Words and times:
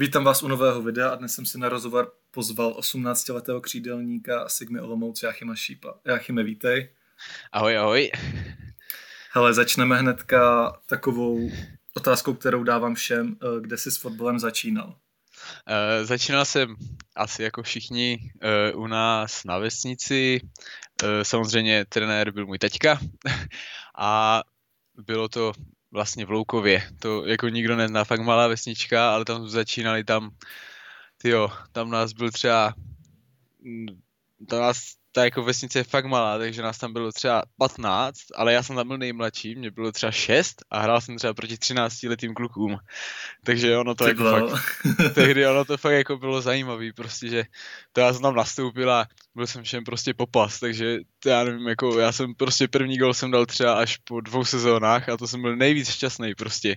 Vítám 0.00 0.24
vás 0.24 0.42
u 0.42 0.48
nového 0.48 0.82
videa 0.82 1.08
a 1.08 1.14
dnes 1.14 1.34
jsem 1.34 1.46
si 1.46 1.58
na 1.58 1.68
rozhovor 1.68 2.12
pozval 2.30 2.72
18-letého 2.72 3.60
křídelníka 3.60 4.48
Sigmy 4.48 4.80
Olomouc 4.80 5.22
Jáchyma 5.22 5.54
Šípa. 5.54 5.94
Jáchyme, 6.04 6.42
vítej. 6.42 6.88
Ahoj, 7.52 7.78
ahoj. 7.78 8.10
Hele, 9.32 9.54
začneme 9.54 9.96
hnedka 9.96 10.72
takovou 10.86 11.50
otázkou, 11.94 12.34
kterou 12.34 12.62
dávám 12.62 12.94
všem. 12.94 13.36
Eh, 13.42 13.60
kde 13.60 13.76
jsi 13.76 13.90
s 13.90 13.96
fotbalem 13.96 14.38
začínal? 14.38 14.88
Uh, 14.88 16.06
začínal 16.06 16.44
jsem 16.44 16.76
asi 17.16 17.42
jako 17.42 17.62
všichni 17.62 18.18
uh, 18.74 18.82
u 18.82 18.86
nás 18.86 19.44
na 19.44 19.58
vesnici. 19.58 20.40
Uh, 21.02 21.08
samozřejmě 21.22 21.84
trenér 21.84 22.30
byl 22.30 22.46
můj 22.46 22.58
teďka 22.58 23.00
a 23.98 24.42
bylo 24.96 25.28
to 25.28 25.52
vlastně 25.90 26.26
v 26.26 26.30
Loukově. 26.30 26.82
To 26.98 27.26
jako 27.26 27.48
nikdo 27.48 27.76
nezná, 27.76 28.04
fakt 28.04 28.20
malá 28.20 28.48
vesnička, 28.48 29.14
ale 29.14 29.24
tam 29.24 29.48
začínali 29.48 30.04
tam, 30.04 30.30
tyjo, 31.18 31.48
tam 31.72 31.90
nás 31.90 32.12
byl 32.12 32.30
třeba, 32.30 32.74
mm, 33.62 33.86
tam 34.48 34.60
nás 34.60 34.99
ta 35.12 35.24
jako 35.24 35.42
vesnice 35.42 35.78
je 35.78 35.84
fakt 35.84 36.04
malá, 36.04 36.38
takže 36.38 36.62
nás 36.62 36.78
tam 36.78 36.92
bylo 36.92 37.12
třeba 37.12 37.42
15, 37.58 38.18
ale 38.34 38.52
já 38.52 38.62
jsem 38.62 38.76
tam 38.76 38.88
byl 38.88 38.98
nejmladší, 38.98 39.54
mě 39.54 39.70
bylo 39.70 39.92
třeba 39.92 40.12
6 40.12 40.64
a 40.70 40.80
hrál 40.80 41.00
jsem 41.00 41.16
třeba 41.16 41.34
proti 41.34 41.58
13 41.58 42.02
letým 42.02 42.34
klukům. 42.34 42.78
Takže 43.44 43.76
ono 43.76 43.94
to 43.94 44.08
jako 44.08 44.30
fakt, 44.30 44.62
tehdy 45.14 45.46
ono 45.46 45.64
to 45.64 45.76
fakt 45.76 45.92
jako 45.92 46.16
bylo 46.16 46.40
zajímavý, 46.40 46.92
prostě, 46.92 47.28
že 47.28 47.44
to 47.92 48.00
já 48.00 48.12
jsem 48.12 48.22
tam 48.22 48.34
nastoupil 48.34 48.92
a 48.92 49.06
byl 49.34 49.46
jsem 49.46 49.62
všem 49.62 49.84
prostě 49.84 50.14
popas, 50.14 50.60
takže 50.60 50.98
to 51.18 51.28
já 51.28 51.44
nevím, 51.44 51.68
jako 51.68 51.98
já 51.98 52.12
jsem 52.12 52.34
prostě 52.34 52.68
první 52.68 52.98
gol 52.98 53.14
jsem 53.14 53.30
dal 53.30 53.46
třeba 53.46 53.74
až 53.74 53.96
po 53.96 54.20
dvou 54.20 54.44
sezónách 54.44 55.08
a 55.08 55.16
to 55.16 55.28
jsem 55.28 55.42
byl 55.42 55.56
nejvíc 55.56 55.90
šťastný 55.90 56.34
prostě. 56.34 56.76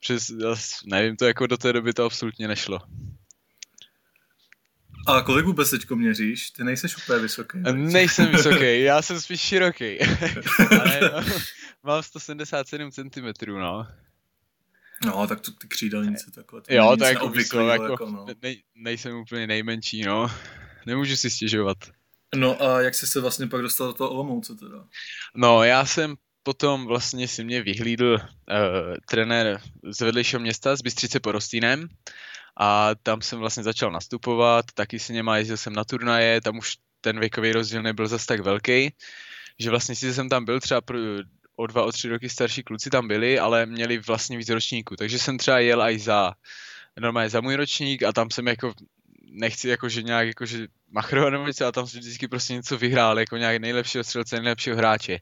Přes, 0.00 0.30
nevím, 0.86 1.16
to 1.16 1.24
jako 1.24 1.46
do 1.46 1.56
té 1.56 1.72
doby 1.72 1.92
to 1.92 2.04
absolutně 2.04 2.48
nešlo. 2.48 2.78
A 5.06 5.22
kolik 5.22 5.46
vůbec 5.46 5.70
teďko 5.70 5.96
měříš? 5.96 6.50
Ty 6.50 6.64
nejseš 6.64 6.96
úplně 6.96 7.18
vysoký. 7.18 7.58
Ne? 7.58 7.72
Nejsem 7.72 8.26
vysoký, 8.26 8.82
já 8.82 9.02
jsem 9.02 9.20
spíš 9.20 9.40
široký. 9.40 9.98
Ale 10.80 11.00
no, 11.00 11.34
mám 11.84 12.02
177 12.02 12.90
cm, 12.90 13.46
no. 13.46 13.86
No, 15.04 15.26
tak 15.26 15.40
to 15.40 15.50
ty 15.50 15.68
křídelnice 15.68 16.30
takhle. 16.34 16.60
To 16.60 16.74
jo, 16.74 16.96
to 16.96 17.04
jako, 17.04 17.28
vysoko, 17.28 17.68
jako, 17.68 17.84
jako 17.84 18.06
no. 18.06 18.26
ne, 18.42 18.54
nejsem 18.74 19.16
úplně 19.16 19.46
nejmenší, 19.46 20.02
no. 20.02 20.30
Nemůžu 20.86 21.16
si 21.16 21.30
stěžovat. 21.30 21.76
No 22.34 22.62
a 22.62 22.80
jak 22.80 22.94
jsi 22.94 23.06
se 23.06 23.20
vlastně 23.20 23.46
pak 23.46 23.62
dostal 23.62 23.86
do 23.86 23.92
toho 23.92 24.10
Olomouce 24.10 24.54
teda? 24.54 24.84
No, 25.34 25.64
já 25.64 25.84
jsem 25.84 26.14
potom 26.42 26.86
vlastně 26.86 27.28
si 27.28 27.44
mě 27.44 27.62
vyhlídl 27.62 28.14
uh, 28.14 28.20
trenér 29.10 29.60
z 29.90 30.00
vedlejšího 30.00 30.40
města 30.40 30.76
z 30.76 30.82
Bystřice 30.82 31.20
pod 31.20 31.32
Rostýnem 31.32 31.88
a 32.56 32.90
tam 33.02 33.22
jsem 33.22 33.38
vlastně 33.38 33.62
začal 33.62 33.90
nastupovat, 33.90 34.64
taky 34.74 34.98
si 34.98 35.12
něma 35.12 35.36
jezdil 35.36 35.56
jsem 35.56 35.72
na 35.72 35.84
turnaje, 35.84 36.40
tam 36.40 36.58
už 36.58 36.76
ten 37.00 37.20
věkový 37.20 37.52
rozdíl 37.52 37.82
nebyl 37.82 38.08
zas 38.08 38.26
tak 38.26 38.40
velký, 38.40 38.92
že 39.58 39.70
vlastně 39.70 39.94
si 39.94 40.14
jsem 40.14 40.28
tam 40.28 40.44
byl 40.44 40.60
třeba 40.60 40.80
pro, 40.80 40.98
o 41.56 41.66
dva, 41.66 41.84
o 41.84 41.92
tři 41.92 42.08
roky 42.08 42.28
starší 42.28 42.62
kluci 42.62 42.90
tam 42.90 43.08
byli, 43.08 43.38
ale 43.38 43.66
měli 43.66 43.98
vlastně 43.98 44.38
víc 44.38 44.48
ročníků, 44.48 44.96
takže 44.96 45.18
jsem 45.18 45.38
třeba 45.38 45.58
jel 45.58 45.82
i 45.82 45.98
za 45.98 46.32
normálně 47.00 47.30
za 47.30 47.40
můj 47.40 47.56
ročník 47.56 48.02
a 48.02 48.12
tam 48.12 48.30
jsem 48.30 48.46
jako 48.46 48.72
nechci 49.32 49.68
jako, 49.68 49.88
že 49.88 50.02
nějak 50.02 50.26
jako, 50.26 50.46
že 50.46 50.66
machrovat 50.90 51.32
nebo 51.32 51.46
něco, 51.46 51.66
a 51.66 51.72
tam 51.72 51.86
jsem 51.86 52.00
vždycky 52.00 52.28
prostě 52.28 52.54
něco 52.54 52.78
vyhrál, 52.78 53.18
jako 53.18 53.36
nějak 53.36 53.56
nejlepšího 53.56 54.04
střelce, 54.04 54.36
nejlepšího 54.36 54.76
hráče. 54.76 55.18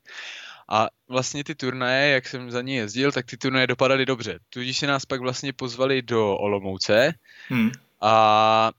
A 0.68 0.88
vlastně 1.08 1.44
ty 1.44 1.54
turnaje, 1.54 2.12
jak 2.12 2.26
jsem 2.26 2.50
za 2.50 2.62
ní 2.62 2.74
jezdil, 2.74 3.12
tak 3.12 3.26
ty 3.26 3.36
turnaje 3.36 3.66
dopadaly 3.66 4.06
dobře. 4.06 4.38
Tudíž 4.48 4.78
se 4.78 4.86
nás 4.86 5.06
pak 5.06 5.20
vlastně 5.20 5.52
pozvali 5.52 6.02
do 6.02 6.36
Olomouce 6.36 7.14
hmm. 7.48 7.70
a 8.00 8.70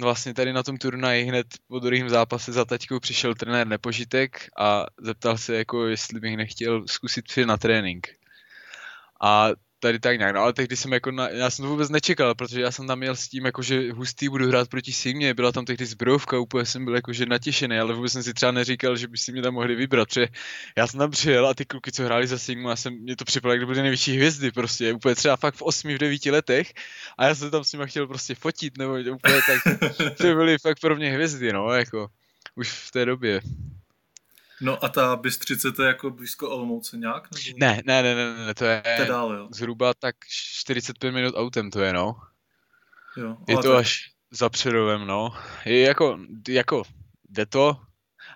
vlastně 0.00 0.34
tady 0.34 0.52
na 0.52 0.62
tom 0.62 0.78
turnaji 0.78 1.24
hned 1.24 1.46
po 1.68 1.78
druhém 1.78 2.08
zápase 2.08 2.52
za 2.52 2.64
taťkou 2.64 3.00
přišel 3.00 3.34
trenér 3.34 3.66
Nepožitek 3.66 4.48
a 4.58 4.86
zeptal 4.98 5.38
se, 5.38 5.56
jako 5.56 5.86
jestli 5.86 6.20
bych 6.20 6.36
nechtěl 6.36 6.84
zkusit 6.86 7.24
přijít 7.24 7.46
na 7.46 7.56
trénink. 7.56 8.08
A 9.20 9.48
tady 9.80 9.98
tak 9.98 10.18
nějak, 10.18 10.34
no 10.34 10.40
ale 10.40 10.52
tehdy 10.52 10.76
jsem 10.76 10.92
jako, 10.92 11.10
na, 11.10 11.28
já 11.28 11.50
jsem 11.50 11.62
to 11.62 11.68
vůbec 11.68 11.90
nečekal, 11.90 12.34
protože 12.34 12.60
já 12.60 12.70
jsem 12.70 12.86
tam 12.86 12.98
měl 12.98 13.16
s 13.16 13.28
tím, 13.28 13.44
jako 13.44 13.62
že 13.62 13.92
hustý 13.92 14.28
budu 14.28 14.48
hrát 14.48 14.68
proti 14.68 14.92
Sigmě, 14.92 15.34
byla 15.34 15.52
tam 15.52 15.64
tehdy 15.64 15.86
zbrojovka, 15.86 16.38
úplně 16.38 16.66
jsem 16.66 16.84
byl 16.84 16.94
jako 16.94 17.12
že 17.12 17.26
natěšený, 17.26 17.78
ale 17.78 17.94
vůbec 17.94 18.12
jsem 18.12 18.22
si 18.22 18.34
třeba 18.34 18.52
neříkal, 18.52 18.96
že 18.96 19.08
by 19.08 19.18
si 19.18 19.32
mě 19.32 19.42
tam 19.42 19.54
mohli 19.54 19.74
vybrat, 19.74 20.08
protože 20.08 20.28
já 20.76 20.86
jsem 20.86 20.98
tam 20.98 21.10
přijel 21.10 21.46
a 21.46 21.54
ty 21.54 21.64
kluky, 21.64 21.92
co 21.92 22.04
hráli 22.04 22.26
za 22.26 22.38
Sigmu, 22.38 22.68
já 22.68 22.76
jsem, 22.76 22.94
mě 22.94 23.16
to 23.16 23.24
připadalo, 23.24 23.54
jak 23.54 23.66
byly 23.66 23.82
největší 23.82 24.16
hvězdy 24.16 24.50
prostě, 24.50 24.92
úplně 24.92 25.14
třeba 25.14 25.36
fakt 25.36 25.54
v 25.54 25.62
8, 25.62 25.94
v 25.94 25.98
9 25.98 26.26
letech 26.26 26.72
a 27.18 27.26
já 27.26 27.34
jsem 27.34 27.50
tam 27.50 27.64
s 27.64 27.72
nimi 27.72 27.86
chtěl 27.86 28.06
prostě 28.06 28.34
fotit, 28.34 28.78
nebo 28.78 28.92
úplně 28.92 29.40
tak, 29.46 29.80
to 30.16 30.22
byly 30.22 30.58
fakt 30.58 30.80
pro 30.80 30.96
mě 30.96 31.10
hvězdy, 31.10 31.52
no, 31.52 31.72
jako 31.72 32.08
už 32.54 32.70
v 32.70 32.90
té 32.90 33.04
době. 33.04 33.40
No 34.60 34.84
a 34.84 34.88
ta 34.88 35.16
Bystřice 35.16 35.72
to 35.72 35.82
je 35.82 35.88
jako 35.88 36.10
blízko 36.10 36.50
Olomouce 36.50 36.96
nějak? 36.96 37.28
Nebo... 37.30 37.58
Ne, 37.58 37.82
ne, 37.84 38.02
ne, 38.02 38.14
ne, 38.14 38.46
ne, 38.46 38.54
to 38.54 38.64
je 38.64 38.82
to 38.96 39.04
dál, 39.04 39.32
jo. 39.32 39.48
zhruba 39.52 39.94
tak 39.94 40.16
45 40.28 41.12
minut 41.12 41.34
autem 41.36 41.70
to 41.70 41.80
je, 41.80 41.92
no. 41.92 42.16
Jo, 43.16 43.36
je 43.48 43.56
to 43.56 43.62
tak... 43.62 43.80
až 43.80 44.10
za 44.30 44.48
Přerovem, 44.48 45.06
no. 45.06 45.34
Je 45.64 45.80
jako, 45.80 46.18
jako, 46.48 46.82
jde 47.28 47.46
to, 47.46 47.76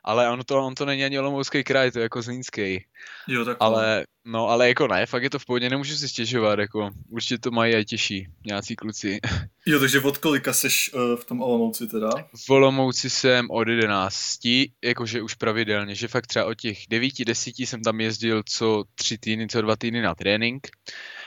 ale 0.05 0.31
on 0.31 0.41
to, 0.47 0.67
on 0.67 0.75
to 0.75 0.85
není 0.85 1.05
ani 1.05 1.19
Olomoucký 1.19 1.65
kraj, 1.65 1.91
to 1.91 1.99
je 1.99 2.03
jako 2.03 2.23
Zlínský. 2.23 2.85
Jo, 3.29 3.45
tak 3.45 3.57
ale, 3.61 4.05
no, 4.25 4.49
ale 4.49 4.69
jako 4.69 4.89
ne, 4.89 5.07
fakt 5.07 5.23
je 5.23 5.31
to 5.31 5.39
v 5.39 5.47
pohodě, 5.47 5.71
nemůžu 5.71 5.97
si 5.97 6.09
stěžovat, 6.09 6.59
jako, 6.59 6.91
určitě 7.09 7.39
to 7.39 7.51
mají 7.51 7.75
i 7.75 7.85
těžší, 7.85 8.29
nějací 8.47 8.77
kluci. 8.77 9.21
Jo, 9.67 9.81
takže 9.81 10.01
od 10.01 10.19
kolika 10.19 10.53
seš 10.53 10.95
uh, 10.95 11.17
v 11.17 11.25
tom 11.25 11.43
Olomouci 11.43 11.87
teda? 11.87 12.11
V 12.47 12.51
Olomouci 12.51 13.11
jsem 13.11 13.51
od 13.51 13.69
11, 13.69 14.39
jakože 14.85 15.23
už 15.23 15.35
pravidelně, 15.35 15.95
že 15.95 16.09
fakt 16.09 16.27
třeba 16.27 16.45
od 16.45 16.55
těch 16.55 16.79
9, 16.89 17.13
10 17.27 17.59
jsem 17.59 17.83
tam 17.83 18.01
jezdil 18.01 18.43
co 18.47 18.85
tři 18.95 19.19
týdny, 19.19 19.49
co 19.49 19.63
dva 19.63 19.77
týdny 19.77 20.03
na 20.03 20.15
trénink, 20.15 20.69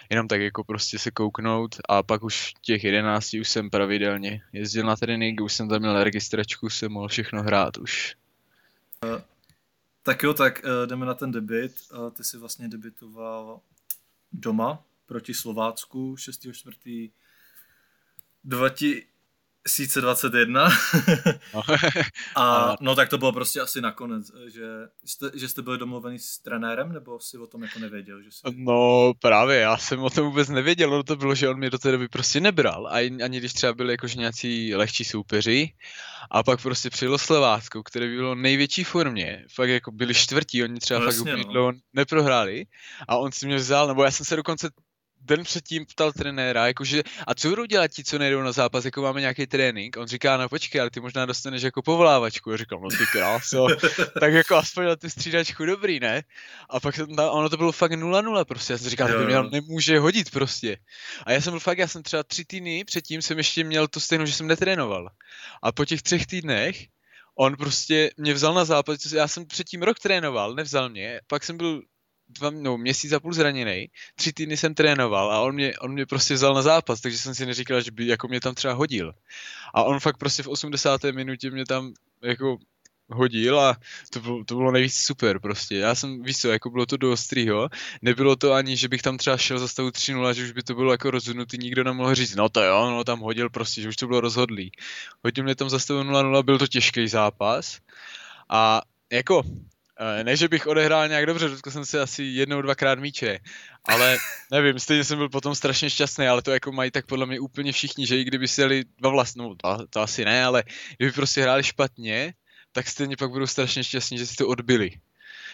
jenom 0.09 0.27
tak 0.27 0.41
jako 0.41 0.63
prostě 0.63 0.99
se 0.99 1.11
kouknout 1.11 1.75
a 1.89 2.03
pak 2.03 2.23
už 2.23 2.53
těch 2.61 2.83
11 2.83 3.33
už 3.33 3.49
jsem 3.49 3.69
pravidelně 3.69 4.41
jezdil 4.53 4.85
na 4.85 4.95
trénink, 4.95 5.41
už 5.41 5.53
jsem 5.53 5.69
tam 5.69 5.79
měl 5.79 6.03
registračku, 6.03 6.69
jsem 6.69 6.91
mohl 6.91 7.07
všechno 7.07 7.43
hrát 7.43 7.77
už. 7.77 8.15
Uh, 9.03 9.21
tak 10.03 10.23
jo, 10.23 10.33
tak 10.33 10.61
uh, 10.63 10.87
jdeme 10.87 11.05
na 11.05 11.13
ten 11.13 11.31
debit. 11.31 11.75
Uh, 11.91 12.11
ty 12.11 12.23
jsi 12.23 12.37
vlastně 12.37 12.67
debitoval 12.67 13.61
doma 14.31 14.85
proti 15.05 15.33
Slovácku 15.33 16.17
6.4. 19.67 20.01
2021. 20.01 20.69
No. 21.53 21.61
a 22.35 22.75
no 22.81 22.95
tak 22.95 23.09
to 23.09 23.17
bylo 23.17 23.31
prostě 23.31 23.61
asi 23.61 23.81
nakonec, 23.81 24.31
že 24.53 24.67
jste, 25.05 25.31
že 25.33 25.49
jste 25.49 25.61
byli 25.61 25.77
domluvený 25.77 26.19
s 26.19 26.39
trenérem, 26.39 26.91
nebo 26.91 27.19
si 27.19 27.37
o 27.37 27.47
tom 27.47 27.63
jako 27.63 27.79
nevěděl? 27.79 28.21
Že 28.21 28.31
jsi... 28.31 28.41
No 28.55 29.11
právě, 29.19 29.59
já 29.59 29.77
jsem 29.77 30.03
o 30.03 30.09
tom 30.09 30.25
vůbec 30.25 30.49
nevěděl, 30.49 30.89
no 30.89 31.03
to 31.03 31.15
bylo, 31.15 31.35
že 31.35 31.49
on 31.49 31.57
mě 31.57 31.69
do 31.69 31.77
té 31.77 31.91
doby 31.91 32.07
prostě 32.07 32.39
nebral, 32.39 32.87
a 32.87 32.95
ani 33.23 33.37
když 33.37 33.53
třeba 33.53 33.73
byli 33.73 33.93
jakož 33.93 34.15
nějací 34.15 34.75
lehčí 34.75 35.03
soupeři, 35.03 35.73
a 36.31 36.43
pak 36.43 36.61
prostě 36.61 36.89
přijelo 36.89 37.17
Slovácko, 37.17 37.83
které 37.83 38.07
bylo 38.07 38.35
největší 38.35 38.83
formě, 38.83 39.45
fakt 39.55 39.69
jako 39.69 39.91
byli 39.91 40.13
čtvrtí, 40.13 40.63
oni 40.63 40.79
třeba 40.79 40.99
no, 40.99 41.05
fakt 41.05 41.19
úplně 41.19 41.43
no. 41.53 41.71
neprohráli, 41.93 42.65
a 43.07 43.17
on 43.17 43.31
si 43.31 43.45
mě 43.45 43.55
vzal, 43.55 43.87
nebo 43.87 44.03
já 44.03 44.11
jsem 44.11 44.25
se 44.25 44.35
dokonce 44.35 44.69
den 45.27 45.43
předtím 45.43 45.85
ptal 45.85 46.11
trenéra, 46.11 46.67
jakože, 46.67 47.03
a 47.27 47.35
co 47.35 47.49
budou 47.49 47.65
dělat 47.65 47.87
ti, 47.87 48.03
co 48.03 48.19
nejdou 48.19 48.41
na 48.41 48.51
zápas, 48.51 48.85
jako 48.85 49.01
máme 49.01 49.21
nějaký 49.21 49.47
trénink? 49.47 49.97
On 49.97 50.07
říká, 50.07 50.37
no 50.37 50.49
počkej, 50.49 50.81
ale 50.81 50.89
ty 50.89 50.99
možná 50.99 51.25
dostaneš 51.25 51.61
jako 51.61 51.81
povolávačku. 51.81 52.51
Já 52.51 52.57
říkám, 52.57 52.81
no 52.81 52.89
ty 52.89 53.05
kráso, 53.11 53.67
tak 54.19 54.33
jako 54.33 54.55
aspoň 54.55 54.85
na 54.85 54.95
tu 54.95 55.09
střídačku 55.09 55.65
dobrý, 55.65 55.99
ne? 55.99 56.23
A 56.69 56.79
pak 56.79 56.97
no, 56.97 57.31
ono 57.31 57.49
to 57.49 57.57
bylo 57.57 57.71
fakt 57.71 57.91
0-0 57.91 58.45
prostě, 58.45 58.73
já 58.73 58.77
jsem 58.77 58.89
říkal, 58.89 59.07
to 59.07 59.17
by 59.17 59.25
mě 59.25 59.35
nemůže 59.51 59.99
hodit 59.99 60.31
prostě. 60.31 60.77
A 61.23 61.31
já 61.31 61.41
jsem 61.41 61.51
byl 61.51 61.59
fakt, 61.59 61.77
já 61.77 61.87
jsem 61.87 62.03
třeba 62.03 62.23
tři 62.23 62.45
týdny 62.45 62.83
předtím 62.85 63.21
jsem 63.21 63.37
ještě 63.37 63.63
měl 63.63 63.87
to 63.87 63.99
stejno, 63.99 64.25
že 64.25 64.33
jsem 64.33 64.47
netrénoval. 64.47 65.09
A 65.63 65.71
po 65.71 65.85
těch 65.85 66.01
třech 66.01 66.25
týdnech 66.25 66.87
on 67.39 67.55
prostě 67.55 68.11
mě 68.17 68.33
vzal 68.33 68.53
na 68.53 68.65
zápas, 68.65 69.11
já 69.11 69.27
jsem 69.27 69.45
předtím 69.45 69.83
rok 69.83 69.99
trénoval, 69.99 70.55
nevzal 70.55 70.89
mě, 70.89 71.21
pak 71.27 71.43
jsem 71.43 71.57
byl 71.57 71.81
dva, 72.29 72.49
no, 72.49 72.77
měsíc 72.77 73.11
a 73.11 73.19
půl 73.19 73.33
zraněný, 73.33 73.89
tři 74.15 74.33
týdny 74.33 74.57
jsem 74.57 74.73
trénoval 74.73 75.31
a 75.31 75.41
on 75.41 75.55
mě, 75.55 75.77
on 75.79 75.91
mě 75.91 76.05
prostě 76.05 76.33
vzal 76.33 76.53
na 76.53 76.61
zápas, 76.61 77.01
takže 77.01 77.17
jsem 77.17 77.35
si 77.35 77.45
neříkal, 77.45 77.81
že 77.81 77.91
by 77.91 78.07
jako 78.07 78.27
mě 78.27 78.41
tam 78.41 78.55
třeba 78.55 78.73
hodil. 78.73 79.13
A 79.73 79.83
on 79.83 79.99
fakt 79.99 80.17
prostě 80.17 80.43
v 80.43 80.47
80. 80.47 81.03
minutě 81.03 81.51
mě 81.51 81.65
tam 81.65 81.93
jako 82.21 82.57
hodil 83.09 83.59
a 83.59 83.77
to 84.09 84.19
bylo, 84.19 84.43
to 84.43 84.55
bylo 84.55 84.71
nejvíc 84.71 84.95
super 84.95 85.39
prostě. 85.39 85.75
Já 85.75 85.95
jsem, 85.95 86.23
víš 86.23 86.37
co, 86.37 86.49
jako 86.49 86.69
bylo 86.69 86.85
to 86.85 86.97
do 86.97 87.11
ostrýho, 87.11 87.69
nebylo 88.01 88.35
to 88.35 88.53
ani, 88.53 88.77
že 88.77 88.87
bych 88.87 89.01
tam 89.01 89.17
třeba 89.17 89.37
šel 89.37 89.59
za 89.59 89.67
stavu 89.67 89.91
3 89.91 90.13
že 90.33 90.43
už 90.43 90.51
by 90.51 90.63
to 90.63 90.75
bylo 90.75 90.91
jako 90.91 91.11
rozhodnutý, 91.11 91.57
nikdo 91.57 91.83
nemohl 91.83 92.15
říct, 92.15 92.35
no 92.35 92.49
to 92.49 92.63
jo, 92.63 92.91
no 92.91 93.03
tam 93.03 93.19
hodil 93.19 93.49
prostě, 93.49 93.81
že 93.81 93.89
už 93.89 93.95
to 93.95 94.07
bylo 94.07 94.21
rozhodlý. 94.21 94.71
Hodil 95.23 95.43
mě 95.43 95.55
tam 95.55 95.69
za 95.69 95.79
stavu 95.79 95.99
0-0, 95.99 96.43
byl 96.43 96.57
to 96.57 96.67
těžký 96.67 97.07
zápas 97.07 97.79
a 98.49 98.81
jako 99.11 99.43
ne, 100.23 100.37
že 100.37 100.47
bych 100.47 100.67
odehrál 100.67 101.07
nějak 101.07 101.25
dobře, 101.25 101.47
dotkl 101.47 101.71
jsem 101.71 101.85
se 101.85 102.01
asi 102.01 102.23
jednou, 102.23 102.61
dvakrát 102.61 102.99
míče, 102.99 103.39
ale 103.85 104.17
nevím, 104.51 104.79
stejně 104.79 105.03
jsem 105.03 105.17
byl 105.17 105.29
potom 105.29 105.55
strašně 105.55 105.89
šťastný, 105.89 106.27
ale 106.27 106.41
to 106.41 106.51
jako 106.51 106.71
mají 106.71 106.91
tak 106.91 107.05
podle 107.05 107.25
mě 107.25 107.39
úplně 107.39 107.71
všichni, 107.71 108.07
že 108.07 108.17
i 108.17 108.23
kdyby 108.23 108.47
si 108.47 108.61
jeli 108.61 108.83
dva 108.97 109.09
vlastní, 109.09 109.41
no 109.41 109.55
to, 109.55 109.87
to 109.89 110.01
asi 110.01 110.25
ne, 110.25 110.45
ale 110.45 110.63
kdyby 110.97 111.11
prostě 111.11 111.41
hráli 111.41 111.63
špatně, 111.63 112.33
tak 112.71 112.87
stejně 112.87 113.17
pak 113.17 113.29
budou 113.29 113.47
strašně 113.47 113.83
šťastní, 113.83 114.17
že 114.17 114.27
si 114.27 114.35
to 114.35 114.47
odbili. 114.47 114.91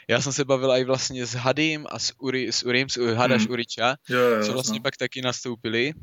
Já 0.07 0.21
jsem 0.21 0.33
se 0.33 0.45
bavil 0.45 0.71
i 0.71 0.83
vlastně 0.83 1.25
s 1.25 1.33
Hadim 1.33 1.87
a 1.89 1.99
s, 1.99 2.13
Uri, 2.17 2.51
s 2.51 2.63
Urim, 2.63 2.89
s 2.89 3.13
Hadaš 3.15 3.41
hmm. 3.41 3.51
Uriča, 3.51 3.95
jo, 4.09 4.19
jo, 4.19 4.45
co 4.45 4.53
vlastně 4.53 4.79
no. 4.79 4.83
pak 4.83 4.97
taky 4.97 5.21
nastoupili 5.21 5.93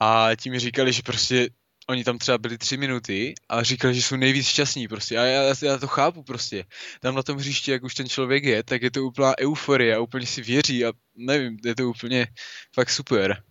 a 0.00 0.28
ti 0.40 0.50
mi 0.50 0.58
říkali, 0.58 0.92
že 0.92 1.02
prostě 1.02 1.48
oni 1.88 2.04
tam 2.04 2.18
třeba 2.18 2.38
byli 2.38 2.58
tři 2.58 2.76
minuty 2.76 3.34
a 3.48 3.62
říkali, 3.62 3.94
že 3.94 4.02
jsou 4.02 4.16
nejvíc 4.16 4.46
šťastní 4.46 4.88
prostě. 4.88 5.18
A 5.18 5.24
já, 5.24 5.54
já 5.62 5.78
to 5.78 5.86
chápu 5.86 6.22
prostě. 6.22 6.64
Tam 7.00 7.14
na 7.14 7.22
tom 7.22 7.38
hřišti, 7.38 7.70
jak 7.70 7.84
už 7.84 7.94
ten 7.94 8.08
člověk 8.08 8.44
je, 8.44 8.62
tak 8.62 8.82
je 8.82 8.90
to 8.90 9.04
úplná 9.04 9.34
euforie 9.40 9.96
a 9.96 10.00
úplně 10.00 10.26
si 10.26 10.42
věří 10.42 10.84
a 10.84 10.92
nevím, 11.16 11.58
je 11.64 11.74
to 11.74 11.88
úplně 11.88 12.26
fakt 12.74 12.90
super. 12.90 13.42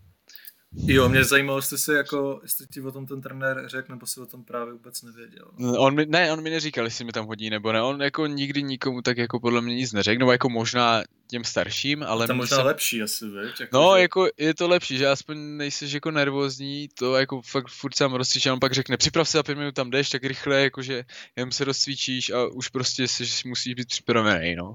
Jo, 0.77 1.09
mě 1.09 1.23
zajímalo, 1.23 1.57
jestli 1.57 1.77
si 1.77 1.91
jako, 1.91 2.39
jestli 2.43 2.67
ti 2.67 2.81
o 2.81 2.91
tom 2.91 3.05
ten 3.05 3.21
trenér 3.21 3.63
řekl, 3.67 3.93
nebo 3.93 4.05
si 4.05 4.19
o 4.19 4.25
tom 4.25 4.43
právě 4.43 4.73
vůbec 4.73 5.01
nevěděl. 5.01 5.45
On 5.77 5.95
mi, 5.95 6.05
ne, 6.05 6.33
on 6.33 6.41
mi 6.41 6.49
neříkal, 6.49 6.85
jestli 6.85 7.05
mi 7.05 7.11
tam 7.11 7.25
hodí 7.25 7.49
nebo 7.49 7.71
ne. 7.71 7.81
On 7.81 8.01
jako 8.01 8.27
nikdy 8.27 8.63
nikomu 8.63 9.01
tak 9.01 9.17
jako 9.17 9.39
podle 9.39 9.61
mě 9.61 9.75
nic 9.75 9.93
neřekl, 9.93 10.19
nebo 10.19 10.31
jako 10.31 10.49
možná 10.49 11.03
těm 11.27 11.43
starším, 11.43 12.03
ale... 12.03 12.27
To 12.27 12.33
je 12.33 12.37
možná 12.37 12.57
se... 12.57 12.63
lepší 12.63 13.01
asi, 13.01 13.25
viď? 13.25 13.59
Jako, 13.59 13.77
no, 13.77 13.95
že... 13.95 14.01
jako 14.01 14.27
je 14.37 14.53
to 14.53 14.67
lepší, 14.67 14.97
že 14.97 15.07
aspoň 15.07 15.37
nejsi 15.57 15.93
jako 15.93 16.11
nervózní, 16.11 16.89
to 16.93 17.15
jako 17.15 17.41
fakt 17.41 17.67
furt 17.67 17.95
sám 17.95 18.13
rozcvičí, 18.13 18.49
on 18.49 18.59
pak 18.59 18.73
řekne, 18.73 18.97
připrav 18.97 19.29
se 19.29 19.39
a 19.39 19.43
pět 19.43 19.57
minut 19.57 19.75
tam 19.75 19.89
jdeš, 19.89 20.09
tak 20.09 20.23
rychle, 20.23 20.61
jakože 20.61 21.03
jen 21.35 21.51
se 21.51 21.63
rozcvičíš 21.63 22.29
a 22.29 22.47
už 22.47 22.69
prostě 22.69 23.07
jsi, 23.07 23.23
musíš 23.45 23.73
být 23.73 23.87
připravený, 23.87 24.55
no. 24.55 24.73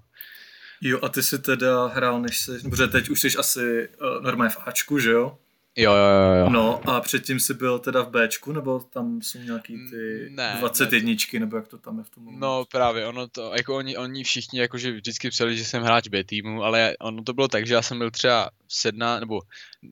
Jo, 0.81 0.99
a 1.03 1.09
ty 1.09 1.23
si 1.23 1.39
teda 1.39 1.87
hrál, 1.87 2.21
než 2.21 2.39
jsi, 2.39 2.59
protože 2.71 2.87
teď 2.87 3.09
už 3.11 3.21
jsi 3.21 3.37
asi 3.39 3.89
uh, 3.89 4.23
normálně 4.23 4.51
v 4.51 4.59
Ačku, 4.67 4.99
že 4.99 5.11
jo? 5.11 5.39
Jo, 5.83 5.93
jo, 5.93 6.45
jo. 6.45 6.51
No 6.51 6.89
a 6.89 7.01
předtím 7.01 7.41
jsi 7.41 7.55
byl 7.55 7.79
teda 7.79 8.03
v 8.03 8.11
Bčku, 8.11 8.53
nebo 8.53 8.81
tam 8.81 9.23
jsou 9.23 9.39
nějaký 9.39 9.73
ty 9.91 10.29
ne, 10.31 10.57
21, 10.59 11.15
ne. 11.33 11.41
nebo 11.41 11.57
jak 11.57 11.69
to 11.69 11.79
tam 11.79 11.99
je 11.99 12.05
v 12.05 12.11
tom 12.11 12.25
momentu? 12.25 12.41
No 12.41 12.65
právě, 12.73 13.07
ono 13.07 13.29
to, 13.29 13.53
jako 13.57 13.77
oni, 13.77 13.97
oni 13.97 14.25
všichni 14.25 14.61
jakože 14.61 14.93
vždycky 14.93 15.31
psali, 15.31 15.57
že 15.57 15.65
jsem 15.65 15.83
hráč 15.83 16.09
B 16.09 16.25
týmu, 16.25 16.63
ale 16.63 16.97
ono 17.01 17.23
to 17.23 17.33
bylo 17.33 17.49
tak, 17.49 17.67
že 17.67 17.75
já 17.75 17.83
jsem 17.83 17.99
byl 17.99 18.11
třeba 18.11 18.51
17, 18.71 19.21
nebo 19.21 19.41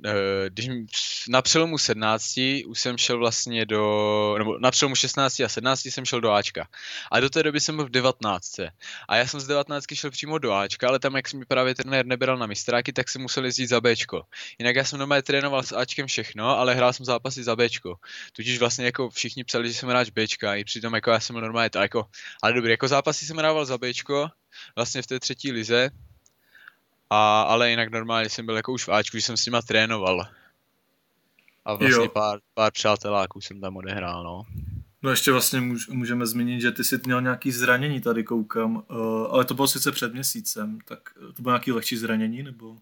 Eh, 0.07 0.51
když 0.51 0.69
na 1.29 1.43
přelomu 1.43 1.79
17 1.79 2.39
už 2.67 2.81
jsem 2.81 2.99
šel 2.99 3.19
vlastně 3.19 3.67
do, 3.67 4.35
nebo 4.39 4.59
na 4.59 4.71
přelomu 4.71 4.95
16 4.95 5.41
a 5.41 5.49
17 5.49 5.85
jsem 5.85 6.05
šel 6.05 6.21
do 6.21 6.33
Ačka. 6.33 6.69
A 7.13 7.21
do 7.21 7.31
té 7.31 7.43
doby 7.43 7.61
jsem 7.61 7.77
byl 7.77 7.87
v 7.87 7.91
19. 7.91 8.59
A 9.09 9.17
já 9.17 9.27
jsem 9.27 9.41
z 9.41 9.47
19 9.47 9.85
šel 9.95 10.11
přímo 10.11 10.39
do 10.39 10.53
Ačka, 10.53 10.89
ale 10.89 10.99
tam, 10.99 11.17
jak 11.17 11.33
mi 11.33 11.45
právě 11.45 11.75
trenér 11.75 12.07
nebral 12.07 12.39
na 12.39 12.47
mistráky, 12.47 12.93
tak 12.93 13.09
jsem 13.09 13.23
musel 13.23 13.45
jezdit 13.45 13.67
za 13.67 13.81
Bčko. 13.81 14.23
Jinak 14.59 14.77
já 14.77 14.85
jsem 14.85 14.99
normálně 14.99 15.23
trénoval 15.23 15.63
s 15.63 15.73
Ačkem 15.73 16.07
všechno, 16.07 16.59
ale 16.59 16.75
hrál 16.75 16.93
jsem 16.93 17.07
zápasy 17.07 17.45
za 17.45 17.57
Bčko. 17.57 17.97
Tudíž 18.33 18.59
vlastně 18.59 18.85
jako 18.85 19.11
všichni 19.11 19.45
psali, 19.45 19.69
že 19.69 19.75
jsem 19.75 19.89
hráč 19.89 20.11
Bčka, 20.11 20.55
i 20.55 20.65
přitom 20.65 20.95
jako 20.95 21.11
já 21.11 21.21
jsem 21.21 21.37
normálně 21.37 21.71
to, 21.71 21.79
jako, 21.79 22.07
ale 22.43 22.53
dobrý, 22.53 22.71
jako 22.71 22.89
zápasy 22.89 23.27
jsem 23.27 23.37
hrával 23.37 23.65
za 23.65 23.79
Bčko, 23.79 24.29
vlastně 24.77 25.03
v 25.03 25.07
té 25.07 25.21
třetí 25.21 25.53
lize, 25.53 25.91
a, 27.11 27.43
ale 27.43 27.71
jinak 27.71 27.91
normálně 27.91 28.31
jsem 28.31 28.47
byl 28.47 28.57
jako 28.57 28.73
už 28.73 28.87
v 28.87 28.93
Ačku, 28.93 29.17
že 29.17 29.23
jsem 29.23 29.37
s 29.37 29.47
nima 29.47 29.63
trénoval. 29.63 30.29
A 31.65 31.75
vlastně 31.75 32.09
pár, 32.09 32.39
pár 32.55 32.73
přáteláků 32.73 33.41
jsem 33.41 33.61
tam 33.61 33.77
odehrál, 33.77 34.25
no. 34.25 34.43
No 35.03 35.11
ještě 35.11 35.33
vlastně 35.33 35.61
můž, 35.61 35.89
můžeme 35.89 36.27
zmínit, 36.27 36.61
že 36.61 36.73
ty 36.73 36.85
jsi 36.85 37.01
měl 37.05 37.23
nějaký 37.23 37.53
zranění 37.53 38.01
tady 38.01 38.25
koukám, 38.25 38.77
uh, 38.77 39.27
ale 39.31 39.45
to 39.45 39.55
bylo 39.55 39.69
sice 39.69 39.93
před 39.93 40.13
měsícem, 40.13 40.79
tak 40.85 40.99
to 41.37 41.43
bylo 41.43 41.53
nějaký 41.53 41.73
lehčí 41.73 41.97
zranění, 41.97 42.43
nebo? 42.43 42.69
Uh, 42.69 42.79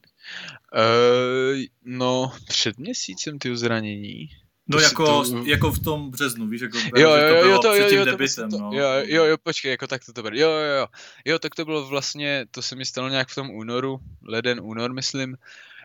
no, 1.84 2.32
před 2.49 2.78
měsícem 2.78 3.38
ty 3.38 3.56
zranění. 3.56 4.28
No 4.68 4.80
jako, 4.80 5.24
to... 5.24 5.44
jako 5.44 5.70
v 5.70 5.78
tom 5.78 6.10
březnu, 6.10 6.46
víš, 6.46 6.60
jako 6.60 6.78
jo, 6.78 6.90
jo, 6.96 7.16
jo, 7.16 7.34
to 7.34 7.42
bylo 7.42 7.58
to, 7.58 7.72
před 7.72 7.88
tím 7.88 7.98
jo, 7.98 8.04
debitem, 8.04 8.50
to, 8.50 8.58
no. 8.58 8.70
Jo, 8.72 8.88
jo, 9.04 9.24
jo, 9.24 9.36
počkej, 9.42 9.70
jako 9.70 9.86
tak 9.86 10.04
to 10.04 10.12
to 10.12 10.22
bylo. 10.22 10.34
Jo, 10.36 10.50
jo, 10.50 10.74
jo. 10.78 10.86
Jo, 11.24 11.38
tak 11.38 11.54
to 11.54 11.64
bylo 11.64 11.86
vlastně, 11.86 12.46
to 12.50 12.62
se 12.62 12.76
mi 12.76 12.84
stalo 12.84 13.08
nějak 13.08 13.28
v 13.28 13.34
tom 13.34 13.50
únoru, 13.50 13.98
leden, 14.22 14.60
únor, 14.62 14.92
myslím. 14.92 15.36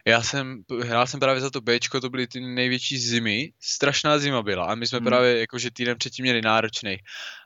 Já 0.06 0.22
jsem, 0.22 0.64
hrál 0.84 1.08
jsem 1.08 1.20
právě 1.20 1.42
za 1.42 1.50
to 1.50 1.62
Bčko, 1.62 2.02
to 2.02 2.10
byly 2.10 2.28
ty 2.28 2.40
největší 2.40 2.98
zimy, 2.98 3.54
strašná 3.60 4.20
zima 4.20 4.42
byla 4.42 4.66
a 4.66 4.76
my 4.76 4.88
jsme 4.88 4.98
hmm. 4.98 5.06
právě 5.06 5.40
jakože 5.40 5.72
týden 5.72 5.98
předtím 5.98 6.24
měli 6.24 6.42
náročný. 6.42 6.98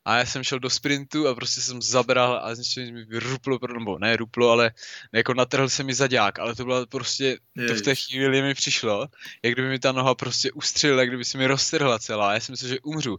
A 0.05 0.17
já 0.17 0.25
jsem 0.25 0.43
šel 0.43 0.59
do 0.59 0.69
sprintu 0.69 1.27
a 1.27 1.35
prostě 1.35 1.61
jsem 1.61 1.81
zabral 1.81 2.39
a 2.43 2.55
z 2.55 2.77
mi 2.91 3.05
ruplo, 3.11 3.59
nebo 3.73 3.99
ne 3.99 4.17
ruplo, 4.17 4.49
ale 4.49 4.71
jako 5.13 5.33
natrhl 5.33 5.69
se 5.69 5.83
mi 5.83 5.93
zadák, 5.93 6.39
ale 6.39 6.55
to 6.55 6.65
bylo 6.65 6.85
prostě, 6.85 7.37
Jež. 7.55 7.71
to 7.71 7.75
v 7.75 7.81
té 7.81 7.95
chvíli 7.95 8.41
mi 8.41 8.53
přišlo, 8.53 9.07
jak 9.43 9.53
kdyby 9.53 9.69
mi 9.69 9.79
ta 9.79 9.91
noha 9.91 10.15
prostě 10.15 10.51
ustřelila, 10.51 10.99
jak 10.99 11.09
kdyby 11.09 11.25
se 11.25 11.37
mi 11.37 11.47
roztrhla 11.47 11.99
celá, 11.99 12.33
já 12.33 12.39
jsem 12.39 12.53
myslel, 12.53 12.69
že 12.69 12.79
umřu. 12.79 13.17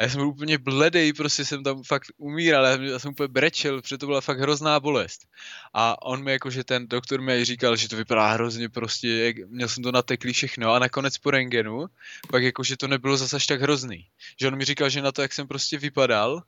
A 0.00 0.02
já 0.02 0.08
jsem 0.08 0.18
byl 0.18 0.28
úplně 0.28 0.58
bledej, 0.58 1.12
prostě 1.12 1.44
jsem 1.44 1.64
tam 1.64 1.82
fakt 1.82 2.12
umíral, 2.16 2.64
já 2.64 2.98
jsem 2.98 3.10
úplně 3.10 3.28
brečel, 3.28 3.82
protože 3.82 3.98
to 3.98 4.06
byla 4.06 4.20
fakt 4.20 4.38
hrozná 4.38 4.80
bolest. 4.80 5.26
A 5.74 6.02
on 6.02 6.24
mi 6.24 6.32
jakože 6.32 6.64
ten 6.64 6.88
doktor 6.88 7.20
mi 7.20 7.44
říkal, 7.44 7.76
že 7.76 7.88
to 7.88 7.96
vypadá 7.96 8.32
hrozně 8.32 8.68
prostě, 8.68 9.08
jak, 9.08 9.36
měl 9.48 9.68
jsem 9.68 9.82
to 9.82 9.92
nateklý 9.92 10.32
všechno 10.32 10.72
a 10.72 10.78
nakonec 10.78 11.18
po 11.18 11.30
rengenu, 11.30 11.86
pak 12.30 12.42
jakože 12.42 12.76
to 12.76 12.88
nebylo 12.88 13.16
zase 13.16 13.36
až 13.36 13.46
tak 13.46 13.60
hrozný. 13.60 14.06
Že 14.40 14.48
on 14.48 14.56
mi 14.56 14.64
říkal, 14.64 14.90
že 14.90 15.02
na 15.02 15.12
to, 15.12 15.22
jak 15.22 15.32
jsem 15.32 15.48
prostě 15.48 15.78
vypadal, 15.78 16.42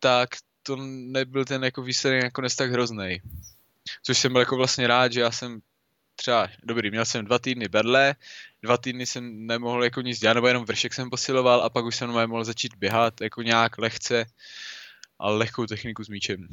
tak 0.00 0.28
to 0.62 0.76
nebyl 0.86 1.44
ten 1.44 1.64
jako 1.64 1.82
výsledek 1.82 2.22
nakonec 2.22 2.54
tak 2.54 2.70
hrozný. 2.72 3.20
Což 4.02 4.18
jsem 4.18 4.32
byl 4.32 4.40
jako 4.40 4.56
vlastně 4.56 4.86
rád, 4.86 5.12
že 5.12 5.20
já 5.20 5.30
jsem 5.30 5.60
třeba, 6.16 6.48
dobrý, 6.62 6.90
měl 6.90 7.04
jsem 7.04 7.24
dva 7.24 7.38
týdny 7.38 7.68
bedle, 7.68 8.14
dva 8.62 8.76
týdny 8.76 9.06
jsem 9.06 9.46
nemohl 9.46 9.84
jako 9.84 10.00
nic 10.00 10.20
dělat, 10.20 10.34
nebo 10.34 10.46
jenom 10.46 10.64
vršek 10.64 10.94
jsem 10.94 11.10
posiloval 11.10 11.60
a 11.60 11.70
pak 11.70 11.84
už 11.84 11.96
jsem 11.96 12.10
mohl 12.10 12.44
začít 12.44 12.74
běhat 12.76 13.20
jako 13.20 13.42
nějak 13.42 13.78
lehce, 13.78 14.26
ale 15.18 15.36
lehkou 15.36 15.66
techniku 15.66 16.04
s 16.04 16.08
míčem. 16.08 16.48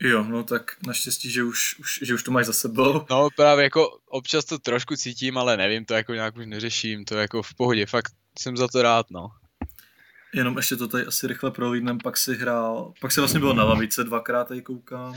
Jo, 0.00 0.24
no 0.24 0.44
tak 0.44 0.76
naštěstí, 0.86 1.30
že 1.30 1.42
už, 1.42 1.78
už, 1.78 2.00
že 2.02 2.14
už 2.14 2.22
to 2.22 2.30
máš 2.30 2.46
za 2.46 2.52
sebou. 2.52 3.06
No 3.10 3.28
právě 3.36 3.62
jako 3.62 3.98
občas 4.06 4.44
to 4.44 4.58
trošku 4.58 4.96
cítím, 4.96 5.38
ale 5.38 5.56
nevím, 5.56 5.84
to 5.84 5.94
jako 5.94 6.14
nějak 6.14 6.36
už 6.36 6.46
neřeším, 6.46 7.04
to 7.04 7.16
jako 7.16 7.42
v 7.42 7.54
pohodě, 7.54 7.86
fakt 7.86 8.12
jsem 8.38 8.56
za 8.56 8.68
to 8.68 8.82
rád, 8.82 9.10
no. 9.10 9.28
Jenom 10.34 10.56
ještě 10.56 10.76
to 10.76 10.88
tady 10.88 11.06
asi 11.06 11.26
rychle 11.26 11.50
prohlídnem, 11.50 11.98
pak 11.98 12.16
si 12.16 12.34
hrál, 12.34 12.92
pak 13.00 13.12
si 13.12 13.20
vlastně 13.20 13.40
byl 13.40 13.54
na 13.54 13.64
lavice 13.64 14.04
dvakrát, 14.04 14.48
tady 14.48 14.62
koukám. 14.62 15.14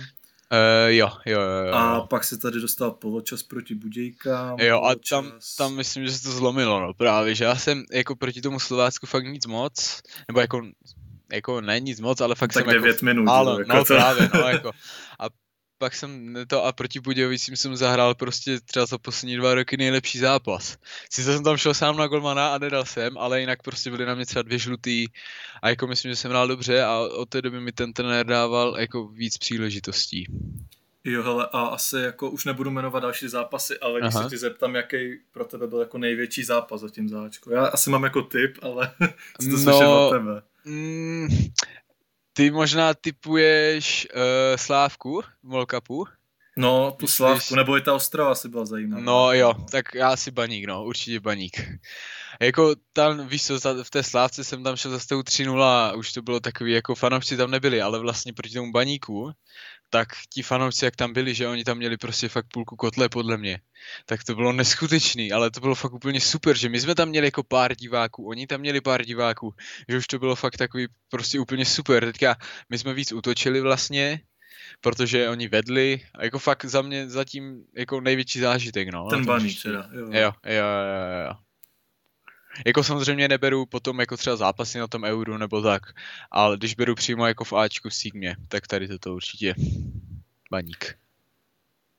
Uh, 0.51 0.88
jo, 0.88 1.09
jo, 1.25 1.42
jo, 1.42 1.65
jo. 1.65 1.74
A 1.74 2.01
pak 2.01 2.24
se 2.24 2.38
tady 2.38 2.59
dostal 2.59 2.92
poločas 2.92 3.44
proti 3.44 3.75
Budějkám. 3.75 4.59
Jo, 4.59 4.81
a 4.81 4.95
tam, 5.09 5.31
tam 5.57 5.75
myslím, 5.75 6.06
že 6.06 6.12
se 6.12 6.24
to 6.24 6.31
zlomilo, 6.31 6.81
no 6.81 6.94
právě, 6.94 7.36
že 7.36 7.44
já 7.44 7.56
jsem 7.56 7.83
jako 7.92 8.15
proti 8.15 8.42
tomu 8.42 8.59
Slovácku 8.59 9.05
fakt 9.05 9.25
nic 9.25 9.46
moc, 9.46 10.01
nebo 10.27 10.39
jako 10.39 10.62
jako 11.31 11.62
ne 11.62 11.79
nic 11.79 12.00
moc, 12.00 12.22
ale 12.22 12.36
fakt 12.36 12.53
tak 12.53 12.63
jsem 12.65 12.74
9 12.74 12.88
jako, 12.88 13.05
minut. 13.05 13.24
Málo, 13.24 13.60
jako 13.60 13.74
no 13.74 13.86
to. 13.86 13.93
právě, 13.93 14.29
no 14.34 14.39
jako. 14.39 14.72
A 15.20 15.25
pak 15.81 15.95
jsem 15.95 16.35
to 16.47 16.65
a 16.65 16.71
proti 16.71 17.00
Budějovicím 17.00 17.55
jsem 17.55 17.75
zahrál 17.75 18.15
prostě 18.15 18.59
třeba 18.59 18.85
za 18.85 18.97
poslední 18.97 19.38
dva 19.38 19.55
roky 19.55 19.77
nejlepší 19.77 20.19
zápas. 20.19 20.77
Sice 21.09 21.33
jsem 21.33 21.43
tam 21.43 21.57
šel 21.57 21.73
sám 21.73 21.97
na 21.97 22.07
golmana 22.07 22.53
a 22.53 22.57
nedal 22.57 22.85
jsem, 22.85 23.17
ale 23.17 23.39
jinak 23.39 23.63
prostě 23.63 23.89
byly 23.89 24.05
na 24.05 24.15
mě 24.15 24.25
třeba 24.25 24.43
dvě 24.43 24.59
žlutý 24.59 25.07
a 25.61 25.69
jako 25.69 25.88
myslím, 25.88 26.11
že 26.11 26.15
jsem 26.15 26.31
hrál 26.31 26.47
dobře 26.47 26.83
a 26.83 27.00
od 27.00 27.29
té 27.29 27.41
doby 27.41 27.61
mi 27.61 27.71
ten 27.71 27.93
trenér 27.93 28.25
dával 28.25 28.75
jako 28.79 29.07
víc 29.07 29.38
příležitostí. 29.38 30.25
Jo, 31.03 31.23
hele, 31.23 31.47
a 31.51 31.59
asi 31.59 31.97
jako 31.97 32.29
už 32.29 32.45
nebudu 32.45 32.71
jmenovat 32.71 33.03
další 33.03 33.27
zápasy, 33.27 33.79
ale 33.79 34.01
když 34.01 34.15
Aha. 34.15 34.23
se 34.23 34.29
ti 34.29 34.38
zeptám, 34.38 34.75
jaký 34.75 34.97
pro 35.31 35.45
tebe 35.45 35.67
byl 35.67 35.79
jako 35.79 35.97
největší 35.97 36.43
zápas 36.43 36.81
zatím 36.81 37.09
záčko. 37.09 37.51
Já 37.51 37.65
asi 37.65 37.89
mám 37.89 38.03
jako 38.03 38.21
tip, 38.21 38.57
ale 38.61 38.91
to 39.39 39.57
no, 39.65 40.07
od 40.07 40.11
tebe. 40.11 40.41
Mm, 40.65 41.27
ty 42.33 42.51
možná 42.51 42.93
typuješ 42.93 44.07
uh, 44.15 44.21
Slávku 44.57 45.21
v 45.43 45.50
World 45.50 45.69
Cupu? 45.71 46.05
No, 46.57 46.91
tu 46.91 47.03
Myslíš... 47.03 47.15
Slávku, 47.15 47.55
nebo 47.55 47.77
i 47.77 47.81
ta 47.81 47.93
Ostrava 47.93 48.35
si 48.35 48.50
byla 48.50 48.65
zajímavá. 48.65 49.01
No 49.03 49.33
jo, 49.33 49.53
tak 49.71 49.95
já 49.95 50.17
si 50.17 50.31
baník, 50.31 50.67
no, 50.67 50.83
určitě 50.83 51.19
baník. 51.19 51.61
Jako 52.41 52.75
tam, 52.93 53.27
víš 53.27 53.45
co, 53.45 53.83
v 53.83 53.89
té 53.89 54.03
Slávce 54.03 54.43
jsem 54.43 54.63
tam 54.63 54.75
šel 54.75 54.91
za 54.91 54.97
3-0 54.97 55.61
a 55.63 55.93
už 55.93 56.13
to 56.13 56.21
bylo 56.21 56.39
takový, 56.39 56.71
jako 56.71 56.95
fanoušci 56.95 57.38
tam 57.38 57.51
nebyli, 57.51 57.81
ale 57.81 58.00
vlastně 58.00 58.33
proti 58.33 58.53
tomu 58.53 58.71
baníku, 58.71 59.31
tak 59.93 60.07
ti 60.33 60.43
fanoušci, 60.43 60.86
jak 60.86 60.95
tam 60.95 61.13
byli, 61.13 61.36
že 61.36 61.48
oni 61.48 61.63
tam 61.63 61.77
měli 61.77 61.98
prostě 61.98 62.29
fakt 62.29 62.48
půlku 62.53 62.75
kotle, 62.75 63.10
podle 63.10 63.38
mě, 63.38 63.60
tak 64.05 64.24
to 64.24 64.36
bylo 64.36 64.53
neskutečný, 64.53 65.31
ale 65.31 65.51
to 65.51 65.60
bylo 65.60 65.75
fakt 65.75 65.93
úplně 65.93 66.21
super, 66.21 66.57
že 66.57 66.69
my 66.69 66.79
jsme 66.79 66.95
tam 66.95 67.10
měli 67.10 67.27
jako 67.27 67.43
pár 67.43 67.75
diváků, 67.75 68.27
oni 68.27 68.48
tam 68.48 68.60
měli 68.60 68.81
pár 68.81 69.05
diváků, 69.05 69.53
že 69.89 69.98
už 69.98 70.07
to 70.07 70.19
bylo 70.19 70.36
fakt 70.36 70.57
takový 70.57 70.88
prostě 71.10 71.39
úplně 71.39 71.65
super. 71.65 72.05
Teďka 72.05 72.36
my 72.69 72.77
jsme 72.77 72.93
víc 72.93 73.12
útočili 73.12 73.62
vlastně, 73.62 74.21
protože 74.81 75.29
oni 75.29 75.48
vedli 75.48 76.01
a 76.15 76.24
jako 76.24 76.39
fakt 76.39 76.65
za 76.65 76.81
mě 76.81 77.10
zatím 77.10 77.63
jako 77.77 78.01
největší 78.01 78.39
zážitek, 78.39 78.89
no. 78.89 79.07
Ten 79.10 79.25
baník 79.25 79.63
teda, 79.63 79.89
jo. 79.93 80.07
Jo, 80.12 80.31
jo, 80.45 80.53
jo, 80.53 81.27
jo. 81.27 81.50
Jako 82.65 82.84
samozřejmě 82.84 83.27
neberu 83.27 83.65
potom 83.65 84.00
jako 84.00 84.17
třeba 84.17 84.36
zápasy 84.36 84.79
na 84.79 84.88
tom 84.88 85.03
euru 85.03 85.38
nebo 85.38 85.62
tak, 85.62 85.81
ale 86.31 86.58
když 86.58 86.75
beru 86.75 86.96
přímo 86.96 87.27
jako 87.27 87.43
v 87.43 87.53
Ačku 87.53 87.89
v 87.89 87.96
Sigmě, 87.96 88.36
tak 88.48 88.67
tady 88.67 88.88
toto 88.88 89.13
určitě 89.13 89.55
baník. 90.51 91.01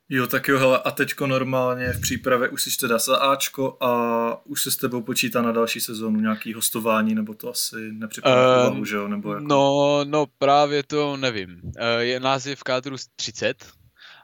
Jo, 0.09 0.27
tak 0.27 0.49
jo, 0.49 0.59
hele, 0.59 0.79
a 0.79 0.91
teďko 0.91 1.27
normálně 1.27 1.93
v 1.93 2.01
přípravě 2.01 2.49
už 2.49 2.63
jsi 2.63 2.71
teda 2.81 2.99
za 2.99 3.17
Ačko 3.17 3.77
a 3.81 4.47
už 4.47 4.63
se 4.63 4.71
s 4.71 4.77
tebou 4.77 5.03
počítá 5.03 5.43
na 5.43 5.53
další 5.53 5.81
sezónu 5.81 6.21
nějaký 6.21 6.55
hostování, 6.55 7.15
nebo 7.15 7.35
to 7.35 7.51
asi 7.51 7.77
nepřipadá 7.93 8.69
um, 8.69 8.87
že 8.87 8.97
jo? 8.97 9.09
Nebo 9.09 9.35
jako... 9.35 9.47
No, 9.47 10.01
no 10.05 10.27
právě 10.39 10.83
to 10.83 11.17
nevím. 11.17 11.61
Uh, 11.65 11.73
je 11.99 12.21
název 12.21 12.59
v 12.59 12.63
kádru 12.63 12.97
30 13.17 13.73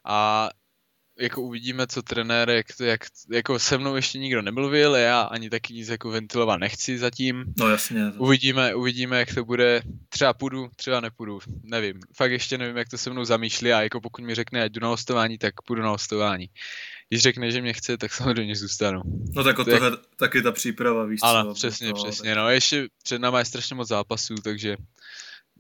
a 0.05 0.49
jako 1.21 1.43
uvidíme, 1.43 1.87
co 1.87 2.03
trenér, 2.03 2.51
jak, 2.51 2.67
jak, 2.81 3.01
jako 3.33 3.59
se 3.59 3.79
mnou 3.79 3.97
ještě 3.97 4.19
nikdo 4.19 4.43
nemluvil, 4.43 4.97
já 4.97 5.21
ani 5.21 5.51
taky 5.51 5.75
nic 5.75 5.89
jako 5.89 6.11
ventilovat 6.11 6.61
nechci 6.61 6.99
zatím. 6.99 7.45
No 7.59 7.69
jasně. 7.69 8.13
To... 8.13 8.19
Uvidíme, 8.19 8.75
uvidíme, 8.75 9.19
jak 9.19 9.35
to 9.35 9.45
bude. 9.45 9.83
Třeba 10.09 10.35
půjdu, 10.35 10.69
třeba 10.77 11.01
nepůjdu, 11.01 11.39
nevím. 11.63 12.01
Fakt 12.17 12.33
ještě 12.33 12.59
nevím, 12.59 12.77
jak 12.77 12.89
to 12.89 12.99
se 12.99 13.11
mnou 13.11 13.25
zamýšlí 13.25 13.73
a 13.73 13.83
jako 13.83 14.01
pokud 14.01 14.25
mi 14.25 14.35
řekne, 14.35 14.63
ať 14.63 14.73
jdu 14.73 14.81
na 14.81 14.89
hostování, 14.89 15.39
tak 15.39 15.55
půjdu 15.67 15.83
na 15.83 15.89
hostování. 15.89 16.51
Když 17.09 17.23
řekne, 17.23 17.51
že 17.51 17.63
mě 17.63 17.73
chce, 17.73 17.99
tak 17.99 18.13
samozřejmě 18.13 18.57
zůstanu. 18.57 19.03
No 19.35 19.45
tak 19.45 19.59
o 19.59 19.65
to 19.65 19.71
je... 19.71 19.81
taky 20.17 20.43
ta 20.43 20.53
příprava, 20.53 21.05
víš 21.05 21.21
Ano, 21.23 21.49
co, 21.49 21.55
přesně, 21.55 21.89
to, 21.89 21.95
přesně. 21.95 22.31
Tak... 22.31 22.39
No 22.39 22.51
ještě 22.51 22.89
před 23.03 23.19
náma 23.19 23.39
je 23.39 23.45
strašně 23.45 23.77
moc 23.77 23.89
zápasů, 23.89 24.35
takže 24.35 24.77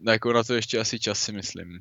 jako 0.06 0.32
na 0.32 0.44
to 0.44 0.54
ještě 0.54 0.78
asi 0.78 0.98
čas 0.98 1.22
si 1.22 1.32
myslím. 1.32 1.78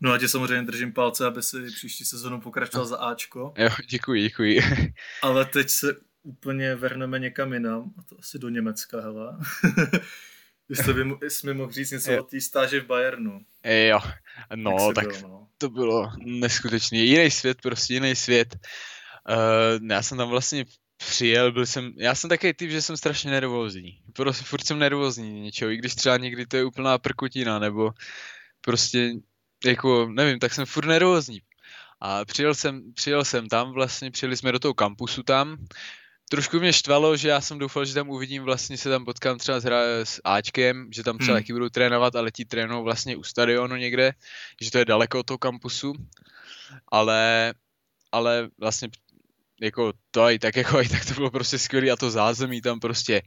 No 0.00 0.12
a 0.12 0.18
tě 0.18 0.28
samozřejmě 0.28 0.66
držím 0.66 0.92
palce, 0.92 1.26
aby 1.26 1.42
si 1.42 1.66
příští 1.66 2.04
sezonu 2.04 2.40
pokračoval 2.40 2.86
za 2.86 2.96
Ačko. 2.96 3.54
Jo, 3.58 3.68
děkuji, 3.90 4.22
děkuji. 4.22 4.60
Ale 5.22 5.44
teď 5.44 5.70
se 5.70 5.96
úplně 6.22 6.74
vrhneme 6.74 7.18
někam 7.18 7.52
jinam, 7.52 7.92
a 7.98 8.02
to 8.02 8.16
asi 8.18 8.38
do 8.38 8.48
Německa, 8.48 9.00
hele. 9.00 9.38
Jestli 10.68 11.04
by 11.04 11.30
jsi 11.30 11.46
mi 11.46 11.54
mohl 11.54 11.72
říct 11.72 11.90
něco 11.90 12.12
jo. 12.12 12.20
o 12.20 12.24
té 12.24 12.40
stáži 12.40 12.80
v 12.80 12.86
Bayernu. 12.86 13.40
Jo, 13.64 14.00
no 14.54 14.92
tak 14.94 15.06
byl, 15.06 15.28
no? 15.28 15.48
to 15.58 15.68
bylo 15.68 16.12
neskutečný. 16.18 17.06
Jiný 17.06 17.30
svět, 17.30 17.58
prostě 17.62 17.94
jiný 17.94 18.16
svět. 18.16 18.56
Uh, 19.28 19.86
já 19.90 20.02
jsem 20.02 20.18
tam 20.18 20.28
vlastně 20.28 20.64
přijel, 20.96 21.52
byl 21.52 21.66
jsem, 21.66 21.92
já 21.96 22.14
jsem 22.14 22.30
takový 22.30 22.52
typ, 22.52 22.70
že 22.70 22.82
jsem 22.82 22.96
strašně 22.96 23.30
nervózní. 23.30 24.02
Prostě 24.12 24.44
furt 24.44 24.66
jsem 24.66 24.78
nervózní 24.78 25.40
něčeho, 25.40 25.70
i 25.70 25.76
když 25.76 25.94
třeba 25.94 26.16
někdy 26.16 26.46
to 26.46 26.56
je 26.56 26.64
úplná 26.64 26.98
prkutina, 26.98 27.58
nebo 27.58 27.90
prostě 28.60 29.12
jako, 29.64 30.08
nevím, 30.12 30.38
tak 30.38 30.54
jsem 30.54 30.66
furt 30.66 30.86
nervózní. 30.86 31.40
A 32.00 32.24
přijel 32.24 32.54
jsem, 32.54 32.92
přijel 32.94 33.24
jsem 33.24 33.48
tam, 33.48 33.72
vlastně 33.72 34.10
přijeli 34.10 34.36
jsme 34.36 34.52
do 34.52 34.58
toho 34.58 34.74
kampusu 34.74 35.22
tam. 35.22 35.56
Trošku 36.30 36.60
mě 36.60 36.72
štvalo, 36.72 37.16
že 37.16 37.28
já 37.28 37.40
jsem 37.40 37.58
doufal, 37.58 37.84
že 37.84 37.94
tam 37.94 38.08
uvidím, 38.08 38.42
vlastně 38.42 38.78
se 38.78 38.88
tam 38.88 39.04
potkám 39.04 39.38
třeba 39.38 39.60
s, 39.60 39.66
s 40.04 40.20
Ačkem, 40.24 40.88
že 40.92 41.02
tam 41.02 41.18
třeba 41.18 41.34
hmm. 41.34 41.42
taky 41.42 41.52
budou 41.52 41.68
trénovat, 41.68 42.16
ale 42.16 42.30
ti 42.30 42.44
trénují 42.44 42.84
vlastně 42.84 43.16
u 43.16 43.22
stadionu 43.22 43.76
někde, 43.76 44.12
že 44.60 44.70
to 44.70 44.78
je 44.78 44.84
daleko 44.84 45.20
od 45.20 45.26
toho 45.26 45.38
kampusu. 45.38 45.92
Ale, 46.88 47.54
ale 48.12 48.48
vlastně 48.58 48.88
jako 49.60 49.92
to 50.10 50.30
i 50.30 50.38
tak 50.38 50.56
jako 50.56 50.80
i 50.80 50.88
tak 50.88 51.04
to 51.04 51.14
bylo 51.14 51.30
prostě 51.30 51.58
skvělé 51.58 51.90
a 51.90 51.96
to 51.96 52.10
zázemí 52.10 52.60
tam 52.60 52.80
prostě 52.80 53.22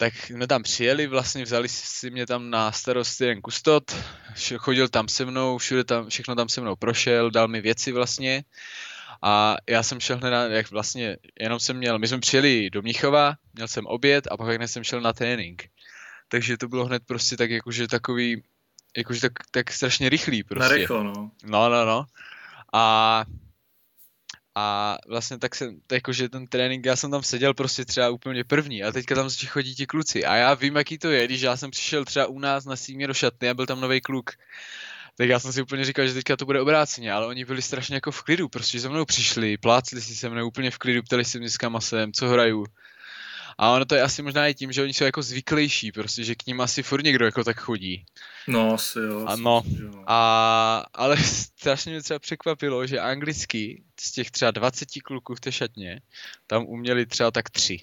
tak 0.00 0.16
jsme 0.16 0.46
tam 0.46 0.62
přijeli, 0.62 1.06
vlastně 1.06 1.44
vzali 1.44 1.68
si 1.68 2.10
mě 2.10 2.26
tam 2.26 2.50
na 2.50 2.72
starost 2.72 3.20
jeden 3.20 3.42
kustot, 3.42 3.96
chodil 4.56 4.88
tam 4.88 5.08
se 5.08 5.24
mnou, 5.24 5.58
všude 5.58 5.84
tam, 5.84 6.08
všechno 6.08 6.34
tam 6.34 6.48
se 6.48 6.60
mnou 6.60 6.76
prošel, 6.76 7.30
dal 7.30 7.48
mi 7.48 7.60
věci 7.60 7.92
vlastně 7.92 8.44
a 9.22 9.56
já 9.68 9.82
jsem 9.82 10.00
šel 10.00 10.18
hned, 10.18 10.30
na, 10.30 10.42
jak 10.44 10.70
vlastně, 10.70 11.16
jenom 11.40 11.60
jsem 11.60 11.76
měl, 11.76 11.98
my 11.98 12.08
jsme 12.08 12.18
přijeli 12.18 12.70
do 12.70 12.82
Mnichova, 12.82 13.34
měl 13.54 13.68
jsem 13.68 13.86
oběd 13.86 14.28
a 14.30 14.36
pak 14.36 14.56
hned 14.56 14.68
jsem 14.68 14.84
šel 14.84 15.00
na 15.00 15.12
trénink. 15.12 15.68
Takže 16.28 16.56
to 16.56 16.68
bylo 16.68 16.84
hned 16.84 17.02
prostě 17.06 17.36
tak 17.36 17.50
jakože 17.50 17.88
takový, 17.88 18.42
jakože 18.96 19.20
tak, 19.20 19.32
tak 19.50 19.72
strašně 19.72 20.08
rychlý 20.08 20.42
prostě. 20.42 20.68
Na 20.68 20.76
rychlo, 20.76 21.02
no. 21.02 21.30
No, 21.44 21.68
no, 21.68 21.84
no. 21.84 22.04
A 22.72 23.24
a 24.54 24.98
vlastně 25.08 25.38
tak 25.38 25.54
jsem, 25.54 25.80
jakože 25.92 26.28
ten 26.28 26.46
trénink, 26.46 26.86
já 26.86 26.96
jsem 26.96 27.10
tam 27.10 27.22
seděl 27.22 27.54
prostě 27.54 27.84
třeba 27.84 28.08
úplně 28.08 28.44
první 28.44 28.82
a 28.84 28.92
teďka 28.92 29.14
tam 29.14 29.28
chodí 29.46 29.74
ti 29.74 29.86
kluci 29.86 30.24
a 30.24 30.36
já 30.36 30.54
vím, 30.54 30.76
jaký 30.76 30.98
to 30.98 31.10
je, 31.10 31.24
když 31.24 31.40
já 31.40 31.56
jsem 31.56 31.70
přišel 31.70 32.04
třeba 32.04 32.26
u 32.26 32.38
nás 32.38 32.64
na 32.64 32.76
símě 32.76 33.06
do 33.06 33.14
šatny 33.14 33.48
a 33.48 33.54
byl 33.54 33.66
tam 33.66 33.80
nový 33.80 34.00
kluk, 34.00 34.30
tak 35.16 35.28
já 35.28 35.38
jsem 35.38 35.52
si 35.52 35.62
úplně 35.62 35.84
říkal, 35.84 36.06
že 36.06 36.14
teďka 36.14 36.36
to 36.36 36.46
bude 36.46 36.60
obráceně, 36.60 37.12
ale 37.12 37.26
oni 37.26 37.44
byli 37.44 37.62
strašně 37.62 37.94
jako 37.94 38.10
v 38.10 38.22
klidu, 38.22 38.48
prostě 38.48 38.80
se 38.80 38.88
mnou 38.88 39.04
přišli, 39.04 39.56
plácli 39.56 40.00
si 40.00 40.16
se 40.16 40.28
mnou 40.28 40.46
úplně 40.46 40.70
v 40.70 40.78
klidu, 40.78 41.02
ptali 41.02 41.24
si 41.24 41.38
mě 41.38 41.50
s 41.50 41.56
kamasem, 41.56 42.12
co 42.12 42.28
hraju. 42.28 42.66
A 43.60 43.70
ono 43.70 43.84
to 43.84 43.94
je 43.94 44.02
asi 44.02 44.22
možná 44.22 44.46
i 44.46 44.54
tím, 44.54 44.72
že 44.72 44.82
oni 44.82 44.94
jsou 44.94 45.04
jako 45.04 45.22
zvyklejší, 45.22 45.92
prostě, 45.92 46.24
že 46.24 46.34
k 46.34 46.46
ním 46.46 46.60
asi 46.60 46.82
furt 46.82 47.04
někdo 47.04 47.24
jako 47.24 47.44
tak 47.44 47.60
chodí. 47.60 48.04
No, 48.48 48.74
asi 48.74 48.98
jo. 48.98 49.24
Ano, 49.26 49.62
a, 50.06 50.84
ale 50.94 51.16
strašně 51.16 51.92
mě 51.92 52.02
třeba 52.02 52.18
překvapilo, 52.18 52.86
že 52.86 53.00
anglicky 53.00 53.82
z 54.00 54.12
těch 54.12 54.30
třeba 54.30 54.50
20 54.50 54.88
kluků 55.04 55.34
v 55.34 55.40
té 55.40 55.52
šatně, 55.52 56.00
tam 56.46 56.66
uměli 56.66 57.06
třeba 57.06 57.30
tak 57.30 57.50
tři. 57.50 57.78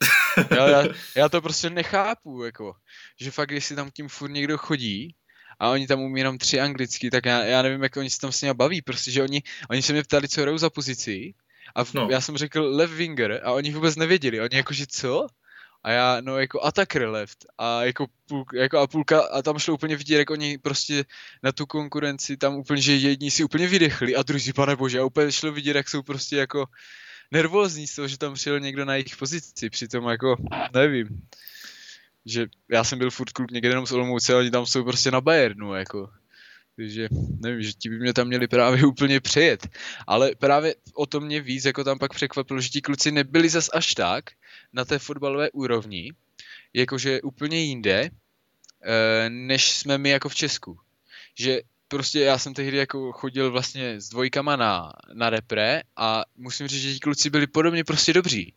já, 0.50 0.68
já, 0.68 0.84
já, 1.16 1.28
to 1.28 1.42
prostě 1.42 1.70
nechápu, 1.70 2.44
jako, 2.44 2.74
že 3.20 3.30
fakt, 3.30 3.50
jestli 3.50 3.76
tam 3.76 3.90
tím 3.90 4.08
furt 4.08 4.30
někdo 4.30 4.58
chodí, 4.58 5.14
a 5.58 5.70
oni 5.70 5.86
tam 5.86 6.00
umí 6.00 6.20
jenom 6.20 6.38
tři 6.38 6.60
anglicky, 6.60 7.10
tak 7.10 7.24
já, 7.24 7.44
já 7.44 7.62
nevím, 7.62 7.82
jak 7.82 7.96
oni 7.96 8.10
se 8.10 8.18
tam 8.18 8.32
s 8.32 8.42
ním 8.42 8.56
baví, 8.56 8.82
prostě, 8.82 9.10
že 9.10 9.22
oni, 9.22 9.42
oni 9.70 9.82
se 9.82 9.92
mě 9.92 10.02
ptali, 10.02 10.28
co 10.28 10.40
hrajou 10.40 10.58
za 10.58 10.70
pozici 10.70 11.34
a 11.74 11.84
v, 11.84 11.94
no. 11.94 12.08
já 12.10 12.20
jsem 12.20 12.36
řekl 12.36 12.62
left 12.62 12.94
winger 12.94 13.40
a 13.44 13.52
oni 13.52 13.72
vůbec 13.72 13.96
nevěděli. 13.96 14.40
Oni 14.40 14.56
jakože 14.56 14.86
co? 14.86 15.26
A 15.82 15.90
já, 15.90 16.20
no 16.20 16.38
jako 16.38 16.64
attacker 16.64 17.08
left 17.08 17.46
a 17.58 17.84
jako, 17.84 18.06
půl, 18.26 18.44
jako 18.54 18.78
a 18.78 18.86
půlka 18.86 19.20
a 19.20 19.42
tam 19.42 19.58
šlo 19.58 19.74
úplně 19.74 19.96
vidět, 19.96 20.18
jak 20.18 20.30
oni 20.30 20.58
prostě 20.58 21.04
na 21.42 21.52
tu 21.52 21.66
konkurenci 21.66 22.36
tam 22.36 22.54
úplně, 22.54 22.82
že 22.82 22.92
jedni 22.92 23.30
si 23.30 23.44
úplně 23.44 23.68
vydechli 23.68 24.16
a 24.16 24.22
druzí, 24.22 24.52
pane 24.52 24.76
bože, 24.76 25.00
a 25.00 25.04
úplně 25.04 25.32
šlo 25.32 25.52
vidět, 25.52 25.76
jak 25.76 25.88
jsou 25.88 26.02
prostě 26.02 26.36
jako 26.36 26.66
nervózní 27.30 27.86
z 27.86 27.94
toho, 27.94 28.08
že 28.08 28.18
tam 28.18 28.34
přijel 28.34 28.60
někdo 28.60 28.84
na 28.84 28.94
jejich 28.94 29.16
pozici, 29.16 29.70
přitom 29.70 30.08
jako, 30.08 30.36
nevím, 30.74 31.08
že 32.26 32.46
já 32.70 32.84
jsem 32.84 32.98
byl 32.98 33.10
furt 33.10 33.32
kluk 33.32 33.50
někde 33.50 33.68
jenom 33.68 33.86
z 33.86 33.92
Olomouce, 33.92 34.34
oni 34.34 34.50
tam 34.50 34.66
jsou 34.66 34.84
prostě 34.84 35.10
na 35.10 35.20
Bayernu, 35.20 35.74
jako. 35.74 36.10
Takže 36.80 37.08
nevím, 37.40 37.62
že 37.62 37.72
ti 37.72 37.88
by 37.88 37.98
mě 37.98 38.12
tam 38.12 38.26
měli 38.26 38.48
právě 38.48 38.86
úplně 38.86 39.20
přejet. 39.20 39.68
Ale 40.06 40.32
právě 40.38 40.74
o 40.94 41.06
to 41.06 41.20
mě 41.20 41.40
víc, 41.40 41.64
jako 41.64 41.84
tam 41.84 41.98
pak 41.98 42.14
překvapilo, 42.14 42.60
že 42.60 42.68
ti 42.68 42.80
kluci 42.80 43.12
nebyli 43.12 43.48
zas 43.48 43.70
až 43.72 43.94
tak 43.94 44.24
na 44.72 44.84
té 44.84 44.98
fotbalové 44.98 45.50
úrovni, 45.50 46.12
jakože 46.74 47.22
úplně 47.22 47.60
jinde, 47.60 48.10
eh, 48.10 49.30
než 49.30 49.70
jsme 49.70 49.98
my 49.98 50.10
jako 50.10 50.28
v 50.28 50.34
Česku. 50.34 50.78
Že 51.34 51.60
prostě 51.88 52.20
já 52.20 52.38
jsem 52.38 52.54
tehdy 52.54 52.76
jako 52.76 53.12
chodil 53.12 53.50
vlastně 53.50 54.00
s 54.00 54.08
dvojkama 54.08 54.56
na, 54.56 54.92
na 55.12 55.30
repre 55.30 55.82
a 55.96 56.24
musím 56.36 56.66
říct, 56.66 56.82
že 56.82 56.94
ti 56.94 57.00
kluci 57.00 57.30
byli 57.30 57.46
podobně 57.46 57.84
prostě 57.84 58.12
dobří 58.12 58.54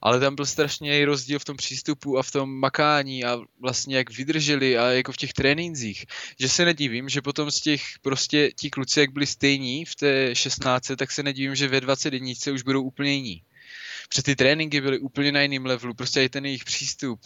ale 0.00 0.20
tam 0.20 0.34
byl 0.34 0.46
strašně 0.46 1.04
rozdíl 1.04 1.38
v 1.38 1.44
tom 1.44 1.56
přístupu 1.56 2.18
a 2.18 2.22
v 2.22 2.30
tom 2.30 2.58
makání 2.58 3.24
a 3.24 3.38
vlastně 3.60 3.96
jak 3.96 4.10
vydrželi 4.10 4.78
a 4.78 4.90
jako 4.90 5.12
v 5.12 5.16
těch 5.16 5.32
trénincích, 5.32 6.06
že 6.40 6.48
se 6.48 6.64
nedivím, 6.64 7.08
že 7.08 7.22
potom 7.22 7.50
z 7.50 7.60
těch 7.60 7.82
prostě 8.02 8.50
ti 8.52 8.70
kluci, 8.70 9.00
jak 9.00 9.12
byli 9.12 9.26
stejní 9.26 9.84
v 9.84 9.94
té 9.94 10.34
16, 10.34 10.92
tak 10.96 11.10
se 11.10 11.22
nedivím, 11.22 11.54
že 11.54 11.68
ve 11.68 11.80
21 11.80 12.32
už 12.52 12.62
budou 12.62 12.82
úplně 12.82 13.12
jiní. 13.12 13.42
Protože 14.12 14.22
ty 14.22 14.36
tréninky 14.36 14.80
byly 14.80 14.98
úplně 14.98 15.32
na 15.32 15.42
jiném 15.42 15.66
levelu, 15.66 15.94
prostě 15.94 16.22
i 16.22 16.28
ten 16.28 16.44
jejich 16.46 16.64
přístup, 16.64 17.20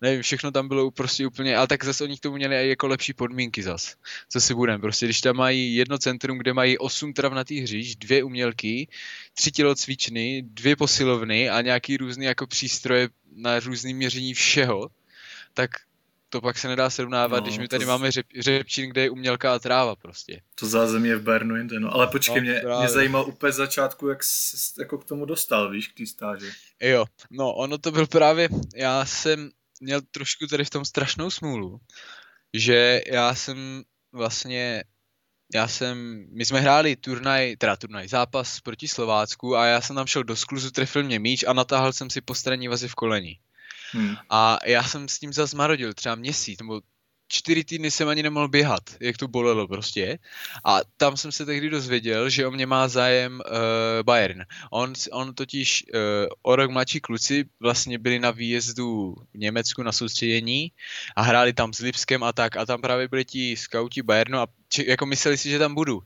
nevím, 0.00 0.22
všechno 0.22 0.50
tam 0.50 0.68
bylo 0.68 0.90
prostě 0.90 1.26
úplně, 1.26 1.56
ale 1.56 1.66
tak 1.66 1.84
zase 1.84 2.04
oni 2.04 2.16
k 2.16 2.20
tomu 2.20 2.36
měli 2.36 2.56
i 2.56 2.68
jako 2.68 2.86
lepší 2.86 3.12
podmínky 3.12 3.62
zas, 3.62 3.96
co 4.28 4.40
si 4.40 4.54
budem, 4.54 4.80
prostě 4.80 5.06
když 5.06 5.20
tam 5.20 5.36
mají 5.36 5.74
jedno 5.74 5.98
centrum, 5.98 6.38
kde 6.38 6.52
mají 6.52 6.78
osm 6.78 7.12
travnatých 7.12 7.62
hřiš, 7.62 7.96
dvě 7.96 8.22
umělky, 8.22 8.88
tři 9.34 9.52
tělocvičny, 9.52 10.42
dvě 10.46 10.76
posilovny 10.76 11.50
a 11.50 11.60
nějaký 11.60 11.96
různý 11.96 12.24
jako 12.24 12.46
přístroje 12.46 13.08
na 13.36 13.60
různý 13.60 13.94
měření 13.94 14.34
všeho, 14.34 14.90
tak 15.54 15.70
to 16.28 16.40
pak 16.40 16.58
se 16.58 16.68
nedá 16.68 16.90
srovnávat, 16.90 17.40
no, 17.40 17.42
když 17.42 17.58
my 17.58 17.68
tady 17.68 17.84
z... 17.84 17.88
máme 17.88 18.10
řep, 18.10 18.26
řepčín, 18.38 18.90
kde 18.90 19.02
je 19.02 19.10
umělká 19.10 19.54
a 19.54 19.58
tráva 19.58 19.96
prostě. 19.96 20.42
To 20.54 20.66
zázemí 20.66 21.08
je 21.08 21.16
v 21.16 21.22
Bernu 21.22 21.56
jinde, 21.56 21.80
no. 21.80 21.94
Ale 21.94 22.06
počkej, 22.06 22.36
no, 22.36 22.42
mě, 22.42 22.62
mě 22.78 22.88
zajímal 22.88 23.28
úplně 23.28 23.52
začátku, 23.52 24.08
jak 24.08 24.24
jsi 24.24 24.56
jako 24.80 24.98
k 24.98 25.04
tomu 25.04 25.24
dostal, 25.24 25.70
víš, 25.70 25.88
k 25.88 25.96
té 25.96 26.06
stáži. 26.06 26.50
Jo, 26.80 27.04
no 27.30 27.54
ono 27.54 27.78
to 27.78 27.90
byl 27.90 28.06
právě, 28.06 28.48
já 28.76 29.04
jsem 29.04 29.50
měl 29.80 30.00
trošku 30.10 30.46
tady 30.46 30.64
v 30.64 30.70
tom 30.70 30.84
strašnou 30.84 31.30
smůlu, 31.30 31.80
že 32.54 33.00
já 33.06 33.34
jsem 33.34 33.82
vlastně 34.12 34.84
já 35.54 35.68
jsem, 35.68 36.26
my 36.30 36.44
jsme 36.44 36.60
hráli 36.60 36.96
turnaj, 36.96 37.56
teda 37.56 37.76
turnaj, 37.76 38.08
zápas 38.08 38.60
proti 38.60 38.88
Slovácku 38.88 39.56
a 39.56 39.66
já 39.66 39.80
jsem 39.80 39.96
tam 39.96 40.06
šel 40.06 40.24
do 40.24 40.36
skluzu, 40.36 40.70
trefil 40.70 41.04
mě 41.04 41.18
míč 41.18 41.44
a 41.44 41.52
natáhl 41.52 41.92
jsem 41.92 42.10
si 42.10 42.20
po 42.20 42.34
straně 42.34 42.68
vazy 42.68 42.88
v 42.88 42.94
koleni. 42.94 43.38
Hmm. 43.92 44.16
A 44.30 44.58
já 44.64 44.82
jsem 44.82 45.08
s 45.08 45.18
tím 45.18 45.32
zase 45.32 45.56
marodil 45.56 45.94
třeba 45.94 46.14
měsíc, 46.14 46.60
nebo 46.60 46.80
čtyři 47.28 47.64
týdny 47.64 47.90
jsem 47.90 48.08
ani 48.08 48.22
nemohl 48.22 48.48
běhat, 48.48 48.82
jak 49.00 49.16
to 49.16 49.28
bolelo 49.28 49.68
prostě. 49.68 50.18
A 50.64 50.80
tam 50.96 51.16
jsem 51.16 51.32
se 51.32 51.46
tehdy 51.46 51.70
dozvěděl, 51.70 52.30
že 52.30 52.46
o 52.46 52.50
mě 52.50 52.66
má 52.66 52.88
zájem 52.88 53.40
uh, 53.46 54.02
Bayern. 54.02 54.44
On, 54.70 54.92
on 55.12 55.34
totiž 55.34 55.84
uh, 55.94 56.00
o 56.42 56.56
rok 56.56 56.70
mladší 56.70 57.00
kluci 57.00 57.44
vlastně 57.60 57.98
byli 57.98 58.18
na 58.18 58.30
výjezdu 58.30 59.14
v 59.34 59.38
Německu 59.38 59.82
na 59.82 59.92
soustředění 59.92 60.72
a 61.16 61.22
hráli 61.22 61.52
tam 61.52 61.72
s 61.72 61.78
Lipskem 61.78 62.22
a 62.22 62.32
tak. 62.32 62.56
A 62.56 62.66
tam 62.66 62.80
právě 62.80 63.08
byli 63.08 63.24
ti 63.24 63.56
skauti 63.56 64.02
Bayernu 64.02 64.38
a 64.38 64.46
či, 64.68 64.84
jako 64.88 65.06
mysleli 65.06 65.38
si, 65.38 65.50
že 65.50 65.58
tam 65.58 65.74
budu. 65.74 66.02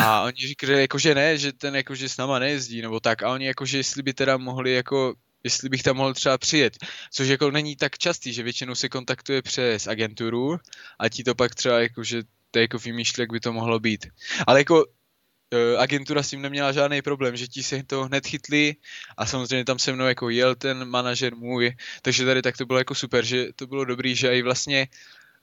A 0.00 0.22
oni 0.22 0.36
říkali, 0.36 0.80
jako, 0.80 0.98
že 0.98 1.14
ne, 1.14 1.38
že 1.38 1.52
ten 1.52 1.76
jako, 1.76 1.94
že 1.94 2.08
s 2.08 2.16
náma 2.16 2.38
nejezdí, 2.38 2.82
nebo 2.82 3.00
tak. 3.00 3.22
A 3.22 3.32
oni 3.32 3.46
jako, 3.46 3.66
že 3.66 3.76
jestli 3.76 4.02
by 4.02 4.12
teda 4.14 4.36
mohli 4.36 4.72
jako 4.72 5.14
jestli 5.46 5.68
bych 5.68 5.82
tam 5.82 5.96
mohl 5.96 6.14
třeba 6.14 6.38
přijet, 6.38 6.76
což 7.10 7.28
jako 7.28 7.50
není 7.50 7.76
tak 7.76 7.98
častý, 7.98 8.32
že 8.32 8.42
většinou 8.42 8.74
se 8.74 8.88
kontaktuje 8.88 9.42
přes 9.42 9.86
agenturu 9.86 10.58
a 10.98 11.08
ti 11.08 11.24
to 11.24 11.34
pak 11.34 11.54
třeba 11.54 11.80
jako, 11.80 12.04
že 12.04 12.22
to 12.50 12.58
jako 12.58 12.78
vymýšlí, 12.78 13.20
jak 13.20 13.32
by 13.32 13.40
to 13.40 13.52
mohlo 13.52 13.78
být. 13.78 14.06
Ale 14.46 14.60
jako 14.60 14.84
uh, 14.84 15.78
agentura 15.78 16.22
s 16.22 16.30
tím 16.30 16.42
neměla 16.42 16.72
žádný 16.72 17.02
problém, 17.02 17.36
že 17.36 17.46
ti 17.46 17.62
se 17.62 17.82
to 17.86 18.04
hned 18.04 18.26
chytli 18.26 18.76
a 19.16 19.26
samozřejmě 19.26 19.64
tam 19.64 19.78
se 19.78 19.92
mnou 19.92 20.06
jako 20.06 20.30
jel 20.30 20.54
ten 20.54 20.84
manažer 20.84 21.36
můj, 21.36 21.76
takže 22.02 22.24
tady 22.24 22.42
tak 22.42 22.56
to 22.56 22.66
bylo 22.66 22.78
jako 22.78 22.94
super, 22.94 23.24
že 23.24 23.46
to 23.56 23.66
bylo 23.66 23.84
dobrý, 23.84 24.14
že 24.14 24.38
i 24.38 24.42
vlastně 24.42 24.88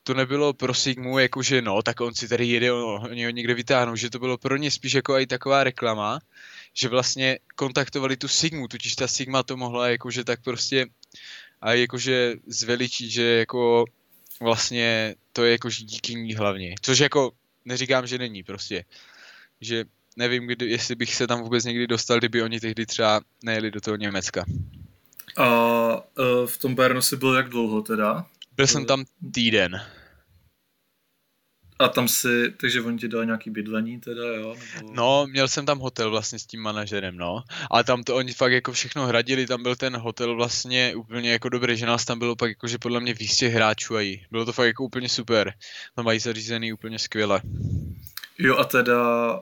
to 0.03 0.13
nebylo 0.13 0.53
pro 0.53 0.73
Sigmu 0.73 1.19
jako, 1.19 1.41
že 1.41 1.61
no, 1.61 1.81
tak 1.81 2.01
on 2.01 2.13
si 2.13 2.27
tady 2.27 2.45
jede, 2.45 2.73
oni 2.73 3.25
ho 3.25 3.31
někde 3.31 3.53
vytáhnou, 3.53 3.95
že 3.95 4.09
to 4.09 4.19
bylo 4.19 4.37
pro 4.37 4.57
ně 4.57 4.71
spíš 4.71 4.93
jako 4.93 5.19
i 5.19 5.27
taková 5.27 5.63
reklama, 5.63 6.19
že 6.73 6.89
vlastně 6.89 7.39
kontaktovali 7.55 8.17
tu 8.17 8.27
Sigmu, 8.27 8.67
totiž 8.67 8.95
ta 8.95 9.07
Sigma 9.07 9.43
to 9.43 9.57
mohla 9.57 9.89
jakože 9.89 10.23
tak 10.23 10.43
prostě 10.43 10.85
a 11.61 11.73
jakože 11.73 12.35
zveličit, 12.47 13.11
že 13.11 13.23
jako 13.23 13.85
vlastně 14.41 15.15
to 15.33 15.43
je 15.43 15.51
jakože 15.51 15.83
díky 15.83 16.15
ní 16.15 16.33
hlavně. 16.33 16.75
Což 16.81 16.99
jako 16.99 17.31
neříkám, 17.65 18.07
že 18.07 18.17
není 18.17 18.43
prostě. 18.43 18.85
Že 19.61 19.85
nevím, 20.17 20.47
kdy, 20.47 20.69
jestli 20.69 20.95
bych 20.95 21.15
se 21.15 21.27
tam 21.27 21.41
vůbec 21.41 21.65
někdy 21.65 21.87
dostal, 21.87 22.17
kdyby 22.17 22.43
oni 22.43 22.59
tehdy 22.59 22.85
třeba 22.85 23.21
nejeli 23.43 23.71
do 23.71 23.81
toho 23.81 23.97
Německa. 23.97 24.45
A 25.37 25.47
uh, 25.95 26.47
v 26.47 26.57
tom 26.57 26.75
Bernu 26.75 27.01
si 27.01 27.17
byl 27.17 27.35
jak 27.35 27.49
dlouho 27.49 27.81
teda? 27.81 28.25
Byl 28.55 28.67
jsem 28.67 28.85
tam 28.85 29.05
týden. 29.33 29.81
A 31.79 31.87
tam 31.87 32.07
si, 32.07 32.51
takže 32.51 32.81
oni 32.81 32.97
ti 32.97 33.07
dali 33.07 33.25
nějaký 33.25 33.49
bydlení 33.49 33.99
teda, 33.99 34.23
jo? 34.23 34.55
Nebo... 34.75 34.93
No, 34.93 35.27
měl 35.27 35.47
jsem 35.47 35.65
tam 35.65 35.79
hotel 35.79 36.11
vlastně 36.11 36.39
s 36.39 36.45
tím 36.45 36.61
manažerem, 36.61 37.17
no. 37.17 37.43
A 37.71 37.83
tam 37.83 38.03
to 38.03 38.15
oni 38.15 38.33
fakt 38.33 38.51
jako 38.51 38.71
všechno 38.71 39.07
hradili, 39.07 39.47
tam 39.47 39.63
byl 39.63 39.75
ten 39.75 39.97
hotel 39.97 40.35
vlastně 40.35 40.95
úplně 40.95 41.31
jako 41.31 41.49
dobrý, 41.49 41.77
že 41.77 41.85
nás 41.85 42.05
tam 42.05 42.19
bylo 42.19 42.35
pak 42.35 42.49
jakože 42.49 42.77
podle 42.77 42.99
mě 42.99 43.13
výstě 43.13 43.47
hráčů 43.47 43.95
a 43.95 44.01
jí. 44.01 44.25
Bylo 44.31 44.45
to 44.45 44.53
fakt 44.53 44.67
jako 44.67 44.83
úplně 44.83 45.09
super. 45.09 45.53
Tam 45.95 46.05
mají 46.05 46.19
zařízený 46.19 46.73
úplně 46.73 46.99
skvěle. 46.99 47.41
Jo 48.37 48.57
a 48.57 48.63
teda 48.63 49.33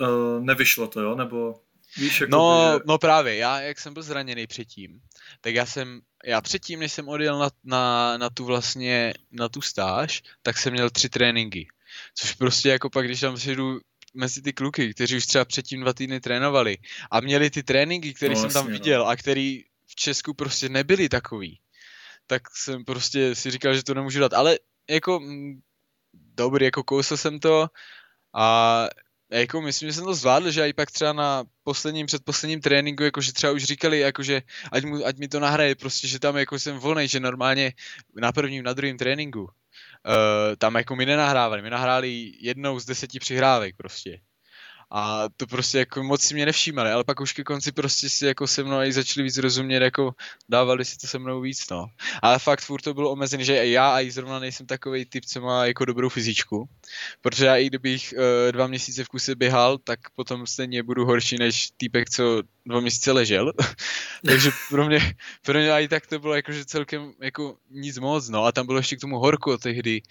uh, 0.00 0.44
nevyšlo 0.44 0.86
to, 0.86 1.00
jo? 1.00 1.14
Nebo 1.14 1.60
víš, 1.96 2.20
jako 2.20 2.30
No, 2.30 2.70
že... 2.72 2.80
no 2.86 2.98
právě, 2.98 3.36
já 3.36 3.60
jak 3.60 3.78
jsem 3.78 3.94
byl 3.94 4.02
zraněný 4.02 4.46
předtím, 4.46 5.00
tak 5.40 5.54
já 5.54 5.66
jsem, 5.66 6.00
já 6.24 6.40
předtím, 6.40 6.80
než 6.80 6.92
jsem 6.92 7.08
odjel 7.08 7.38
na, 7.38 7.50
na, 7.64 8.16
na 8.18 8.30
tu 8.30 8.44
vlastně, 8.44 9.14
na 9.30 9.48
tu 9.48 9.60
stáž, 9.60 10.22
tak 10.42 10.58
jsem 10.58 10.72
měl 10.72 10.90
tři 10.90 11.08
tréninky. 11.08 11.68
Což 12.14 12.34
prostě 12.34 12.68
jako 12.68 12.90
pak, 12.90 13.06
když 13.06 13.20
tam 13.20 13.34
přijdu 13.34 13.80
mezi 14.14 14.42
ty 14.42 14.52
kluky, 14.52 14.94
kteří 14.94 15.16
už 15.16 15.26
třeba 15.26 15.44
předtím 15.44 15.80
dva 15.80 15.92
týdny 15.92 16.20
trénovali 16.20 16.78
a 17.10 17.20
měli 17.20 17.50
ty 17.50 17.62
tréninky, 17.62 18.14
které 18.14 18.34
no, 18.34 18.40
jsem 18.40 18.50
tam 18.50 18.64
no. 18.64 18.70
viděl 18.70 19.00
no. 19.00 19.08
a 19.08 19.16
který 19.16 19.64
v 19.86 19.94
Česku 19.94 20.34
prostě 20.34 20.68
nebyli 20.68 21.08
takový, 21.08 21.60
tak 22.26 22.42
jsem 22.56 22.84
prostě 22.84 23.34
si 23.34 23.50
říkal, 23.50 23.74
že 23.74 23.84
to 23.84 23.94
nemůžu 23.94 24.20
dát. 24.20 24.32
Ale 24.32 24.58
jako 24.90 25.20
mm, 25.20 25.60
dobrý, 26.14 26.64
jako 26.64 26.82
kousl 26.82 27.16
jsem 27.16 27.40
to 27.40 27.68
a 28.34 28.86
jako 29.30 29.60
myslím, 29.60 29.88
že 29.88 29.92
jsem 29.92 30.04
to 30.04 30.14
zvládl, 30.14 30.50
že 30.50 30.68
i 30.68 30.72
pak 30.72 30.90
třeba 30.90 31.12
na 31.12 31.44
posledním, 31.62 32.06
předposledním 32.06 32.60
tréninku, 32.60 33.02
jakože 33.02 33.32
třeba 33.32 33.52
už 33.52 33.64
říkali, 33.64 34.00
jakože 34.00 34.42
ať, 34.72 34.84
mu, 34.84 35.06
ať 35.06 35.18
mi 35.18 35.28
to 35.28 35.40
nahraje, 35.40 35.74
prostě, 35.74 36.08
že 36.08 36.18
tam 36.18 36.36
jako 36.36 36.58
jsem 36.58 36.78
volný, 36.78 37.08
že 37.08 37.20
normálně 37.20 37.72
na 38.16 38.32
prvním, 38.32 38.64
na 38.64 38.72
druhém 38.72 38.98
tréninku 38.98 39.42
uh, 39.42 39.48
tam 40.58 40.74
jako 40.74 40.96
my 40.96 41.06
nenahrávali, 41.06 41.62
my 41.62 41.70
nahráli 41.70 42.32
jednou 42.40 42.80
z 42.80 42.84
deseti 42.84 43.18
přihrávek 43.18 43.76
prostě. 43.76 44.20
A 44.90 45.24
to 45.36 45.46
prostě 45.46 45.78
jako 45.78 46.02
moc 46.02 46.22
si 46.22 46.34
mě 46.34 46.46
nevšímali, 46.46 46.90
ale 46.90 47.04
pak 47.04 47.20
už 47.20 47.32
ke 47.32 47.44
konci 47.44 47.72
prostě 47.72 48.08
si 48.08 48.26
jako 48.26 48.46
se 48.46 48.64
mnou 48.64 48.80
i 48.80 48.92
začali 48.92 49.24
víc 49.24 49.36
rozumět, 49.36 49.82
jako 49.82 50.14
dávali 50.48 50.84
si 50.84 50.96
to 50.98 51.06
se 51.06 51.18
mnou 51.18 51.40
víc, 51.40 51.70
no. 51.70 51.86
Ale 52.22 52.38
fakt 52.38 52.60
furt 52.60 52.82
to 52.82 52.94
bylo 52.94 53.10
omezené, 53.10 53.44
že 53.44 53.66
já 53.66 53.90
a 53.90 54.00
i 54.00 54.10
zrovna 54.10 54.38
nejsem 54.38 54.66
takový 54.66 55.04
typ, 55.04 55.24
co 55.24 55.40
má 55.40 55.66
jako 55.66 55.84
dobrou 55.84 56.08
fyzičku, 56.08 56.68
protože 57.20 57.46
já 57.46 57.56
i 57.56 57.66
kdybych 57.66 58.14
uh, 58.16 58.52
dva 58.52 58.66
měsíce 58.66 59.04
v 59.04 59.08
kuse 59.08 59.34
běhal, 59.34 59.78
tak 59.78 60.00
potom 60.16 60.46
stejně 60.46 60.82
budu 60.82 61.04
horší 61.04 61.36
než 61.38 61.70
týpek, 61.76 62.10
co 62.10 62.42
dva 62.66 62.80
měsíce 62.80 63.12
ležel. 63.12 63.52
Takže 64.26 64.50
pro 64.70 64.86
mě, 64.86 65.14
pro 65.42 65.58
mě 65.58 65.70
i 65.72 65.88
tak 65.88 66.06
to 66.06 66.18
bylo 66.18 66.34
jakože 66.34 66.64
celkem 66.64 67.12
jako 67.22 67.56
nic 67.70 67.98
moc, 67.98 68.28
no. 68.28 68.44
A 68.44 68.52
tam 68.52 68.66
bylo 68.66 68.78
ještě 68.78 68.96
k 68.96 69.00
tomu 69.00 69.18
horko 69.18 69.58
tehdy. 69.58 70.02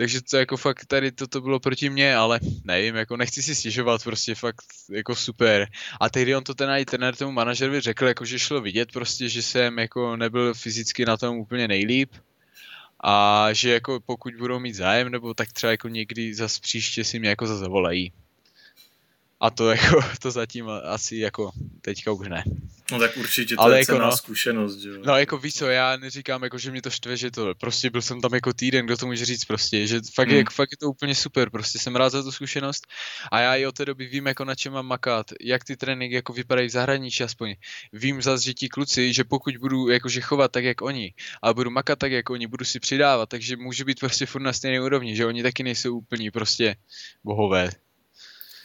Takže 0.00 0.22
to 0.22 0.36
jako 0.36 0.56
fakt 0.56 0.86
tady 0.86 1.12
toto 1.12 1.40
bylo 1.40 1.60
proti 1.60 1.90
mně, 1.90 2.16
ale 2.16 2.40
nevím, 2.64 2.96
jako 2.96 3.16
nechci 3.16 3.42
si 3.42 3.54
stěžovat, 3.54 4.04
prostě 4.04 4.34
fakt 4.34 4.64
jako 4.90 5.16
super. 5.16 5.68
A 6.00 6.08
tehdy 6.08 6.36
on 6.36 6.44
to 6.44 6.54
ten 6.54 6.70
i 6.70 6.84
trenér 6.84 7.16
tomu 7.16 7.32
manažerovi 7.32 7.80
řekl, 7.80 8.06
jako 8.06 8.24
že 8.24 8.38
šlo 8.38 8.60
vidět 8.60 8.92
prostě, 8.92 9.28
že 9.28 9.42
jsem 9.42 9.78
jako 9.78 10.16
nebyl 10.16 10.54
fyzicky 10.54 11.04
na 11.04 11.16
tom 11.16 11.36
úplně 11.36 11.68
nejlíp. 11.68 12.12
A 13.04 13.48
že 13.52 13.72
jako 13.72 14.00
pokud 14.06 14.34
budou 14.34 14.58
mít 14.58 14.74
zájem, 14.74 15.08
nebo 15.08 15.34
tak 15.34 15.52
třeba 15.52 15.70
jako 15.70 15.88
někdy 15.88 16.34
zas 16.34 16.58
příště 16.58 17.04
si 17.04 17.18
mě 17.18 17.28
jako 17.28 17.46
zavolají. 17.46 18.12
A 19.40 19.50
to 19.50 19.70
jako, 19.70 20.00
to 20.22 20.30
zatím 20.30 20.68
asi 20.68 21.16
jako 21.16 21.50
teďka 21.80 22.12
už 22.12 22.28
ne. 22.28 22.44
No 22.92 22.98
tak 22.98 23.16
určitě 23.16 23.54
to 23.54 23.60
Ale 23.60 23.74
je 23.74 23.78
jako 23.78 23.92
cená 23.92 24.06
no, 24.06 24.16
zkušenost, 24.16 24.76
že 24.76 24.88
jo. 24.88 25.02
No 25.06 25.16
jako 25.16 25.38
víš 25.38 25.54
co, 25.54 25.66
já 25.66 25.96
neříkám 25.96 26.42
jako, 26.42 26.58
že 26.58 26.70
mě 26.70 26.82
to 26.82 26.90
štve, 26.90 27.16
že 27.16 27.30
to, 27.30 27.54
prostě 27.54 27.90
byl 27.90 28.02
jsem 28.02 28.20
tam 28.20 28.34
jako 28.34 28.52
týden, 28.52 28.86
kdo 28.86 28.96
to 28.96 29.06
může 29.06 29.24
říct 29.24 29.44
prostě, 29.44 29.86
že 29.86 30.00
fakt, 30.14 30.28
hmm. 30.28 30.34
je, 30.34 30.38
jako, 30.38 30.52
fakt 30.52 30.70
je 30.70 30.76
to 30.76 30.90
úplně 30.90 31.14
super, 31.14 31.50
prostě 31.50 31.78
jsem 31.78 31.96
rád 31.96 32.10
za 32.10 32.22
tu 32.22 32.32
zkušenost 32.32 32.86
a 33.32 33.40
já 33.40 33.56
i 33.56 33.66
od 33.66 33.74
té 33.74 33.84
doby 33.84 34.06
vím 34.06 34.26
jako 34.26 34.44
na 34.44 34.54
čem 34.54 34.72
mám 34.72 34.86
makat, 34.86 35.26
jak 35.40 35.64
ty 35.64 35.76
tréninky 35.76 36.14
jako 36.14 36.32
vypadají 36.32 36.68
v 36.68 36.72
zahraničí 36.72 37.24
aspoň. 37.24 37.54
Vím 37.92 38.22
zase, 38.22 38.44
že 38.44 38.54
ti 38.54 38.68
kluci, 38.68 39.12
že 39.12 39.24
pokud 39.24 39.56
budu 39.56 39.88
jakože 39.88 40.20
chovat 40.20 40.52
tak, 40.52 40.64
jak 40.64 40.82
oni, 40.82 41.14
a 41.42 41.54
budu 41.54 41.70
makat 41.70 41.98
tak, 41.98 42.12
jak 42.12 42.30
oni, 42.30 42.46
budu 42.46 42.64
si 42.64 42.80
přidávat, 42.80 43.28
takže 43.28 43.56
můžu 43.56 43.84
být 43.84 44.00
prostě 44.00 44.26
furt 44.26 44.42
na 44.42 44.52
stejné 44.52 44.80
úrovni, 44.80 45.16
že 45.16 45.26
oni 45.26 45.42
taky 45.42 45.62
nejsou 45.62 45.96
úplně 45.96 46.30
prostě 46.30 46.76
bohové. 47.24 47.70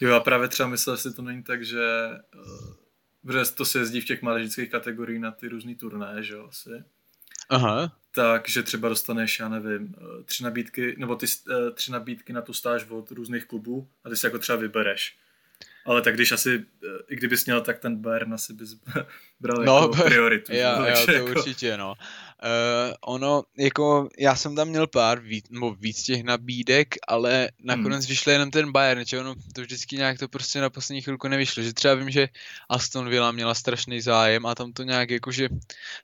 Jo, 0.00 0.14
a 0.14 0.20
právě 0.20 0.48
třeba 0.48 0.68
myslel, 0.68 0.96
že 0.96 1.10
to 1.10 1.22
není 1.22 1.42
tak, 1.42 1.64
že 1.64 2.10
uh 2.34 2.86
protože 3.26 3.52
to 3.52 3.64
se 3.64 3.78
jezdí 3.78 4.00
v 4.00 4.04
těch 4.04 4.22
mládežnických 4.22 4.70
kategoriích 4.70 5.20
na 5.20 5.30
ty 5.30 5.48
různý 5.48 5.74
turné, 5.74 6.22
že 6.22 6.34
jo, 6.34 6.46
asi. 6.48 6.70
Aha. 7.48 7.92
Takže 8.14 8.62
třeba 8.62 8.88
dostaneš, 8.88 9.38
já 9.38 9.48
nevím, 9.48 9.94
eh, 9.98 10.22
tři 10.24 10.44
nabídky, 10.44 10.94
nebo 10.98 11.16
ty 11.16 11.26
eh, 11.50 11.70
tři 11.70 11.92
nabídky 11.92 12.32
na 12.32 12.42
tu 12.42 12.52
stáž 12.52 12.86
od 12.90 13.10
různých 13.10 13.44
klubů 13.44 13.88
a 14.04 14.08
ty 14.08 14.16
si 14.16 14.26
jako 14.26 14.38
třeba 14.38 14.58
vybereš. 14.58 15.16
Ale 15.86 16.02
tak 16.02 16.14
když 16.14 16.32
asi, 16.32 16.64
eh, 16.84 16.88
i 17.08 17.16
kdybys 17.16 17.44
měl, 17.44 17.60
tak 17.60 17.78
ten 17.78 17.96
Bayern 17.96 18.34
asi 18.34 18.52
bys 18.52 18.74
bral 19.40 19.64
no, 19.64 19.74
jako 19.74 20.04
prioritu. 20.04 20.52
Jo, 20.52 20.84
jo, 20.88 21.06
to 21.06 21.12
jako... 21.12 21.30
určitě, 21.30 21.76
no. 21.76 21.94
Uh, 22.44 22.94
ono, 23.00 23.42
jako, 23.58 24.08
já 24.18 24.36
jsem 24.36 24.56
tam 24.56 24.68
měl 24.68 24.86
pár 24.86 25.20
víc, 25.20 25.48
nebo 25.50 25.74
víc 25.74 26.02
těch 26.02 26.22
nabídek, 26.22 26.94
ale 27.08 27.48
nakonec 27.64 28.04
hmm. 28.04 28.08
vyšel 28.08 28.32
jenom 28.32 28.50
ten 28.50 28.72
Bayern, 28.72 29.04
že 29.04 29.20
ono 29.20 29.34
to 29.54 29.60
vždycky 29.60 29.96
nějak 29.96 30.18
to 30.18 30.28
prostě 30.28 30.60
na 30.60 30.70
poslední 30.70 31.02
chvilku 31.02 31.28
nevyšlo, 31.28 31.62
že 31.62 31.72
třeba 31.72 31.94
vím, 31.94 32.10
že 32.10 32.28
Aston 32.68 33.08
Villa 33.08 33.32
měla 33.32 33.54
strašný 33.54 34.00
zájem 34.00 34.46
a 34.46 34.54
tam 34.54 34.72
to 34.72 34.82
nějak 34.82 35.10
jakože, 35.10 35.48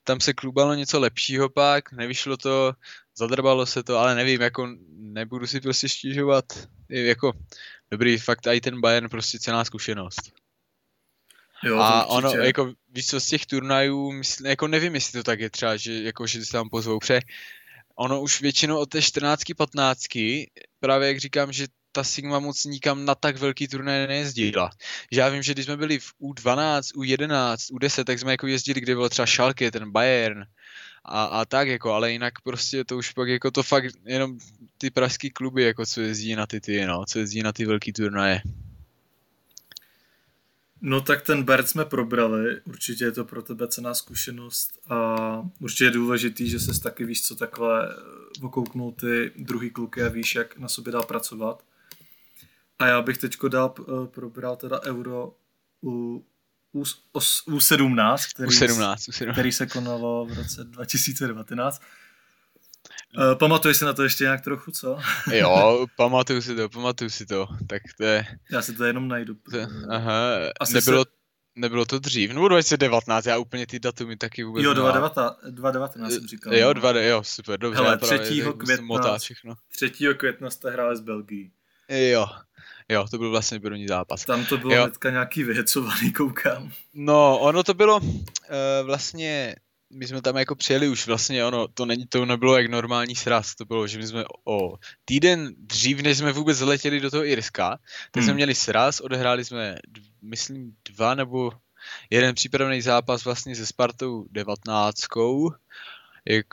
tam 0.04 0.20
se 0.20 0.32
klubalo 0.32 0.74
něco 0.74 1.00
lepšího 1.00 1.48
pak, 1.48 1.92
nevyšlo 1.92 2.36
to, 2.36 2.72
zadrbalo 3.16 3.66
se 3.66 3.82
to, 3.82 3.98
ale 3.98 4.14
nevím, 4.14 4.40
jako 4.40 4.68
nebudu 4.96 5.46
si 5.46 5.60
prostě 5.60 5.88
stížovat, 5.88 6.44
jako 6.88 7.32
dobrý, 7.90 8.18
fakt 8.18 8.46
i 8.46 8.60
ten 8.60 8.80
Bayern 8.80 9.08
prostě 9.08 9.38
cená 9.38 9.64
zkušenost. 9.64 10.41
Jo, 11.64 11.79
a 11.79 12.05
ono, 12.07 12.31
jako 12.31 12.72
víš 12.92 13.07
co, 13.07 13.20
z 13.20 13.27
těch 13.27 13.46
turnajů, 13.46 14.12
myslím, 14.12 14.46
jako 14.46 14.68
nevím, 14.68 14.94
jestli 14.94 15.12
to 15.12 15.22
tak 15.22 15.40
je 15.40 15.51
třeba, 15.51 15.77
že, 15.77 16.03
jako, 16.03 16.27
že 16.27 16.44
se 16.44 16.53
tam 16.53 16.68
pozvou, 16.68 16.98
pře 16.98 17.20
ono 17.96 18.20
už 18.20 18.40
většinou 18.40 18.79
od 18.79 18.87
té 18.87 19.03
14 19.03 19.42
15 19.57 20.03
právě 20.81 21.09
jak 21.09 21.20
říkám, 21.20 21.53
že 21.53 21.66
ta 21.92 22.05
Sigma 22.05 22.38
moc 22.38 22.64
nikam 22.64 23.05
na 23.05 23.14
tak 23.14 23.37
velký 23.37 23.68
turnaj 23.68 24.07
nejezdila. 24.07 24.70
Že 25.12 25.20
já 25.20 25.29
vím, 25.29 25.42
že 25.42 25.53
když 25.53 25.64
jsme 25.64 25.77
byli 25.77 25.98
v 25.98 26.12
U12, 26.20 26.81
U11, 26.81 27.55
U10, 27.77 28.05
tak 28.05 28.18
jsme 28.18 28.31
jako 28.31 28.46
jezdili, 28.46 28.81
kde 28.81 28.94
byl 28.94 29.09
třeba 29.09 29.27
Schalke, 29.27 29.70
ten 29.70 29.90
Bayern 29.90 30.44
a, 31.05 31.25
a 31.25 31.44
tak 31.44 31.68
jako, 31.68 31.92
ale 31.92 32.12
jinak 32.12 32.40
prostě 32.44 32.85
to 32.85 32.96
už 32.96 33.11
pak 33.12 33.29
jako 33.29 33.51
to 33.51 33.62
fakt 33.62 33.94
jenom 34.05 34.38
ty 34.79 34.90
pražský 34.90 35.31
kluby, 35.31 35.62
jako 35.62 35.87
co 35.87 36.01
jezdí 36.01 36.35
na 36.35 36.46
ty 36.46 36.61
ty, 36.61 36.87
no, 36.87 37.05
co 37.09 37.18
jezdí 37.18 37.42
na 37.42 37.53
ty 37.53 37.64
velký 37.64 37.92
turnaje. 37.92 38.42
No 40.84 41.00
tak 41.00 41.22
ten 41.22 41.42
Bert 41.42 41.68
jsme 41.68 41.84
probrali, 41.84 42.60
určitě 42.64 43.04
je 43.04 43.12
to 43.12 43.24
pro 43.24 43.42
tebe 43.42 43.68
cená 43.68 43.94
zkušenost 43.94 44.78
a 44.88 45.16
určitě 45.60 45.84
je 45.84 45.90
důležitý, 45.90 46.50
že 46.50 46.60
ses 46.60 46.78
taky 46.80 47.04
víš 47.04 47.22
co 47.22 47.36
takhle 47.36 47.96
okouknul 48.42 48.92
ty 48.92 49.32
druhý 49.36 49.70
kluky 49.70 50.02
a 50.02 50.08
víš, 50.08 50.34
jak 50.34 50.58
na 50.58 50.68
sobě 50.68 50.92
dá 50.92 51.02
pracovat. 51.02 51.64
A 52.78 52.86
já 52.86 53.02
bych 53.02 53.18
teďko 53.18 53.48
dal, 53.48 53.74
uh, 53.78 54.06
probral 54.06 54.56
teda 54.56 54.82
euro 54.82 55.34
u, 55.82 56.24
u, 56.72 56.84
u 57.46 57.60
17, 57.60 58.26
který, 58.26 58.48
u 58.48 58.50
17, 58.50 59.08
u 59.08 59.12
17. 59.12 59.34
který 59.34 59.52
se 59.52 59.66
konalo 59.66 60.26
v 60.26 60.32
roce 60.32 60.64
2019. 60.64 61.82
Uh, 63.18 63.35
pamatuješ 63.35 63.77
si 63.77 63.85
na 63.85 63.92
to 63.92 64.03
ještě 64.03 64.25
nějak 64.25 64.40
trochu, 64.40 64.70
co? 64.70 64.98
jo, 65.33 65.87
pamatuju 65.96 66.42
si 66.42 66.57
to, 66.57 66.68
pamatuju 66.68 67.11
si 67.11 67.27
to. 67.27 67.46
Tak 67.68 67.83
to 67.96 68.05
je... 68.05 68.27
Já 68.53 68.62
si 68.62 68.72
to 68.72 68.85
jenom 68.85 69.09
najdu. 69.09 69.35
To, 69.35 69.59
aha, 69.88 70.37
Asi 70.61 70.75
nebylo, 70.75 71.05
se... 71.05 71.11
nebylo 71.55 71.85
to 71.85 71.98
dřív, 71.98 72.33
nebo 72.33 72.48
2019, 72.48 73.27
já 73.27 73.38
úplně 73.38 73.66
ty 73.66 73.81
datumy 73.81 74.16
taky 74.16 74.44
vůbec 74.44 74.64
Jo, 74.64 74.75
2019, 74.75 75.38
2019 75.51 76.12
jsem 76.12 76.27
říkal. 76.27 76.55
Jo, 76.55 76.72
2, 76.72 76.90
jo, 76.90 77.22
super, 77.25 77.61
dobře. 77.61 77.83
Hele, 77.83 77.98
3. 77.98 78.42
května, 78.59 79.18
3. 79.72 79.90
května 80.16 80.51
jste 80.51 80.70
hráli 80.70 80.96
s 80.96 81.01
Belgií. 81.01 81.53
Jo, 81.88 82.27
Jo, 82.88 83.07
to 83.11 83.18
byl 83.18 83.31
vlastně 83.31 83.61
první 83.61 83.88
zápas. 83.88 84.25
Tam 84.25 84.46
to 84.46 84.59
bylo 84.59 84.75
jo. 84.75 84.83
hnedka 84.83 85.11
nějaký 85.11 85.42
vyhecovaný, 85.42 86.12
koukám. 86.12 86.72
No, 86.94 87.38
ono 87.38 87.62
to 87.62 87.75
bylo 87.75 87.96
uh, 87.96 88.16
vlastně 88.83 89.57
my 89.92 90.07
jsme 90.07 90.22
tam 90.22 90.37
jako 90.37 90.57
přijeli 90.57 90.88
už 90.88 91.07
vlastně, 91.07 91.44
ono, 91.44 91.68
to, 91.68 91.87
není, 91.87 92.07
to 92.07 92.26
nebylo 92.26 92.57
jak 92.57 92.70
normální 92.70 93.16
sraz, 93.16 93.55
to 93.55 93.64
bylo, 93.64 93.87
že 93.87 93.98
my 93.98 94.07
jsme 94.07 94.24
o 94.44 94.74
týden 95.05 95.55
dřív, 95.59 96.02
než 96.02 96.18
jsme 96.18 96.33
vůbec 96.33 96.61
letěli 96.61 97.00
do 97.00 97.11
toho 97.11 97.24
Irska, 97.24 97.78
tak 98.11 98.16
hmm. 98.16 98.24
jsme 98.24 98.35
měli 98.35 98.55
sraz, 98.55 99.00
odehráli 99.00 99.44
jsme, 99.44 99.78
myslím, 100.22 100.72
dva 100.88 101.14
nebo 101.14 101.50
jeden 102.11 102.35
přípravný 102.35 102.83
zápas 102.83 103.24
vlastně 103.24 103.57
se 103.57 103.66
Spartou 103.66 104.26
19 104.31 105.00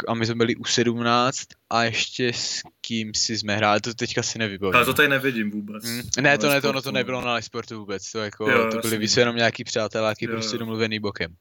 a 0.07 0.13
my 0.13 0.25
jsme 0.25 0.35
byli 0.35 0.55
u 0.55 0.65
17 0.65 1.37
a 1.69 1.83
ještě 1.83 2.33
s 2.33 2.61
kým 2.81 3.13
si 3.13 3.37
jsme 3.37 3.55
hráli, 3.55 3.81
to 3.81 3.93
teďka 3.93 4.23
si 4.23 4.39
nevybavím. 4.39 4.75
Ale 4.75 4.85
to 4.85 4.93
tady 4.93 5.07
nevidím 5.07 5.51
vůbec. 5.51 5.83
Mm, 5.83 6.01
ne, 6.21 6.37
to 6.37 6.49
ne, 6.49 6.61
to, 6.61 6.69
ono 6.69 6.81
to 6.81 6.91
nebylo 6.91 7.21
na 7.21 7.41
sportu 7.41 7.79
vůbec, 7.79 8.11
to, 8.11 8.19
jako, 8.19 8.49
jo, 8.49 8.69
to 8.71 8.77
byli 8.77 8.97
vysvět 8.97 9.21
jenom 9.21 9.35
nějaký 9.35 9.63
přáteláky, 9.63 10.25
jo, 10.25 10.31
prostě 10.31 10.57
domluvený 10.57 10.99
bokem. 10.99 11.35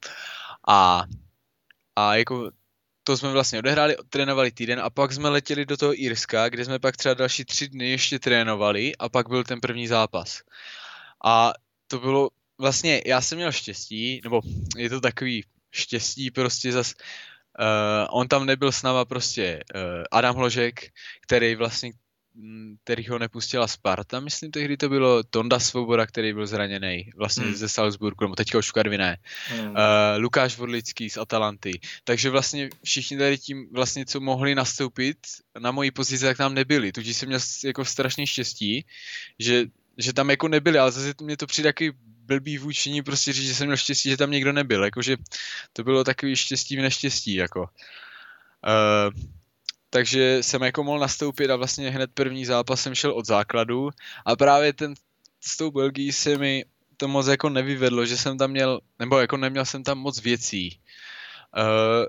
A 0.69 1.05
a 1.99 2.15
jako 2.15 2.51
to 3.05 3.17
jsme 3.17 3.33
vlastně 3.33 3.59
odehráli, 3.59 3.97
trénovali 4.11 4.51
týden 4.53 4.81
a 4.81 4.91
pak 4.91 5.13
jsme 5.13 5.29
letěli 5.29 5.67
do 5.67 5.77
toho 5.77 6.03
Irska, 6.03 6.49
kde 6.49 6.65
jsme 6.65 6.79
pak 6.79 6.97
třeba 6.97 7.15
další 7.15 7.45
tři 7.45 7.69
dny 7.69 7.91
ještě 7.91 8.19
trénovali 8.19 8.97
a 8.97 9.09
pak 9.09 9.29
byl 9.29 9.45
ten 9.45 9.61
první 9.61 9.87
zápas. 9.87 10.43
A 11.25 11.53
to 11.87 11.99
bylo 11.99 12.31
vlastně, 12.59 13.03
já 13.07 13.21
jsem 13.21 13.39
měl 13.39 13.53
štěstí, 13.53 14.21
nebo 14.25 14.41
je 14.77 14.91
to 14.91 15.01
takový 15.01 15.45
štěstí 15.71 16.31
prostě 16.31 16.73
zas, 16.73 16.95
uh, 16.95 18.07
on 18.11 18.29
tam 18.29 18.47
nebyl 18.47 18.73
s 18.73 18.83
náma 18.83 19.05
prostě 19.05 19.65
uh, 19.75 19.81
Adam 20.13 20.37
Hložek, 20.37 20.93
který 21.23 21.55
vlastně 21.55 21.93
Mm, 22.41 22.77
který 22.85 23.09
ho 23.09 23.19
nepustila 23.19 23.67
Sparta, 23.67 24.21
myslím 24.21 24.51
tehdy 24.51 24.77
to 24.77 24.89
bylo 24.89 25.23
Tonda 25.23 25.59
Svoboda, 25.59 26.07
který 26.07 26.33
byl 26.33 26.47
zraněný 26.47 27.11
vlastně 27.17 27.45
hmm. 27.45 27.55
ze 27.55 27.69
Salzburgu, 27.69 28.25
nebo 28.25 28.35
teďka 28.35 28.59
už 28.59 28.69
v 28.69 28.73
Karviné, 28.73 29.17
hmm. 29.49 29.71
uh, 29.71 29.77
Lukáš 30.17 30.57
Vodlický 30.57 31.11
z 31.11 31.17
Atalanty, 31.17 31.81
takže 32.05 32.31
vlastně 32.31 32.69
všichni 32.85 33.19
tady 33.19 33.39
tím 33.39 33.69
vlastně, 33.73 34.07
co 34.07 34.21
mohli 34.21 34.55
nastoupit 34.55 35.19
na 35.59 35.71
mojí 35.71 35.91
pozici, 35.91 36.25
tak 36.25 36.37
tam 36.37 36.55
nebyli, 36.55 36.93
tudíž 36.93 37.17
jsem 37.17 37.29
měl 37.29 37.41
jako 37.65 37.85
strašně 37.85 38.27
štěstí, 38.27 38.87
že, 39.39 39.67
že 39.97 40.13
tam 40.13 40.31
jako 40.31 40.49
nebyli, 40.49 40.79
ale 40.79 40.93
zase 40.93 41.15
mě 41.23 41.37
to 41.37 41.47
přijde 41.47 41.69
takový 41.69 41.91
blbý 42.03 42.59
vůčiní 42.59 43.03
prostě 43.03 43.33
říct, 43.33 43.47
že 43.47 43.55
jsem 43.55 43.67
měl 43.67 43.77
štěstí, 43.77 44.11
že 44.11 44.17
tam 44.17 44.31
někdo 44.31 44.53
nebyl, 44.53 44.85
jakože 44.85 45.17
to 45.73 45.85
bylo 45.85 46.05
takový 46.05 46.37
štěstí 46.37 46.77
v 46.77 46.83
neštěstí, 46.83 47.35
jako. 47.35 47.69
Uh, 48.67 49.38
takže 49.91 50.43
jsem 50.43 50.63
jako 50.63 50.85
mohl 50.85 50.99
nastoupit 50.99 51.51
a 51.51 51.57
vlastně 51.57 51.91
hned 51.91 52.11
první 52.15 52.45
zápas 52.45 52.81
jsem 52.81 52.95
šel 52.95 53.13
od 53.13 53.27
základu 53.27 53.91
a 54.27 54.37
právě 54.37 54.73
ten 54.73 54.95
s 55.41 55.57
tou 55.57 55.71
Belgií 55.71 56.13
se 56.13 56.39
mi 56.39 56.65
to 56.97 57.09
moc 57.09 57.27
jako 57.27 57.49
nevyvedlo, 57.49 58.07
že 58.07 58.17
jsem 58.17 58.39
tam 58.39 58.51
měl, 58.51 58.81
nebo 58.99 59.19
jako 59.19 59.37
neměl 59.37 59.65
jsem 59.65 59.83
tam 59.83 59.99
moc 59.99 60.23
věcí. 60.23 60.81
Uh, 61.57 62.07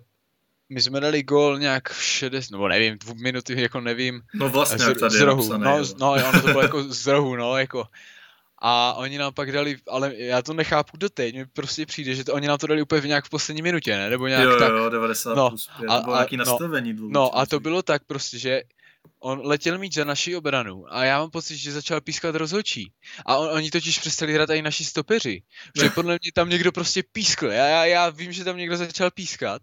my 0.69 0.81
jsme 0.81 0.99
dali 0.99 1.23
gol 1.23 1.59
nějak 1.59 1.89
v 1.89 2.03
60, 2.03 2.51
nebo 2.51 2.67
nevím, 2.67 2.97
dvou 2.97 3.13
minuty, 3.15 3.61
jako 3.61 3.81
nevím. 3.81 4.21
No 4.33 4.49
vlastně, 4.49 4.85
z, 4.85 4.99
tady 4.99 5.17
z 5.17 5.21
rohu, 5.21 5.57
no, 5.57 5.83
no, 5.99 6.11
ono 6.11 6.41
to 6.41 6.47
bylo 6.47 6.61
jako 6.61 6.83
z 6.83 7.07
rohu, 7.07 7.35
no, 7.35 7.57
jako 7.57 7.87
a 8.61 8.93
oni 8.93 9.17
nám 9.17 9.33
pak 9.33 9.51
dali, 9.51 9.77
ale 9.87 10.15
já 10.15 10.41
to 10.41 10.53
nechápu 10.53 10.97
doteď, 10.97 11.35
mi 11.35 11.45
prostě 11.45 11.85
přijde, 11.85 12.15
že 12.15 12.23
to, 12.23 12.33
oni 12.33 12.47
nám 12.47 12.57
to 12.57 12.67
dali 12.67 12.81
úplně 12.81 13.07
nějak 13.07 13.25
v 13.25 13.29
poslední 13.29 13.61
minutě, 13.61 13.97
ne? 13.97 14.09
Nebo 14.09 14.27
nějak 14.27 14.43
jo, 14.43 14.59
tak. 14.59 14.69
Jo, 14.69 14.89
90 14.89 15.35
no, 15.35 15.49
plus 15.49 15.69
5, 15.79 15.87
a, 15.89 16.03
nějaký 16.07 16.37
no, 16.37 16.45
nastavení 16.45 16.93
dlouho. 16.93 17.11
No 17.13 17.37
a 17.37 17.45
to 17.45 17.59
bylo 17.59 17.81
tak 17.81 18.03
prostě, 18.05 18.39
že 18.39 18.61
on 19.19 19.41
letěl 19.43 19.77
mít 19.77 19.93
za 19.93 20.03
naší 20.03 20.35
obranu 20.35 20.85
a 20.89 21.03
já 21.03 21.19
mám 21.19 21.29
pocit, 21.29 21.57
že 21.57 21.71
začal 21.71 22.01
pískat 22.01 22.35
rozhodčí. 22.35 22.91
A 23.25 23.37
on, 23.37 23.49
oni 23.49 23.71
totiž 23.71 23.99
přestali 23.99 24.33
hrát 24.33 24.49
i 24.49 24.61
naši 24.61 24.85
stopeři. 24.85 25.41
Že 25.81 25.89
podle 25.95 26.17
mě 26.21 26.31
tam 26.33 26.49
někdo 26.49 26.71
prostě 26.71 27.03
pískl. 27.11 27.47
Já, 27.47 27.67
já, 27.67 27.85
já 27.85 28.09
vím, 28.09 28.31
že 28.31 28.43
tam 28.43 28.57
někdo 28.57 28.77
začal 28.77 29.11
pískat. 29.11 29.61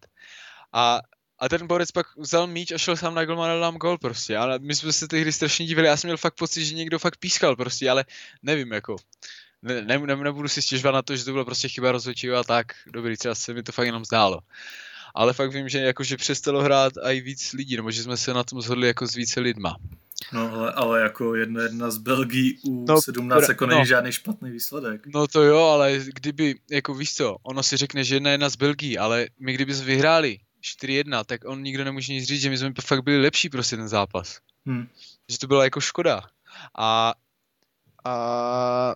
A 0.73 1.01
a 1.38 1.49
ten 1.49 1.66
borec 1.66 1.90
pak 1.90 2.07
vzal 2.16 2.46
míč 2.46 2.72
a 2.72 2.79
šel 2.79 2.96
sám 2.96 3.14
na 3.14 3.25
golmana 3.25 3.55
a 3.55 3.61
dám 3.61 3.77
gol 3.77 3.99
prostě, 3.99 4.37
ale 4.37 4.59
my 4.59 4.75
jsme 4.75 4.92
se 4.92 5.09
tehdy 5.09 5.33
strašně 5.33 5.66
divili, 5.66 5.87
já 5.87 5.96
jsem 5.96 6.09
měl 6.09 6.16
fakt 6.16 6.35
pocit, 6.35 6.64
že 6.64 6.75
někdo 6.75 6.99
fakt 6.99 7.16
pískal 7.16 7.57
prostě, 7.57 7.90
ale 7.90 8.05
nevím 8.42 8.72
jako. 8.72 8.96
Ne, 9.62 9.83
ne, 9.83 9.99
ne, 9.99 10.16
nebudu 10.16 10.49
si 10.49 10.62
stěžovat 10.62 10.94
na 10.94 11.03
to, 11.03 11.16
že 11.16 11.25
to 11.25 11.33
bylo 11.33 11.44
prostě 11.44 11.68
chyba 11.68 11.92
rozhodčího 11.92 12.37
a 12.37 12.44
tak, 12.44 12.66
dobrý, 12.92 13.16
třeba 13.16 13.35
se 13.35 13.55
mi 13.55 13.62
to 13.62 13.72
fakt 13.72 13.87
jenom 13.87 14.05
zdálo. 14.05 14.40
Ale 15.14 15.33
fakt 15.33 15.53
vím, 15.53 15.68
že 15.68 15.79
jakože 15.79 16.16
přestalo 16.16 16.62
hrát 16.62 16.92
i 17.03 17.20
víc 17.20 17.53
lidí, 17.53 17.77
nebo 17.77 17.90
že 17.90 18.03
jsme 18.03 18.16
se 18.16 18.35
na 18.35 18.44
tom 18.44 18.62
shodli 18.62 18.87
jako 18.87 19.07
s 19.07 19.14
více 19.14 19.40
lidma. 19.40 19.77
No 20.33 20.53
ale, 20.53 20.72
ale 20.72 21.01
jako 21.01 21.35
jedna 21.35 21.62
jedna 21.62 21.90
z 21.90 21.99
Belgii 21.99 22.59
u 22.64 22.85
no, 22.88 23.03
17 23.03 23.49
jako 23.49 23.66
není 23.66 23.81
no, 23.81 23.87
žádný 23.87 24.12
špatný 24.12 24.51
výsledek. 24.51 25.07
No 25.14 25.27
to 25.27 25.42
jo, 25.42 25.59
ale 25.59 26.01
kdyby, 26.05 26.55
jako 26.70 26.94
víš 26.94 27.14
co, 27.14 27.37
ono 27.42 27.62
si 27.62 27.77
řekne, 27.77 28.05
že 28.05 28.16
jedna 28.16 28.31
jedna 28.31 28.49
z 28.49 28.57
Belgii, 28.57 28.99
ale 28.99 29.27
my 29.40 29.53
kdyby 29.53 29.75
jsme 29.75 29.85
vyhráli 29.85 30.38
4-1, 30.66 31.24
tak 31.24 31.44
on 31.44 31.62
nikdo 31.62 31.85
nemůže 31.85 32.12
nic 32.12 32.24
říct, 32.24 32.40
že 32.40 32.50
my 32.50 32.59
jsme 32.59 32.72
fakt 32.85 33.02
byli 33.02 33.22
lepší 33.22 33.48
prostě 33.48 33.76
ten 33.76 33.88
zápas. 33.88 34.38
Hmm. 34.66 34.88
Že 35.29 35.38
to 35.38 35.46
byla 35.46 35.64
jako 35.64 35.81
škoda. 35.81 36.22
A, 36.79 37.14
a 38.05 38.94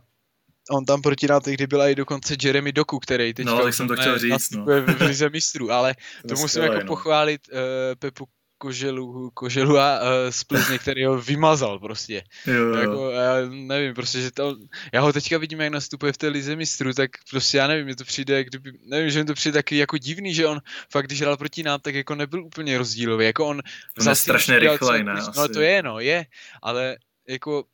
on 0.70 0.84
tam 0.84 1.02
proti 1.02 1.26
nám 1.26 1.40
tehdy 1.40 1.66
byla 1.66 1.88
i 1.88 1.94
dokonce 1.94 2.36
Jeremy 2.42 2.72
Doku, 2.72 2.98
který 2.98 3.34
teďka 3.34 3.54
no, 3.54 3.62
tak 3.62 3.74
jsem 3.74 3.88
to 3.88 3.96
chtěl 3.96 4.18
říct, 4.18 4.50
no. 4.50 4.64
v 4.64 5.00
lize 5.00 5.30
mistrů, 5.30 5.70
ale 5.70 5.94
to 6.28 6.34
musím 6.34 6.62
jako 6.62 6.78
no. 6.78 6.86
pochválit 6.86 7.40
uh, 7.52 7.58
Pepu 7.98 8.24
Koželu, 8.60 9.30
Koželu 9.34 9.78
a 9.78 10.00
uh, 10.00 10.06
z 10.30 10.44
Plzně, 10.44 10.78
který 10.78 11.04
ho 11.04 11.20
vymazal 11.20 11.78
prostě. 11.78 12.22
Jo, 12.46 12.54
jo. 12.54 12.74
Jako, 12.74 13.10
já 13.10 13.34
nevím, 13.48 13.94
prostě, 13.94 14.20
že 14.20 14.30
to, 14.30 14.56
já 14.92 15.00
ho 15.00 15.12
teďka 15.12 15.38
vidím, 15.38 15.60
jak 15.60 15.72
nastupuje 15.72 16.12
v 16.12 16.18
té 16.18 16.28
lize 16.28 16.56
mistrů, 16.56 16.92
tak 16.92 17.10
prostě 17.30 17.58
já 17.58 17.66
nevím, 17.66 17.86
mi 17.86 17.96
to 17.96 18.04
přijde, 18.04 18.44
kdyby, 18.44 18.72
nevím, 18.86 19.10
že 19.10 19.18
mi 19.18 19.24
to 19.24 19.34
přijde 19.34 19.58
taky 19.58 19.76
jako 19.76 19.98
divný, 19.98 20.34
že 20.34 20.46
on 20.46 20.60
fakt, 20.92 21.06
když 21.06 21.20
hrál 21.20 21.36
proti 21.36 21.62
nám, 21.62 21.80
tak 21.80 21.94
jako 21.94 22.14
nebyl 22.14 22.44
úplně 22.44 22.78
rozdílový, 22.78 23.26
jako 23.26 23.46
on... 23.46 23.62
On 24.00 24.08
je 24.08 24.14
strašně 24.14 24.58
rychlej, 24.58 25.04
ne? 25.04 25.14
No 25.36 25.48
to 25.48 25.60
je, 25.60 25.82
no, 25.82 26.00
je, 26.00 26.26
ale 26.62 26.96
jako 27.28 27.64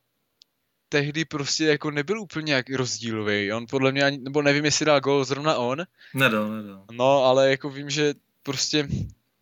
tehdy 0.89 1.25
prostě 1.25 1.65
jako 1.65 1.91
nebyl 1.91 2.21
úplně 2.21 2.53
jak 2.53 2.69
rozdílový. 2.69 3.53
On 3.53 3.65
podle 3.69 3.91
mě 3.91 4.03
ani, 4.03 4.17
nebo 4.17 4.41
nevím, 4.41 4.65
jestli 4.65 4.85
dal 4.85 5.01
gol 5.01 5.25
zrovna 5.25 5.57
on. 5.57 5.83
Nedal, 6.13 6.49
nedal. 6.49 6.85
No, 6.91 7.23
ale 7.23 7.49
jako 7.49 7.69
vím, 7.69 7.89
že 7.89 8.13
prostě 8.43 8.87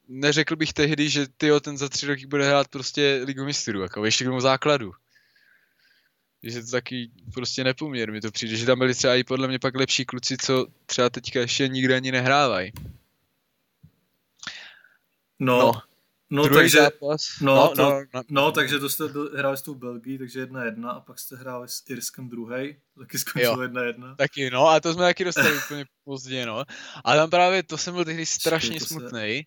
neřekl 0.07 0.55
bych 0.55 0.73
tehdy, 0.73 1.09
že 1.09 1.27
ty 1.37 1.49
ten 1.61 1.77
za 1.77 1.89
tři 1.89 2.07
roky 2.07 2.25
bude 2.25 2.47
hrát 2.47 2.67
prostě 2.67 3.21
ligu 3.25 3.45
mistrů, 3.45 3.81
jako 3.81 4.05
ještě 4.05 4.23
k 4.23 4.27
tomu 4.27 4.41
základu. 4.41 4.93
Že 6.43 6.61
to 6.61 6.71
taky 6.71 7.11
prostě 7.33 7.63
nepoměr 7.63 8.11
mi 8.11 8.21
to 8.21 8.31
přijde, 8.31 8.55
že 8.55 8.65
tam 8.65 8.79
byli 8.79 8.93
třeba 8.93 9.15
i 9.15 9.23
podle 9.23 9.47
mě 9.47 9.59
pak 9.59 9.75
lepší 9.75 10.05
kluci, 10.05 10.37
co 10.37 10.67
třeba 10.85 11.09
teďka 11.09 11.39
ještě 11.39 11.67
nikdy 11.67 11.93
ani 11.93 12.11
nehrávají. 12.11 12.71
No, 15.39 15.59
no, 15.59 15.81
no 16.29 16.49
takže, 16.49 16.77
zápas. 16.77 17.21
No, 17.41 17.55
no, 17.55 17.67
to, 17.75 17.81
no, 17.81 18.01
no, 18.13 18.21
no, 18.29 18.51
takže 18.51 18.79
to 18.79 18.89
jste 18.89 19.03
hráli 19.37 19.57
s 19.57 19.61
tou 19.61 19.75
Belgií, 19.75 20.17
takže 20.17 20.39
jedna 20.39 20.63
jedna 20.63 20.91
a 20.91 20.99
pak 20.99 21.19
jste 21.19 21.35
hráli 21.35 21.67
s 21.67 21.83
Irskem 21.89 22.29
druhý, 22.29 22.75
taky 22.99 23.19
skončilo 23.19 23.61
jedna 23.61 23.83
jedna. 23.83 24.15
Taky, 24.15 24.49
no, 24.49 24.67
a 24.67 24.79
to 24.79 24.93
jsme 24.93 25.03
taky 25.03 25.23
dostali 25.23 25.57
úplně 25.65 25.85
pozdě, 26.03 26.45
no. 26.45 26.63
A 27.05 27.15
tam 27.15 27.29
právě, 27.29 27.63
to 27.63 27.77
jsem 27.77 27.93
byl 27.93 28.05
tehdy 28.05 28.25
strašně 28.25 28.79
smutný, 28.79 29.43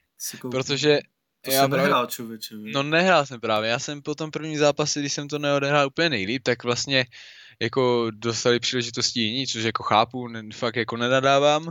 protože 0.51 0.99
to 1.41 1.51
já 1.51 1.61
jsem 1.61 1.71
právě, 1.71 1.85
nehrál, 1.85 2.07
člověče. 2.07 2.55
No 2.55 2.83
nehrál 2.83 3.27
jsem 3.27 3.41
právě, 3.41 3.71
já 3.71 3.79
jsem 3.79 4.03
po 4.03 4.15
tom 4.15 4.31
první 4.31 4.57
zápase, 4.57 5.01
když 5.01 5.13
jsem 5.13 5.29
to 5.29 5.39
neodehrál 5.39 5.87
úplně 5.87 6.11
nejlíp, 6.11 6.43
tak 6.43 6.65
vlastně 6.65 7.07
jako 7.61 8.11
dostali 8.11 8.61
příležitosti 8.61 9.21
jiní, 9.21 9.47
což 9.47 9.63
jako 9.63 9.83
chápu, 9.83 10.29
ne, 10.29 10.43
fakt 10.55 10.77
jako 10.77 10.97
nenadávám. 10.97 11.71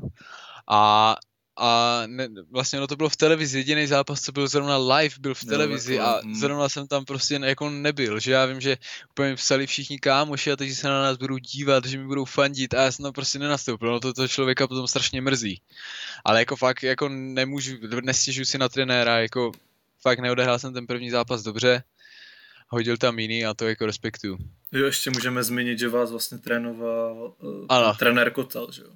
A 0.70 1.16
a 1.58 2.02
ne, 2.06 2.28
vlastně 2.52 2.80
no 2.80 2.88
to 2.88 2.96
bylo 2.96 3.10
v 3.10 3.16
televizi, 3.16 3.58
jediný 3.58 3.88
zápas, 3.88 4.22
co 4.22 4.32
byl 4.32 4.48
zrovna 4.48 4.78
live, 4.78 5.16
byl 5.20 5.34
v 5.34 5.46
televizi 5.46 5.98
no, 5.98 6.06
a 6.06 6.22
hm. 6.24 6.36
zrovna 6.36 6.70
jsem 6.70 6.88
tam 6.88 7.06
prostě 7.06 7.40
jako 7.44 7.70
nebyl, 7.70 8.20
že 8.20 8.32
já 8.32 8.46
vím, 8.46 8.62
že 8.62 8.78
úplně 9.10 9.36
psali 9.36 9.68
všichni 9.68 10.00
kámoši 10.00 10.52
a 10.52 10.56
teď 10.56 10.72
se 10.72 10.88
na 10.88 11.02
nás 11.02 11.18
budou 11.18 11.38
dívat, 11.38 11.86
že 11.86 11.98
mi 11.98 12.06
budou 12.06 12.26
fandit 12.26 12.74
a 12.74 12.82
já 12.82 12.92
jsem 12.92 13.04
tam 13.04 13.14
prostě 13.14 13.40
nenastoupil, 13.40 13.92
no 13.92 14.00
to, 14.00 14.14
to 14.14 14.28
člověka 14.28 14.68
potom 14.68 14.88
strašně 14.88 15.22
mrzí. 15.22 15.62
Ale 16.26 16.40
jako 16.40 16.56
fakt 16.56 16.84
jako 16.84 17.10
nemůžu, 17.10 17.72
nestěžuji 18.02 18.46
si 18.46 18.58
na 18.58 18.70
trenéra, 18.70 19.20
jako 19.20 19.52
fakt 20.02 20.20
neodehrál 20.20 20.60
jsem 20.60 20.74
ten 20.74 20.88
první 20.88 21.10
zápas 21.10 21.44
dobře, 21.44 21.84
hodil 22.68 22.98
tam 22.98 23.20
jiný 23.20 23.46
a 23.46 23.54
to 23.54 23.68
jako 23.68 23.86
respektuju. 23.86 24.38
Jo, 24.72 24.86
ještě 24.86 25.10
můžeme 25.10 25.44
zmínit, 25.44 25.80
že 25.80 25.90
vás 25.90 26.12
vlastně 26.12 26.38
trénoval 26.38 27.36
uh, 27.40 27.98
trenér 27.98 28.32
Kotal, 28.32 28.72
že 28.72 28.82
jo? 28.82 28.90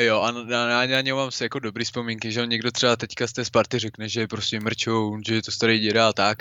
Jo, 0.00 0.20
a 0.20 0.30
na, 0.30 0.86
na 0.86 1.00
něj 1.00 1.12
mám 1.12 1.30
se 1.30 1.44
jako 1.44 1.58
dobrý 1.58 1.84
vzpomínky, 1.84 2.32
že 2.32 2.42
on 2.42 2.48
někdo 2.48 2.70
třeba 2.70 2.96
teďka 2.96 3.26
z 3.26 3.32
té 3.32 3.44
Sparty 3.44 3.78
řekne, 3.78 4.08
že 4.08 4.20
je 4.20 4.28
prostě 4.28 4.60
mrčou, 4.60 5.18
že 5.26 5.34
je 5.34 5.42
to 5.42 5.50
starý 5.52 5.78
děda 5.78 6.08
a 6.08 6.12
tak, 6.12 6.38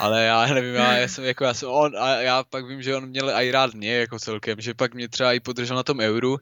ale 0.00 0.24
já 0.24 0.46
nevím, 0.46 0.74
já, 0.74 0.92
já 0.92 1.08
jsem 1.08 1.24
jako, 1.24 1.44
já 1.44 1.54
jsem 1.54 1.68
on, 1.68 1.96
a 1.98 2.08
já 2.08 2.44
pak 2.44 2.66
vím, 2.66 2.82
že 2.82 2.96
on 2.96 3.06
měl 3.06 3.30
i 3.30 3.50
rád 3.50 3.74
mě 3.74 3.94
jako 3.94 4.18
celkem, 4.18 4.60
že 4.60 4.74
pak 4.74 4.94
mě 4.94 5.08
třeba 5.08 5.32
i 5.32 5.40
podržel 5.40 5.76
na 5.76 5.82
tom 5.82 6.00
euru, 6.00 6.36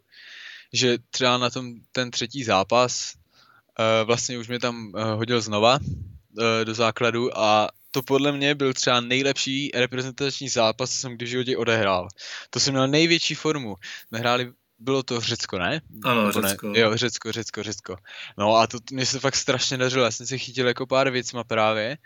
že 0.73 0.99
třeba 1.11 1.39
na 1.39 1.51
tom 1.51 1.75
ten 1.93 2.11
třetí 2.11 2.45
zápas, 2.45 3.15
uh, 3.15 4.07
vlastně 4.07 4.39
už 4.39 4.49
mě 4.49 4.59
tam 4.59 4.93
uh, 4.95 5.03
hodil 5.03 5.41
znova 5.41 5.79
uh, 5.83 6.45
do 6.65 6.75
základu 6.75 7.39
a 7.39 7.69
to 7.91 8.03
podle 8.03 8.33
mě 8.33 8.55
byl 8.55 8.75
třeba 8.75 9.01
nejlepší 9.01 9.71
reprezentační 9.75 10.49
zápas, 10.49 10.91
co 10.91 10.97
jsem 10.97 11.15
kdy 11.15 11.27
v 11.27 11.29
životě 11.29 11.57
odehrál. 11.57 12.09
To 12.51 12.61
jsem 12.61 12.75
měl 12.75 12.89
největší 12.89 13.35
formu. 13.35 13.77
My 14.11 14.19
hráli 14.19 14.53
bylo 14.81 15.03
to 15.03 15.21
Řecko, 15.21 15.59
ne? 15.59 15.81
Ano, 16.05 16.27
Nebo 16.27 16.43
Řecko. 16.43 16.69
Ne? 16.69 16.79
Jo, 16.79 16.97
Řecko, 16.97 17.33
Řecko, 17.33 17.63
Řecko. 17.63 17.97
No 18.39 18.57
a 18.57 18.67
to 18.67 18.79
mě 18.93 19.07
se 19.07 19.21
fakt 19.21 19.37
strašně 19.37 19.77
dařilo, 19.77 20.05
já 20.05 20.11
jsem 20.11 20.27
se 20.27 20.39
chytil 20.39 20.67
jako 20.69 20.87
pár 20.87 21.11
věcma 21.11 21.45
právě 21.45 21.99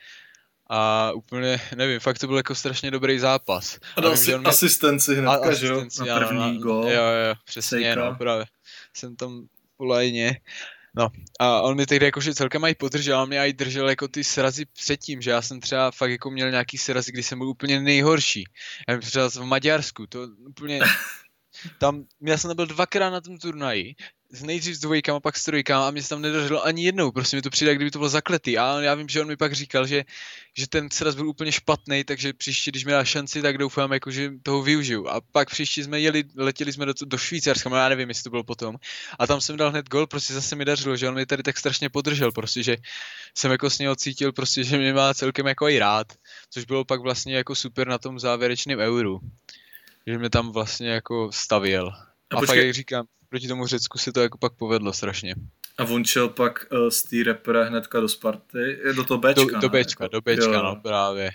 a 0.70 1.12
úplně, 1.12 1.60
nevím, 1.76 2.00
fakt 2.00 2.18
to 2.18 2.26
byl 2.26 2.37
jako 2.37 2.54
strašně 2.54 2.90
dobrý 2.90 3.18
zápas. 3.18 3.78
A 3.96 4.00
dal 4.00 4.16
si 4.16 4.38
mě... 4.38 4.48
asistenci 4.48 5.14
hnedka, 5.14 5.54
že 5.54 5.66
jo? 5.66 5.84
Na 6.06 6.18
první 6.18 6.58
gol. 6.58 6.88
Jo, 6.88 7.02
jo, 7.02 7.34
přesně, 7.44 7.78
Sejka. 7.78 8.04
no, 8.04 8.14
právě. 8.14 8.44
Jsem 8.94 9.16
tam 9.16 9.46
po 9.76 9.84
lajně. 9.84 10.40
No 10.96 11.08
a 11.40 11.60
on 11.60 11.76
mi 11.76 11.87
tehdy 11.87 12.06
jakože 12.06 12.34
celkem 12.34 12.64
aj 12.64 12.74
podržel, 12.74 13.20
on 13.20 13.28
mě 13.28 13.40
aj 13.40 13.52
držel 13.52 13.88
jako 13.88 14.08
ty 14.08 14.24
srazy 14.24 14.64
předtím, 14.66 15.22
že 15.22 15.30
já 15.30 15.42
jsem 15.42 15.60
třeba 15.60 15.90
fakt 15.90 16.10
jako 16.10 16.30
měl 16.30 16.50
nějaký 16.50 16.78
srazy, 16.78 17.12
kdy 17.12 17.22
jsem 17.22 17.38
byl 17.38 17.48
úplně 17.48 17.80
nejhorší. 17.80 18.44
Já 18.88 18.98
třeba 18.98 19.30
v 19.30 19.44
Maďarsku, 19.44 20.06
to 20.06 20.28
úplně 20.38 20.80
tam, 21.79 22.05
já 22.20 22.38
jsem 22.38 22.57
byl 22.57 22.66
dvakrát 22.66 23.11
na 23.11 23.20
tom 23.20 23.38
turnaji, 23.38 23.94
nejdřív 24.42 24.77
s 24.77 24.81
dvojkama, 24.81 25.20
pak 25.20 25.37
s 25.37 25.44
trojkama 25.44 25.88
a 25.88 25.90
mě 25.90 26.03
se 26.03 26.09
tam 26.09 26.22
nedařilo 26.22 26.64
ani 26.64 26.85
jednou, 26.85 27.12
prostě 27.12 27.37
mi 27.37 27.42
to 27.42 27.50
přijde, 27.50 27.74
kdyby 27.74 27.90
to 27.90 27.98
bylo 27.98 28.09
zakletý. 28.09 28.59
A 28.59 28.81
já 28.81 28.94
vím, 28.94 29.09
že 29.09 29.20
on 29.20 29.27
mi 29.27 29.37
pak 29.37 29.53
říkal, 29.53 29.87
že, 29.87 30.05
že 30.57 30.68
ten 30.68 30.90
sraz 30.90 31.14
byl 31.14 31.29
úplně 31.29 31.53
špatný, 31.53 32.05
takže 32.05 32.33
příště, 32.33 32.70
když 32.70 32.85
mi 32.85 32.92
dá 32.92 33.05
šanci, 33.05 33.42
tak 33.42 33.59
doufám, 33.59 33.92
jako, 33.92 34.11
že 34.11 34.31
toho 34.42 34.62
využiju. 34.62 35.09
A 35.09 35.20
pak 35.33 35.50
příště 35.50 35.85
jsme 35.85 36.00
jeli, 36.00 36.24
letěli 36.37 36.72
jsme 36.72 36.87
do, 36.87 36.92
do 37.05 37.18
Švýcarska, 37.18 37.68
no 37.68 37.77
já 37.77 37.88
nevím, 37.88 38.09
jestli 38.09 38.22
to 38.22 38.31
bylo 38.31 38.44
potom. 38.44 38.77
A 39.18 39.27
tam 39.27 39.40
jsem 39.40 39.57
dal 39.57 39.70
hned 39.70 39.88
gol, 39.88 40.07
prostě 40.07 40.35
zase 40.35 40.57
mi 40.57 40.64
dařilo, 40.64 40.96
že 40.96 41.09
on 41.09 41.14
mi 41.14 41.27
tady 41.27 41.42
tak 41.42 41.59
strašně 41.59 41.88
podržel, 41.88 42.33
prostě, 42.33 42.62
že 42.62 42.77
jsem 43.35 43.50
jako 43.50 43.70
s 43.70 43.79
něho 43.79 43.96
cítil, 43.96 44.33
prostě, 44.33 44.64
že 44.64 44.79
mě 44.79 44.94
má 44.94 45.14
celkem 45.14 45.46
jako 45.46 45.68
i 45.68 45.79
rád, 45.79 46.07
což 46.50 46.64
bylo 46.64 46.85
pak 46.85 47.00
vlastně 47.00 47.37
jako 47.37 47.55
super 47.55 47.88
na 47.88 47.98
tom 47.98 48.18
závěrečném 48.18 48.79
euru 48.79 49.20
že 50.06 50.18
mě 50.18 50.30
tam 50.30 50.52
vlastně 50.52 50.88
jako 50.88 51.32
stavěl. 51.32 51.88
A, 51.88 52.36
a 52.36 52.38
počkej... 52.40 52.46
pak, 52.46 52.56
jak 52.56 52.74
říkám, 52.74 53.06
proti 53.28 53.48
tomu 53.48 53.66
Řecku 53.66 53.98
se 53.98 54.12
to 54.12 54.20
jako 54.20 54.38
pak 54.38 54.52
povedlo 54.52 54.92
strašně. 54.92 55.34
A 55.78 55.84
on 55.84 56.04
šel 56.04 56.28
pak 56.28 56.66
uh, 56.72 56.88
z 56.88 57.02
té 57.02 57.16
repre 57.24 57.64
hnedka 57.64 58.00
do 58.00 58.08
Sparty, 58.08 58.78
do 58.96 59.04
toho 59.04 59.18
Bčka, 59.18 59.44
Do, 59.44 59.60
do 59.60 59.68
Bčka, 59.68 60.08
do 60.08 60.20
Bčka, 60.20 60.52
jo. 60.52 60.62
no 60.62 60.76
právě. 60.76 61.30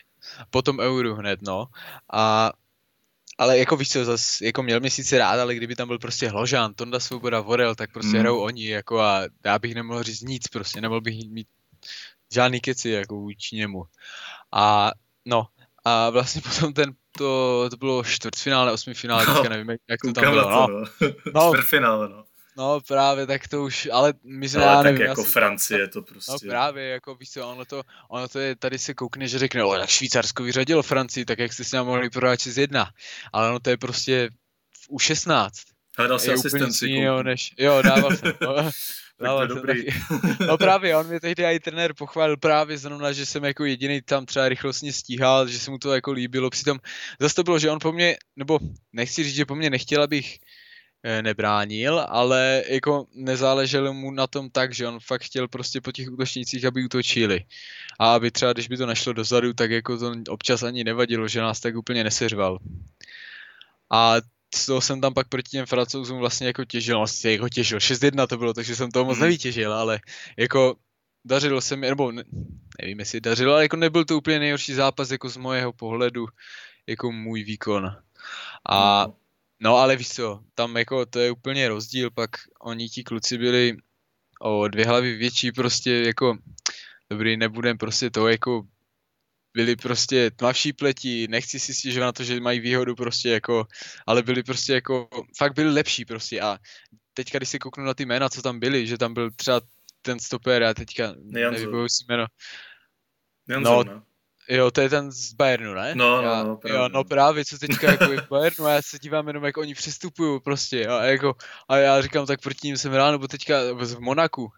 Potom 0.50 0.80
Euro 0.80 1.16
hned, 1.16 1.42
no. 1.42 1.66
A 2.14 2.52
ale 3.40 3.58
jako 3.58 3.78
víš 3.78 3.90
co, 3.90 4.06
zas, 4.06 4.42
jako 4.42 4.64
měl 4.64 4.80
mě 4.80 4.90
sice 4.90 5.18
rád, 5.18 5.40
ale 5.40 5.56
kdyby 5.56 5.76
tam 5.76 5.88
byl 5.88 6.00
prostě 6.00 6.28
Hložán, 6.28 6.74
Tonda 6.74 7.00
Svoboda, 7.00 7.42
Vorel, 7.42 7.76
tak 7.76 7.92
prostě 7.92 8.14
mm. 8.14 8.20
hrajou 8.20 8.40
oni, 8.40 8.68
jako 8.68 9.00
a 9.00 9.22
já 9.46 9.60
bych 9.60 9.76
nemohl 9.76 10.04
říct 10.04 10.22
nic 10.22 10.48
prostě, 10.48 10.82
nemohl 10.82 11.02
bych 11.02 11.30
mít 11.30 11.48
žádný 12.34 12.60
keci 12.60 12.90
jako 12.90 13.16
vůči 13.16 13.56
němu. 13.56 13.84
A 14.52 14.92
no, 15.26 15.48
a 15.86 16.10
vlastně 16.10 16.42
potom 16.54 16.74
ten 16.74 16.94
to, 17.18 17.68
to 17.70 17.78
bylo 17.78 18.04
čtvrtfinále, 18.04 18.72
osmifinále, 18.72 19.26
no, 19.26 19.34
teďka 19.34 19.50
nevím, 19.50 19.70
jak 19.90 20.02
to 20.02 20.14
tam 20.14 20.24
bylo. 20.24 20.50
No. 20.50 20.68
no. 20.68 20.86
no. 21.36 21.52
Čtvrtfinále, 21.54 22.10
no. 22.10 22.24
No 22.58 22.82
právě, 22.88 23.28
tak 23.28 23.48
to 23.48 23.64
už, 23.64 23.90
ale 23.92 24.14
my 24.24 24.50
jsme, 24.50 24.60
no, 24.60 24.66
já 24.66 24.84
nevím, 24.84 25.00
tak 25.00 25.08
jako 25.08 25.24
Francie 25.24 25.88
to 25.88 26.02
prostě. 26.02 26.32
No 26.32 26.50
právě, 26.50 26.88
jako 26.88 27.16
víš 27.16 27.32
co, 27.32 27.50
ono 27.50 27.66
to, 27.66 27.84
ono 28.10 28.28
to 28.28 28.40
je, 28.40 28.56
tady 28.56 28.80
se 28.80 28.94
koukne, 28.94 29.28
že 29.28 29.40
řekne, 29.40 29.64
o, 29.64 29.76
tak 29.76 29.90
Švýcarsko 29.90 30.44
vyřadilo 30.44 30.84
Francii, 30.84 31.26
tak 31.26 31.40
jak 31.40 31.54
jste 31.54 31.64
s 31.64 31.72
ním 31.72 31.84
mohli 31.84 32.10
prohrát 32.10 32.40
6-1. 32.40 32.88
Ale 33.34 33.50
ono 33.50 33.60
to 33.60 33.70
je 33.70 33.78
prostě 33.78 34.30
v 34.82 34.90
U16. 34.90 35.50
Hledal 35.98 36.20
jsi 36.20 36.34
asistenci. 36.34 36.92
Jo, 36.92 37.24
než, 37.24 37.54
jo, 37.58 37.82
dával 37.82 38.18
jsem. 38.18 38.34
No. 38.42 38.56
tak 39.20 39.30
to 39.30 39.42
je 39.42 39.48
dobrý. 39.48 39.86
Taky, 39.86 39.98
no 40.48 40.58
právě, 40.58 40.98
on 40.98 41.08
mě 41.08 41.20
tehdy 41.20 41.46
i 41.46 41.60
trenér 41.60 41.94
pochválil 41.94 42.38
právě 42.38 42.78
zrovna, 42.78 43.12
že 43.12 43.26
jsem 43.26 43.44
jako 43.44 43.66
jediný 43.66 44.02
tam 44.02 44.26
třeba 44.26 44.50
rychlostně 44.50 44.94
stíhal, 44.94 45.48
že 45.48 45.60
se 45.60 45.72
mu 45.72 45.78
to 45.78 45.94
jako 45.94 46.12
líbilo. 46.12 46.50
Přitom 46.50 46.80
zase 47.20 47.36
to 47.36 47.44
bylo, 47.44 47.60
že 47.60 47.72
on 47.72 47.80
po 47.80 47.92
mně, 47.92 48.18
nebo 48.36 48.60
nechci 48.94 49.24
říct, 49.24 49.36
že 49.36 49.46
po 49.46 49.56
mně 49.56 49.70
nechtěl, 49.70 50.04
abych 50.04 50.40
eh, 51.04 51.22
nebránil, 51.22 52.06
ale 52.10 52.64
jako 52.70 53.06
nezáleželo 53.16 53.94
mu 53.94 54.12
na 54.12 54.28
tom 54.28 54.50
tak, 54.50 54.74
že 54.74 54.88
on 54.88 55.00
fakt 55.00 55.24
chtěl 55.24 55.48
prostě 55.48 55.82
po 55.82 55.92
těch 55.92 56.12
útočnících, 56.12 56.66
aby 56.66 56.86
útočili. 56.86 57.46
A 58.00 58.14
aby 58.14 58.32
třeba, 58.32 58.54
když 58.54 58.68
by 58.68 58.78
to 58.78 58.86
nešlo 58.86 59.14
dozadu, 59.14 59.54
tak 59.54 59.72
jako 59.72 59.98
to 59.98 60.14
občas 60.30 60.64
ani 60.64 60.84
nevadilo, 60.84 61.28
že 61.28 61.42
nás 61.42 61.60
tak 61.60 61.76
úplně 61.76 62.04
neseřval. 62.04 62.60
A 63.92 64.16
z 64.56 64.66
toho 64.66 64.82
jsem 64.82 65.02
tam 65.02 65.14
pak 65.14 65.28
proti 65.28 65.50
těm 65.50 65.66
francouzům 65.66 66.20
vlastně 66.20 66.48
jako 66.48 66.66
těžil, 66.66 66.98
vlastně 66.98 67.32
jako 67.32 67.50
těžil, 67.50 67.78
6-1 67.78 68.28
to 68.28 68.38
bylo, 68.38 68.54
takže 68.54 68.76
jsem 68.76 68.92
toho 68.92 69.06
moc 69.06 69.18
mhm. 69.18 69.24
nevytěžil, 69.24 69.74
ale 69.74 70.00
jako 70.38 70.76
dařilo 71.26 71.62
se 71.62 71.76
mi, 71.76 71.90
nebo 71.90 72.12
ne, 72.12 72.24
nevím 72.82 73.00
jestli 73.00 73.22
dařilo, 73.22 73.54
ale 73.54 73.64
jako 73.64 73.76
nebyl 73.76 74.06
to 74.06 74.18
úplně 74.18 74.40
nejhorší 74.40 74.74
zápas 74.74 75.12
jako 75.12 75.30
z 75.30 75.38
mojeho 75.38 75.74
pohledu, 75.74 76.26
jako 76.88 77.12
můj 77.12 77.44
výkon. 77.44 77.96
A 78.70 79.04
mhm. 79.04 79.14
no 79.60 79.78
ale 79.78 79.96
víš 79.96 80.10
co, 80.10 80.40
tam 80.56 80.78
jako 80.78 81.06
to 81.06 81.20
je 81.20 81.32
úplně 81.32 81.70
rozdíl, 81.70 82.12
pak 82.12 82.30
oni 82.62 82.90
ti 82.90 83.04
kluci 83.04 83.38
byli 83.38 83.78
o 84.42 84.68
dvě 84.68 84.86
hlavy 84.86 85.16
větší 85.16 85.52
prostě 85.52 85.92
jako 85.92 86.38
dobrý, 87.10 87.38
nebudem 87.38 87.78
prostě 87.78 88.10
to 88.10 88.28
jako 88.28 88.64
byli 89.60 89.76
prostě 89.76 90.32
tmavší 90.32 90.74
pleti, 90.74 91.28
nechci 91.28 91.60
si 91.60 91.74
stěžovat 91.74 92.06
na 92.06 92.12
to, 92.12 92.24
že 92.24 92.40
mají 92.40 92.60
výhodu 92.60 92.96
prostě 92.96 93.30
jako, 93.30 93.68
ale 94.08 94.24
byli 94.24 94.44
prostě 94.44 94.74
jako, 94.74 95.08
fakt 95.38 95.54
byli 95.54 95.74
lepší 95.74 96.06
prostě 96.06 96.42
a 96.42 96.58
teďka, 97.14 97.40
když 97.40 97.50
si 97.50 97.60
kouknu 97.60 97.84
na 97.84 97.94
ty 97.94 98.06
jména, 98.06 98.30
co 98.30 98.42
tam 98.42 98.60
byli, 98.60 98.88
že 98.88 98.98
tam 98.98 99.14
byl 99.14 99.32
třeba 99.32 99.62
ten 100.02 100.20
stoper, 100.20 100.62
já 100.62 100.74
teďka 100.74 101.14
nevybavuji 101.20 101.90
si 101.90 102.04
jméno. 102.08 102.26
Janzo, 103.50 103.84
no, 103.84 104.04
Jo, 104.50 104.72
to 104.72 104.82
je 104.82 104.90
ten 104.90 105.12
z 105.12 105.34
Bayernu, 105.34 105.74
ne? 105.74 105.96
No, 105.96 106.22
no, 106.22 106.44
no, 106.44 106.58
právě. 106.58 106.80
Jo, 106.80 106.90
no 106.90 107.04
právě, 107.04 107.46
co 107.46 107.58
teďka 107.58 107.92
jako 107.92 108.12
je 108.12 108.22
v 108.22 108.30
Bayernu 108.30 108.66
a 108.66 108.72
já 108.72 108.82
se 108.82 109.00
dívám 109.00 109.28
jenom, 109.28 109.44
jak 109.44 109.58
oni 109.58 109.74
přistupují 109.74 110.42
prostě 110.42 110.88
a, 110.88 111.04
jako, 111.04 111.36
a 111.68 111.78
já 111.78 112.02
říkám, 112.02 112.26
tak 112.26 112.42
proti 112.42 112.68
ním 112.68 112.78
jsem 112.78 112.94
ráno, 112.94 113.12
nebo 113.12 113.28
teďka 113.28 113.74
v 113.74 114.00
Monaku, 114.00 114.52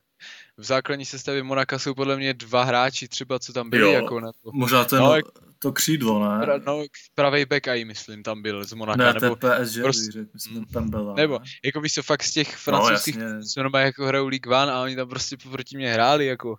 v 0.61 0.65
základní 0.65 1.05
sestavě 1.05 1.43
Monaka 1.43 1.79
jsou 1.79 1.93
podle 1.93 2.17
mě 2.17 2.33
dva 2.33 2.63
hráči 2.63 3.07
třeba, 3.07 3.39
co 3.39 3.53
tam 3.53 3.69
byli. 3.69 3.81
Jo, 3.83 3.91
jako 3.91 4.19
na 4.19 4.31
to. 4.31 4.51
možná 4.53 4.85
ten, 4.85 4.99
no, 4.99 5.17
to 5.59 5.71
křídlo, 5.71 6.19
ne? 6.19 6.45
Pra, 6.45 6.57
no, 6.57 6.83
pravej 7.15 7.45
back 7.45 7.67
aj, 7.67 7.85
myslím, 7.85 8.23
tam 8.23 8.41
byl 8.41 8.65
z 8.65 8.73
Monaka. 8.73 9.13
Ne, 9.13 9.19
nebo, 9.21 9.35
PSG, 9.35 9.81
prostě, 9.81 10.11
řek, 10.11 10.33
myslím, 10.33 10.65
tam 10.65 10.89
byl. 10.89 11.13
Nebo, 11.13 11.39
jako 11.65 11.81
víš 11.81 11.93
co, 11.93 12.03
fakt 12.03 12.23
z 12.23 12.31
těch 12.31 12.55
francouzských, 12.55 13.17
no, 13.17 13.43
co 13.53 13.63
normálně 13.63 13.85
jako 13.85 14.05
hrajou 14.05 14.27
League 14.27 14.47
One 14.47 14.71
a 14.71 14.81
oni 14.81 14.95
tam 14.95 15.09
prostě 15.09 15.37
proti 15.51 15.77
mě 15.77 15.93
hráli, 15.93 16.25
jako. 16.25 16.55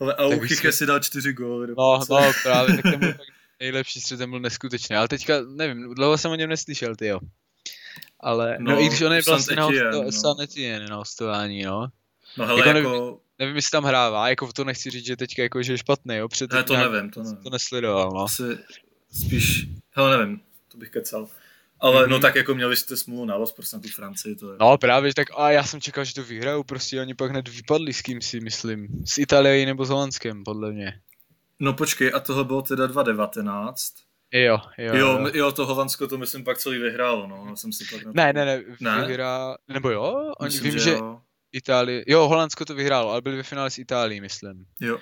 Ale 0.00 0.14
Aouchike 0.14 0.72
si 0.72 0.86
dal 0.86 1.00
čtyři 1.00 1.32
góly. 1.32 1.68
No, 1.78 2.00
no, 2.10 2.32
právě, 2.42 2.74
tak 2.74 2.82
ten 2.82 3.00
byl 3.00 3.12
tak 3.12 3.26
nejlepší 3.60 4.00
střed, 4.00 4.18
ten 4.18 4.30
byl 4.30 4.40
neskutečný, 4.40 4.96
ale 4.96 5.08
teďka, 5.08 5.34
nevím, 5.48 5.94
dlouho 5.94 6.18
jsem 6.18 6.30
o 6.30 6.34
něm 6.34 6.50
neslyšel, 6.50 6.96
ty 6.96 7.06
jo. 7.06 7.20
Ale, 8.20 8.56
no, 8.60 8.72
no 8.72 8.80
i 8.80 8.88
když 8.88 9.00
on 9.00 9.12
je 9.12 9.22
vlastně 9.26 9.56
na, 9.56 9.64
hosto, 9.64 10.34
no. 10.38 10.88
na 10.88 10.96
hostování, 10.96 11.62
no. 11.62 11.88
No 12.38 12.46
hele, 12.46 12.68
jako, 12.68 12.78
jako... 12.78 12.90
Nevím, 12.90 13.16
nevím, 13.38 13.56
jestli 13.56 13.70
tam 13.70 13.84
hrává, 13.84 14.28
jako 14.28 14.52
to 14.52 14.64
nechci 14.64 14.90
říct, 14.90 15.06
že 15.06 15.16
teďka 15.16 15.42
jako, 15.42 15.62
že 15.62 15.72
je 15.72 15.78
špatný, 15.78 16.16
jo, 16.16 16.28
před 16.28 16.52
ne, 16.52 16.62
to 16.62 16.72
nějak, 16.72 16.92
nevím, 16.92 17.10
to 17.10 17.22
nevím. 17.22 17.36
To 17.36 17.50
nesledoval, 17.50 18.10
no. 18.14 18.20
Asi 18.20 18.42
spíš, 19.26 19.68
hele, 19.90 20.18
nevím, 20.18 20.40
to 20.68 20.78
bych 20.78 20.90
kecal. 20.90 21.28
Ale 21.80 22.04
mm-hmm. 22.04 22.08
no 22.08 22.16
mhm. 22.16 22.22
tak 22.22 22.34
jako 22.34 22.54
měli 22.54 22.76
jste 22.76 22.96
smůlu 22.96 23.24
na 23.24 23.36
los 23.36 23.52
prostě 23.52 23.76
na 23.76 23.82
tu 23.82 23.88
Francii, 23.88 24.36
to 24.36 24.52
je. 24.52 24.56
No 24.60 24.78
právě, 24.78 25.14
tak 25.14 25.28
a 25.36 25.50
já 25.50 25.64
jsem 25.64 25.80
čekal, 25.80 26.04
že 26.04 26.14
to 26.14 26.22
vyhrajou, 26.22 26.62
prostě 26.62 27.00
oni 27.00 27.14
pak 27.14 27.30
hned 27.30 27.48
vypadli 27.48 27.92
s 27.92 28.02
kým 28.02 28.20
si 28.20 28.40
myslím. 28.40 28.88
S 29.04 29.18
Itálií 29.18 29.66
nebo 29.66 29.84
s 29.84 29.88
Holandskem, 29.88 30.44
podle 30.44 30.72
mě. 30.72 31.00
No 31.60 31.72
počkej, 31.72 32.12
a 32.14 32.20
toho 32.20 32.44
bylo 32.44 32.62
teda 32.62 32.86
2019. 32.86 33.94
Jo, 34.32 34.58
jo, 34.78 34.94
jo. 34.94 34.96
Jo, 34.96 35.30
jo 35.34 35.52
to 35.52 35.66
Holandsko 35.66 36.06
to 36.06 36.18
myslím 36.18 36.44
pak 36.44 36.58
celý 36.58 36.78
vyhrálo, 36.78 37.26
no. 37.26 37.46
Já 37.48 37.56
jsem 37.56 37.72
si 37.72 37.84
pak 37.90 38.14
ne, 38.14 38.32
ne, 38.32 38.44
ne, 38.44 38.62
ne, 38.80 39.06
vyhrá, 39.06 39.56
nebo 39.68 39.90
jo, 39.90 40.32
oni 40.38 40.46
myslím, 40.46 40.70
vím, 40.70 40.78
že, 40.78 40.84
že 40.84 40.90
jo. 40.90 41.20
Itálie, 41.54 42.04
jo, 42.06 42.28
Holandsko 42.28 42.64
to 42.64 42.74
vyhrálo, 42.74 43.10
ale 43.10 43.20
byli 43.20 43.36
ve 43.36 43.42
finále 43.42 43.70
s 43.70 43.78
Itálií, 43.78 44.20
myslím. 44.20 44.66
Jo. 44.80 44.98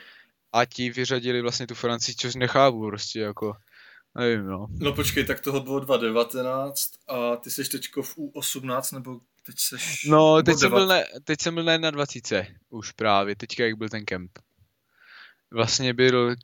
A 0.52 0.64
ti 0.64 0.90
vyřadili 0.90 1.42
vlastně 1.42 1.66
tu 1.66 1.74
Francii, 1.74 2.14
což 2.14 2.34
nechápu 2.34 2.86
prostě 2.86 3.20
jako, 3.20 3.52
nevím 4.18 4.46
no. 4.46 4.66
No 4.80 4.92
počkej, 4.92 5.24
tak 5.24 5.40
toho 5.40 5.60
bylo 5.60 5.80
2019 5.80 6.90
a 7.08 7.36
ty 7.36 7.50
jsi 7.50 7.64
teďko 7.64 8.02
v 8.02 8.16
U18 8.16 8.94
nebo 8.94 9.20
teď 9.46 9.54
seš... 9.58 10.04
No, 10.04 10.42
teď 10.42 10.58
jsem, 10.58 10.70
byl 10.70 10.86
na, 10.86 10.96
teď 11.24 11.40
jsem 11.40 11.54
byl 11.54 11.64
na 11.64 11.90
21 11.90 12.54
už 12.70 12.92
právě, 12.92 13.36
teďka 13.36 13.64
jak 13.64 13.76
byl 13.76 13.88
ten 13.88 14.04
kemp. 14.04 14.38
vlastně 15.52 15.94
byl 15.94 16.26
uh, 16.26 16.34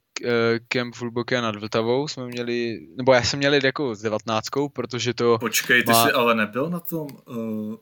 kemp 0.69 0.95
v 0.95 1.01
Hluboké 1.01 1.41
nad 1.41 1.57
Vltavou, 1.57 2.09
jsme 2.09 2.27
měli, 2.27 2.79
nebo 2.97 3.13
já 3.13 3.23
jsem 3.23 3.39
měl 3.39 3.55
jako 3.55 3.95
s 3.95 4.03
devatnáctkou, 4.03 4.69
protože 4.69 5.15
to 5.15 5.39
Počkej, 5.39 5.83
ty 5.85 5.93
má... 5.93 6.07
jsi 6.07 6.13
ale 6.13 6.35
nebyl 6.35 6.71
na 6.71 6.81
tom, 6.81 7.09
uh, 7.27 7.75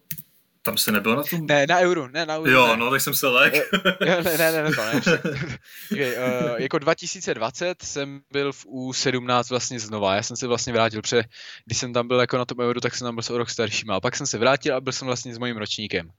tam 0.67 0.77
jsi 0.79 0.93
nebyl 0.93 1.17
na 1.17 1.23
tom? 1.23 1.47
Ne, 1.47 1.67
na 1.67 1.79
euro, 1.79 2.09
ne, 2.09 2.27
na 2.27 2.37
euro. 2.37 2.51
Jo, 2.51 2.67
ne. 2.67 2.77
no, 2.77 2.91
tak 2.91 3.01
jsem 3.01 3.15
se 3.15 3.27
lek. 3.27 3.55
ne, 4.01 4.23
ne, 4.23 4.39
ne, 4.39 4.53
ne, 4.53 4.63
ne, 4.63 4.73
okay, 5.93 6.15
uh, 6.17 6.61
jako 6.61 6.79
2020 6.79 7.83
jsem 7.83 8.21
byl 8.33 8.53
v 8.53 8.67
U17 8.67 9.51
vlastně 9.51 9.81
znova, 9.81 10.15
já 10.15 10.23
jsem 10.23 10.37
se 10.37 10.47
vlastně 10.47 10.73
vrátil, 10.73 11.03
protože 11.03 11.23
když 11.65 11.79
jsem 11.79 11.93
tam 11.93 12.09
byl 12.09 12.21
jako 12.21 12.39
na 12.39 12.45
tom 12.45 12.61
euro, 12.61 12.81
tak 12.81 12.95
jsem 12.95 13.07
tam 13.07 13.15
byl 13.15 13.35
o 13.35 13.39
rok 13.39 13.51
starší, 13.51 13.87
a 13.89 14.01
pak 14.01 14.17
jsem 14.17 14.27
se 14.27 14.39
vrátil 14.39 14.77
a 14.77 14.81
byl 14.81 14.93
jsem 14.93 15.07
vlastně 15.07 15.35
s 15.35 15.39
mojím 15.39 15.57
ročníkem. 15.57 16.11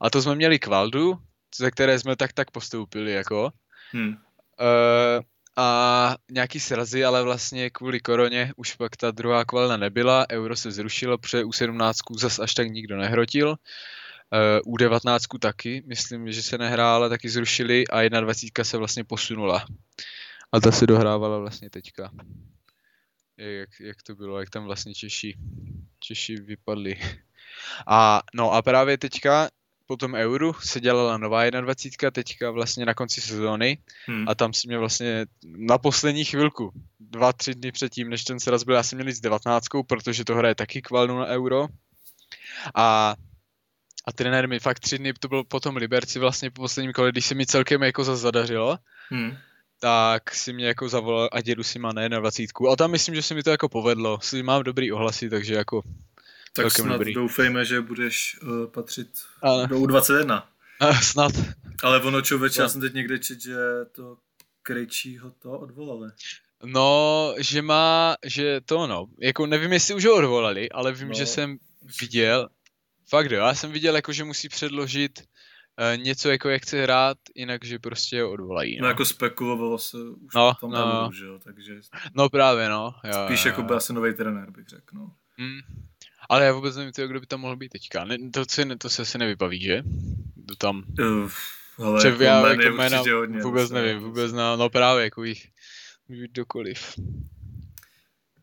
A 0.00 0.10
to 0.10 0.22
jsme 0.22 0.34
měli 0.34 0.58
kvaldu, 0.58 1.18
ze 1.56 1.70
které 1.70 1.98
jsme 1.98 2.16
tak 2.16 2.32
tak 2.32 2.50
postoupili, 2.50 3.12
jako. 3.12 3.52
Hmm. 3.92 4.08
Uh, 4.08 5.22
a 5.56 6.16
nějaký 6.30 6.60
srazy, 6.60 7.04
ale 7.04 7.22
vlastně 7.22 7.70
kvůli 7.70 8.00
koroně 8.00 8.52
už 8.56 8.74
pak 8.74 8.96
ta 8.96 9.10
druhá 9.10 9.44
kvalna 9.44 9.76
nebyla, 9.76 10.26
euro 10.30 10.56
se 10.56 10.70
zrušilo, 10.70 11.18
protože 11.18 11.44
u 11.44 11.52
17 11.52 11.98
zas 12.18 12.38
až 12.38 12.54
tak 12.54 12.68
nikdo 12.68 12.96
nehrotil. 12.96 13.56
Uh, 14.32 14.72
u 14.72 14.76
19 14.76 15.24
taky, 15.40 15.82
myslím, 15.86 16.32
že 16.32 16.42
se 16.42 16.58
nehrála, 16.58 17.08
taky 17.08 17.28
zrušili 17.28 17.86
a 17.88 18.08
21 18.08 18.64
se 18.64 18.76
vlastně 18.76 19.04
posunula. 19.04 19.66
A 20.52 20.60
ta 20.60 20.72
se 20.72 20.86
dohrávala 20.86 21.38
vlastně 21.38 21.70
teďka. 21.70 22.10
Jak, 23.36 23.80
jak 23.80 24.02
to 24.02 24.14
bylo, 24.14 24.40
jak 24.40 24.50
tam 24.50 24.64
vlastně 24.64 24.94
Češi, 24.94 25.34
Češi 25.98 26.36
vypadli. 26.36 27.00
A 27.86 28.22
no 28.34 28.52
a 28.52 28.62
právě 28.62 28.98
teďka 28.98 29.48
po 29.86 29.96
tom 29.96 30.14
euru 30.14 30.52
se 30.52 30.80
dělala 30.80 31.18
nová 31.18 31.50
21, 31.50 32.10
teďka 32.10 32.50
vlastně 32.50 32.86
na 32.86 32.94
konci 32.94 33.20
sezóny 33.20 33.78
hmm. 34.06 34.28
a 34.28 34.34
tam 34.34 34.52
si 34.52 34.68
mě 34.68 34.78
vlastně 34.78 35.26
na 35.44 35.78
poslední 35.78 36.24
chvilku, 36.24 36.72
dva, 37.00 37.32
tři 37.32 37.54
dny 37.54 37.72
předtím, 37.72 38.08
než 38.08 38.24
ten 38.24 38.40
sraz 38.40 38.62
byl, 38.62 38.74
já 38.74 38.82
jsem 38.82 38.98
měl 38.98 39.12
s 39.12 39.20
19, 39.20 39.66
protože 39.88 40.24
to 40.24 40.34
hraje 40.34 40.54
taky 40.54 40.82
kvalnu 40.82 41.18
na 41.18 41.26
euro 41.26 41.68
a 42.74 43.14
a 44.08 44.12
trenér 44.12 44.48
mi 44.48 44.60
fakt 44.60 44.80
tři 44.80 44.98
dny, 44.98 45.12
to 45.12 45.28
bylo 45.28 45.44
potom 45.44 45.76
Liberci 45.76 46.18
vlastně 46.18 46.50
po 46.50 46.62
posledním 46.62 46.92
kole, 46.92 47.12
když 47.12 47.26
se 47.26 47.34
mi 47.34 47.46
celkem 47.46 47.82
jako 47.82 48.04
zase 48.04 48.22
zadařilo, 48.22 48.78
hmm. 49.10 49.36
tak 49.80 50.34
si 50.34 50.52
mě 50.52 50.66
jako 50.66 50.88
zavolal 50.88 51.28
a 51.32 51.40
dědu 51.40 51.62
si 51.62 51.78
má 51.78 51.92
na 51.92 52.08
21. 52.08 52.72
A 52.72 52.76
tam 52.76 52.90
myslím, 52.90 53.14
že 53.14 53.22
se 53.22 53.34
mi 53.34 53.42
to 53.42 53.50
jako 53.50 53.68
povedlo. 53.68 54.18
Si 54.22 54.42
mám 54.42 54.62
dobrý 54.62 54.92
ohlasy, 54.92 55.30
takže 55.30 55.54
jako 55.54 55.82
tak 56.56 56.72
snad 56.72 56.92
dobrý. 56.92 57.14
doufejme, 57.14 57.64
že 57.64 57.80
budeš 57.80 58.38
uh, 58.42 58.66
patřit 58.66 59.08
Ale. 59.42 59.66
do 59.66 59.78
U21. 59.78 60.42
A, 60.80 60.94
snad. 60.94 61.32
Ale 61.82 62.02
ono 62.02 62.22
člověče, 62.22 62.62
já 62.62 62.68
jsem 62.68 62.80
teď 62.80 62.94
někde 62.94 63.18
čet, 63.18 63.40
že 63.40 63.56
to 63.92 64.16
Krejčího 64.62 65.30
to 65.30 65.58
odvolali. 65.58 66.10
No, 66.64 67.34
že 67.38 67.62
má, 67.62 68.16
že 68.24 68.60
to 68.60 68.86
no, 68.86 69.06
jako 69.20 69.46
nevím, 69.46 69.72
jestli 69.72 69.94
už 69.94 70.04
ho 70.04 70.16
odvolali, 70.16 70.70
ale 70.70 70.92
vím, 70.92 71.08
no. 71.08 71.14
že 71.14 71.26
jsem 71.26 71.58
viděl, 72.00 72.48
fakt 73.08 73.30
jo, 73.30 73.38
já 73.38 73.54
jsem 73.54 73.72
viděl, 73.72 73.96
jako 73.96 74.12
že 74.12 74.24
musí 74.24 74.48
předložit 74.48 75.20
uh, 75.20 76.02
něco, 76.02 76.30
jako 76.30 76.48
jak 76.48 76.62
chce 76.62 76.82
hrát, 76.82 77.18
jinak, 77.34 77.64
že 77.64 77.78
prostě 77.78 78.22
ho 78.22 78.30
odvolají. 78.30 78.76
No, 78.76 78.82
no 78.82 78.88
jako 78.88 79.04
spekulovalo 79.04 79.78
se 79.78 79.96
už 79.96 80.34
no, 80.34 80.54
tom 80.60 80.70
no. 80.70 81.10
Že 81.12 81.24
jo, 81.24 81.38
takže... 81.44 81.80
No 82.14 82.28
právě, 82.28 82.68
no. 82.68 82.94
Jo, 83.04 83.24
Spíš 83.26 83.44
jo, 83.44 83.48
jako 83.48 83.62
byl 83.62 83.76
asi 83.76 83.92
nový 83.92 84.14
trenér, 84.14 84.50
bych 84.50 84.68
řekl, 84.68 84.96
no. 84.96 85.14
Mm. 85.38 85.60
Ale 86.28 86.44
já 86.44 86.52
vůbec 86.52 86.76
nevím, 86.76 86.92
tyjo, 86.92 87.08
kdo 87.08 87.20
by 87.20 87.26
tam 87.26 87.40
mohl 87.40 87.56
být 87.56 87.68
teďka. 87.68 88.04
Ne, 88.04 88.16
to, 88.30 88.44
si, 88.50 88.76
to 88.76 88.90
se 88.90 89.02
asi 89.02 89.18
nevybaví, 89.18 89.60
že? 89.60 89.82
To 90.48 90.56
tam... 90.56 90.84
Uh, 91.00 91.30
ale 91.78 91.98
Třeba 91.98 92.12
jako 92.12 92.22
já 92.22 92.48
jako 92.48 92.76
jména 92.76 92.98
hodně, 92.98 93.42
vůbec 93.42 93.70
nevím, 93.70 93.98
vůbec 93.98 94.32
na, 94.32 94.56
no 94.56 94.70
právě, 94.70 95.04
jako 95.04 95.24
jich 95.24 95.48
být 96.08 96.32
dokoliv. 96.32 96.94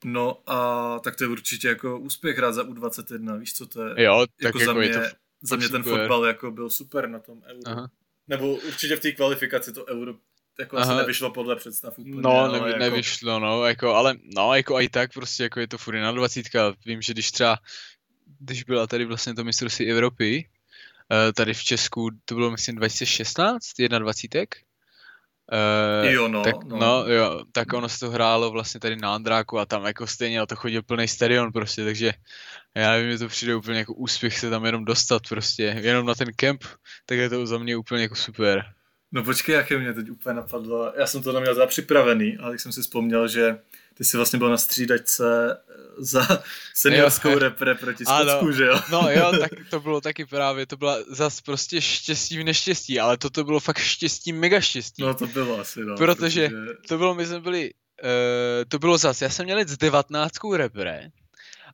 No 0.05 0.49
a 0.49 0.99
tak 0.99 1.15
to 1.15 1.23
je 1.23 1.27
určitě 1.27 1.67
jako 1.67 1.99
úspěch 1.99 2.37
hrát 2.37 2.51
za 2.51 2.63
U21, 2.63 3.39
víš 3.39 3.53
co 3.53 3.65
to 3.65 3.87
je? 3.87 4.03
Jo, 4.03 4.19
tak 4.19 4.29
jako, 4.41 4.59
jako 4.59 4.65
za 4.65 4.73
mě, 4.73 4.87
je 4.87 4.99
to 4.99 5.05
za 5.41 5.55
mě 5.55 5.69
ten 5.69 5.83
fotbal 5.83 6.25
jako 6.25 6.51
byl 6.51 6.69
super 6.69 7.09
na 7.09 7.19
tom 7.19 7.41
euro. 7.45 7.61
Aha. 7.65 7.89
Nebo 8.27 8.55
určitě 8.55 8.95
v 8.95 8.99
té 8.99 9.11
kvalifikaci 9.11 9.73
to 9.73 9.85
euro 9.85 10.15
jako 10.59 10.77
Aha. 10.77 10.91
asi 10.91 10.97
nevyšlo 10.97 11.31
podle 11.31 11.55
představ 11.55 11.99
úplně. 11.99 12.21
No, 12.21 12.51
nevy, 12.51 12.67
jako... 12.67 12.79
nevyšlo, 12.79 13.39
no, 13.39 13.65
jako, 13.65 13.95
ale 13.95 14.15
no, 14.35 14.55
jako 14.55 14.79
i 14.79 14.89
tak 14.89 15.13
prostě, 15.13 15.43
jako 15.43 15.59
je 15.59 15.67
to 15.67 15.77
furt 15.77 15.95
na 15.95 16.11
20. 16.11 16.45
Vím, 16.85 17.01
že 17.01 17.13
když 17.13 17.31
třeba, 17.31 17.57
když 18.39 18.63
byla 18.63 18.87
tady 18.87 19.05
vlastně 19.05 19.33
to 19.33 19.43
mistrovství 19.43 19.91
Evropy, 19.91 20.49
eh, 21.11 21.33
tady 21.33 21.53
v 21.53 21.63
Česku, 21.63 22.09
to 22.25 22.35
bylo 22.35 22.51
myslím 22.51 22.75
2016, 22.75 23.67
21. 23.99 24.45
Uh, 25.51 26.11
jo, 26.11 26.27
no, 26.27 26.43
tak, 26.43 26.63
no. 26.63 26.77
no. 26.77 27.05
jo, 27.07 27.45
tak 27.51 27.73
ono 27.73 27.89
se 27.89 27.99
to 27.99 28.09
hrálo 28.09 28.51
vlastně 28.51 28.79
tady 28.79 28.95
na 28.95 29.15
Andráku 29.15 29.59
a 29.59 29.65
tam 29.65 29.85
jako 29.85 30.07
stejně 30.07 30.39
na 30.39 30.45
to 30.45 30.55
chodil 30.55 30.83
plný 30.83 31.07
stadion 31.07 31.51
prostě, 31.51 31.83
takže 31.83 32.13
já 32.75 32.91
nevím, 32.91 33.11
že 33.11 33.17
to 33.17 33.27
přijde 33.27 33.55
úplně 33.55 33.79
jako 33.79 33.93
úspěch 33.93 34.39
se 34.39 34.49
tam 34.49 34.65
jenom 34.65 34.85
dostat 34.85 35.21
prostě, 35.29 35.63
jenom 35.81 36.05
na 36.05 36.15
ten 36.15 36.27
kemp, 36.35 36.63
tak 37.05 37.17
je 37.17 37.29
to 37.29 37.45
za 37.45 37.57
mě 37.57 37.77
úplně 37.77 38.01
jako 38.01 38.15
super. 38.15 38.73
No 39.13 39.23
počkej, 39.23 39.55
jaké 39.55 39.77
mě 39.77 39.93
teď 39.93 40.09
úplně 40.09 40.35
napadlo. 40.35 40.93
Já 40.97 41.07
jsem 41.07 41.23
to 41.23 41.31
neměl 41.31 41.55
za 41.55 41.65
připravený, 41.65 42.37
ale 42.37 42.59
jsem 42.59 42.71
si 42.71 42.81
vzpomněl, 42.81 43.27
že 43.27 43.59
ty 43.93 44.05
jsi 44.05 44.17
vlastně 44.17 44.39
byl 44.39 44.49
na 44.49 44.57
střídačce 44.57 45.57
eh, 45.69 45.73
za 45.97 46.43
seniorskou 46.73 47.29
jo. 47.29 47.39
repre 47.39 47.75
proti 47.75 48.05
Skotsku, 48.05 48.51
že 48.51 48.63
jo? 48.63 48.79
No 48.91 49.09
jo, 49.09 49.31
tak 49.39 49.51
to 49.69 49.79
bylo 49.79 50.01
taky 50.01 50.25
právě, 50.25 50.65
to 50.65 50.77
byla 50.77 50.97
zas 51.07 51.41
prostě 51.41 51.81
štěstí 51.81 52.37
v 52.37 52.43
neštěstí, 52.43 52.99
ale 52.99 53.17
toto 53.17 53.43
bylo 53.43 53.59
fakt 53.59 53.77
štěstí, 53.77 54.33
mega 54.33 54.61
štěstí. 54.61 55.01
No 55.01 55.13
to 55.13 55.27
bylo 55.27 55.59
asi, 55.59 55.85
no. 55.85 55.97
Protože, 55.97 56.49
protože... 56.49 56.73
to 56.87 56.97
bylo, 56.97 57.15
my 57.15 57.25
jsme 57.25 57.39
byli, 57.39 57.73
uh, 58.03 58.09
to 58.67 58.79
bylo 58.79 58.97
zas, 58.97 59.21
já 59.21 59.29
jsem 59.29 59.45
měl 59.45 59.59
s 59.67 59.77
devatnáctkou 59.77 60.55
repre 60.55 61.09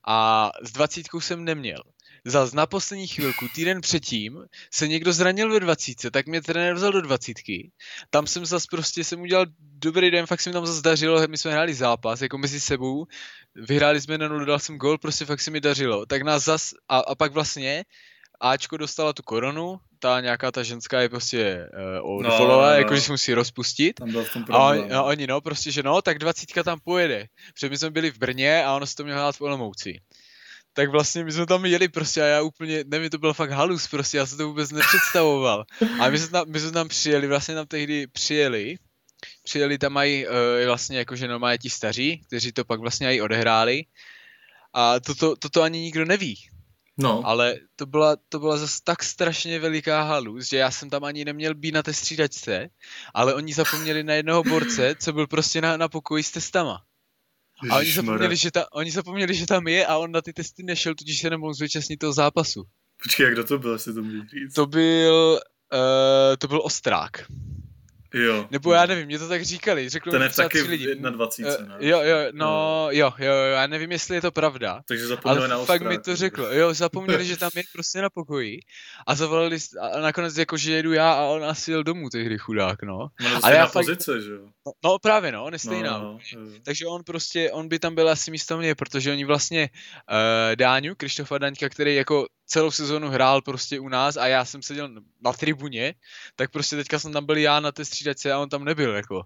a 0.08 0.50
s 0.62 0.72
dvacítkou 0.72 1.22
jsem 1.22 1.44
neměl. 1.44 1.82
Zas 2.26 2.54
na 2.54 2.66
poslední 2.66 3.08
chvilku, 3.08 3.48
týden 3.56 3.82
předtím, 3.82 4.46
se 4.74 4.88
někdo 4.88 5.14
zranil 5.14 5.54
ve 5.54 5.60
dvacítce, 5.60 6.12
tak 6.12 6.28
mě 6.28 6.42
trenér 6.42 6.74
vzal 6.74 6.92
do 6.92 7.02
dvacítky. 7.02 7.72
Tam 8.10 8.28
jsem 8.28 8.46
zas 8.46 8.66
prostě, 8.66 9.04
jsem 9.04 9.22
udělal 9.22 9.46
dobrý 9.60 10.12
den, 10.12 10.26
fakt 10.26 10.42
se 10.42 10.50
mi 10.50 10.54
tam 10.54 10.66
zase 10.66 10.82
dařilo, 10.82 11.28
my 11.28 11.38
jsme 11.38 11.52
hráli 11.52 11.74
zápas, 11.74 12.22
jako 12.22 12.38
mezi 12.38 12.60
sebou, 12.60 13.06
vyhráli 13.56 14.02
jsme 14.02 14.18
na 14.18 14.28
nulu, 14.28 14.46
dal 14.46 14.60
jsem 14.60 14.78
gol, 14.78 14.98
prostě 14.98 15.26
fakt 15.26 15.42
se 15.42 15.52
mi 15.52 15.62
dařilo. 15.62 16.06
Tak 16.06 16.22
nás 16.22 16.44
zas, 16.44 16.74
a, 16.90 16.98
a 17.00 17.16
pak 17.16 17.32
vlastně 17.32 17.86
Ačko 18.42 18.78
dostala 18.78 19.14
tu 19.14 19.24
koronu, 19.24 19.80
ta 20.00 20.22
nějaká 20.22 20.52
ta 20.52 20.64
ženská 20.64 21.02
je 21.02 21.10
prostě 21.10 21.70
uh, 22.04 22.24
no, 22.24 22.40
no, 22.40 22.48
no. 22.48 22.62
jakože 22.62 23.02
si 23.02 23.12
musí 23.12 23.34
rozpustit. 23.34 23.94
Tam 23.94 24.12
byl 24.12 24.24
v 24.24 24.36
a, 24.50 24.70
on, 24.70 24.94
a 24.94 25.04
oni 25.04 25.28
no, 25.28 25.42
prostě, 25.42 25.72
že 25.72 25.84
no, 25.84 26.02
tak 26.02 26.20
dvacítka 26.20 26.64
tam 26.64 26.80
pojede. 26.80 27.28
Protože 27.54 27.70
my 27.70 27.78
jsme 27.78 27.90
byli 27.90 28.12
v 28.12 28.18
Brně 28.18 28.64
a 28.66 28.76
ono 28.76 28.86
se 28.86 28.96
to 28.96 29.04
mělo 29.04 29.20
hrát 29.20 29.36
v 29.36 29.42
Olomouci 29.42 30.00
tak 30.80 30.90
vlastně 30.90 31.24
my 31.24 31.32
jsme 31.32 31.46
tam 31.46 31.66
jeli 31.66 31.88
prostě 31.88 32.22
a 32.22 32.26
já 32.26 32.42
úplně, 32.42 32.84
nevím, 32.88 33.10
to 33.10 33.18
byl 33.18 33.34
fakt 33.34 33.52
halus 33.52 33.88
prostě, 33.88 34.18
já 34.18 34.26
jsem 34.26 34.38
to 34.38 34.48
vůbec 34.48 34.72
nepředstavoval. 34.72 35.66
A 36.00 36.10
my 36.10 36.20
jsme 36.20 36.28
tam, 36.28 36.46
my 36.48 36.60
jsme 36.60 36.72
tam 36.72 36.88
přijeli, 36.88 37.28
vlastně 37.28 37.56
tam 37.56 37.68
tehdy 37.68 38.08
přijeli, 38.08 38.78
přijeli 39.44 39.78
tam 39.78 39.94
mají 39.94 40.28
uh, 40.28 40.34
vlastně 40.66 40.98
jakože 40.98 41.28
normálně 41.28 41.58
ti 41.58 41.70
staří, 41.70 42.22
kteří 42.28 42.52
to 42.52 42.66
pak 42.66 42.80
vlastně 42.80 43.16
i 43.16 43.22
odehráli. 43.22 43.84
A 44.74 45.00
toto, 45.00 45.36
toto 45.36 45.62
ani 45.62 45.80
nikdo 45.80 46.06
neví. 46.06 46.36
No. 46.98 47.22
Ale 47.26 47.56
to 47.76 47.86
byla, 47.86 48.16
to 48.30 48.40
byla 48.40 48.58
zase 48.58 48.80
tak 48.84 49.04
strašně 49.04 49.60
veliká 49.60 50.04
halus, 50.04 50.50
že 50.50 50.58
já 50.58 50.72
jsem 50.72 50.90
tam 50.90 51.04
ani 51.04 51.26
neměl 51.26 51.56
být 51.56 51.72
na 51.72 51.84
té 51.84 51.94
střídačce, 51.94 52.70
ale 53.14 53.34
oni 53.34 53.54
zapomněli 53.54 54.04
na 54.04 54.14
jednoho 54.14 54.44
borce, 54.44 54.96
co 55.00 55.14
byl 55.14 55.28
prostě 55.28 55.62
na, 55.62 55.78
na 55.78 55.88
pokoji 55.88 56.24
s 56.24 56.32
testama. 56.32 56.84
A 57.72 57.78
oni 57.78 57.92
zapomněli, 57.92 58.36
že 58.36 58.52
ta, 58.52 58.74
oni 58.74 58.92
zapomněli, 58.92 59.34
že 59.34 59.46
tam 59.46 59.68
je 59.68 59.86
a 59.86 59.98
on 59.98 60.12
na 60.12 60.22
ty 60.22 60.34
testy 60.34 60.64
nešel, 60.64 60.96
tudíž 60.96 61.20
se 61.20 61.30
nemohl 61.30 61.54
zúčastnit 61.54 61.98
toho 61.98 62.14
zápasu. 62.14 62.64
Počkej, 63.04 63.24
jak 63.24 63.34
kdo 63.34 63.44
to 63.44 63.60
byl, 63.60 63.74
jestli 63.74 63.94
to 63.94 64.02
můžeš 64.04 64.22
říct? 64.30 64.54
To 64.54 64.66
byl, 64.66 65.40
uh, 65.74 66.36
to 66.40 66.48
byl 66.48 66.62
Ostrák. 66.64 67.26
Jo. 68.14 68.48
Nebo 68.52 68.74
já 68.74 68.86
nevím, 68.86 69.06
mě 69.06 69.20
to 69.20 69.28
tak 69.28 69.42
říkali, 69.42 69.90
řekl 69.90 70.12
Ten 70.12 70.22
je 70.22 70.30
taky 70.30 70.62
lidi. 70.62 70.96
na 70.96 71.10
20, 71.10 71.44
uh, 71.44 71.68
ne? 71.68 71.76
Jo, 71.80 72.02
jo, 72.02 72.18
no, 72.32 72.88
jo, 72.92 73.14
jo, 73.18 73.34
jo, 73.34 73.52
já 73.52 73.68
nevím, 73.68 73.92
jestli 73.92 74.16
je 74.16 74.22
to 74.22 74.32
pravda. 74.32 74.82
Takže 74.88 75.08
zapomněli 75.08 75.40
ale 75.40 75.48
na 75.48 75.66
fakt 75.66 75.82
mi 75.82 76.00
to 76.00 76.16
řekl, 76.16 76.50
jo, 76.52 76.74
zapomněli, 76.74 77.26
že 77.26 77.38
tam 77.38 77.50
je 77.56 77.64
prostě 77.74 78.02
na 78.02 78.10
pokoji 78.10 78.60
a 79.08 79.16
zavolali, 79.16 79.58
a 79.82 80.00
nakonec 80.00 80.38
jako, 80.38 80.58
že 80.58 80.74
jedu 80.74 80.94
já 80.94 81.14
a 81.14 81.24
on 81.24 81.46
asi 81.46 81.72
jel 81.72 81.84
domů 81.84 82.10
tehdy 82.10 82.38
chudák, 82.38 82.84
no. 82.84 82.98
No, 83.22 83.40
ale 83.44 83.56
já 83.56 83.68
fakt, 83.68 83.86
pozice, 83.86 84.22
že 84.22 84.32
jo? 84.32 84.42
No, 84.66 84.72
no, 84.84 85.00
právě, 85.00 85.32
no, 85.32 85.46
on 85.46 85.54
je 85.54 85.60
stejná. 85.60 85.98
No, 85.98 86.20
no, 86.36 86.42
Takže 86.64 86.88
on 86.88 87.04
prostě, 87.04 87.52
on 87.52 87.68
by 87.68 87.80
tam 87.80 87.96
byl 87.96 88.10
asi 88.10 88.32
místo 88.32 88.58
mě, 88.58 88.76
protože 88.76 89.12
oni 89.12 89.26
vlastně 89.26 89.70
uh, 90.12 90.56
Dáňu, 90.56 90.96
Krištofa 90.96 91.38
Daňka, 91.38 91.70
který 91.70 91.96
jako 91.96 92.28
celou 92.50 92.72
sezónu 92.72 93.10
hrál 93.10 93.42
prostě 93.42 93.80
u 93.80 93.90
nás 93.90 94.18
a 94.18 94.28
já 94.28 94.46
jsem 94.46 94.62
seděl 94.62 94.90
na 95.22 95.34
tribuně, 95.34 95.94
tak 96.36 96.52
prostě 96.52 96.76
teďka 96.76 97.00
jsem 97.00 97.14
tam 97.14 97.26
byl 97.26 97.38
já 97.38 97.60
na 97.60 97.72
té 97.72 97.86
střídačce 97.86 98.32
a 98.32 98.40
on 98.40 98.50
tam 98.50 98.66
nebyl, 98.66 98.96
jako. 98.96 99.24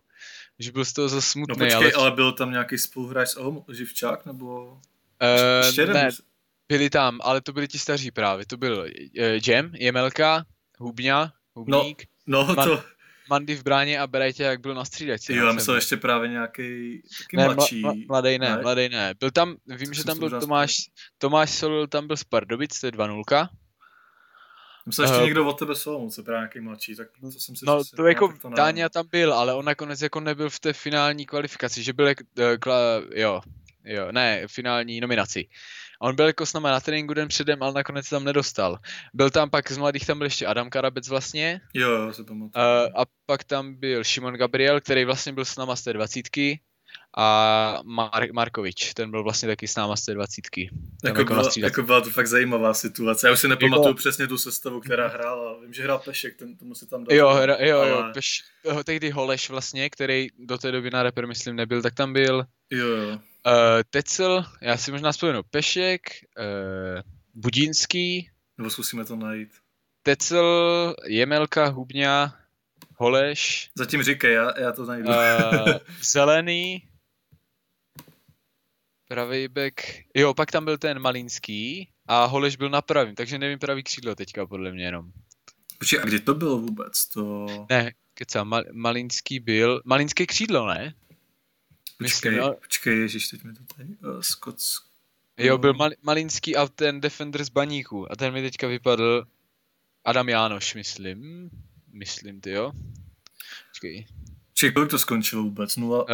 Že 0.60 0.72
byl 0.72 0.86
z 0.86 0.94
toho 0.94 1.10
za 1.10 1.22
smutný. 1.22 1.56
No 1.60 1.66
počkej, 1.66 1.76
ale... 1.76 1.92
ale 1.92 2.12
byl 2.12 2.32
tam 2.32 2.52
nějaký 2.52 2.78
spoluhráč 2.78 3.30
z 3.30 3.36
Olom, 3.36 3.64
Živčák, 3.72 4.26
nebo... 4.26 4.82
Uh, 5.24 5.94
ne, 5.94 6.10
byli 6.68 6.90
tam, 6.90 7.20
ale 7.24 7.42
to 7.42 7.54
byli 7.54 7.68
ti 7.68 7.80
staří 7.80 8.12
právě. 8.12 8.46
To 8.46 8.58
byl 8.58 8.78
uh, 8.80 8.88
Jem, 9.48 9.72
Jemelka, 9.76 10.46
Hubňa, 10.78 11.34
Hubník. 11.54 12.04
No, 12.28 12.48
no 12.48 12.56
Man, 12.56 12.68
to... 12.68 12.84
Mandy 13.30 13.56
v 13.56 13.64
bráně 13.64 14.00
a 14.00 14.08
Berajtě, 14.08 14.44
jak 14.44 14.62
byl 14.62 14.74
na 14.74 14.86
střídačce. 14.86 15.34
Jo, 15.34 15.46
já 15.46 15.52
myslel 15.52 15.76
ještě 15.76 15.98
právě 15.98 16.30
nějaký 16.30 17.02
taky 17.18 17.38
ne, 17.38 17.46
mladší. 17.46 17.82
Mla, 17.82 17.94
mladý 18.08 18.40
ne, 18.40 18.50
ne, 18.50 18.62
mladý 18.62 18.90
ne. 18.90 19.14
Byl 19.20 19.32
tam, 19.32 19.56
vím, 19.68 19.88
tak 19.88 19.94
že 19.94 20.04
tam 20.04 20.20
byl 20.20 20.40
Tomáš, 20.40 20.76
Tomáš 21.18 21.52
Solil, 21.52 21.88
tam 21.88 22.08
byl 22.08 22.18
z 22.18 22.24
Pardubic, 22.24 22.80
to 22.80 22.88
je 22.88 22.92
2-0. 22.92 23.50
Myslel 24.86 25.08
ještě 25.08 25.18
uh, 25.18 25.24
někdo 25.24 25.46
od 25.46 25.60
tebe 25.60 25.76
Solomon, 25.76 26.10
co 26.10 26.24
právě 26.24 26.40
nějaký 26.40 26.60
mladší, 26.60 26.96
tak 26.96 27.08
to 27.22 27.32
jsem 27.32 27.56
si... 27.56 27.66
No 27.66 27.82
to 27.96 28.06
jako 28.08 28.34
Dáňa 28.56 28.90
tam 28.90 29.08
byl, 29.12 29.34
ale 29.34 29.54
on 29.54 29.66
nakonec 29.66 30.02
jako 30.02 30.20
nebyl 30.20 30.50
v 30.50 30.60
té 30.60 30.74
finální 30.74 31.26
kvalifikaci, 31.26 31.84
že 31.84 31.94
byl, 31.94 32.06
uh, 32.06 32.14
kla, 32.60 32.80
jo, 33.14 33.42
jo, 33.86 34.12
ne, 34.12 34.48
finální 34.48 35.02
nominaci. 35.02 35.48
A 36.04 36.08
on 36.08 36.16
byl 36.16 36.26
jako 36.26 36.46
s 36.46 36.54
náma 36.54 36.72
na 36.72 36.80
tréninku 36.80 37.14
den 37.14 37.28
předem, 37.28 37.64
ale 37.64 37.74
nakonec 37.74 38.10
tam 38.10 38.24
nedostal. 38.24 38.80
Byl 39.14 39.30
tam 39.30 39.50
pak 39.50 39.72
z 39.72 39.78
mladých, 39.78 40.06
tam 40.06 40.18
byl 40.18 40.26
ještě 40.26 40.46
Adam 40.46 40.70
Karabec 40.70 41.10
vlastně. 41.10 41.62
Jo, 41.74 41.90
jo, 41.90 42.14
se 42.14 42.24
pamatuju. 42.24 42.66
Uh, 42.66 43.02
a 43.02 43.06
pak 43.26 43.44
tam 43.44 43.76
byl 43.76 44.04
Šimon 44.04 44.34
Gabriel, 44.34 44.82
který 44.82 45.06
vlastně 45.06 45.34
byl 45.34 45.46
s 45.46 45.56
náma 45.56 45.76
z 45.76 45.82
té 45.82 45.94
dvacítky 45.94 46.60
a 47.18 47.80
Mar- 47.84 48.34
Markovič, 48.34 48.94
ten 48.94 49.12
byl 49.12 49.24
vlastně 49.24 49.48
taky 49.48 49.68
s 49.68 49.76
náma 49.76 49.96
z 49.96 50.06
té 50.06 50.14
dvacítky. 50.14 50.70
Jako, 51.04 51.20
jako, 51.20 51.34
byla, 51.34 51.50
jako 51.58 51.84
byla 51.84 52.02
to 52.02 52.10
fakt 52.10 52.28
zajímavá 52.28 52.74
situace. 52.74 53.28
Já 53.28 53.34
už 53.34 53.40
si 53.40 53.48
nepamatuju 53.48 53.88
jako... 53.88 53.98
přesně 53.98 54.28
tu 54.28 54.38
sestavu, 54.38 54.80
která 54.80 55.08
hrála. 55.08 55.60
Vím, 55.62 55.74
že 55.74 55.84
hrál 55.84 56.00
Pešek, 56.00 56.36
ten 56.36 56.58
tomu 56.58 56.76
si 56.76 56.88
tam 56.88 57.04
dal. 57.04 57.18
Jo, 57.18 57.30
hra, 57.30 57.58
jo, 57.60 57.80
ale... 57.80 57.90
jo, 57.90 58.04
Peš, 58.14 58.44
tehdy 58.84 59.10
Holeš 59.10 59.50
vlastně, 59.50 59.90
který 59.90 60.28
do 60.40 60.58
té 60.58 60.72
doby 60.72 60.90
na 60.92 61.04
reper, 61.04 61.28
myslím, 61.28 61.56
nebyl, 61.56 61.82
tak 61.82 61.94
tam 61.94 62.14
byl. 62.14 62.46
Jo, 62.70 62.88
jo. 62.88 63.20
Uh, 63.48 63.84
Tecel, 63.90 64.46
já 64.62 64.78
si 64.78 64.92
možná 64.92 65.12
vzpomenu 65.12 65.44
Pešek, 65.44 66.02
uh, 66.40 67.02
Budínský. 67.34 68.30
Nebo 68.58 68.70
zkusíme 68.70 69.06
to 69.06 69.16
najít. 69.16 69.50
Tecel, 70.04 70.96
Jemelka, 71.08 71.68
Hubňa, 71.68 72.40
Holeš. 72.96 73.70
Zatím 73.76 74.04
říkej, 74.04 74.34
já, 74.34 74.60
já 74.60 74.72
to 74.72 74.86
najdu. 74.86 75.10
uh, 75.10 75.74
zelený, 76.02 76.84
pravý 79.08 79.48
back, 79.48 79.82
jo, 80.16 80.34
pak 80.34 80.52
tam 80.52 80.66
byl 80.66 80.78
ten 80.78 81.00
Malinský 81.00 81.90
a 82.08 82.26
Holeš 82.26 82.56
byl 82.56 82.70
na 82.70 82.82
pravým, 82.82 83.16
takže 83.16 83.38
nevím 83.38 83.60
pravý 83.60 83.84
křídlo 83.84 84.16
teďka 84.16 84.46
podle 84.48 84.72
mě 84.72 84.86
jenom. 84.86 85.12
Počkej, 85.78 86.00
a 86.00 86.06
kdy 86.06 86.20
to 86.20 86.34
bylo 86.34 86.58
vůbec? 86.58 87.06
To... 87.08 87.48
Ne, 87.70 87.92
Mal, 88.44 88.64
Malinský 88.72 89.40
byl, 89.40 89.82
Malinské 89.86 90.26
křídlo, 90.26 90.68
ne? 90.68 90.94
Počkej, 91.98 92.32
Myslím, 92.32 92.54
počkej, 92.62 93.00
ježiš, 93.00 93.28
teď 93.28 93.44
mi 93.44 93.54
to 93.54 93.64
tady, 93.76 93.90
uh, 93.90 94.22
Skotsk... 94.22 94.84
Jo, 95.38 95.58
byl 95.58 95.74
Mal, 95.74 95.92
Malinský 96.02 96.56
a 96.56 96.68
ten 96.68 97.02
defender 97.02 97.44
z 97.44 97.50
baníku 97.50 98.12
a 98.12 98.16
ten 98.16 98.34
mi 98.34 98.42
teďka 98.42 98.68
vypadl 98.68 99.28
Adam 100.06 100.30
Jánoš, 100.30 100.76
myslím. 100.76 101.50
Myslím, 101.94 102.42
ty 102.42 102.52
jo. 102.52 102.72
Počkej. 103.70 104.08
Čekaj, 104.54 104.74
kolik 104.74 104.90
to 104.90 105.00
skončilo 105.00 105.44
vůbec? 105.44 105.76
Nula? 105.76 106.04
Uh, 106.04 106.10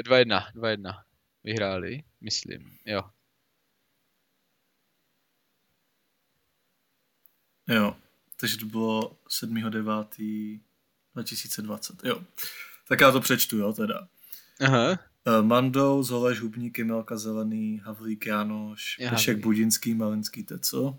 2-1, 0.00 0.52
2-1. 0.54 1.02
Vyhráli, 1.44 2.02
myslím, 2.20 2.78
jo. 2.84 3.02
Jo, 7.68 7.96
takže 8.36 8.56
to 8.56 8.66
bylo 8.66 9.16
7.9.2020, 9.28 12.08
jo. 12.08 12.22
Tak 12.88 13.00
já 13.00 13.12
to 13.12 13.20
přečtu, 13.20 13.58
jo, 13.58 13.72
teda. 13.72 14.08
Aha. 14.60 14.98
Uh, 15.28 15.44
Mandou, 15.44 16.02
Zoleš, 16.02 16.40
Hubník, 16.40 16.78
Milka 16.78 17.18
Zelený, 17.18 17.80
Havlík, 17.84 18.26
Jánoš, 18.26 18.96
Pešek, 19.10 19.38
Budinský, 19.38 19.94
Malinský, 19.94 20.44
Teco. 20.44 20.98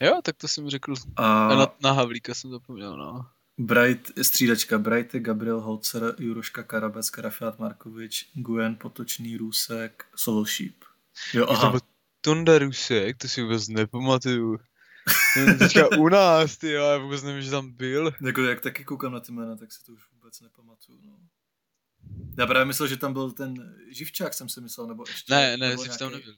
Jo, 0.00 0.20
tak 0.22 0.36
to 0.36 0.48
jsem 0.48 0.70
řekl. 0.70 0.94
A... 1.16 1.54
Na, 1.54 1.66
na 1.82 1.92
Havlíka 1.92 2.34
jsem 2.34 2.50
zapomněl, 2.50 2.96
no. 2.96 3.26
Bright, 3.58 4.12
střídačka 4.22 4.78
Bright, 4.78 5.14
Gabriel 5.14 5.60
Holzer, 5.60 6.14
Juroška 6.18 6.62
Karabec, 6.62 7.10
Karafiat 7.10 7.58
Markovič, 7.58 8.30
Guen, 8.34 8.76
Potočný, 8.76 9.36
Růsek, 9.36 10.04
Solšíp. 10.16 10.84
Jo, 11.34 11.46
aha. 11.48 11.72
To 11.72 11.78
Tonda 12.20 12.58
Rusek, 12.58 13.16
to 13.16 13.28
si 13.28 13.42
vůbec 13.42 13.68
nepamatuju. 13.68 14.58
teďka 15.58 15.88
u 15.98 16.08
nás, 16.08 16.56
ty 16.56 16.70
já 16.70 16.98
vůbec 16.98 17.22
nevím, 17.22 17.42
že 17.42 17.50
tam 17.50 17.70
byl. 17.70 18.12
Jako 18.26 18.42
jak 18.42 18.60
taky 18.60 18.84
koukám 18.84 19.12
na 19.12 19.20
ty 19.20 19.32
jména, 19.32 19.56
tak 19.56 19.72
si 19.72 19.84
to 19.84 19.92
už 19.92 20.02
vůbec 20.12 20.40
nepamatuju, 20.40 20.98
no. 21.04 21.16
Já 22.38 22.46
právě 22.46 22.64
myslel, 22.64 22.88
že 22.88 22.96
tam 22.96 23.12
byl 23.12 23.30
ten 23.30 23.74
Živčák, 23.90 24.34
jsem 24.34 24.48
si 24.48 24.60
myslel, 24.60 24.86
nebo 24.86 25.04
ještě. 25.08 25.34
Ne, 25.34 25.56
ne, 25.56 25.76
Živ 25.82 25.96
tam 25.98 26.12
nebyl. 26.12 26.34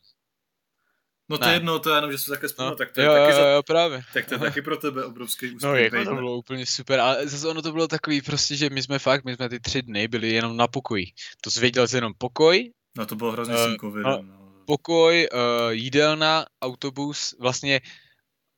No 1.31 1.39
to 1.39 1.49
je 1.49 1.55
jedno, 1.55 1.79
to 1.79 1.91
je 1.91 1.97
jenom, 1.97 2.12
že 2.12 2.19
jsem 2.19 2.35
také 2.35 2.47
vzpomněl, 2.47 2.71
no, 2.71 2.77
tak 2.77 2.93
to 2.93 3.01
je 3.01 3.07
jo, 3.07 3.12
taky 3.12 3.33
jo, 3.33 3.37
za... 3.37 3.49
jo, 3.49 3.62
právě. 3.62 4.03
Tak 4.14 4.27
to 4.27 4.35
je 4.35 4.39
taky 4.39 4.62
pro 4.62 4.77
tebe 4.77 5.05
obrovský 5.05 5.47
úspěch. 5.47 5.62
No 5.62 5.77
jako 5.77 6.05
to 6.05 6.14
bylo 6.14 6.37
úplně 6.37 6.66
super, 6.66 7.01
ale 7.01 7.29
zase 7.29 7.49
ono 7.49 7.62
to 7.62 7.73
bylo 7.73 7.89
takový 7.89 8.23
prostě, 8.23 8.57
že 8.57 8.71
my 8.71 8.83
jsme 8.83 8.99
fakt, 8.99 9.25
my 9.25 9.35
jsme 9.35 9.49
ty 9.49 9.61
tři 9.61 9.83
dny 9.83 10.09
byli 10.09 10.29
jenom 10.29 10.57
na 10.57 10.69
pokoji. 10.69 11.07
To 11.41 11.51
zvěděl 11.51 11.89
jsi 11.89 11.97
jenom 11.97 12.12
pokoj. 12.19 12.73
No 12.97 13.07
to 13.07 13.16
bylo 13.16 13.33
hrozně 13.33 13.55
uh, 13.55 13.61
s 13.61 13.77
covidem, 13.77 14.12
no, 14.12 14.23
no. 14.23 14.64
Pokoj, 14.66 15.29
uh, 15.33 15.71
jídelna, 15.71 16.47
autobus, 16.62 17.35
vlastně 17.41 17.81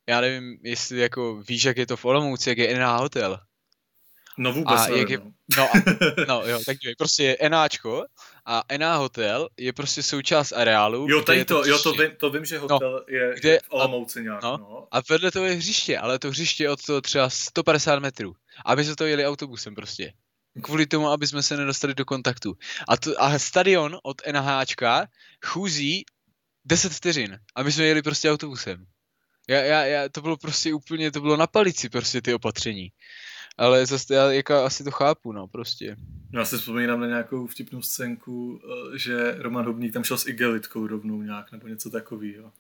já 0.09 0.21
nevím, 0.21 0.59
jestli 0.63 0.99
jako 0.99 1.43
víš, 1.49 1.65
jak 1.65 1.77
je 1.77 1.87
to 1.87 1.97
v 1.97 2.05
Olomouci, 2.05 2.49
jak 2.49 2.59
je 2.59 2.79
NH 2.79 3.01
hotel. 3.01 3.41
No 4.41 4.53
vůbec 4.53 4.81
a 4.81 4.87
nevím, 4.87 4.99
jak 4.99 5.11
je, 5.11 5.19
no. 5.19 5.33
No, 5.57 5.65
a, 5.65 5.71
no 6.29 6.43
jo, 6.47 6.61
tak 6.67 6.79
dívej, 6.79 6.95
prostě 6.95 7.37
je 7.41 7.51
NAčko 7.51 8.05
a 8.47 8.63
NA 8.79 8.97
hotel 8.97 9.49
je 9.57 9.73
prostě 9.73 10.03
součást 10.03 10.53
areálu. 10.53 11.07
Jo, 11.11 11.23
tady 11.23 11.45
to, 11.45 11.63
to 11.63 11.69
jo, 11.69 11.79
to 11.79 11.93
vím, 11.93 12.11
to 12.17 12.31
vím, 12.31 12.45
že 12.45 12.57
no, 12.57 12.61
hotel 12.63 12.93
no, 12.93 13.15
je 13.17 13.35
kde, 13.41 13.59
v 13.59 13.73
Olomouci 13.73 14.23
nějak, 14.23 14.43
no, 14.43 14.57
no. 14.57 14.89
A 14.91 15.01
vedle 15.11 15.31
toho 15.31 15.47
je 15.47 15.55
hřiště, 15.55 15.99
ale 15.99 16.19
to 16.19 16.31
hřiště 16.31 16.65
je 16.65 16.71
od 16.71 16.83
toho 16.87 17.01
třeba 17.01 17.31
150 17.31 17.99
metrů. 17.99 18.33
Aby 18.65 18.85
se 18.85 18.97
to 18.97 19.07
jeli 19.07 19.27
autobusem 19.27 19.75
prostě. 19.75 20.13
Kvůli 20.63 20.87
tomu, 20.87 21.09
aby 21.09 21.27
jsme 21.27 21.43
se 21.43 21.57
nedostali 21.57 21.95
do 21.95 22.05
kontaktu. 22.05 22.57
A, 22.89 22.97
to, 22.97 23.23
a 23.23 23.39
stadion 23.39 23.99
od 24.03 24.23
NHčka 24.33 25.07
chůzí 25.47 26.05
10 26.65 26.93
vteřin. 26.93 27.39
A 27.55 27.63
my 27.63 27.73
jsme 27.73 27.85
jeli 27.85 28.03
prostě 28.03 28.31
autobusem. 28.31 28.87
Já, 29.49 29.61
já, 29.61 29.85
já, 29.85 30.09
to 30.09 30.21
bylo 30.21 30.37
prostě 30.37 30.75
úplně, 30.75 31.11
to 31.11 31.21
bylo 31.21 31.37
na 31.37 31.47
palici 31.47 31.89
prostě 31.89 32.23
ty 32.23 32.35
opatření. 32.35 32.93
Ale 33.61 33.87
zase 33.87 34.15
já 34.15 34.33
jako 34.33 34.55
asi 34.55 34.85
to 34.85 34.91
chápu, 34.91 35.33
no, 35.33 35.47
prostě. 35.47 35.97
Já 36.33 36.45
si 36.45 36.59
vzpomínám 36.59 37.01
na 37.01 37.07
nějakou 37.07 37.47
vtipnou 37.47 37.83
scénku, 37.83 38.61
eh, 38.65 38.99
že 38.99 39.35
Roman 39.39 39.67
Hubník 39.67 39.93
tam 39.93 40.05
šel 40.05 40.19
s 40.19 40.27
igelitkou 40.27 40.87
rovnou 40.87 41.23
nějak, 41.23 41.53
nebo 41.53 41.69
něco 41.69 41.91
takového. 41.91 42.53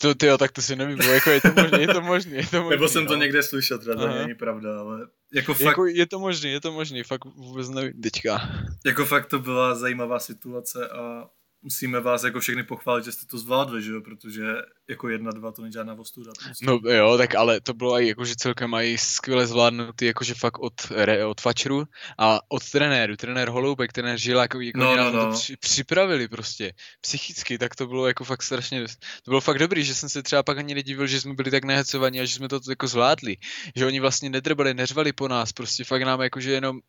To, 0.00 0.14
tyjo, 0.14 0.38
tak 0.38 0.52
to 0.52 0.62
si 0.62 0.76
nevím, 0.76 0.98
jako 1.00 1.30
je 1.30 1.40
to 1.40 1.52
možné, 1.62 1.80
je 1.80 1.86
to 1.86 2.00
možné, 2.00 2.36
je 2.36 2.46
to 2.46 2.62
možný, 2.62 2.70
Nebo 2.70 2.88
jsem 2.88 3.04
no. 3.04 3.08
to 3.08 3.16
někde 3.16 3.42
slyšel, 3.42 3.78
teda 3.78 3.96
to 3.96 4.08
není 4.08 4.34
pravda, 4.34 4.80
ale 4.80 5.08
jako 5.34 5.54
fakt... 5.54 5.64
Jako 5.64 5.86
je 5.86 6.06
to 6.06 6.18
možné, 6.18 6.48
je 6.48 6.60
to 6.60 6.72
možné, 6.72 7.04
fakt 7.04 7.24
vůbec 7.24 7.68
nevím 7.68 8.02
teďka. 8.02 8.50
Jako 8.86 9.04
fakt 9.04 9.26
to 9.26 9.38
byla 9.38 9.74
zajímavá 9.74 10.18
situace 10.18 10.88
a 10.88 11.28
musíme 11.62 12.00
vás 12.00 12.24
jako 12.24 12.40
všechny 12.40 12.62
pochválit, 12.62 13.04
že 13.04 13.12
jste 13.12 13.26
to 13.26 13.38
zvládli, 13.38 13.82
že 13.82 13.92
jo, 13.92 14.00
protože 14.00 14.42
jako 14.88 15.08
jedna, 15.08 15.30
dva 15.30 15.52
to 15.52 15.62
není 15.62 15.72
žádná 15.72 15.94
ostuda. 15.94 16.32
Prostě. 16.44 16.66
No 16.66 16.80
jo, 16.90 17.18
tak 17.18 17.34
ale 17.34 17.60
to 17.60 17.74
bylo 17.74 18.00
i 18.00 18.08
jakože 18.08 18.34
celkem 18.36 18.74
i 18.74 18.98
skvěle 18.98 19.46
zvládnutý, 19.46 20.04
jakože 20.04 20.34
fakt 20.34 20.58
od, 20.58 20.72
re, 20.90 21.26
od 21.26 21.40
fačru 21.40 21.84
a 22.18 22.38
od 22.48 22.70
trenéru, 22.70 23.16
trenér 23.16 23.48
Holoubek, 23.48 23.92
trenér 23.92 24.18
Žila, 24.18 24.42
jako, 24.42 24.60
jako 24.60 24.78
no, 24.78 24.96
no, 24.96 25.12
no. 25.12 25.26
to 25.26 25.32
při, 25.32 25.56
připravili 25.56 26.28
prostě 26.28 26.72
psychicky, 27.00 27.58
tak 27.58 27.76
to 27.76 27.86
bylo 27.86 28.06
jako 28.06 28.24
fakt 28.24 28.42
strašně, 28.42 28.84
to 29.22 29.30
bylo 29.30 29.40
fakt 29.40 29.58
dobrý, 29.58 29.84
že 29.84 29.94
jsem 29.94 30.08
se 30.08 30.22
třeba 30.22 30.42
pak 30.42 30.58
ani 30.58 30.74
nedivil, 30.74 31.06
že 31.06 31.20
jsme 31.20 31.34
byli 31.34 31.50
tak 31.50 31.64
nehecovaní 31.64 32.20
a 32.20 32.24
že 32.24 32.34
jsme 32.34 32.48
to 32.48 32.60
jako 32.68 32.86
zvládli, 32.86 33.36
že 33.76 33.86
oni 33.86 34.00
vlastně 34.00 34.30
nedrbali, 34.30 34.74
neřvali 34.74 35.12
po 35.12 35.28
nás, 35.28 35.52
prostě 35.52 35.84
fakt 35.84 36.02
nám 36.02 36.20
jakože 36.20 36.52
jenom 36.52 36.80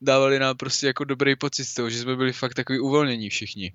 dávali 0.00 0.38
nám 0.38 0.56
prostě 0.56 0.86
jako 0.86 1.04
dobrý 1.04 1.36
pocit 1.36 1.64
z 1.64 1.74
toho, 1.74 1.90
že 1.90 1.98
jsme 1.98 2.16
byli 2.16 2.32
fakt 2.32 2.54
takový 2.54 2.80
uvolnění 2.80 3.30
všichni. 3.30 3.72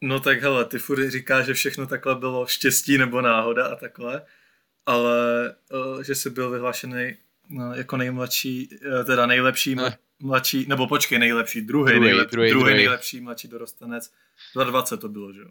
No 0.00 0.20
tak 0.20 0.42
hele, 0.42 0.64
ty 0.64 0.78
furt 0.78 1.10
říká, 1.10 1.42
že 1.42 1.54
všechno 1.54 1.86
takhle 1.86 2.14
bylo 2.14 2.46
štěstí 2.46 2.98
nebo 2.98 3.20
náhoda 3.20 3.66
a 3.66 3.76
takhle, 3.76 4.22
ale 4.86 5.16
uh, 5.72 6.02
že 6.02 6.14
jsi 6.14 6.30
byl 6.30 6.50
vyhlášený 6.50 7.16
no, 7.48 7.74
jako 7.74 7.96
nejmladší, 7.96 8.68
uh, 8.86 9.04
teda 9.04 9.26
nejlepší 9.26 9.74
ne. 9.74 9.98
mladší, 10.22 10.66
nebo 10.68 10.86
počkej, 10.86 11.18
nejlepší, 11.18 11.60
druhý, 11.60 11.92
druhý, 11.92 12.06
nejlep, 12.06 12.30
druhý, 12.30 12.50
druhý, 12.50 12.62
druhý 12.64 12.76
nejlepší 12.76 13.20
mladší 13.20 13.48
dorostenec. 13.48 14.12
20 14.64 15.00
to 15.00 15.08
bylo, 15.08 15.32
že 15.32 15.40
jo? 15.40 15.48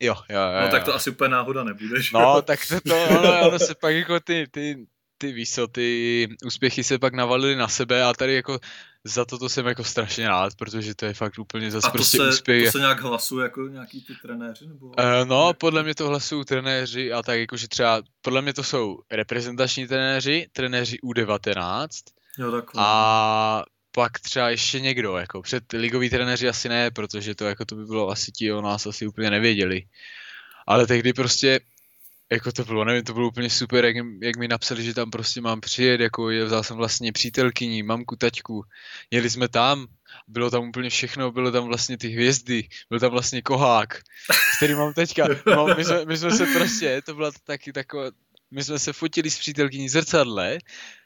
Jo, 0.00 0.14
jo, 0.28 0.40
jo. 0.40 0.60
No 0.62 0.68
tak 0.68 0.84
to 0.84 0.94
asi 0.94 1.10
úplně 1.10 1.28
náhoda 1.28 1.64
nebude, 1.64 2.02
že 2.02 2.10
No, 2.14 2.42
tak 2.42 2.60
to, 2.68 2.80
to 2.80 3.04
ono, 3.04 3.48
ono 3.48 3.58
se 3.58 3.74
pak 3.74 3.94
jako 3.94 4.20
ty, 4.20 4.46
ty, 4.50 4.86
ty 5.22 5.32
víš 5.32 5.50
co, 5.54 5.66
ty 5.66 6.28
úspěchy 6.46 6.84
se 6.84 6.98
pak 6.98 7.14
navalily 7.14 7.56
na 7.56 7.68
sebe 7.68 8.04
a 8.04 8.12
tady 8.12 8.34
jako 8.34 8.58
za 9.04 9.24
to 9.24 9.38
to 9.38 9.48
jsem 9.48 9.66
jako 9.66 9.84
strašně 9.84 10.28
rád, 10.28 10.54
protože 10.54 10.94
to 10.94 11.06
je 11.06 11.14
fakt 11.14 11.38
úplně 11.38 11.70
zase 11.70 11.90
prostě 11.90 12.16
se, 12.16 12.28
úspěch. 12.28 12.64
to 12.64 12.70
se 12.72 12.78
nějak 12.78 13.00
hlasuje 13.00 13.42
jako 13.42 13.68
nějaký 13.68 14.04
ty 14.04 14.14
trenéři? 14.22 14.66
Nebo... 14.66 14.86
Uh, 14.86 14.94
no, 15.24 15.54
podle 15.54 15.82
mě 15.82 15.94
to 15.94 16.08
hlasují 16.08 16.44
trenéři 16.44 17.12
a 17.12 17.22
tak 17.22 17.38
jakože 17.38 17.68
třeba, 17.68 18.02
podle 18.22 18.42
mě 18.42 18.54
to 18.54 18.62
jsou 18.62 18.98
reprezentační 19.10 19.86
trenéři, 19.86 20.46
trenéři 20.52 20.98
U19 21.04 21.88
jo, 22.38 22.50
takhle. 22.52 22.82
a 22.84 23.64
pak 23.94 24.20
třeba 24.20 24.50
ještě 24.50 24.80
někdo, 24.80 25.16
jako 25.16 25.42
před 25.42 25.72
ligoví 25.72 26.10
trenéři 26.10 26.48
asi 26.48 26.68
ne, 26.68 26.90
protože 26.90 27.34
to 27.34 27.44
jako 27.44 27.64
to 27.64 27.74
by 27.74 27.84
bylo 27.84 28.10
asi 28.10 28.32
ti 28.32 28.52
o 28.52 28.60
nás 28.62 28.86
asi 28.86 29.06
úplně 29.06 29.30
nevěděli. 29.30 29.82
Ale 30.66 30.86
tehdy 30.86 31.12
prostě 31.12 31.60
jako 32.32 32.52
to 32.52 32.64
bylo, 32.64 32.84
nevím, 32.84 33.04
to 33.04 33.14
bylo 33.14 33.28
úplně 33.28 33.50
super, 33.50 33.84
jak, 33.84 33.96
jak 34.22 34.36
mi 34.36 34.48
napsali, 34.48 34.82
že 34.82 34.94
tam 34.94 35.10
prostě 35.10 35.40
mám 35.40 35.60
přijet, 35.60 36.00
jako 36.00 36.26
vzal 36.44 36.62
jsem 36.62 36.76
vlastně 36.76 37.12
přítelkyni, 37.12 37.82
mamku, 37.82 38.16
taťku, 38.16 38.64
jeli 39.10 39.30
jsme 39.30 39.48
tam, 39.48 39.86
bylo 40.28 40.50
tam 40.50 40.68
úplně 40.68 40.90
všechno, 40.90 41.32
bylo 41.32 41.52
tam 41.52 41.64
vlastně 41.64 41.98
ty 41.98 42.08
hvězdy, 42.08 42.68
byl 42.90 43.00
tam 43.00 43.10
vlastně 43.10 43.42
kohák, 43.42 44.00
s 44.54 44.56
kterým 44.56 44.76
mám 44.76 44.92
teďka, 44.94 45.24
no, 45.46 45.66
my, 45.76 45.84
jsme, 45.84 46.04
my 46.04 46.16
jsme 46.16 46.30
se 46.30 46.46
prostě, 46.46 47.02
to 47.06 47.14
byla 47.14 47.30
taky 47.44 47.72
taková, 47.72 48.10
my 48.52 48.64
jsme 48.64 48.78
se 48.78 48.92
fotili 48.92 49.30
s 49.30 49.38
přítelkyní 49.38 49.88
zrcadle 49.88 50.58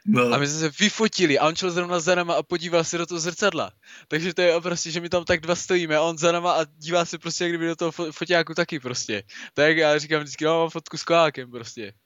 no. 0.07 0.33
a 0.33 0.39
my 0.39 0.47
jsme 0.47 0.59
se 0.59 0.71
vyfotili 0.81 1.39
a 1.39 1.49
on 1.49 1.57
šel 1.57 1.71
zrovna 1.71 2.01
za 2.01 2.15
náma 2.15 2.35
a 2.35 2.43
podíval 2.43 2.85
se 2.85 2.99
do 2.99 3.07
toho 3.07 3.21
zrcadla. 3.21 3.73
Takže 4.09 4.35
to 4.35 4.43
je 4.43 4.61
prostě, 4.61 4.91
že 4.91 5.01
my 5.01 5.09
tam 5.09 5.25
tak 5.25 5.41
dva 5.41 5.55
stojíme 5.55 5.97
a 5.97 6.03
on 6.03 6.19
za 6.19 6.33
náma 6.33 6.53
a 6.53 6.65
dívá 6.65 7.05
se 7.05 7.19
prostě 7.19 7.45
jak 7.45 7.51
kdyby 7.51 7.67
do 7.67 7.77
toho 7.77 7.93
foťáku 8.13 8.55
taky 8.55 8.81
prostě. 8.81 9.23
Tak 9.55 9.77
já 9.77 9.99
říkám 9.99 10.21
vždycky, 10.21 10.45
no 10.45 10.61
mám 10.61 10.71
fotku 10.71 10.97
s 10.97 11.05
kolákem 11.05 11.51
prostě. 11.51 11.93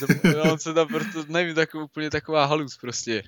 To, 0.00 0.42
on 0.52 0.58
se 0.58 0.74
tam 0.74 0.88
prostě, 0.88 1.18
nevím, 1.28 1.54
tak, 1.54 1.74
úplně 1.74 2.10
taková 2.10 2.44
halus 2.44 2.76
prostě. 2.76 3.22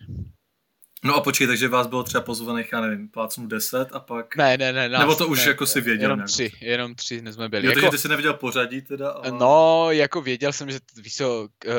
No 1.05 1.15
a 1.15 1.21
počkej, 1.21 1.47
takže 1.47 1.69
vás 1.69 1.87
bylo 1.87 2.03
třeba 2.03 2.25
pozvaných, 2.25 2.73
já 2.73 2.81
nevím, 2.81 3.09
plácnu 3.09 3.47
10 3.47 3.89
a 3.93 4.01
pak... 4.01 4.37
Ne, 4.37 4.57
ne, 4.57 4.73
ne. 4.73 4.89
Nás, 4.89 5.01
Nebo 5.01 5.15
to 5.15 5.29
už 5.29 5.39
ne, 5.39 5.49
jako 5.49 5.67
si 5.67 5.81
věděl 5.81 6.03
Jenom 6.03 6.19
nějak. 6.19 6.31
tři, 6.31 6.53
jenom 6.61 6.95
tři 6.95 7.23
jsme 7.31 7.49
byli. 7.49 7.67
Jo, 7.67 7.71
jako, 7.71 7.81
takže 7.81 7.91
ty 7.91 7.99
jsi 7.99 8.09
neviděl 8.09 8.35
pořadí 8.35 8.83
teda? 8.83 9.11
Ale... 9.11 9.39
No, 9.39 9.87
jako 9.91 10.23
věděl 10.23 10.53
jsem, 10.53 10.71
že 10.71 10.79
víš 10.97 11.17
co, 11.17 11.49
uh, 11.67 11.73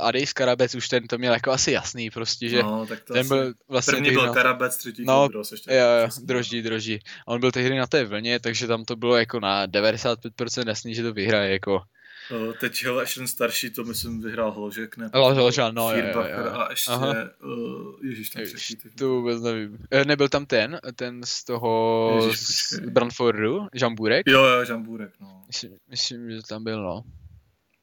Adej 0.00 0.26
Karabec 0.26 0.74
už 0.74 0.88
ten 0.88 1.06
to 1.06 1.18
měl 1.18 1.32
jako 1.32 1.50
asi 1.50 1.72
jasný 1.72 2.10
prostě, 2.10 2.48
že 2.48 2.62
no, 2.62 2.86
tak 2.86 3.00
to 3.00 3.14
ten 3.14 3.28
byl 3.28 3.54
vlastně... 3.68 3.92
První 3.92 4.10
byl 4.10 4.26
no, 4.26 4.34
Karabec, 4.34 4.76
třetí 4.76 5.04
no, 5.04 5.28
Droz, 5.28 5.52
ještě. 5.52 5.74
Jo, 5.74 5.86
jo, 5.86 6.08
droždí, 6.24 6.62
droždí. 6.62 6.98
On 7.26 7.40
byl 7.40 7.52
tehdy 7.52 7.76
na 7.76 7.86
té 7.86 8.04
vlně, 8.04 8.40
takže 8.40 8.66
tam 8.66 8.84
to 8.84 8.96
bylo 8.96 9.16
jako 9.16 9.40
na 9.40 9.66
95% 9.66 10.68
jasný, 10.68 10.94
že 10.94 11.02
to 11.02 11.12
vyhraje, 11.12 11.52
jako. 11.52 11.82
Uh, 12.30 12.52
teď 12.52 12.84
hele, 12.84 13.02
ještě 13.02 13.20
ten 13.20 13.28
starší, 13.28 13.70
to 13.70 13.84
myslím 13.84 14.20
vyhrál 14.20 14.52
Hložek, 14.52 14.96
ne? 14.96 15.10
Hložek, 15.14 15.74
no, 15.74 15.90
je, 15.90 15.98
je, 15.98 16.04
je. 16.26 16.34
A 16.34 16.70
ještě, 16.70 16.90
Aha. 16.90 17.14
uh, 17.44 18.04
ježiš, 18.04 18.30
ten 18.30 18.44
třetí. 18.44 18.76
To 18.98 19.08
vůbec 19.08 19.42
nevím. 19.42 19.78
E, 19.90 20.04
nebyl 20.04 20.28
tam 20.28 20.46
ten, 20.46 20.80
ten 20.96 21.22
z 21.24 21.44
toho, 21.44 22.20
ježiš, 22.24 22.38
z 22.40 22.78
Brandfordu, 22.78 23.66
Žamburek? 23.74 24.26
Jo, 24.26 24.44
jo, 24.44 24.64
Žamburek, 24.64 25.12
no. 25.20 25.44
Myslím, 25.46 25.76
myslím, 25.90 26.30
že 26.30 26.42
tam 26.48 26.64
byl, 26.64 26.82
no. 26.82 27.04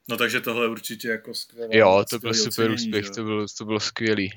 No 0.09 0.17
takže 0.17 0.41
tohle 0.41 0.67
určitě 0.67 1.07
jako 1.07 1.33
skvělé. 1.33 1.77
Jo, 1.77 2.05
to 2.09 2.19
byl 2.19 2.33
super 2.33 2.71
ocenění, 2.71 2.75
úspěch, 2.75 3.09
to 3.09 3.23
bylo, 3.23 3.45
to 3.57 3.65
bylo 3.65 3.79
skvělý. 3.79 4.31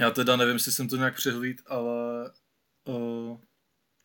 Já 0.00 0.10
teda 0.10 0.36
nevím, 0.36 0.54
jestli 0.54 0.72
jsem 0.72 0.88
to 0.88 0.96
nějak 0.96 1.14
přehlíd, 1.14 1.62
ale... 1.66 2.30
Uh, 2.84 3.38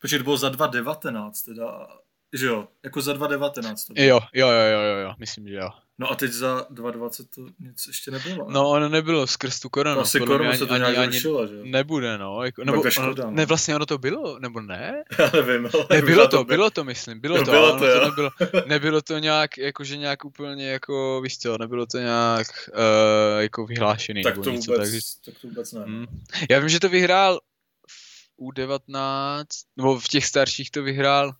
počkej, 0.00 0.18
to 0.18 0.24
bylo 0.24 0.36
za 0.36 0.48
2019 0.48 1.42
teda 1.42 1.88
že 2.32 2.46
jo, 2.46 2.68
jako 2.84 3.00
za 3.00 3.12
2019 3.12 3.84
to 3.84 3.94
bylo. 3.94 4.06
Jo, 4.06 4.20
jo, 4.34 4.48
jo, 4.48 4.80
jo, 4.80 4.96
jo, 4.96 5.14
myslím, 5.18 5.48
že 5.48 5.54
jo. 5.54 5.70
No 6.00 6.10
a 6.10 6.14
teď 6.14 6.32
za 6.32 6.66
2020 6.70 7.30
to 7.30 7.46
nic 7.60 7.86
ještě 7.86 8.10
nebylo. 8.10 8.50
No 8.50 8.70
ono 8.70 8.88
nebylo 8.88 9.26
skrz 9.26 9.60
tu 9.60 9.68
koronu. 9.68 9.96
To 9.96 10.00
asi 10.00 10.20
koronu 10.20 10.52
se 10.52 10.66
to 10.66 10.72
ani, 10.72 10.80
nějak 10.80 10.98
ani, 10.98 11.12
zrušila, 11.12 11.46
že 11.46 11.54
jo? 11.54 11.60
Nebude, 11.64 12.18
no. 12.18 12.44
Jako, 12.44 12.64
nebo, 12.64 12.90
škoda, 12.90 13.06
ono, 13.06 13.14
no. 13.24 13.30
ne, 13.30 13.46
vlastně 13.46 13.76
ono 13.76 13.86
to 13.86 13.98
bylo, 13.98 14.38
nebo 14.38 14.60
ne? 14.60 15.04
Já 15.18 15.30
nevím, 15.34 15.68
ale... 15.74 15.86
Ne, 15.90 16.02
bylo 16.02 16.28
to, 16.28 16.44
bylo 16.44 16.70
to, 16.70 16.84
myslím, 16.84 17.20
bylo 17.20 17.36
jo, 17.36 17.44
to. 17.44 17.50
Bylo 17.50 17.78
to, 17.78 17.78
to 17.78 18.04
nebylo, 18.04 18.30
nebylo 18.66 19.02
to 19.02 19.18
nějak, 19.18 19.58
jakože 19.58 19.96
nějak 19.96 20.24
úplně 20.24 20.70
jako, 20.70 21.20
víš 21.20 21.38
co, 21.38 21.58
nebylo 21.58 21.86
to 21.86 21.98
nějak 21.98 22.46
uh, 22.68 23.40
jako 23.40 23.66
vyhlášený. 23.66 24.22
Tak 24.22 24.34
to, 24.34 24.50
něco, 24.50 24.72
vůbec, 24.72 25.14
tak, 25.14 25.24
tak 25.24 25.42
to 25.42 25.48
vůbec 25.48 25.72
ne. 25.72 25.80
Hmm. 25.84 26.06
Já 26.50 26.58
vím, 26.58 26.68
že 26.68 26.80
to 26.80 26.88
vyhrál 26.88 27.40
v 27.88 28.40
U19, 28.40 29.44
nebo 29.76 30.00
v 30.00 30.08
těch 30.08 30.26
starších 30.26 30.70
to 30.70 30.82
vyhrál 30.82 31.32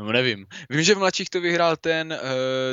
No 0.00 0.12
nevím. 0.12 0.46
Vím, 0.70 0.82
že 0.82 0.94
v 0.94 0.98
mladších 0.98 1.30
to 1.30 1.40
vyhrál 1.40 1.76
ten, 1.76 2.12
uh, 2.12 2.18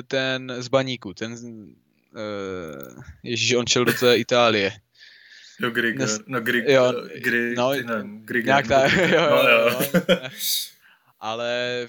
ten 0.08 0.54
z 0.58 0.68
baníku, 0.68 1.14
ten, 1.14 1.34
uh, 1.34 3.04
ježíš, 3.24 3.54
on 3.54 3.68
šel 3.68 3.86
do 3.86 3.94
té 3.94 4.18
Itálie. 4.18 4.72
Jo, 5.60 5.70
Grigger, 5.70 6.00
Nes... 6.00 6.20
no 6.28 6.42
Grig, 6.42 6.66
jo, 6.68 6.94
Grig, 7.24 7.58
no, 7.58 7.72
Grigger. 8.04 8.46
Nějak 8.46 8.68
tak, 8.68 8.94
jo, 8.98 9.08
jo, 9.08 9.30
no, 9.30 9.50
jo. 9.50 9.80
jo. 10.10 10.18
Ale 11.20 11.88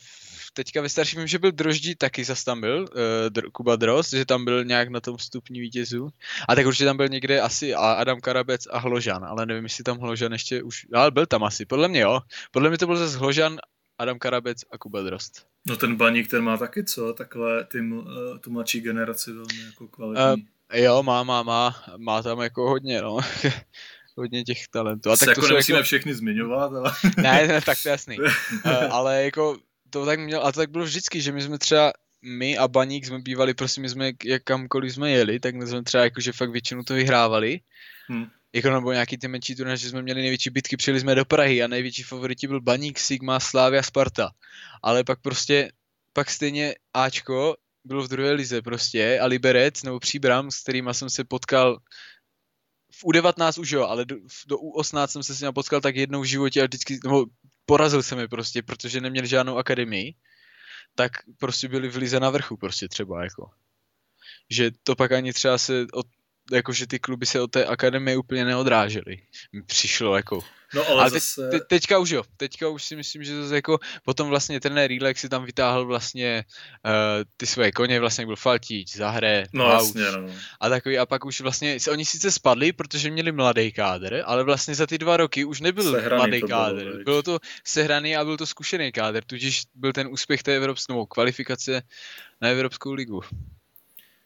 teďka 0.52 0.82
ve 0.82 0.88
starším 0.88 1.18
vím, 1.18 1.28
že 1.28 1.38
byl 1.38 1.52
Droždí 1.52 1.94
taky 1.94 2.24
zas 2.24 2.44
tam 2.44 2.60
byl, 2.60 2.86
uh, 3.34 3.50
Kuba 3.52 3.76
Drost, 3.76 4.12
že 4.12 4.24
tam 4.24 4.44
byl 4.44 4.64
nějak 4.64 4.88
na 4.88 5.00
tom 5.00 5.18
stupni 5.18 5.60
vítězů. 5.60 6.08
A 6.48 6.54
tak 6.54 6.66
určitě 6.66 6.84
tam 6.84 6.96
byl 6.96 7.08
někde 7.08 7.40
asi 7.40 7.74
Adam 7.74 8.20
Karabec 8.20 8.66
a 8.70 8.78
Hložan, 8.78 9.24
ale 9.24 9.46
nevím, 9.46 9.64
jestli 9.64 9.84
tam 9.84 9.98
Hložan 9.98 10.32
ještě 10.32 10.62
už, 10.62 10.86
ale 10.94 11.10
byl 11.10 11.26
tam 11.26 11.44
asi, 11.44 11.66
podle 11.66 11.88
mě 11.88 12.00
jo. 12.00 12.20
Podle 12.50 12.68
mě 12.68 12.78
to 12.78 12.86
byl 12.86 12.96
zase 12.96 13.18
Hložan 13.18 13.58
Adam 13.98 14.18
Karabec 14.18 14.64
a 14.70 14.78
Kuba 14.78 15.02
Drost. 15.02 15.46
No 15.66 15.76
ten 15.76 15.96
baník, 15.96 16.30
ten 16.30 16.44
má 16.44 16.56
taky 16.56 16.84
co? 16.84 17.12
Takhle 17.12 17.64
ty, 17.64 17.80
uh, 17.80 18.04
tu 18.40 18.50
mladší 18.50 18.80
generaci 18.80 19.32
velmi 19.32 19.60
jako 19.66 19.88
kvalitní. 19.88 20.46
Uh, 20.72 20.78
jo, 20.80 21.02
má, 21.02 21.22
má, 21.22 21.42
má. 21.42 21.74
Má 21.96 22.22
tam 22.22 22.40
jako 22.40 22.68
hodně, 22.68 23.02
no. 23.02 23.18
hodně 24.16 24.44
těch 24.44 24.68
talentů. 24.68 25.10
A 25.10 25.16
tak 25.16 25.28
jako 25.28 25.40
to 25.40 25.48
nemusíme 25.48 25.78
jako... 25.78 25.84
všechny 25.84 26.14
zmiňovat, 26.14 26.72
ale... 26.72 26.92
ne, 27.16 27.46
ne, 27.46 27.60
tak 27.60 27.78
to 27.82 27.88
jasný. 27.88 28.18
uh, 28.18 28.32
ale 28.90 29.24
jako 29.24 29.58
to 29.90 30.06
tak 30.06 30.20
měl, 30.20 30.46
a 30.46 30.52
to 30.52 30.60
tak 30.60 30.70
bylo 30.70 30.84
vždycky, 30.84 31.20
že 31.20 31.32
my 31.32 31.42
jsme 31.42 31.58
třeba 31.58 31.92
my 32.22 32.58
a 32.58 32.68
Baník 32.68 33.06
jsme 33.06 33.18
bývali, 33.18 33.54
prostě 33.54 33.80
my 33.80 33.88
jsme 33.88 34.12
jak 34.24 34.42
kamkoliv 34.42 34.92
jsme 34.92 35.10
jeli, 35.10 35.40
tak 35.40 35.54
my 35.54 35.66
jsme 35.66 35.82
třeba 35.82 36.04
jakože 36.04 36.32
fakt 36.32 36.50
většinu 36.50 36.84
to 36.84 36.94
vyhrávali. 36.94 37.60
Hmm 38.08 38.26
jako 38.52 38.70
nebo 38.70 38.92
nějaký 38.92 39.18
ty 39.18 39.28
menší 39.28 39.54
turné, 39.54 39.76
že 39.76 39.88
jsme 39.88 40.02
měli 40.02 40.20
největší 40.20 40.50
bitky, 40.50 40.76
přijeli 40.76 41.00
jsme 41.00 41.14
do 41.14 41.24
Prahy 41.24 41.62
a 41.62 41.66
největší 41.66 42.02
favoriti 42.02 42.46
byl 42.46 42.60
Baník, 42.60 42.98
Sigma, 42.98 43.40
Slávia, 43.40 43.82
Sparta. 43.82 44.30
Ale 44.82 45.04
pak 45.04 45.20
prostě, 45.20 45.72
pak 46.12 46.30
stejně 46.30 46.74
Ačko 46.94 47.56
bylo 47.84 48.02
v 48.02 48.08
druhé 48.08 48.32
lize 48.32 48.62
prostě 48.62 49.20
a 49.20 49.26
Liberec 49.26 49.82
nebo 49.82 50.00
Příbram, 50.00 50.50
s 50.50 50.62
kterýma 50.62 50.94
jsem 50.94 51.10
se 51.10 51.24
potkal 51.24 51.78
v 52.92 53.04
U19 53.04 53.60
už 53.60 53.70
jo, 53.70 53.84
ale 53.84 54.04
do, 54.04 54.16
do 54.46 54.56
U18 54.56 55.06
jsem 55.06 55.22
se 55.22 55.34
s 55.34 55.40
ním 55.40 55.52
potkal 55.52 55.80
tak 55.80 55.96
jednou 55.96 56.20
v 56.20 56.24
životě 56.24 56.62
a 56.62 56.64
vždycky, 56.64 56.98
nebo 57.04 57.26
porazil 57.66 58.02
jsem 58.02 58.18
je 58.18 58.28
prostě, 58.28 58.62
protože 58.62 59.00
neměli 59.00 59.28
žádnou 59.28 59.56
akademii, 59.56 60.14
tak 60.94 61.12
prostě 61.38 61.68
byli 61.68 61.88
v 61.88 61.96
lize 61.96 62.20
na 62.20 62.30
vrchu 62.30 62.56
prostě 62.56 62.88
třeba 62.88 63.24
jako. 63.24 63.50
Že 64.50 64.70
to 64.82 64.96
pak 64.96 65.12
ani 65.12 65.32
třeba 65.32 65.58
se 65.58 65.86
od 65.92 66.06
jakože 66.52 66.86
ty 66.86 66.98
kluby 66.98 67.26
se 67.26 67.40
od 67.40 67.50
té 67.50 67.64
akademie 67.64 68.16
úplně 68.16 68.44
neodrážely. 68.44 69.18
Mi 69.52 69.62
přišlo 69.62 70.16
jako. 70.16 70.40
No 70.74 70.88
ale, 70.88 71.00
ale 71.00 71.10
teď, 71.10 71.22
zase... 71.22 71.48
te, 71.48 71.60
teďka 71.60 71.98
už 71.98 72.10
jo, 72.10 72.22
teďka 72.36 72.68
už 72.68 72.84
si 72.84 72.96
myslím, 72.96 73.24
že 73.24 73.42
zase 73.42 73.54
jako 73.54 73.78
potom 74.04 74.28
vlastně 74.28 74.60
trenér 74.60 74.88
Rílek 74.88 75.18
si 75.18 75.28
tam 75.28 75.44
vytáhl 75.44 75.86
vlastně 75.86 76.44
uh, 76.86 76.92
ty 77.36 77.46
svoje 77.46 77.72
koně, 77.72 78.00
vlastně 78.00 78.26
byl 78.26 78.36
Faltíč, 78.36 78.96
Zahre, 78.96 79.44
no, 79.52 79.64
jasně, 79.64 80.02
no. 80.02 80.28
a 80.60 80.68
takový 80.68 80.98
a 80.98 81.06
pak 81.06 81.24
už 81.24 81.40
vlastně, 81.40 81.78
oni 81.90 82.04
sice 82.04 82.30
spadli, 82.30 82.72
protože 82.72 83.10
měli 83.10 83.32
mladý 83.32 83.72
kádr, 83.72 84.22
ale 84.24 84.44
vlastně 84.44 84.74
za 84.74 84.86
ty 84.86 84.98
dva 84.98 85.16
roky 85.16 85.44
už 85.44 85.60
nebyl 85.60 85.92
sehraný 85.92 86.16
mladý 86.16 86.42
kádr. 86.42 86.84
Bylo, 86.84 87.04
bylo 87.04 87.22
to 87.22 87.38
sehraný 87.64 88.16
a 88.16 88.24
byl 88.24 88.36
to 88.36 88.46
zkušený 88.46 88.92
kádr, 88.92 89.24
tudíž 89.24 89.62
byl 89.74 89.92
ten 89.92 90.08
úspěch 90.10 90.42
té 90.42 90.56
evropské 90.56 90.94
kvalifikace 91.08 91.82
na 92.40 92.48
Evropskou 92.48 92.92
ligu. 92.92 93.20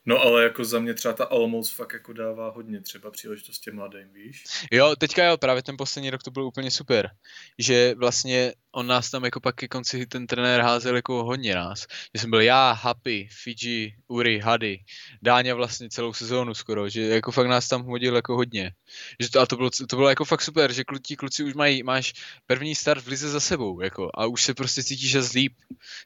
No 0.06 0.20
ale 0.20 0.42
jako 0.42 0.64
za 0.64 0.78
mě 0.78 0.94
třeba 0.94 1.14
ta 1.14 1.30
Olomouc 1.30 1.70
fakt 1.70 1.92
jako 1.92 2.12
dává 2.12 2.50
hodně 2.50 2.80
třeba 2.80 3.10
příležitosti 3.10 3.70
mladým, 3.70 4.12
víš? 4.12 4.44
Jo, 4.72 4.96
teďka 4.96 5.24
jo, 5.24 5.36
právě 5.36 5.62
ten 5.62 5.76
poslední 5.76 6.10
rok 6.10 6.22
to 6.22 6.30
bylo 6.30 6.46
úplně 6.46 6.70
super, 6.70 7.10
že 7.58 7.94
vlastně 7.94 8.52
on 8.72 8.86
nás 8.86 9.10
tam 9.10 9.24
jako 9.24 9.40
pak 9.40 9.54
ke 9.54 9.68
konci 9.68 10.06
ten 10.06 10.26
trenér 10.26 10.60
házel 10.60 10.96
jako 10.96 11.24
hodně 11.24 11.54
nás. 11.54 11.86
Že 12.14 12.20
jsem 12.20 12.30
byl 12.30 12.40
já, 12.40 12.72
Happy, 12.72 13.28
Fiji, 13.42 13.94
Uri, 14.08 14.38
Hady, 14.38 14.80
Dáňa 15.22 15.54
vlastně 15.54 15.88
celou 15.88 16.12
sezónu 16.12 16.54
skoro, 16.54 16.88
že 16.88 17.02
jako 17.02 17.32
fakt 17.32 17.46
nás 17.46 17.68
tam 17.68 17.82
hodil 17.82 18.16
jako 18.16 18.36
hodně. 18.36 18.72
Že 19.20 19.30
to, 19.30 19.40
a 19.40 19.46
to 19.46 19.56
bylo, 19.56 19.70
to 19.88 19.96
bylo 19.96 20.08
jako 20.08 20.24
fakt 20.24 20.42
super, 20.42 20.72
že 20.72 20.84
kluci, 20.84 21.16
kluci 21.16 21.44
už 21.44 21.54
mají, 21.54 21.82
máš 21.82 22.12
první 22.46 22.74
start 22.74 23.04
v 23.04 23.06
lize 23.06 23.30
za 23.30 23.40
sebou, 23.40 23.80
jako, 23.80 24.10
a 24.14 24.26
už 24.26 24.42
se 24.42 24.54
prostě 24.54 24.82
cítíš 24.82 25.10
že 25.10 25.20
líp, 25.34 25.52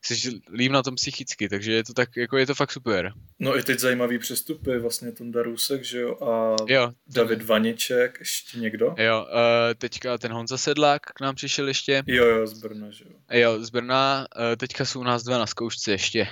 jsi 0.02 0.40
líp 0.52 0.72
na 0.72 0.82
tom 0.82 0.94
psychicky, 0.94 1.48
takže 1.48 1.72
je 1.72 1.84
to 1.84 1.92
tak, 1.92 2.16
jako 2.16 2.36
je 2.36 2.46
to 2.46 2.54
fakt 2.54 2.72
super. 2.72 3.12
No 3.38 3.58
i 3.58 3.62
teď 3.62 3.78
zajímavý 3.78 4.18
přestupy, 4.18 4.78
vlastně 4.78 5.12
ten 5.12 5.32
Darusek, 5.32 5.84
že 5.84 6.00
jo, 6.00 6.16
a 6.22 6.56
jo, 6.66 6.92
David 7.06 7.38
ten... 7.38 7.46
Vaniček, 7.46 8.16
ještě 8.18 8.58
někdo? 8.58 8.94
Jo, 8.98 9.26
uh, 9.32 9.74
teďka 9.78 10.18
ten 10.18 10.32
Honza 10.32 10.58
Sedlák 10.58 11.02
k 11.02 11.20
nám 11.20 11.34
přišel 11.34 11.68
ještě. 11.68 12.02
Jo, 12.06 12.24
jo, 12.24 12.46
z 12.46 12.62
Brna, 12.62 12.90
že 12.90 13.04
jo. 13.04 13.10
Jo, 13.32 13.64
z 13.64 13.70
Brna, 13.70 14.26
uh, 14.36 14.56
teďka 14.56 14.84
jsou 14.84 15.00
u 15.00 15.04
nás 15.04 15.22
dva 15.22 15.38
na 15.38 15.46
zkoušce 15.46 15.90
ještě. 15.90 16.28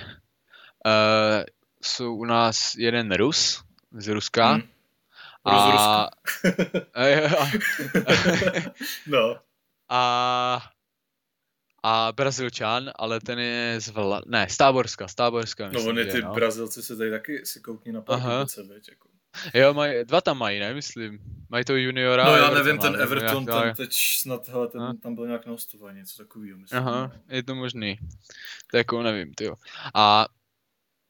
Uh, 0.85 1.43
jsou 1.81 2.15
u 2.15 2.25
nás 2.25 2.75
jeden 2.75 3.13
Rus 3.13 3.63
z 3.91 4.07
Ruska. 4.07 4.51
Hmm. 4.51 4.63
A... 5.43 5.71
Ruska. 5.71 6.09
no. 9.07 9.37
A 9.89 10.61
a 11.85 12.11
Brazilčan, 12.11 12.91
ale 12.95 13.19
ten 13.19 13.39
je 13.39 13.81
z 13.81 13.89
Vla... 13.89 14.21
ne, 14.25 14.47
z 14.49 14.57
Táborska, 14.57 15.07
z 15.07 15.15
Táborska. 15.15 15.67
Myslím, 15.67 15.95
no 15.95 16.01
oni 16.01 16.11
ty 16.11 16.21
no. 16.21 16.33
Brazilci 16.33 16.83
se 16.83 16.95
tady 16.95 17.11
taky 17.11 17.45
si 17.45 17.59
koukní 17.59 17.91
na 17.91 18.01
parkovice, 18.01 18.63
veď, 18.63 18.89
jako. 18.89 19.09
Jo, 19.53 19.73
maj, 19.73 20.05
dva 20.05 20.21
tam 20.21 20.37
mají, 20.37 20.59
ne, 20.59 20.73
myslím. 20.73 21.19
Mají 21.49 21.65
to 21.65 21.75
juniora. 21.75 22.25
No 22.25 22.35
já 22.35 22.47
Everton, 22.47 22.65
nevím, 22.65 22.81
ten 22.81 23.01
Everton 23.01 23.45
tam 23.45 23.67
jak... 23.67 23.77
teď 23.77 23.93
snad, 23.93 24.49
hele, 24.49 24.67
ten, 24.67 24.97
tam 24.97 25.15
byl 25.15 25.27
nějak 25.27 25.45
na 25.45 25.51
hostování, 25.51 25.97
něco 25.99 26.23
takového, 26.23 26.57
myslím. 26.57 26.79
Aha, 26.79 27.11
je 27.29 27.43
to 27.43 27.55
možný. 27.55 27.99
To 28.71 28.77
jako 28.77 29.03
nevím, 29.03 29.33
ty 29.33 29.51
A 29.93 30.25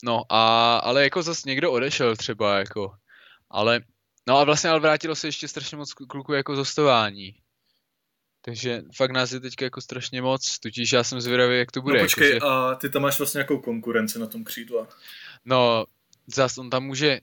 No 0.04 0.24
a, 0.30 0.78
ale 0.78 1.04
jako 1.04 1.24
zase 1.24 1.50
někdo 1.50 1.72
odešel 1.72 2.16
třeba 2.16 2.58
jako, 2.58 2.96
ale, 3.50 3.80
no 4.28 4.38
a 4.38 4.44
vlastně 4.44 4.70
ale 4.70 4.80
vrátilo 4.80 5.16
se 5.16 5.28
ještě 5.28 5.48
strašně 5.48 5.78
moc 5.78 5.94
kluků 5.94 6.34
jako 6.34 6.56
zostování. 6.56 7.36
Takže 8.46 8.82
fakt 8.96 9.12
nás 9.12 9.32
je 9.32 9.40
teďka 9.40 9.66
jako 9.66 9.82
strašně 9.82 10.22
moc, 10.22 10.60
tudíž 10.60 10.92
já 10.92 11.04
jsem 11.04 11.22
zvědavý, 11.22 11.58
jak 11.58 11.72
to 11.72 11.82
bude. 11.82 11.98
No 11.98 12.04
počkej, 12.04 12.34
jako, 12.34 12.46
že... 12.46 12.52
a 12.52 12.76
ty 12.76 12.90
tam 12.90 13.02
máš 13.02 13.18
vlastně 13.18 13.38
nějakou 13.38 13.60
konkurenci 13.60 14.20
na 14.20 14.28
tom 14.28 14.44
křídle? 14.44 14.88
No, 15.46 15.86
zase 16.28 16.62
on 16.62 16.70
tam 16.70 16.84
může, 16.84 17.20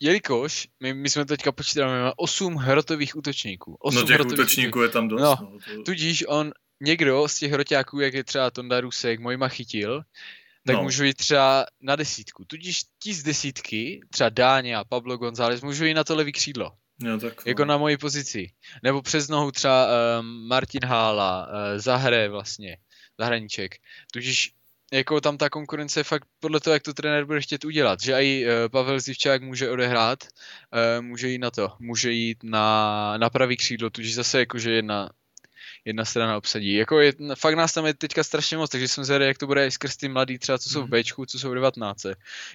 jelikož 0.00 0.68
my, 0.80 0.94
my 0.94 1.10
jsme 1.10 1.24
teďka 1.24 1.52
počítali, 1.52 1.92
máme 1.92 2.12
8 2.16 2.54
hrotových 2.54 3.16
útočníků. 3.16 3.76
8 3.80 4.00
no 4.00 4.06
těch 4.06 4.20
útočníků 4.20 4.82
je 4.82 4.88
tam 4.88 5.08
dost. 5.08 5.20
No, 5.22 5.36
no 5.40 5.58
to... 5.76 5.82
Tudíž 5.82 6.24
on, 6.28 6.52
někdo 6.80 7.28
z 7.28 7.38
těch 7.38 7.52
hroťáků, 7.52 8.00
jak 8.00 8.14
je 8.14 8.24
třeba 8.24 8.50
Tonda 8.50 8.80
Rusek, 8.80 9.20
Mojma 9.20 9.48
chytil, 9.48 10.02
tak 10.66 10.76
no. 10.76 10.82
můžu 10.82 11.04
jít 11.04 11.16
třeba 11.16 11.66
na 11.80 11.96
desítku. 11.96 12.44
Tudíž 12.44 12.82
ti 13.02 13.14
z 13.14 13.22
desítky, 13.22 14.00
třeba 14.10 14.30
Dáně 14.30 14.76
a 14.76 14.84
Pablo 14.84 15.16
González, 15.16 15.62
můžu 15.62 15.84
jít 15.84 15.94
na 15.94 16.04
to 16.04 16.16
levý 16.16 16.32
křídlo. 16.32 16.72
Jo, 17.00 17.18
tak 17.18 17.46
jako 17.46 17.64
na 17.64 17.76
moji 17.76 17.96
pozici. 17.96 18.50
Nebo 18.82 19.02
přes 19.02 19.28
nohu 19.28 19.52
třeba 19.52 19.88
um, 20.20 20.48
Martin 20.48 20.84
Hála, 20.84 21.46
uh, 21.46 21.52
Zahre 21.78 22.28
vlastně, 22.28 22.76
Zahraníček. 23.18 23.76
Tudíž 24.12 24.52
jako 24.92 25.20
tam 25.20 25.38
ta 25.38 25.50
konkurence 25.50 26.00
je 26.00 26.04
fakt 26.04 26.28
podle 26.40 26.60
toho, 26.60 26.74
jak 26.74 26.82
to 26.82 26.94
trenér 26.94 27.24
bude 27.24 27.40
chtět 27.40 27.64
udělat. 27.64 28.00
Že 28.00 28.12
i 28.12 28.46
uh, 28.46 28.52
Pavel 28.68 29.00
Zivčák 29.00 29.42
může 29.42 29.70
odehrát, 29.70 30.24
uh, 30.24 31.04
může 31.04 31.28
jít 31.28 31.38
na 31.38 31.50
to, 31.50 31.72
může 31.78 32.12
jít 32.12 32.38
na, 32.42 33.18
na 33.18 33.30
pravý 33.30 33.56
křídlo, 33.56 33.90
tudíž 33.90 34.14
zase 34.14 34.38
jakože 34.38 34.70
jedna, 34.70 35.10
jedna 35.84 36.04
strana 36.04 36.36
obsadí. 36.36 36.74
Jako 36.74 37.00
je, 37.00 37.12
fakt 37.34 37.54
nás 37.54 37.72
tam 37.72 37.86
je 37.86 37.94
teďka 37.94 38.24
strašně 38.24 38.56
moc, 38.56 38.70
takže 38.70 38.88
jsem 38.88 39.04
zvědavý, 39.04 39.28
jak 39.28 39.38
to 39.38 39.46
bude 39.46 39.66
i 39.66 39.70
skrz 39.70 39.96
ty 39.96 40.08
mladý, 40.08 40.38
třeba 40.38 40.58
co 40.58 40.68
jsou 40.70 40.80
v 40.80 40.88
mhm. 40.90 41.00
Bčku, 41.00 41.26
co 41.26 41.38
jsou 41.38 41.50
v 41.50 41.54
19. 41.54 42.06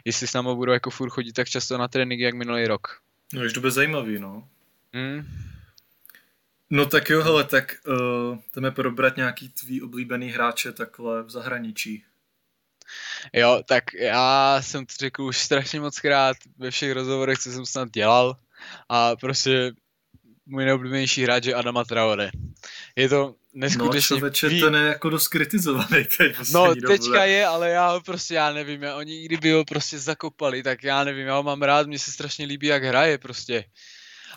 Jestli 0.05 0.27
s 0.27 0.33
námi 0.33 0.49
budou 0.55 0.73
jako 0.73 0.89
furt 0.89 1.09
chodit 1.09 1.33
tak 1.33 1.49
často 1.49 1.77
na 1.77 1.87
tréninky, 1.87 2.23
jak 2.23 2.35
minulý 2.35 2.67
rok. 2.67 3.01
No, 3.33 3.45
už 3.45 3.53
to 3.53 3.59
bude 3.59 3.71
zajímavý, 3.71 4.19
no. 4.19 4.47
Mm. 4.93 5.27
No 6.69 6.85
tak 6.85 7.09
jo, 7.09 7.23
hele, 7.23 7.43
tak 7.43 7.75
uh, 7.87 8.37
jdeme 8.55 8.71
probrat 8.71 9.17
nějaký 9.17 9.49
tvý 9.49 9.81
oblíbený 9.81 10.29
hráče 10.29 10.71
takhle 10.71 11.23
v 11.23 11.29
zahraničí. 11.29 12.03
Jo, 13.33 13.63
tak 13.67 13.93
já 13.93 14.57
jsem 14.61 14.85
to 14.85 14.93
řekl 14.99 15.23
už 15.23 15.37
strašně 15.37 15.79
moc 15.79 15.99
krát 15.99 16.37
ve 16.57 16.71
všech 16.71 16.91
rozhovorech, 16.91 17.39
co 17.39 17.51
jsem 17.51 17.65
snad 17.65 17.89
dělal 17.91 18.37
a 18.89 19.15
prostě 19.15 19.71
můj 20.45 20.65
nejoblíbenější 20.65 21.23
hráč 21.23 21.45
je 21.45 21.55
Adama 21.55 21.83
Traore. 21.83 22.31
Je 22.95 23.09
to 23.09 23.35
neskutečně... 23.53 24.15
No 24.15 24.17
člověče, 24.17 24.49
ten 24.49 24.75
je 24.75 24.81
jako 24.81 25.09
dost 25.09 25.27
kritizovaný 25.27 26.05
teď 26.17 26.35
No 26.53 26.75
teďka 26.75 27.25
je, 27.25 27.45
ale 27.45 27.69
já 27.69 27.91
ho 27.91 28.01
prostě, 28.01 28.33
já 28.33 28.53
nevím, 28.53 28.83
já, 28.83 28.95
oni 28.95 29.25
kdyby 29.25 29.51
ho 29.51 29.65
prostě 29.65 29.99
zakopali, 29.99 30.63
tak 30.63 30.83
já 30.83 31.03
nevím, 31.03 31.27
já 31.27 31.35
ho 31.35 31.43
mám 31.43 31.61
rád, 31.61 31.87
mně 31.87 31.99
se 31.99 32.11
strašně 32.11 32.45
líbí, 32.45 32.67
jak 32.67 32.83
hraje 32.83 33.17
prostě. 33.17 33.65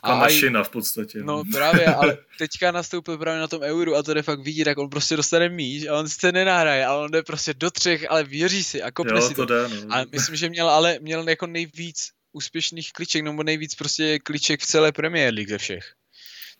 A 0.02 0.14
mašina 0.14 0.64
v 0.64 0.68
podstatě. 0.68 1.18
No. 1.18 1.24
no 1.24 1.42
právě, 1.52 1.86
ale 1.86 2.18
teďka 2.38 2.72
nastoupil 2.72 3.18
právě 3.18 3.40
na 3.40 3.48
tom 3.48 3.62
euru 3.62 3.96
a 3.96 4.02
to 4.02 4.14
jde 4.14 4.22
fakt 4.22 4.40
vidět, 4.40 4.64
tak 4.64 4.78
on 4.78 4.90
prostě 4.90 5.16
dostane 5.16 5.48
míč 5.48 5.86
a 5.86 5.98
on 5.98 6.08
se 6.08 6.32
nenahraje, 6.32 6.86
ale 6.86 7.04
on 7.04 7.10
jde 7.10 7.22
prostě 7.22 7.54
do 7.54 7.70
třech, 7.70 8.10
ale 8.10 8.24
věří 8.24 8.64
si 8.64 8.82
a 8.82 8.90
kopne 8.90 9.12
jo, 9.12 9.28
si 9.28 9.34
to. 9.34 9.46
to. 9.46 9.54
Jde, 9.54 9.68
no. 9.68 9.96
A 9.96 10.04
myslím, 10.12 10.36
že 10.36 10.48
měl 10.48 10.70
ale 10.70 10.98
měl 11.00 11.28
jako 11.28 11.46
nejvíc 11.46 12.10
úspěšných 12.32 12.92
kliček, 12.92 13.22
nebo 13.24 13.42
nejvíc 13.42 13.74
prostě 13.74 14.18
kliček 14.18 14.60
v 14.60 14.66
celé 14.66 14.92
Premier 14.92 15.34
League 15.34 15.50
ze 15.50 15.58
všech. 15.58 15.94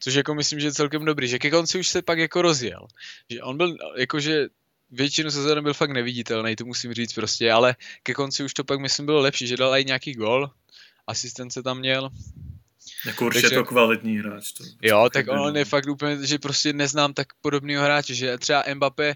Což 0.05 0.15
jako 0.15 0.35
myslím, 0.35 0.61
že 0.61 0.67
je 0.67 0.73
celkem 0.73 1.05
dobrý, 1.05 1.29
že 1.29 1.39
ke 1.39 1.51
konci 1.51 1.79
už 1.79 1.89
se 1.89 2.03
pak 2.03 2.19
jako 2.19 2.43
rozjel. 2.43 2.87
Že 3.31 3.43
on 3.43 3.57
byl, 3.57 3.77
jakože 3.97 4.47
většinu 4.91 5.31
sezóny 5.31 5.63
byl 5.63 5.75
fakt 5.75 5.91
neviditelný, 5.91 6.57
to 6.57 6.65
musím 6.65 6.93
říct 6.93 7.13
prostě, 7.13 7.53
ale 7.53 7.77
ke 8.03 8.15
konci 8.15 8.45
už 8.45 8.55
to 8.55 8.65
pak 8.65 8.81
myslím 8.81 9.07
bylo 9.07 9.21
lepší, 9.21 9.47
že 9.47 9.57
dal 9.57 9.77
i 9.77 9.85
nějaký 9.85 10.13
gol, 10.13 10.51
asistence 11.07 11.63
tam 11.63 11.79
měl. 11.79 12.11
Jako 13.07 13.27
určitě 13.27 13.43
Takže, 13.43 13.57
to 13.57 13.65
kvalitní 13.65 14.19
hráč. 14.19 14.53
To 14.53 14.65
jo, 14.83 15.09
tak 15.13 15.27
on 15.29 15.57
je 15.57 15.65
fakt 15.65 15.89
úplně, 15.89 16.27
že 16.27 16.39
prostě 16.39 16.73
neznám 16.73 17.15
tak 17.15 17.27
podobného 17.41 17.85
hráče, 17.85 18.15
že 18.15 18.39
třeba 18.39 18.65
Mbappé 18.75 19.15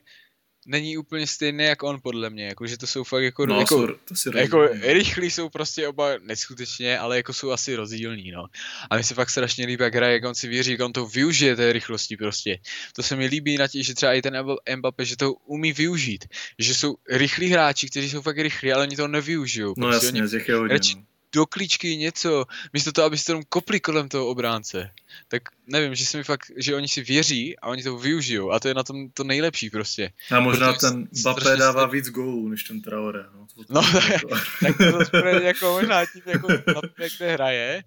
není 0.68 0.98
úplně 0.98 1.26
stejný 1.26 1.64
jak 1.64 1.82
on 1.82 2.00
podle 2.00 2.30
mě, 2.30 2.46
jako, 2.46 2.66
že 2.66 2.78
to 2.78 2.86
jsou 2.86 3.04
fakt 3.04 3.22
jako, 3.22 3.46
no, 3.46 3.58
jako, 3.60 3.74
jsou, 3.74 3.86
to 4.04 4.14
si 4.14 4.30
jako 4.34 4.68
rychlí 4.82 5.30
jsou 5.30 5.48
prostě 5.48 5.88
oba 5.88 6.08
neskutečně, 6.22 6.98
ale 6.98 7.16
jako 7.16 7.32
jsou 7.32 7.50
asi 7.50 7.76
rozdílní, 7.76 8.30
no. 8.30 8.46
A 8.90 8.96
mi 8.96 9.04
se 9.04 9.14
fakt 9.14 9.30
strašně 9.30 9.66
líbí, 9.66 9.84
jak 9.84 9.94
hraje, 9.94 10.12
jak 10.12 10.24
on 10.24 10.34
si 10.34 10.48
věří, 10.48 10.70
jak 10.70 10.80
on 10.80 10.92
to 10.92 11.06
využije 11.06 11.56
té 11.56 11.72
rychlosti 11.72 12.16
prostě. 12.16 12.58
To 12.92 13.02
se 13.02 13.16
mi 13.16 13.26
líbí 13.26 13.56
na 13.56 13.68
tě, 13.68 13.82
že 13.82 13.94
třeba 13.94 14.12
i 14.12 14.22
ten 14.22 14.44
Mbappé, 14.76 15.04
že 15.04 15.16
to 15.16 15.32
umí 15.32 15.72
využít, 15.72 16.24
že 16.58 16.74
jsou 16.74 16.96
rychlí 17.10 17.48
hráči, 17.48 17.90
kteří 17.90 18.10
jsou 18.10 18.22
fakt 18.22 18.38
rychlí, 18.38 18.72
ale 18.72 18.82
oni 18.82 18.96
to 18.96 19.08
nevyužijou. 19.08 19.74
No 19.76 19.88
prostě 19.88 20.06
jasně, 20.06 20.22
oni, 20.22 20.42
je 20.48 20.54
hodně, 20.56 20.94
no 20.96 21.02
do 21.32 21.46
klíčky 21.46 21.96
něco, 21.96 22.44
místo 22.72 22.92
toho, 22.92 23.06
abyste 23.06 23.32
tam 23.32 23.42
kopli 23.48 23.80
kolem 23.80 24.08
toho 24.08 24.26
obránce. 24.26 24.90
Tak 25.28 25.42
nevím, 25.66 25.94
že 25.94 26.06
se 26.06 26.16
mi 26.18 26.24
fakt, 26.24 26.50
že 26.56 26.74
oni 26.74 26.88
si 26.88 27.02
věří 27.02 27.58
a 27.58 27.68
oni 27.68 27.82
to 27.82 27.98
využijou 27.98 28.50
a 28.50 28.60
to 28.60 28.68
je 28.68 28.74
na 28.74 28.82
tom 28.82 29.10
to 29.10 29.24
nejlepší 29.24 29.70
prostě. 29.70 30.12
A 30.30 30.40
možná 30.40 30.72
Protože 30.72 30.86
ten 30.86 31.08
Bappé 31.22 31.56
dává 31.56 31.86
víc 31.86 32.10
gólů 32.10 32.48
než 32.48 32.64
ten 32.64 32.80
Traore. 32.80 33.24
No, 33.34 33.46
to, 33.54 33.74
no 33.74 33.82
tak, 33.92 34.20
tak 34.62 34.76
to 34.76 34.98
zase 34.98 35.42
jako 35.42 35.70
možná 35.70 36.06
tím, 36.06 36.22
jako 36.26 36.48
na 36.48 36.74
tom, 36.74 36.90
jak 36.98 37.12
hraje, 37.20 37.82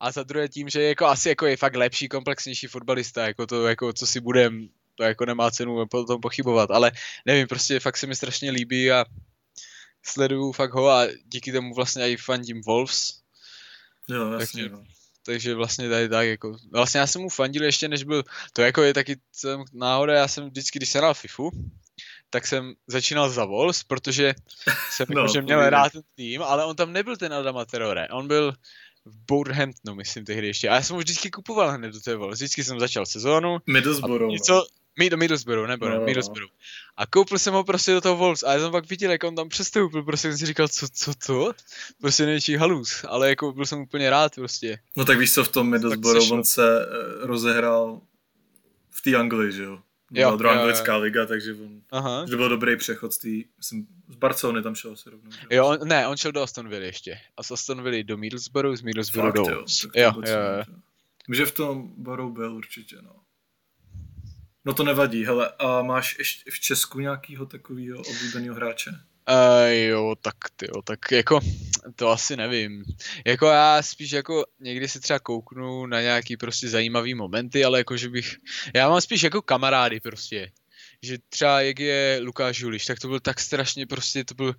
a 0.00 0.12
za 0.12 0.22
druhé 0.22 0.48
tím, 0.48 0.68
že 0.68 0.82
jako 0.82 1.06
asi 1.06 1.28
jako 1.28 1.46
je 1.46 1.56
fakt 1.56 1.76
lepší, 1.76 2.08
komplexnější 2.08 2.66
fotbalista, 2.66 3.26
jako 3.26 3.46
to, 3.46 3.66
jako 3.66 3.92
co 3.92 4.06
si 4.06 4.20
budem, 4.20 4.68
to 4.94 5.02
jako 5.02 5.26
nemá 5.26 5.50
cenu 5.50 5.86
potom 5.86 6.20
pochybovat, 6.20 6.70
ale 6.70 6.92
nevím, 7.26 7.48
prostě 7.48 7.80
fakt 7.80 7.96
se 7.96 8.06
mi 8.06 8.16
strašně 8.16 8.50
líbí 8.50 8.92
a 8.92 9.04
sleduju 10.06 10.52
fakt 10.52 10.74
ho 10.74 10.88
a 10.88 11.06
díky 11.24 11.52
tomu 11.52 11.74
vlastně 11.74 12.10
i 12.10 12.16
fandím 12.16 12.60
Wolves. 12.66 13.12
Jo, 14.08 14.32
jasně, 14.32 14.62
takže, 14.62 14.76
no. 14.76 14.84
takže 15.26 15.54
vlastně 15.54 15.88
tady 15.88 16.08
tak 16.08 16.26
jako, 16.26 16.56
vlastně 16.72 17.00
já 17.00 17.06
jsem 17.06 17.22
mu 17.22 17.28
fandil 17.28 17.64
ještě 17.64 17.88
než 17.88 18.04
byl, 18.04 18.22
to 18.52 18.62
jako 18.62 18.82
je 18.82 18.94
taky 18.94 19.16
náhoda, 19.72 20.14
já 20.14 20.28
jsem 20.28 20.48
vždycky, 20.48 20.78
když 20.78 20.88
jsem 20.90 20.98
hrál 20.98 21.14
FIFU, 21.14 21.50
tak 22.30 22.46
jsem 22.46 22.74
začínal 22.86 23.30
za 23.30 23.44
Wolves, 23.44 23.82
protože 23.82 24.34
jsem 24.90 25.06
no, 25.14 25.28
že 25.28 25.42
měl 25.42 25.70
rád 25.70 25.92
ten 25.92 26.02
tým, 26.14 26.42
ale 26.42 26.64
on 26.64 26.76
tam 26.76 26.92
nebyl 26.92 27.16
ten 27.16 27.34
Adama 27.34 27.64
Terrore, 27.64 28.08
on 28.08 28.28
byl 28.28 28.54
v 29.06 29.16
Bourhamptonu, 29.26 29.96
myslím 29.96 30.24
tehdy 30.24 30.46
ještě. 30.46 30.68
A 30.68 30.74
já 30.74 30.82
jsem 30.82 30.94
ho 30.94 31.00
vždycky 31.00 31.30
kupoval 31.30 31.70
hned 31.70 31.94
do 31.94 32.00
té 32.00 32.16
Wolves. 32.16 32.38
Vždycky 32.38 32.64
jsem 32.64 32.80
začal 32.80 33.06
sezónu. 33.06 33.58
Middlesbrough. 33.66 34.32
Něco, 34.32 34.66
no. 34.98 35.08
do 35.08 35.16
Middlesbrough, 35.16 35.68
nebo 35.68 35.88
no, 35.88 36.00
Middlesbrough. 36.00 36.50
A 36.96 37.06
koupil 37.06 37.38
jsem 37.38 37.54
ho 37.54 37.64
prostě 37.64 37.92
do 37.92 38.00
toho 38.00 38.16
Wolves 38.16 38.42
a 38.42 38.52
já 38.52 38.60
jsem 38.60 38.72
pak 38.72 38.88
viděl, 38.88 39.10
jak 39.10 39.24
on 39.24 39.34
tam 39.34 39.48
přestoupil, 39.48 40.02
prostě 40.02 40.28
jsem 40.28 40.38
si 40.38 40.46
říkal, 40.46 40.68
co, 40.68 40.86
co 40.92 41.12
to? 41.26 41.52
Prostě 42.00 42.24
největší 42.24 42.56
halus, 42.56 43.04
ale 43.08 43.28
jako 43.28 43.52
byl 43.52 43.66
jsem 43.66 43.80
úplně 43.80 44.10
rád 44.10 44.34
prostě. 44.34 44.78
No 44.96 45.04
tak 45.04 45.18
víš 45.18 45.34
co, 45.34 45.44
v 45.44 45.48
tom 45.48 45.70
Middlesbrough 45.70 46.32
on 46.32 46.44
se 46.44 46.86
uh, 46.86 47.26
rozehrál 47.26 48.00
v 48.90 49.02
té 49.02 49.16
Anglii, 49.16 49.52
že 49.52 49.62
jo? 49.62 49.78
Byla 50.10 50.30
jo, 50.30 50.36
druhá 50.36 50.54
jo, 50.54 50.60
anglická 50.60 50.92
jo. 50.92 51.00
liga, 51.00 51.26
takže 51.26 51.52
on, 51.52 51.80
Aha. 51.90 52.26
že 52.30 52.36
byl 52.36 52.48
dobrý 52.48 52.76
přechod 52.76 53.12
z 53.12 53.18
té, 53.18 53.28
myslím, 53.58 53.86
z 54.08 54.16
Barcelony 54.16 54.62
tam 54.62 54.74
šel 54.74 54.92
asi 54.92 55.10
rovnou. 55.10 55.30
Jo, 55.50 55.66
on, 55.66 55.88
ne, 55.88 56.08
on 56.08 56.16
šel 56.16 56.32
do 56.32 56.42
Aston 56.42 56.68
Villa 56.68 56.84
ještě. 56.84 57.18
A 57.36 57.42
z 57.42 57.50
Aston 57.50 57.82
Villa 57.82 58.02
do 58.02 58.16
Middlesbrough, 58.16 58.76
z 58.76 58.82
Middlesbrough 58.82 59.26
Fakt, 59.26 59.36
do 59.36 59.50
jo, 59.50 59.64
jo, 59.94 60.12
jo, 60.26 60.36
jo. 60.58 60.74
Že 61.34 61.46
v 61.46 61.52
tom 61.52 61.92
Boru 61.96 62.32
byl 62.32 62.54
určitě, 62.54 62.96
no. 63.02 63.12
No 64.66 64.74
to 64.74 64.84
nevadí, 64.84 65.24
hele, 65.24 65.52
a 65.58 65.82
máš 65.82 66.18
ještě 66.18 66.50
v 66.50 66.60
Česku 66.60 67.00
nějakýho 67.00 67.46
takového 67.46 67.98
oblíbeného 68.00 68.54
hráče? 68.54 68.90
Uh, 68.90 69.70
jo, 69.70 70.14
tak 70.20 70.34
ty 70.56 70.66
jo, 70.66 70.82
tak 70.82 71.12
jako, 71.12 71.40
to 71.96 72.08
asi 72.08 72.36
nevím. 72.36 72.84
Jako 73.26 73.46
já 73.46 73.82
spíš 73.82 74.10
jako 74.10 74.44
někdy 74.60 74.88
si 74.88 75.00
třeba 75.00 75.18
kouknu 75.18 75.86
na 75.86 76.00
nějaký 76.00 76.36
prostě 76.36 76.68
zajímavý 76.68 77.14
momenty, 77.14 77.64
ale 77.64 77.78
jako 77.78 77.96
že 77.96 78.08
bych, 78.08 78.36
já 78.74 78.88
mám 78.88 79.00
spíš 79.00 79.22
jako 79.22 79.42
kamarády 79.42 80.00
prostě 80.00 80.52
že 81.06 81.18
třeba 81.28 81.60
jak 81.60 81.78
je 81.78 82.18
Lukáš 82.22 82.60
Juliš, 82.60 82.86
tak 82.86 82.98
to 82.98 83.08
byl 83.08 83.20
tak 83.20 83.40
strašně 83.40 83.86
prostě, 83.86 84.24
to 84.24 84.34
byl 84.34 84.54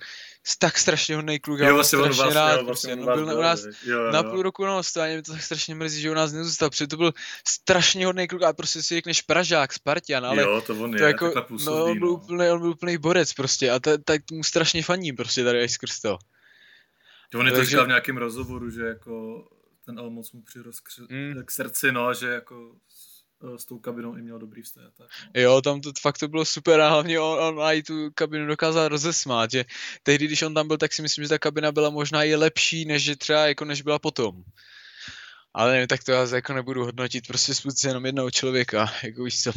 tak 0.59 0.77
strašně 0.77 1.15
hodný 1.15 1.39
kluk, 1.39 1.59
já 1.59 1.73
vlastně 1.73 1.99
strašně 1.99 2.23
vás, 2.23 2.33
rád, 2.33 2.59
jo, 2.59 2.65
prostě, 2.65 2.95
no, 2.95 3.05
byl 3.05 3.37
u 3.37 3.41
nás 3.41 3.63
jo, 3.65 3.73
jo, 3.85 4.11
na 4.11 4.23
půl 4.23 4.41
roku 4.41 4.65
na 4.65 4.77
ostání, 4.77 5.13
mě 5.13 5.23
to 5.23 5.31
tak 5.31 5.43
strašně 5.43 5.75
mrzí, 5.75 6.01
že 6.01 6.11
u 6.11 6.13
nás 6.13 6.31
nezůstal, 6.31 6.69
protože 6.69 6.87
to 6.87 6.97
byl 6.97 7.13
strašně 7.47 8.05
hodný 8.05 8.27
kluk 8.27 8.43
a 8.43 8.53
prostě 8.53 8.83
si 8.83 8.95
řekneš 8.95 9.21
Pražák, 9.21 9.73
Spartian, 9.73 10.25
ale 10.25 10.41
jo, 10.41 10.61
to, 10.61 10.75
on 10.75 10.91
to 10.91 11.03
je, 11.03 11.07
jako, 11.07 11.41
působí, 11.41 11.77
no, 11.77 11.85
on 11.85 11.99
byl, 11.99 12.07
no. 12.07 12.13
Úplný, 12.13 12.49
on 12.49 12.59
byl 12.59 12.69
úplný 12.69 12.97
borec 12.97 13.33
prostě 13.33 13.71
a 13.71 13.79
tak 13.79 14.21
mu 14.31 14.43
strašně 14.43 14.83
faním 14.83 15.15
prostě 15.15 15.43
tady 15.43 15.63
až 15.63 15.71
skrz 15.71 15.99
to. 15.99 16.17
On 17.35 17.47
je 17.47 17.51
to 17.51 17.65
říkal 17.65 17.85
v 17.85 17.87
nějakém 17.87 18.17
rozhovoru, 18.17 18.69
že 18.69 18.81
jako 18.81 19.43
ten 19.85 19.99
Almoc 19.99 20.31
mu 20.31 20.41
přirost 20.41 20.79
k, 20.79 20.89
mm. 21.09 21.43
k 21.45 21.51
srdci, 21.51 21.91
no, 21.91 22.13
že 22.13 22.27
jako 22.27 22.75
s 23.57 23.65
tou 23.65 23.79
kabinou 23.79 24.15
i 24.15 24.21
měl 24.21 24.39
dobrý 24.39 24.61
vztah. 24.61 24.83
Tak, 24.97 25.07
no. 25.35 25.41
Jo, 25.41 25.61
tam 25.61 25.81
to 25.81 25.91
fakt 26.01 26.17
to 26.17 26.27
bylo 26.27 26.45
super 26.45 26.81
a 26.81 26.89
hlavně 26.89 27.19
on, 27.19 27.39
on 27.39 27.65
i 27.73 27.83
tu 27.83 28.11
kabinu 28.15 28.47
dokázal 28.47 28.87
rozesmát, 28.87 29.51
že 29.51 29.65
tehdy, 30.03 30.25
když 30.25 30.41
on 30.41 30.53
tam 30.53 30.67
byl, 30.67 30.77
tak 30.77 30.93
si 30.93 31.01
myslím, 31.01 31.23
že 31.23 31.29
ta 31.29 31.39
kabina 31.39 31.71
byla 31.71 31.89
možná 31.89 32.23
i 32.23 32.35
lepší, 32.35 32.85
než 32.85 33.03
že 33.03 33.15
třeba 33.15 33.47
jako 33.47 33.65
než 33.65 33.81
byla 33.81 33.99
potom. 33.99 34.43
Ale 35.53 35.71
nevím, 35.71 35.87
tak 35.87 36.03
to 36.03 36.11
já 36.11 36.27
jako 36.35 36.53
nebudu 36.53 36.85
hodnotit, 36.85 37.27
prostě 37.27 37.53
spůjď 37.53 37.83
jenom 37.83 38.05
jednoho 38.05 38.31
člověka, 38.31 38.93
jako 39.03 39.23
víš 39.23 39.41
co. 39.41 39.51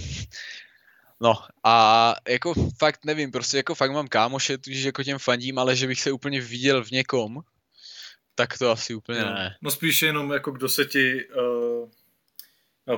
No 1.21 1.35
a 1.65 2.15
jako 2.29 2.55
fakt 2.79 3.05
nevím, 3.05 3.31
prostě 3.33 3.57
jako 3.57 3.75
fakt 3.75 3.93
mám 3.93 4.09
kámoše, 4.09 4.59
tudíž 4.59 4.85
jako 4.85 5.05
těm 5.05 5.19
fandím, 5.19 5.59
ale 5.59 5.77
že 5.77 5.87
bych 5.87 6.01
se 6.01 6.13
úplně 6.13 6.41
viděl 6.41 6.85
v 6.85 6.91
někom, 6.91 7.41
tak 8.35 8.59
to 8.59 8.71
asi 8.71 8.95
úplně 8.95 9.21
no. 9.21 9.35
ne. 9.35 9.57
No 9.63 9.71
spíš 9.71 10.03
jenom 10.03 10.33
jako 10.33 10.51
kdo 10.51 10.69
se 10.69 10.85
ti 10.85 11.25
uh, 11.25 11.89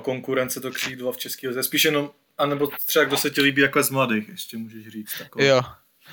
konkurence 0.01 0.61
to 0.61 0.71
křídlo 0.71 1.13
v 1.13 1.17
český 1.17 1.49
lize, 1.49 1.63
spíš 1.63 1.85
jenom, 1.85 2.11
anebo 2.39 2.69
třeba 2.87 3.05
kdo 3.05 3.17
se 3.17 3.31
ti 3.31 3.41
líbí 3.41 3.63
jako 3.63 3.83
z 3.83 3.91
mladých, 3.91 4.29
ještě 4.29 4.57
můžeš 4.57 4.89
říct. 4.89 5.19
Takový. 5.19 5.47
Jo, 5.47 5.63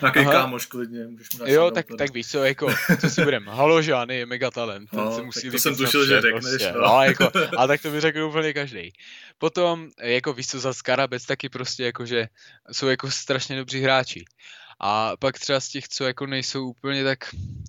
Nějaký 0.01 0.19
Aha. 0.19 0.31
kámoš 0.31 0.65
klidně, 0.65 1.07
můžeš 1.07 1.27
mu 1.29 1.47
Jo, 1.47 1.71
tak, 1.71 1.85
tak 1.97 2.13
víš 2.13 2.27
co, 2.27 2.43
jako, 2.43 2.67
co 3.01 3.09
si 3.09 3.23
budem, 3.23 3.47
Haložán 3.47 4.09
je 4.09 4.25
mega 4.25 4.51
talent, 4.51 4.93
no, 4.93 5.15
se 5.15 5.21
musí 5.21 5.51
to 5.51 5.59
jsem 5.59 5.75
tušil, 5.75 6.05
že 6.05 6.21
řekneš. 6.21 6.43
Prostě. 6.43 6.71
No. 6.71 6.81
no. 6.81 7.03
jako, 7.03 7.31
a 7.57 7.67
tak 7.67 7.81
to 7.81 7.91
by 7.91 8.01
řekl 8.01 8.19
úplně 8.23 8.53
každý. 8.53 8.93
Potom, 9.37 9.89
jako 10.01 10.33
víš 10.33 10.47
co, 10.47 10.59
za 10.59 10.73
Skarabec 10.73 11.25
taky 11.25 11.49
prostě 11.49 11.83
jako, 11.83 12.05
že 12.05 12.27
jsou 12.71 12.87
jako 12.87 13.11
strašně 13.11 13.57
dobří 13.57 13.81
hráči. 13.81 14.25
A 14.79 15.17
pak 15.19 15.39
třeba 15.39 15.59
z 15.59 15.69
těch, 15.69 15.87
co 15.87 16.03
jako 16.03 16.25
nejsou 16.25 16.69
úplně 16.69 17.03
tak, 17.03 17.19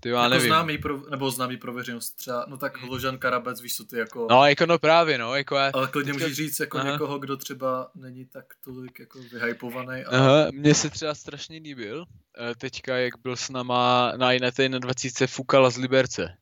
ty 0.01 0.09
já 0.09 0.23
jako 0.23 0.35
nevím. 0.35 0.49
Známý 0.49 0.79
pro, 0.79 1.11
nebo 1.11 1.31
známý 1.31 1.57
pro 1.57 1.73
veřejnost 1.73 2.11
třeba, 2.11 2.45
no 2.49 2.57
tak 2.57 2.79
Hložan 2.79 3.19
Karabec, 3.19 3.61
víš 3.61 3.77
co 3.77 3.85
ty 3.85 3.99
jako... 3.99 4.27
No 4.31 4.47
jako 4.47 4.67
no 4.67 4.79
právě 4.79 5.19
no, 5.19 5.35
jako 5.35 5.57
já... 5.57 5.71
Ale 5.75 5.89
klidně 5.89 6.13
teďka... 6.13 6.25
můžeš 6.25 6.37
říct 6.37 6.61
jako 6.61 6.79
Aha. 6.79 6.93
někoho, 6.93 7.19
kdo 7.19 7.37
třeba 7.37 7.91
není 7.95 8.27
tak 8.27 8.45
tolik 8.65 9.01
jako 9.01 9.19
vyhypovaný. 9.33 10.05
Ale... 10.05 10.19
Aha, 10.19 10.51
mně 10.53 10.75
se 10.75 10.91
třeba 10.91 11.15
strašně 11.15 11.59
líbil, 11.59 12.05
eh, 12.51 12.55
teďka 12.55 12.97
jak 12.97 13.15
byl 13.23 13.37
s 13.37 13.51
náma 13.51 14.13
na 14.17 14.33
Ineté 14.33 14.69
na 14.69 14.79
20 14.79 15.27
Fukala 15.27 15.71
z 15.71 15.77
Liberce. 15.77 16.37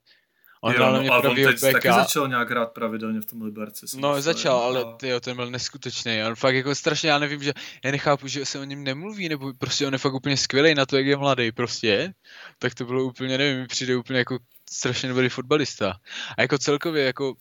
On 0.61 0.75
jo, 0.75 0.79
no, 0.79 1.13
a 1.13 1.19
on 1.19 1.35
teď 1.35 1.45
backa. 1.45 1.73
taky 1.73 1.89
začal 1.89 2.29
nějak 2.29 2.51
hrát 2.51 2.73
pravidelně 2.73 3.21
v 3.21 3.27
tom 3.27 3.43
Liberci. 3.43 3.87
No 3.97 4.09
myslím, 4.09 4.23
začal, 4.23 4.57
ale 4.57 4.81
a... 4.81 4.93
tyjo, 4.93 5.21
ten 5.21 5.37
byl 5.37 5.51
neskutečný. 5.51 6.23
On 6.25 6.35
fakt 6.35 6.55
jako 6.55 6.75
strašně, 6.75 7.11
já 7.11 7.19
nevím, 7.19 7.43
že 7.43 7.53
já 7.85 7.91
nechápu, 7.91 8.29
že 8.29 8.47
se 8.47 8.59
o 8.59 8.65
něm 8.65 8.85
nemluví, 8.85 9.29
nebo 9.29 9.53
prostě 9.59 9.87
on 9.87 9.93
je 9.93 9.99
fakt 9.99 10.15
úplně 10.15 10.37
skvělý 10.37 10.75
na 10.75 10.87
to, 10.87 10.97
jak 10.97 11.07
je 11.07 11.17
mladý 11.17 11.53
prostě. 11.53 12.15
Tak 12.59 12.75
to 12.75 12.85
bylo 12.85 13.05
úplně, 13.05 13.39
nevím, 13.39 13.61
mi 13.61 13.67
přijde 13.67 13.97
úplně 13.97 14.19
jako 14.19 14.39
strašně 14.71 15.09
dobrý 15.09 15.29
fotbalista. 15.29 15.95
A 16.39 16.43
jako 16.43 16.59
celkově 16.59 17.05
jako 17.05 17.35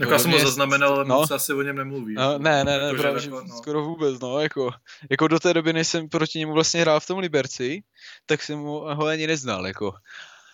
jako 0.00 0.12
já 0.12 0.18
jsem 0.18 0.30
ho 0.30 0.38
zaznamenal, 0.38 0.94
ale 0.94 1.04
no. 1.04 1.14
moc 1.14 1.30
asi 1.30 1.52
o 1.52 1.62
něm 1.62 1.76
nemluví. 1.76 2.14
No, 2.14 2.38
ne, 2.38 2.64
ne, 2.64 2.78
ne, 2.78 2.84
jako, 2.84 2.96
právě, 2.96 3.20
že 3.20 3.30
no. 3.30 3.56
skoro 3.56 3.84
vůbec, 3.84 4.20
no, 4.20 4.40
jako, 4.40 4.70
jako 5.10 5.28
do 5.28 5.40
té 5.40 5.54
doby, 5.54 5.72
než 5.72 5.88
jsem 5.88 6.08
proti 6.08 6.38
němu 6.38 6.52
vlastně 6.52 6.80
hrál 6.80 7.00
v 7.00 7.06
tom 7.06 7.18
Liberci, 7.18 7.82
tak 8.26 8.42
jsem 8.42 8.58
ho 8.58 9.06
ani 9.06 9.26
neznal, 9.26 9.66
jako 9.66 9.92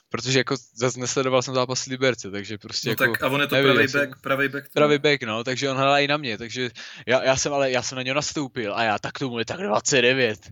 protože 0.09 0.39
jako 0.39 0.57
zase 0.75 1.01
nesledoval 1.01 1.43
jsem 1.43 1.55
zápas 1.55 1.87
Liberce, 1.87 2.31
takže 2.31 2.59
prostě 2.59 2.89
no 2.89 2.93
jako, 2.93 3.05
tak 3.05 3.23
a 3.23 3.29
on 3.29 3.41
je 3.41 3.47
to 3.47 3.55
nevím, 3.55 3.73
pravý 3.73 3.89
back, 3.89 4.21
pravý 4.21 4.49
back. 4.49 4.73
Pravý 4.73 4.99
back, 4.99 5.23
no, 5.23 5.45
takže 5.45 5.71
on 5.71 5.77
hrál 5.77 5.99
i 5.99 6.09
na 6.09 6.17
mě, 6.17 6.39
takže 6.39 6.71
já, 7.07 7.25
já 7.25 7.37
jsem 7.37 7.53
ale, 7.53 7.71
já 7.71 7.83
jsem 7.83 7.97
na 7.97 8.03
něj 8.03 8.15
nastoupil 8.15 8.75
a 8.75 8.83
já 8.83 8.99
tak 8.99 9.19
tomu 9.19 9.39
je 9.39 9.45
tak 9.45 9.61
29. 9.61 10.51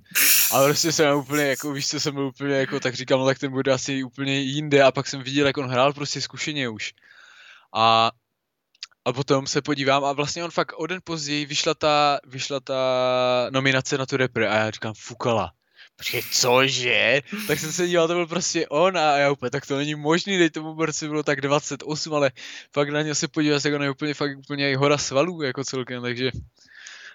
A 0.52 0.64
prostě 0.64 0.92
jsem 0.92 1.16
úplně 1.16 1.42
jako, 1.42 1.72
víš 1.72 1.88
co, 1.88 2.00
jsem 2.00 2.14
byl 2.14 2.26
úplně 2.26 2.54
jako, 2.54 2.80
tak 2.80 2.94
říkám, 2.94 3.18
no 3.18 3.26
tak 3.26 3.38
ten 3.38 3.52
bude 3.52 3.72
asi 3.72 4.04
úplně 4.04 4.40
jinde 4.40 4.82
a 4.82 4.92
pak 4.92 5.06
jsem 5.06 5.22
viděl, 5.22 5.46
jak 5.46 5.58
on 5.58 5.70
hrál 5.70 5.92
prostě 5.92 6.20
zkušeně 6.20 6.68
už. 6.68 6.92
A 7.74 8.10
a 9.06 9.12
potom 9.12 9.46
se 9.46 9.62
podívám 9.62 10.04
a 10.04 10.12
vlastně 10.12 10.44
on 10.44 10.50
fakt 10.50 10.72
o 10.76 10.86
den 10.86 11.00
později 11.04 11.46
vyšla 11.46 11.74
ta, 11.74 12.18
vyšla 12.26 12.60
ta 12.60 12.74
nominace 13.50 13.98
na 13.98 14.06
tu 14.06 14.16
repre 14.16 14.48
a 14.48 14.56
já 14.56 14.70
říkám, 14.70 14.94
fukala 14.94 15.52
počkej, 15.96 16.22
cože? 16.32 17.22
Tak 17.46 17.58
jsem 17.58 17.72
se 17.72 17.86
díval, 17.86 18.08
to 18.08 18.14
byl 18.14 18.26
prostě 18.26 18.68
on 18.68 18.98
a 18.98 19.16
já 19.16 19.30
úplně, 19.30 19.50
tak 19.50 19.66
to 19.66 19.76
není 19.76 19.94
možný, 19.94 20.38
teď 20.38 20.52
tomu 20.52 20.74
borci 20.74 21.08
bylo 21.08 21.22
tak 21.22 21.40
28, 21.40 22.14
ale 22.14 22.30
fakt 22.72 22.88
na 22.88 23.02
něj 23.02 23.14
se 23.14 23.28
podívat, 23.28 23.64
jak 23.64 23.74
on 23.74 23.82
je 23.82 23.90
úplně, 23.90 24.14
fakt 24.14 24.38
úplně 24.38 24.76
hora 24.76 24.98
svalů 24.98 25.42
jako 25.42 25.64
celkem, 25.64 26.02
takže 26.02 26.30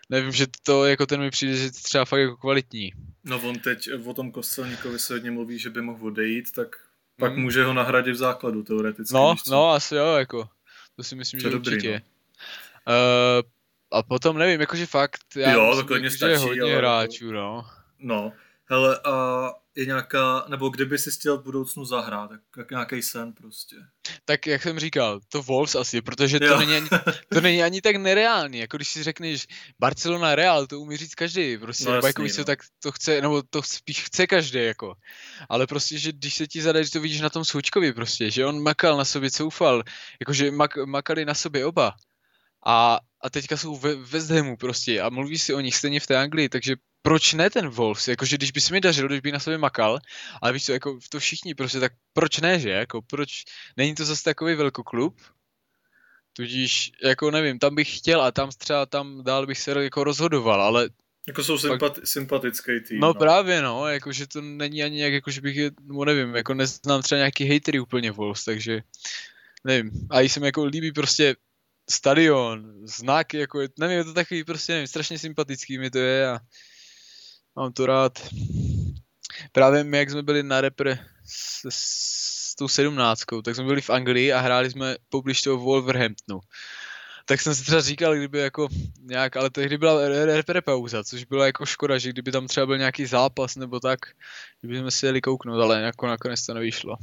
nevím, 0.09 0.31
že 0.31 0.45
to 0.63 0.85
jako 0.85 1.05
ten 1.05 1.19
mi 1.19 1.29
přijde, 1.29 1.55
že 1.55 1.71
třeba 1.71 2.05
fakt 2.05 2.19
jako 2.19 2.37
kvalitní. 2.37 2.91
No 3.23 3.39
on 3.39 3.59
teď 3.59 3.89
o 4.05 4.13
tom 4.13 4.31
Kostelníkovi 4.31 4.99
se 4.99 5.13
hodně 5.13 5.31
mluví, 5.31 5.59
že 5.59 5.69
by 5.69 5.81
mohl 5.81 6.07
odejít, 6.07 6.51
tak 6.51 6.75
pak 7.19 7.33
hmm. 7.33 7.41
může 7.41 7.63
ho 7.63 7.73
nahradit 7.73 8.11
v 8.11 8.17
základu 8.17 8.63
teoreticky. 8.63 9.13
No, 9.13 9.35
no 9.49 9.69
asi 9.69 9.95
jo, 9.95 10.15
jako. 10.15 10.49
To 10.95 11.03
si 11.03 11.15
myslím, 11.15 11.39
to 11.41 11.47
že 11.47 11.49
dobrý, 11.49 11.75
určitě. 11.75 12.01
No. 12.87 12.93
Uh, 12.93 13.49
a 13.91 14.03
potom 14.03 14.37
nevím, 14.37 14.61
jakože 14.61 14.85
fakt, 14.85 15.21
já 15.35 15.51
jo, 15.51 15.67
myslím, 15.69 15.87
to 15.87 15.95
jako, 15.95 16.09
stačí, 16.09 16.19
že 16.19 16.31
je 16.31 16.37
hodně 16.37 16.75
hráčů, 16.75 17.31
no. 17.31 17.65
No, 17.99 18.33
Hele, 18.71 18.99
a 19.05 19.53
je 19.75 19.85
nějaká, 19.85 20.45
nebo 20.47 20.69
kdyby 20.69 20.97
si 20.97 21.11
chtěl 21.11 21.37
v 21.37 21.43
budoucnu 21.43 21.85
zahrát, 21.85 22.29
tak 22.29 22.41
jak 22.57 22.71
nějaký 22.71 23.01
sen 23.01 23.33
prostě. 23.33 23.75
Tak 24.25 24.47
jak 24.47 24.63
jsem 24.63 24.79
říkal, 24.79 25.19
to 25.29 25.43
Wolves 25.43 25.75
asi, 25.75 26.01
protože 26.01 26.39
to, 26.39 26.57
není 26.57 26.75
ani, 26.75 26.89
to 27.33 27.41
není 27.41 27.63
ani 27.63 27.81
tak 27.81 27.95
nereálný, 27.95 28.57
jako 28.57 28.77
když 28.77 28.89
si 28.89 29.03
řekneš 29.03 29.47
Barcelona 29.79 30.35
Real, 30.35 30.67
to 30.67 30.79
umí 30.79 30.97
říct 30.97 31.15
každý, 31.15 31.57
prostě, 31.57 31.85
no, 31.85 31.93
nebo 31.93 32.07
jako 32.07 32.23
jasný, 32.23 32.37
no. 32.37 32.45
tak 32.45 32.59
to 32.83 32.91
chce, 32.91 33.21
nebo 33.21 33.43
to 33.49 33.63
spíš 33.63 34.03
chce 34.03 34.27
každý, 34.27 34.59
jako. 34.59 34.95
Ale 35.49 35.67
prostě, 35.67 35.97
že 35.97 36.11
když 36.11 36.35
se 36.35 36.47
ti 36.47 36.61
zadá, 36.61 36.81
že 36.81 36.91
to 36.91 37.01
vidíš 37.01 37.21
na 37.21 37.29
tom 37.29 37.45
Součkovi 37.45 37.93
prostě, 37.93 38.31
že 38.31 38.45
on 38.45 38.63
makal 38.63 38.97
na 38.97 39.05
sobě 39.05 39.31
coufal, 39.31 39.83
jakože 40.19 40.51
mak, 40.51 40.77
makali 40.77 41.25
na 41.25 41.33
sobě 41.33 41.65
oba. 41.65 41.93
A, 42.65 42.99
a 43.21 43.29
teďka 43.29 43.57
jsou 43.57 43.75
ve 43.75 43.95
West 43.95 44.29
Hamu 44.29 44.57
prostě 44.57 45.01
a 45.01 45.09
mluví 45.09 45.39
si 45.39 45.53
o 45.53 45.59
nich 45.59 45.75
stejně 45.75 45.99
v 45.99 46.07
té 46.07 46.17
Anglii, 46.17 46.49
takže 46.49 46.75
proč 47.09 47.33
ne 47.33 47.49
ten 47.49 47.69
Wolves, 47.69 48.07
jakože 48.07 48.37
když 48.37 48.51
by 48.51 48.61
se 48.61 48.73
mi 48.73 48.81
dařilo, 48.81 49.07
když 49.07 49.21
by 49.21 49.31
na 49.31 49.39
sobě 49.39 49.57
makal, 49.57 49.99
ale 50.41 50.53
víš 50.53 50.65
co, 50.65 50.71
jako 50.71 50.99
to 51.09 51.19
všichni 51.19 51.55
prostě, 51.55 51.79
tak 51.79 51.93
proč 52.13 52.37
ne, 52.37 52.59
že, 52.59 52.69
jako 52.69 53.01
proč, 53.01 53.43
není 53.77 53.95
to 53.95 54.05
zase 54.05 54.23
takový 54.23 54.55
velkoklub, 54.55 55.21
tudíž, 56.33 56.91
jako 57.03 57.31
nevím, 57.31 57.59
tam 57.59 57.75
bych 57.75 57.97
chtěl 57.97 58.21
a 58.21 58.31
tam 58.31 58.49
třeba 58.57 58.85
tam 58.85 59.23
dál 59.23 59.45
bych 59.45 59.59
se 59.59 59.83
jako 59.83 60.03
rozhodoval, 60.03 60.61
ale 60.61 60.89
jako 61.27 61.43
jsou 61.43 61.57
sympat, 61.57 61.95
pak... 61.95 62.07
sympatický 62.07 62.71
tým. 62.87 62.99
No, 62.99 63.07
no, 63.07 63.13
právě 63.13 63.61
no, 63.61 63.87
jakože 63.87 64.27
to 64.27 64.41
není 64.41 64.83
ani 64.83 64.95
nějak, 64.95 65.13
jakože 65.13 65.41
bych 65.41 65.55
je, 65.55 65.71
no 65.81 66.05
nevím, 66.05 66.35
jako 66.35 66.53
neznám 66.53 67.01
třeba 67.01 67.17
nějaký 67.17 67.53
hatery 67.53 67.79
úplně 67.79 68.11
Wolves, 68.11 68.43
takže 68.45 68.81
nevím. 69.63 69.91
A 70.09 70.21
jsem 70.21 70.43
jako 70.43 70.65
líbí 70.65 70.91
prostě 70.91 71.35
stadion, 71.89 72.87
znak, 72.87 73.33
jako, 73.33 73.59
nevím, 73.79 73.97
je 73.97 74.03
to 74.03 74.13
takový 74.13 74.43
prostě, 74.43 74.73
nevím, 74.73 74.87
strašně 74.87 75.19
sympatický 75.19 75.77
mi 75.77 75.89
to 75.89 75.97
je 75.97 76.27
a 76.27 76.39
Mám 77.55 77.73
to 77.73 77.85
rád. 77.85 78.19
Právě 79.51 79.83
my, 79.83 79.97
jak 79.97 80.09
jsme 80.09 80.23
byli 80.23 80.43
na 80.43 80.61
repre 80.61 80.99
s, 81.25 81.67
s 81.69 82.55
tou 82.55 82.67
sedmnáctkou, 82.67 83.41
tak 83.41 83.55
jsme 83.55 83.63
byli 83.63 83.81
v 83.81 83.89
Anglii 83.89 84.33
a 84.33 84.39
hráli 84.39 84.69
jsme 84.69 84.95
poblíž 85.09 85.41
toho 85.41 85.57
Wolverhamptonu. 85.57 86.39
Tak 87.25 87.41
jsem 87.41 87.55
si 87.55 87.61
třeba 87.63 87.81
říkal, 87.81 88.15
kdyby 88.15 88.39
jako 88.39 88.67
nějak, 89.01 89.37
ale 89.37 89.49
tehdy 89.49 89.77
byla 89.77 90.09
repre 90.25 90.61
pauza, 90.61 91.03
což 91.03 91.23
bylo 91.23 91.43
jako 91.43 91.65
škoda, 91.65 91.97
že 91.97 92.09
kdyby 92.09 92.31
tam 92.31 92.47
třeba 92.47 92.65
byl 92.65 92.77
nějaký 92.77 93.05
zápas 93.05 93.55
nebo 93.55 93.79
tak, 93.79 93.99
kdyby 94.61 94.79
jsme 94.79 94.91
si 94.91 95.05
jeli 95.05 95.21
kouknout, 95.21 95.61
ale 95.61 95.81
jako 95.81 96.07
nakonec 96.07 96.45
to 96.45 96.53
nevyšlo. 96.53 96.95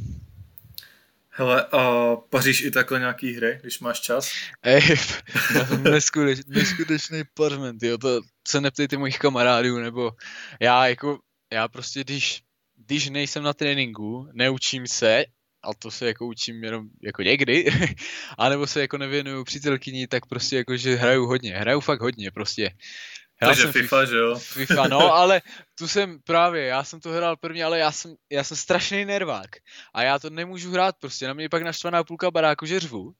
Hele, 1.38 1.66
a 1.72 2.16
paříš 2.16 2.60
i 2.60 2.70
takhle 2.70 2.98
nějaký 2.98 3.32
hry, 3.32 3.58
když 3.62 3.80
máš 3.80 4.00
čas? 4.00 4.30
Ej, 4.62 4.82
já 5.54 5.66
jsem 5.66 5.82
neskuteč, 5.82 6.38
neskutečný 6.46 7.22
parment, 7.34 7.82
jo, 7.82 7.98
to 7.98 8.20
se 8.48 8.60
neptejte 8.60 8.96
mojich 8.96 9.18
kamarádů, 9.18 9.78
nebo 9.78 10.12
já 10.60 10.86
jako, 10.86 11.18
já 11.52 11.68
prostě, 11.68 12.00
když, 12.00 12.42
když 12.76 13.08
nejsem 13.08 13.42
na 13.42 13.52
tréninku, 13.52 14.28
neučím 14.32 14.86
se, 14.86 15.24
a 15.62 15.74
to 15.74 15.90
se 15.90 16.06
jako 16.06 16.26
učím 16.26 16.64
jenom 16.64 16.88
jako 17.02 17.22
někdy, 17.22 17.66
anebo 18.38 18.66
se 18.66 18.80
jako 18.80 18.98
nevěnuju 18.98 19.44
přítelkyni, 19.44 20.06
tak 20.06 20.26
prostě 20.26 20.56
jako, 20.56 20.76
že 20.76 20.94
hraju 20.94 21.26
hodně, 21.26 21.56
hraju 21.56 21.80
fakt 21.80 22.00
hodně 22.00 22.30
prostě. 22.30 22.70
Já 23.42 23.48
Takže 23.48 23.62
jsem 23.62 23.72
FIFA, 23.72 24.04
že 24.04 24.16
jo? 24.16 24.38
FIFA, 24.38 24.88
no, 24.88 24.98
ale 25.14 25.42
tu 25.78 25.88
jsem 25.88 26.18
právě, 26.24 26.66
já 26.66 26.84
jsem 26.84 27.00
to 27.00 27.10
hrál 27.10 27.36
první, 27.36 27.62
ale 27.62 27.78
já 27.78 27.92
jsem, 27.92 28.14
já 28.30 28.44
jsem 28.44 28.56
strašný 28.56 29.04
nervák. 29.04 29.56
A 29.94 30.02
já 30.02 30.18
to 30.18 30.30
nemůžu 30.30 30.72
hrát 30.72 30.96
prostě, 31.00 31.26
na 31.26 31.32
mě 31.32 31.48
pak 31.48 31.62
naštvaná 31.62 32.04
půlka 32.04 32.30
baráku, 32.30 32.66
že 32.66 32.80
řvu. 32.80 33.12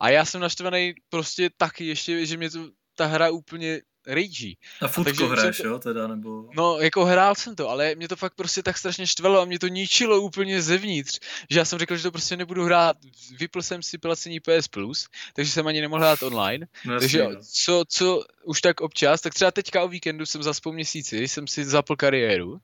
A 0.00 0.08
já 0.08 0.24
jsem 0.24 0.40
naštvaný 0.40 0.94
prostě 1.08 1.50
taky 1.56 1.86
ještě, 1.86 2.26
že 2.26 2.36
mě 2.36 2.50
to 2.50 2.70
ta 2.94 3.06
hra 3.06 3.30
úplně 3.30 3.80
rage. 4.14 4.54
A 4.80 4.88
futko 4.88 5.26
hraješ, 5.26 5.56
to, 5.56 5.66
jo, 5.66 5.78
teda, 5.78 6.06
nebo... 6.06 6.48
No, 6.56 6.78
jako 6.78 7.04
hrál 7.04 7.34
jsem 7.34 7.56
to, 7.56 7.68
ale 7.68 7.94
mě 7.94 8.08
to 8.08 8.16
fakt 8.16 8.34
prostě 8.34 8.62
tak 8.62 8.78
strašně 8.78 9.06
štvalo 9.06 9.40
a 9.40 9.44
mě 9.44 9.58
to 9.58 9.68
ničilo 9.68 10.20
úplně 10.20 10.62
zevnitř, 10.62 11.20
že 11.50 11.58
já 11.58 11.64
jsem 11.64 11.78
řekl, 11.78 11.96
že 11.96 12.02
to 12.02 12.10
prostě 12.10 12.36
nebudu 12.36 12.64
hrát. 12.64 12.96
Vypl 13.38 13.62
jsem 13.62 13.82
si 13.82 13.98
placení 13.98 14.40
PS 14.40 14.68
Plus, 14.68 15.08
takže 15.34 15.52
jsem 15.52 15.66
ani 15.66 15.80
nemohl 15.80 16.02
hrát 16.02 16.22
online. 16.22 16.66
No, 16.84 17.00
takže 17.00 17.18
jasný, 17.18 17.34
no. 17.34 17.40
co, 17.42 17.84
co 17.88 18.24
už 18.44 18.60
tak 18.60 18.80
občas, 18.80 19.20
tak 19.20 19.34
třeba 19.34 19.50
teďka 19.50 19.82
o 19.82 19.88
víkendu 19.88 20.26
jsem 20.26 20.42
za 20.42 20.52
po 20.62 20.72
měsíci, 20.72 21.28
jsem 21.28 21.46
si 21.46 21.64
zapl 21.64 21.96
kariéru. 21.96 22.60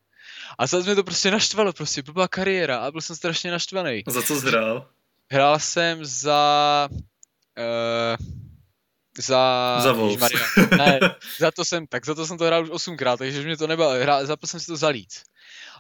A 0.58 0.66
zase 0.66 0.86
mě 0.86 0.94
to 0.94 1.04
prostě 1.04 1.30
naštvalo, 1.30 1.72
prostě 1.72 2.02
blbá 2.02 2.28
kariéra 2.28 2.78
a 2.78 2.90
byl 2.90 3.00
jsem 3.00 3.16
strašně 3.16 3.50
naštvaný. 3.50 4.04
A 4.06 4.10
za 4.10 4.22
co 4.22 4.40
jsi 4.40 4.46
hrál? 4.46 4.88
Hrál 5.30 5.58
jsem 5.58 6.04
za... 6.04 6.88
Uh, 7.58 8.45
za... 9.18 9.78
Za 9.82 9.92
Wolves. 9.92 10.32
Ne, 10.78 11.00
za 11.38 11.50
to 11.50 11.64
jsem, 11.64 11.86
tak 11.86 12.06
za 12.06 12.14
to 12.14 12.26
jsem 12.26 12.38
to 12.38 12.44
hrál 12.44 12.62
už 12.62 12.70
osmkrát, 12.70 13.16
takže 13.16 13.42
mě 13.42 13.56
to 13.56 13.66
nebylo, 13.66 13.90
hrál, 13.90 14.26
zapl 14.26 14.46
jsem 14.46 14.60
si 14.60 14.66
to 14.66 14.76
za 14.76 14.88
líc. 14.88 15.22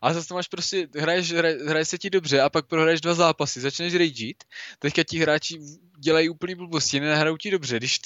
A 0.02 0.12
zase 0.12 0.28
to 0.28 0.34
máš 0.34 0.48
prostě, 0.48 0.88
hraješ, 0.98 1.32
hraje, 1.32 1.58
hraje 1.66 1.84
se 1.84 1.98
ti 1.98 2.10
dobře 2.10 2.40
a 2.40 2.48
pak 2.50 2.66
prohraješ 2.66 3.00
dva 3.00 3.14
zápasy, 3.14 3.60
začneš 3.60 3.94
rageit, 3.94 4.44
teďka 4.78 5.02
ti 5.02 5.18
hráči 5.18 5.58
dělají 5.98 6.28
úplný 6.28 6.54
blbosti, 6.54 7.00
nehrajou 7.00 7.36
ti 7.36 7.50
dobře, 7.50 7.76
když 7.76 7.98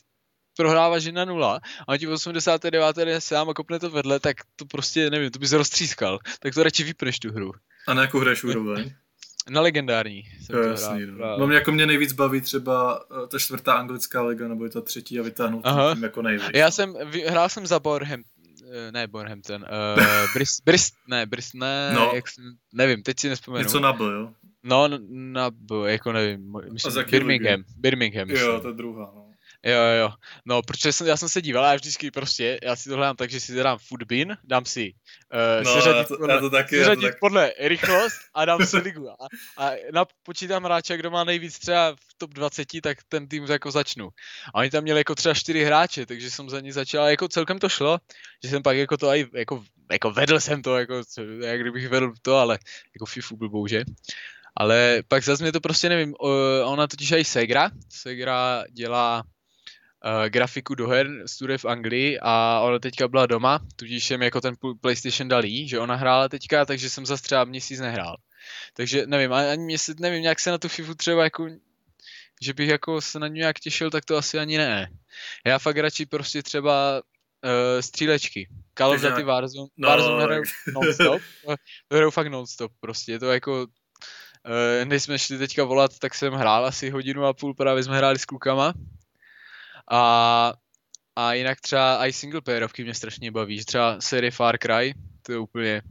prohráváš 0.56 1.04
1-0 1.04 1.60
a 1.88 1.96
ti 1.96 2.06
v 2.06 2.12
89. 2.12 3.20
sám 3.20 3.50
a 3.50 3.54
kopne 3.54 3.78
to 3.78 3.90
vedle, 3.90 4.20
tak 4.20 4.36
to 4.56 4.64
prostě, 4.64 5.10
nevím, 5.10 5.30
to 5.30 5.38
bys 5.38 5.52
roztřískal. 5.52 6.18
Tak 6.40 6.54
to 6.54 6.62
radši 6.62 6.84
vypneš 6.84 7.18
tu 7.18 7.32
hru. 7.32 7.52
A 7.88 7.94
na 7.94 8.02
jakou 8.02 8.18
hraješ 8.18 8.44
úroveň? 8.44 8.92
Na 9.50 9.60
legendární. 9.60 10.22
Jsem 10.40 10.56
jo, 10.56 10.62
jasný, 10.62 11.06
no. 11.38 11.46
mě 11.46 11.56
jako 11.56 11.72
mě 11.72 11.86
nejvíc 11.86 12.12
baví 12.12 12.40
třeba 12.40 13.04
eh, 13.24 13.26
ta 13.26 13.38
čtvrtá 13.38 13.72
anglická 13.72 14.22
liga, 14.22 14.48
nebo 14.48 14.64
je 14.64 14.70
ta 14.70 14.80
třetí 14.80 15.20
a 15.20 15.22
vytáhnout 15.22 15.60
Aha. 15.64 15.94
tím 15.94 16.02
jako 16.02 16.22
nejvíc. 16.22 16.44
Já 16.54 16.70
jsem, 16.70 16.94
hrál 17.26 17.48
jsem 17.48 17.66
za 17.66 17.78
Borhem, 17.78 18.22
eh, 18.72 18.92
ne 18.92 19.06
Borhampton, 19.06 19.62
uh, 19.62 20.28
Brist, 20.34 20.64
Brist, 20.64 20.94
ne, 21.08 21.26
Brist, 21.26 21.54
ne, 21.54 21.92
no. 21.94 22.10
jak 22.14 22.28
jsem, 22.28 22.44
nevím, 22.72 23.02
teď 23.02 23.20
si 23.20 23.28
nespomenu. 23.28 23.62
Něco 23.62 23.80
na 23.80 23.92
B, 23.92 24.04
jo? 24.04 24.32
No, 24.62 24.88
na 25.08 25.50
B, 25.50 25.74
jako 25.86 26.12
nevím, 26.12 26.52
myslím, 26.72 27.04
Birmingham, 27.10 27.64
Birmingham, 27.76 28.28
myslím. 28.28 28.50
Jo, 28.50 28.60
to 28.60 28.68
je 28.68 28.74
druhá, 28.74 29.12
no. 29.14 29.29
Jo, 29.64 29.82
jo, 30.00 30.10
no, 30.44 30.62
protože 30.62 30.92
jsem, 30.92 31.06
já 31.06 31.16
jsem 31.16 31.28
se 31.28 31.42
díval 31.42 31.64
a 31.64 31.68
já 31.68 31.74
vždycky 31.74 32.10
prostě, 32.10 32.58
já 32.62 32.76
si 32.76 32.88
to 32.88 32.96
hledám 32.96 33.16
tak, 33.16 33.30
že 33.30 33.40
si 33.40 33.54
dám 33.54 33.78
foodbin, 33.78 34.36
dám 34.44 34.64
si 34.64 34.94
uh, 35.32 35.64
no, 35.64 35.74
seřadit, 35.74 36.08
to, 36.08 36.16
podle, 36.16 36.40
to 36.40 36.50
taky, 36.50 36.78
seřadit 36.78 37.00
to 37.00 37.06
taky. 37.06 37.18
podle 37.20 37.52
rychlost 37.58 38.16
a 38.34 38.44
dám 38.44 38.66
si 38.66 38.76
ligu. 38.76 39.10
A, 39.10 39.14
a 39.58 39.70
napočítám 39.92 40.64
hráče, 40.64 40.96
kdo 40.96 41.10
má 41.10 41.24
nejvíc 41.24 41.58
třeba 41.58 41.92
v 41.92 42.14
top 42.18 42.30
20, 42.34 42.68
tak 42.82 42.98
ten 43.08 43.28
tým 43.28 43.44
jako 43.44 43.70
začnu. 43.70 44.08
A 44.54 44.58
oni 44.58 44.70
tam 44.70 44.82
měli 44.82 45.00
jako 45.00 45.14
třeba 45.14 45.34
čtyři 45.34 45.64
hráče, 45.64 46.06
takže 46.06 46.30
jsem 46.30 46.50
za 46.50 46.60
ní 46.60 46.72
začal, 46.72 47.04
a 47.04 47.10
jako 47.10 47.28
celkem 47.28 47.58
to 47.58 47.68
šlo, 47.68 47.98
že 48.44 48.50
jsem 48.50 48.62
pak 48.62 48.76
jako 48.76 48.96
to 48.96 49.08
aj, 49.08 49.24
jako, 49.34 49.64
jako 49.92 50.10
vedl 50.10 50.40
jsem 50.40 50.62
to, 50.62 50.78
jako, 50.78 51.02
jak 51.40 51.60
kdybych 51.60 51.88
vedl 51.88 52.12
to, 52.22 52.36
ale 52.36 52.58
jako 52.94 53.06
FIFU 53.06 53.36
blbou, 53.36 53.66
že? 53.66 53.84
Ale 54.56 55.02
pak 55.08 55.24
zase 55.24 55.44
mě 55.44 55.52
to 55.52 55.60
prostě 55.60 55.88
nevím, 55.88 56.14
ona 56.64 56.86
totiž 56.86 57.12
i 57.12 57.24
Segra, 57.24 57.70
Segra 57.88 58.64
dělá 58.70 59.24
uh, 60.04 60.28
grafiku 60.28 60.74
do 60.74 60.88
her, 60.88 61.08
studuje 61.26 61.58
v 61.58 61.64
Anglii 61.64 62.18
a 62.22 62.60
ona 62.60 62.78
teďka 62.78 63.08
byla 63.08 63.26
doma, 63.26 63.60
tudíž 63.76 64.06
jsem 64.06 64.22
jako 64.22 64.40
ten 64.40 64.54
PlayStation 64.80 65.28
dal 65.28 65.44
jí, 65.44 65.68
že 65.68 65.78
ona 65.78 65.94
hrála 65.94 66.28
teďka, 66.28 66.64
takže 66.64 66.90
jsem 66.90 67.06
zase 67.06 67.22
třeba 67.22 67.44
měsíc 67.44 67.80
nehrál. 67.80 68.16
Takže 68.74 69.06
nevím, 69.06 69.32
ani 69.32 69.64
měsíc, 69.64 69.98
nevím, 69.98 70.24
jak 70.24 70.40
se 70.40 70.50
na 70.50 70.58
tu 70.58 70.68
FIFU 70.68 70.94
třeba 70.94 71.24
jako 71.24 71.48
že 72.42 72.54
bych 72.54 72.68
jako 72.68 73.00
se 73.00 73.18
na 73.18 73.28
ní 73.28 73.34
nějak 73.34 73.60
těšil, 73.60 73.90
tak 73.90 74.04
to 74.04 74.16
asi 74.16 74.38
ani 74.38 74.58
ne. 74.58 74.90
Já 75.46 75.58
fakt 75.58 75.76
radši 75.76 76.06
prostě 76.06 76.42
třeba 76.42 77.02
uh, 77.44 77.80
střílečky. 77.80 78.48
Call 78.78 78.90
of 78.90 79.00
Duty 79.00 79.22
Warzone, 79.22 79.68
no, 79.76 79.88
Warzone 79.88 80.24
hraju 80.24 80.42
non-stop, 80.74 81.22
hraju 81.92 82.10
fakt 82.10 82.26
non-stop 82.26 82.72
prostě, 82.80 83.18
to 83.18 83.32
jako 83.32 83.62
uh, 83.62 84.84
než 84.84 85.02
jsme 85.02 85.18
šli 85.18 85.38
teďka 85.38 85.64
volat, 85.64 85.98
tak 85.98 86.14
jsem 86.14 86.32
hrál 86.32 86.66
asi 86.66 86.90
hodinu 86.90 87.24
a 87.24 87.32
půl, 87.32 87.54
právě 87.54 87.82
jsme 87.82 87.96
hráli 87.96 88.18
s 88.18 88.24
klukama 88.24 88.74
a, 89.90 90.52
a 91.16 91.32
jinak 91.32 91.60
třeba 91.60 92.06
i 92.06 92.12
single 92.12 92.40
playerovky 92.40 92.84
mě 92.84 92.94
strašně 92.94 93.30
baví, 93.30 93.64
třeba 93.64 94.00
série 94.00 94.30
Far 94.30 94.58
Cry, 94.58 94.94
to 95.22 95.32
je 95.32 95.38
úplně 95.38 95.82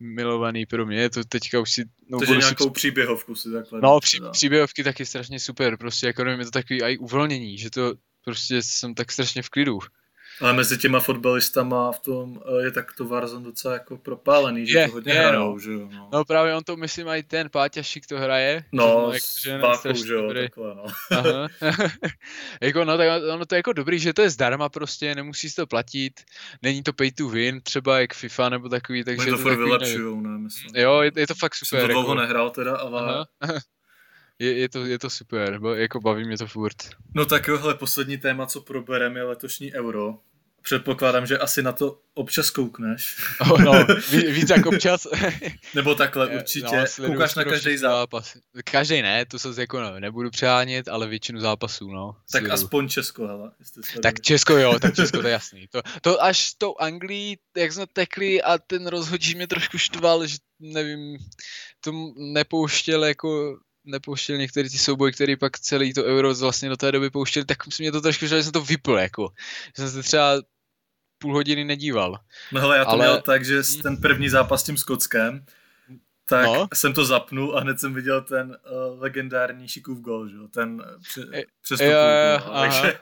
milovaný 0.00 0.66
pro 0.66 0.86
mě, 0.86 1.10
to 1.10 1.24
teďka 1.24 1.60
už 1.60 1.72
si... 1.72 1.84
No, 2.08 2.18
Takže 2.18 2.36
nějakou 2.36 2.64
si... 2.64 2.70
příběhovku 2.70 3.34
si 3.34 3.52
takhle. 3.52 3.80
No, 3.80 4.00
pří, 4.00 4.20
příběhovky 4.32 4.84
taky 4.84 5.06
strašně 5.06 5.40
super, 5.40 5.76
prostě 5.76 6.06
jako 6.06 6.24
nevím, 6.24 6.40
je 6.40 6.44
to 6.44 6.50
takový 6.50 6.82
i 6.82 6.98
uvolnění, 6.98 7.58
že 7.58 7.70
to 7.70 7.94
prostě 8.24 8.62
jsem 8.62 8.94
tak 8.94 9.12
strašně 9.12 9.42
v 9.42 9.50
klidu. 9.50 9.78
Ale 10.40 10.52
mezi 10.52 10.78
těma 10.78 11.00
fotbalistama 11.00 11.92
v 11.92 12.00
tom 12.00 12.40
eh, 12.46 12.64
je 12.64 12.70
tak 12.70 12.92
to 12.92 13.04
Warzone 13.04 13.44
docela 13.44 13.74
jako 13.74 13.96
propálený, 13.96 14.66
že 14.66 14.78
je, 14.78 14.86
to 14.86 14.92
hodně 14.92 15.12
je, 15.12 15.20
hrajou, 15.20 15.52
no. 15.52 15.58
že 15.58 15.72
jo. 15.72 15.88
No. 15.92 16.08
no. 16.12 16.24
právě 16.24 16.54
on 16.54 16.64
to 16.64 16.76
myslím 16.76 17.08
i 17.08 17.22
ten 17.22 17.50
Páťašik 17.50 18.06
to 18.06 18.18
hraje. 18.18 18.64
No, 18.72 19.10
že, 19.12 19.20
s 19.20 19.60
Páchou, 19.60 19.92
že 19.92 20.14
jo, 20.14 20.32
takhle 20.34 20.74
no. 20.74 20.84
Aha. 21.10 21.48
jako, 22.62 22.84
no, 22.84 22.96
tak 22.96 23.08
ono 23.34 23.46
to 23.46 23.54
je 23.54 23.58
jako 23.58 23.72
dobrý, 23.72 23.98
že 23.98 24.12
to 24.12 24.22
je 24.22 24.30
zdarma 24.30 24.68
prostě, 24.68 25.14
nemusíš 25.14 25.54
to 25.54 25.66
platit, 25.66 26.12
není 26.62 26.82
to 26.82 26.92
pay 26.92 27.10
to 27.10 27.28
win, 27.28 27.60
třeba 27.60 28.00
jak 28.00 28.14
FIFA 28.14 28.48
nebo 28.48 28.68
takový, 28.68 29.04
takže... 29.04 29.22
Oni 29.22 29.30
to, 29.30 29.36
to 29.36 29.42
furt 29.42 29.56
vylepšujou, 29.56 30.20
ne, 30.20 30.38
myslím. 30.38 30.70
Jo, 30.74 31.00
je, 31.00 31.10
je, 31.16 31.26
to 31.26 31.34
fakt 31.34 31.54
super. 31.54 31.80
Jsem 31.80 31.88
to 31.88 31.92
dlouho 31.92 32.08
jako... 32.08 32.20
nehrál 32.20 32.50
teda, 32.50 32.76
ale... 32.76 33.26
je, 34.38 34.58
je, 34.58 34.68
to, 34.68 34.86
je 34.86 34.98
to 34.98 35.10
super, 35.10 35.58
bo, 35.58 35.74
jako 35.74 36.00
baví 36.00 36.24
mě 36.24 36.38
to 36.38 36.46
furt. 36.46 36.76
No 37.14 37.26
tak 37.26 37.48
jo, 37.48 37.58
hele, 37.58 37.74
poslední 37.74 38.18
téma, 38.18 38.46
co 38.46 38.60
probereme, 38.60 39.20
je 39.20 39.24
letošní 39.24 39.72
euro. 39.72 40.18
Předpokládám, 40.62 41.26
že 41.26 41.38
asi 41.38 41.62
na 41.62 41.72
to 41.72 41.98
občas 42.14 42.50
koukneš. 42.50 43.16
Oh, 43.40 43.60
no, 43.60 43.72
víc 44.10 44.50
jak 44.50 44.66
občas. 44.66 45.06
Nebo 45.74 45.94
takhle 45.94 46.28
určitě. 46.36 46.84
No, 46.98 47.06
Koukáš 47.06 47.34
na 47.34 47.44
každý 47.44 47.76
zápas. 47.76 48.36
Každý 48.64 49.02
ne, 49.02 49.26
to 49.26 49.38
se 49.38 49.60
jako 49.60 49.80
no, 49.80 50.00
nebudu 50.00 50.30
přehánět, 50.30 50.88
ale 50.88 51.06
většinu 51.06 51.40
zápasů, 51.40 51.90
no. 51.90 52.12
Tak 52.12 52.40
sleduju. 52.40 52.52
aspoň 52.52 52.88
Česko, 52.88 53.26
hele. 53.26 53.50
Tak 54.02 54.20
Česko 54.20 54.56
jo, 54.56 54.78
tak 54.78 54.94
Česko 54.94 55.20
to 55.20 55.26
je 55.26 55.32
jasný. 55.38 55.68
To, 55.68 55.82
to 56.00 56.22
až 56.22 56.48
s 56.48 56.54
tou 56.54 56.74
Anglií, 56.76 57.38
jak 57.56 57.72
jsme 57.72 57.86
tekli 57.92 58.42
a 58.42 58.58
ten 58.58 58.86
rozhodčí 58.86 59.34
mě 59.34 59.46
trošku 59.46 59.78
štval, 59.78 60.26
že 60.26 60.36
nevím, 60.60 61.18
to 61.80 61.92
nepouštěl 62.16 63.04
jako 63.04 63.58
nepouštěl 63.86 64.36
některé 64.36 64.70
ty 64.70 64.78
souboje, 64.78 65.12
které 65.12 65.36
pak 65.36 65.58
celý 65.58 65.94
to 65.94 66.04
euro 66.04 66.34
vlastně 66.34 66.68
do 66.68 66.76
té 66.76 66.92
doby 66.92 67.10
pouštěli, 67.10 67.44
tak 67.44 67.58
mě 67.78 67.92
to 67.92 68.00
trošku 68.00 68.26
že 68.26 68.42
jsem 68.42 68.52
to 68.52 68.60
vypl, 68.60 68.98
jako. 68.98 69.28
Že 69.76 69.82
jsem 69.82 69.90
se 69.90 70.02
třeba 70.02 70.42
půl 71.18 71.34
hodiny 71.34 71.64
nedíval. 71.64 72.18
No 72.52 72.60
hele, 72.60 72.76
já 72.76 72.84
to 72.84 72.90
Ale... 72.90 73.04
měl 73.04 73.20
tak, 73.20 73.44
že 73.44 73.62
ten 73.82 73.96
první 73.96 74.28
zápas 74.28 74.60
s 74.60 74.64
tím 74.64 74.76
Skotskem, 74.76 75.44
tak 76.28 76.46
no. 76.46 76.68
jsem 76.74 76.94
to 76.94 77.04
zapnul 77.04 77.58
a 77.58 77.60
hned 77.60 77.80
jsem 77.80 77.94
viděl 77.94 78.22
ten 78.22 78.48
uh, 78.70 79.00
legendární 79.00 79.68
Šikův 79.68 80.00
gol, 80.00 80.28
že? 80.28 80.36
ten 80.50 80.84
pře- 81.02 81.44
přestup. 81.62 81.88
Takže, 82.52 82.98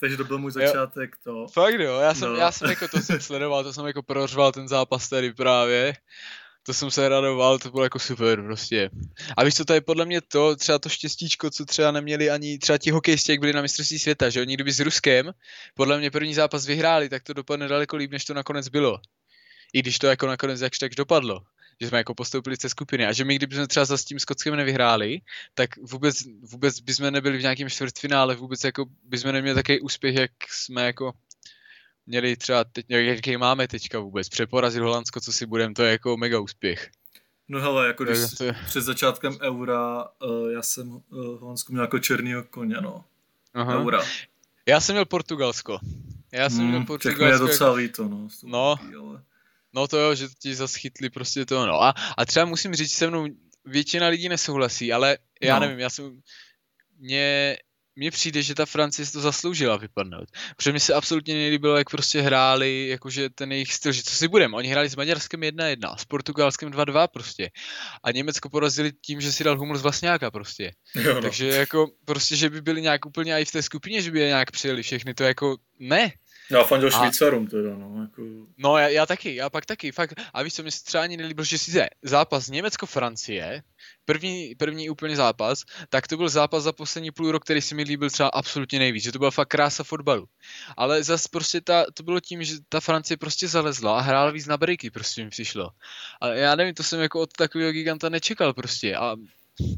takže 0.00 0.16
to 0.16 0.24
byl 0.24 0.38
můj 0.38 0.52
začátek. 0.52 1.16
To. 1.24 1.46
Fakt 1.48 1.80
jo, 1.80 1.98
já 1.98 2.14
jsem, 2.14 2.28
no. 2.28 2.36
já 2.36 2.52
jsem 2.52 2.70
jako 2.70 2.88
to 2.88 2.98
jsem 3.02 3.20
sledoval, 3.20 3.64
to 3.64 3.72
jsem 3.72 3.86
jako 3.86 4.02
prořval 4.02 4.52
ten 4.52 4.68
zápas 4.68 5.08
tady 5.08 5.32
právě 5.32 5.94
to 6.68 6.74
jsem 6.74 6.90
se 6.90 7.08
radoval, 7.08 7.58
to 7.58 7.70
bylo 7.70 7.84
jako 7.84 7.98
super 7.98 8.42
prostě. 8.42 8.90
A 9.36 9.44
víš 9.44 9.54
co, 9.54 9.64
to 9.64 9.74
je 9.74 9.80
podle 9.80 10.04
mě 10.04 10.20
to, 10.20 10.56
třeba 10.56 10.78
to 10.78 10.88
štěstíčko, 10.88 11.50
co 11.50 11.64
třeba 11.64 11.90
neměli 11.90 12.30
ani 12.30 12.58
třeba 12.58 12.78
ti 12.78 12.90
hokejisti, 12.90 13.32
jak 13.32 13.40
byli 13.40 13.52
na 13.52 13.62
mistrovství 13.62 13.98
světa, 13.98 14.30
že 14.30 14.40
oni 14.40 14.54
kdyby 14.54 14.72
s 14.72 14.80
Ruskem, 14.80 15.32
podle 15.74 15.98
mě 15.98 16.10
první 16.10 16.34
zápas 16.34 16.66
vyhráli, 16.66 17.08
tak 17.08 17.22
to 17.22 17.32
dopadne 17.32 17.68
daleko 17.68 17.96
líp, 17.96 18.10
než 18.10 18.24
to 18.24 18.34
nakonec 18.34 18.68
bylo. 18.68 19.00
I 19.72 19.82
když 19.82 19.98
to 19.98 20.06
jako 20.06 20.26
nakonec 20.26 20.60
jakž 20.60 20.78
tak 20.78 20.94
dopadlo 20.94 21.40
že 21.80 21.88
jsme 21.88 21.98
jako 21.98 22.14
postoupili 22.14 22.56
z 22.56 22.58
té 22.58 22.68
skupiny 22.68 23.06
a 23.06 23.12
že 23.12 23.24
my 23.24 23.36
kdybychom 23.36 23.66
třeba 23.66 23.84
za 23.84 23.96
s 23.96 24.04
tím 24.04 24.18
Skotskem 24.18 24.56
nevyhráli, 24.56 25.20
tak 25.54 25.70
vůbec, 25.76 26.16
vůbec 26.50 26.80
bychom 26.80 27.10
nebyli 27.10 27.38
v 27.38 27.42
nějakém 27.42 27.70
čtvrtfinále, 27.70 28.34
vůbec 28.34 28.64
jako 28.64 28.86
bychom 29.04 29.32
neměli 29.32 29.54
takový 29.54 29.80
úspěch, 29.80 30.14
jak 30.14 30.30
jsme 30.50 30.86
jako 30.86 31.12
měli 32.08 32.36
třeba, 32.36 32.64
teď, 32.64 32.86
jaký 32.88 33.36
máme 33.36 33.68
teďka 33.68 33.98
vůbec, 33.98 34.28
přeporazit 34.28 34.82
Holandsko, 34.82 35.20
co 35.20 35.32
si 35.32 35.46
budem, 35.46 35.74
to 35.74 35.82
je 35.82 35.90
jako 35.90 36.16
mega 36.16 36.40
úspěch. 36.40 36.90
No 37.48 37.60
hele, 37.60 37.86
jako 37.86 38.04
když 38.04 38.18
to 38.38 38.44
je... 38.44 38.56
před 38.66 38.80
začátkem 38.80 39.38
eura, 39.42 40.04
uh, 40.24 40.50
já 40.50 40.62
jsem 40.62 40.90
uh, 40.90 41.00
Holandsko 41.40 41.72
měl 41.72 41.84
jako 41.84 41.98
černýho 41.98 42.42
koně, 42.42 42.76
no. 42.80 43.04
Aha. 43.54 43.80
Eura. 43.80 44.02
Já 44.66 44.80
jsem 44.80 44.94
měl 44.94 45.04
Portugalsko. 45.04 45.78
Já 46.32 46.50
jsem 46.50 46.58
hmm, 46.58 46.68
měl 46.68 46.84
Portugalsko. 46.84 47.24
Tak 47.24 47.32
je 47.32 47.38
docela 47.38 47.70
jako... 47.70 47.76
líto, 47.76 48.08
no. 48.08 48.28
No, 48.44 48.76
ale... 49.00 49.22
no 49.72 49.88
to 49.88 49.98
jo, 49.98 50.14
že 50.14 50.28
ti 50.38 50.54
zaschytli 50.54 51.10
prostě 51.10 51.46
to, 51.46 51.66
no. 51.66 51.82
A, 51.82 51.94
a 52.18 52.24
třeba 52.24 52.46
musím 52.46 52.74
říct, 52.74 52.92
se 52.92 53.08
mnou 53.08 53.26
většina 53.64 54.08
lidí 54.08 54.28
nesouhlasí, 54.28 54.92
ale 54.92 55.18
já 55.42 55.54
no. 55.54 55.60
nevím, 55.60 55.78
já 55.78 55.90
jsem, 55.90 56.20
mě, 56.98 57.56
mně 57.98 58.10
přijde, 58.10 58.42
že 58.42 58.54
ta 58.54 58.66
Francie 58.66 59.06
si 59.06 59.12
to 59.12 59.20
zasloužila 59.20 59.76
vypadnout. 59.76 60.28
Protože 60.56 60.72
mi 60.72 60.80
se 60.80 60.94
absolutně 60.94 61.34
nelíbilo, 61.34 61.76
jak 61.76 61.90
prostě 61.90 62.20
hráli, 62.20 62.88
jakože 62.88 63.30
ten 63.30 63.52
jejich 63.52 63.72
styl, 63.72 63.92
že 63.92 64.02
co 64.02 64.14
si 64.14 64.28
budeme. 64.28 64.56
Oni 64.56 64.68
hráli 64.68 64.88
s 64.88 64.96
Maďarskem 64.96 65.40
1-1, 65.40 65.96
s 65.96 66.04
Portugalskem 66.04 66.70
2-2 66.70 67.08
prostě. 67.08 67.50
A 68.04 68.10
Německo 68.10 68.48
porazili 68.48 68.92
tím, 68.92 69.20
že 69.20 69.32
si 69.32 69.44
dal 69.44 69.58
humor 69.58 69.78
z 69.78 69.82
vlastňáka 69.82 70.30
prostě. 70.30 70.72
Jo, 70.94 71.14
no. 71.14 71.22
Takže 71.22 71.46
jako 71.46 71.90
prostě, 72.04 72.36
že 72.36 72.50
by 72.50 72.62
byli 72.62 72.82
nějak 72.82 73.06
úplně 73.06 73.34
i 73.34 73.44
v 73.44 73.52
té 73.52 73.62
skupině, 73.62 74.02
že 74.02 74.10
by 74.10 74.20
je 74.20 74.26
nějak 74.26 74.50
přijeli 74.50 74.82
všechny, 74.82 75.14
to 75.14 75.24
jako 75.24 75.56
ne. 75.78 76.12
Já 76.50 76.64
fandil 76.64 76.90
Švýcarům 76.90 77.46
teda, 77.46 77.74
no. 77.74 78.02
Jako... 78.02 78.22
No 78.56 78.78
já, 78.78 78.88
já, 78.88 79.06
taky, 79.06 79.34
já 79.34 79.50
pak 79.50 79.66
taky, 79.66 79.92
fakt. 79.92 80.14
A 80.34 80.42
víš 80.42 80.54
co, 80.54 80.62
mi 80.62 80.70
se 80.70 80.84
třeba 80.84 81.02
ani 81.02 81.16
nelíbil, 81.16 81.44
že 81.44 81.58
si 81.58 81.80
zápas 82.02 82.48
Německo-Francie, 82.48 83.62
první, 84.04 84.54
první 84.54 84.90
úplně 84.90 85.16
zápas, 85.16 85.64
tak 85.88 86.08
to 86.08 86.16
byl 86.16 86.28
zápas 86.28 86.62
za 86.62 86.72
poslední 86.72 87.10
půl 87.10 87.32
rok, 87.32 87.44
který 87.44 87.60
si 87.60 87.74
mi 87.74 87.82
líbil 87.82 88.10
třeba 88.10 88.28
absolutně 88.28 88.78
nejvíc, 88.78 89.04
že 89.04 89.12
to 89.12 89.18
byla 89.18 89.30
fakt 89.30 89.48
krása 89.48 89.84
fotbalu. 89.84 90.26
Ale 90.76 91.02
zas 91.02 91.26
prostě 91.26 91.60
ta, 91.60 91.84
to 91.94 92.02
bylo 92.02 92.20
tím, 92.20 92.44
že 92.44 92.54
ta 92.68 92.80
Francie 92.80 93.16
prostě 93.16 93.48
zalezla 93.48 93.98
a 93.98 94.00
hrála 94.00 94.30
víc 94.30 94.46
na 94.46 94.56
breaky, 94.56 94.90
prostě 94.90 95.24
mi 95.24 95.30
přišlo. 95.30 95.70
A 96.20 96.28
já 96.28 96.54
nevím, 96.54 96.74
to 96.74 96.82
jsem 96.82 97.00
jako 97.00 97.20
od 97.20 97.32
takového 97.32 97.72
giganta 97.72 98.08
nečekal 98.08 98.54
prostě. 98.54 98.96
A 98.96 99.16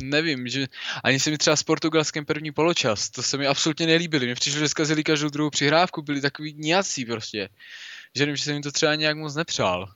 nevím, 0.02 0.48
že 0.48 0.66
ani 1.04 1.20
se 1.20 1.30
mi 1.30 1.38
třeba 1.38 1.56
s 1.56 1.62
portugalským 1.62 2.24
první 2.24 2.52
poločas, 2.52 3.10
to 3.10 3.22
se 3.22 3.36
mi 3.38 3.46
absolutně 3.46 3.86
nelíbili. 3.86 4.26
Mně 4.26 4.34
přišlo, 4.34 4.58
že 4.58 4.68
zkazili 4.68 5.04
každou 5.04 5.28
druhou 5.28 5.50
přihrávku, 5.50 6.02
byli 6.02 6.20
takový 6.20 6.54
nějací 6.58 7.04
prostě. 7.04 7.48
Že 8.14 8.22
nevím, 8.22 8.36
že 8.36 8.44
jsem 8.44 8.52
jim 8.52 8.62
to 8.62 8.72
třeba 8.72 8.94
nějak 8.94 9.16
moc 9.16 9.34
nepřál. 9.34 9.94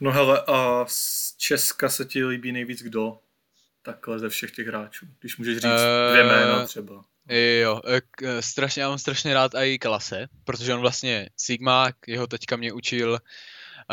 No 0.00 0.12
hele, 0.12 0.42
a 0.46 0.84
z 0.88 1.34
Česka 1.36 1.88
se 1.88 2.04
ti 2.04 2.24
líbí 2.24 2.52
nejvíc 2.52 2.82
kdo? 2.82 3.18
Takhle 3.82 4.18
ze 4.18 4.28
všech 4.28 4.50
těch 4.50 4.66
hráčů, 4.66 5.06
když 5.20 5.36
můžeš 5.36 5.56
říct 5.56 5.64
uh, 5.64 6.12
dvě 6.12 6.24
jména 6.24 6.66
třeba. 6.66 7.04
Jo, 7.60 7.80
k, 8.16 8.42
strašně, 8.42 8.82
já 8.82 8.88
mám 8.88 8.98
strašně 8.98 9.34
rád 9.34 9.54
i 9.54 9.78
Klase, 9.78 10.28
protože 10.44 10.74
on 10.74 10.80
vlastně 10.80 11.28
Sigma, 11.36 11.92
jeho 12.06 12.26
teďka 12.26 12.56
mě 12.56 12.72
učil 12.72 13.18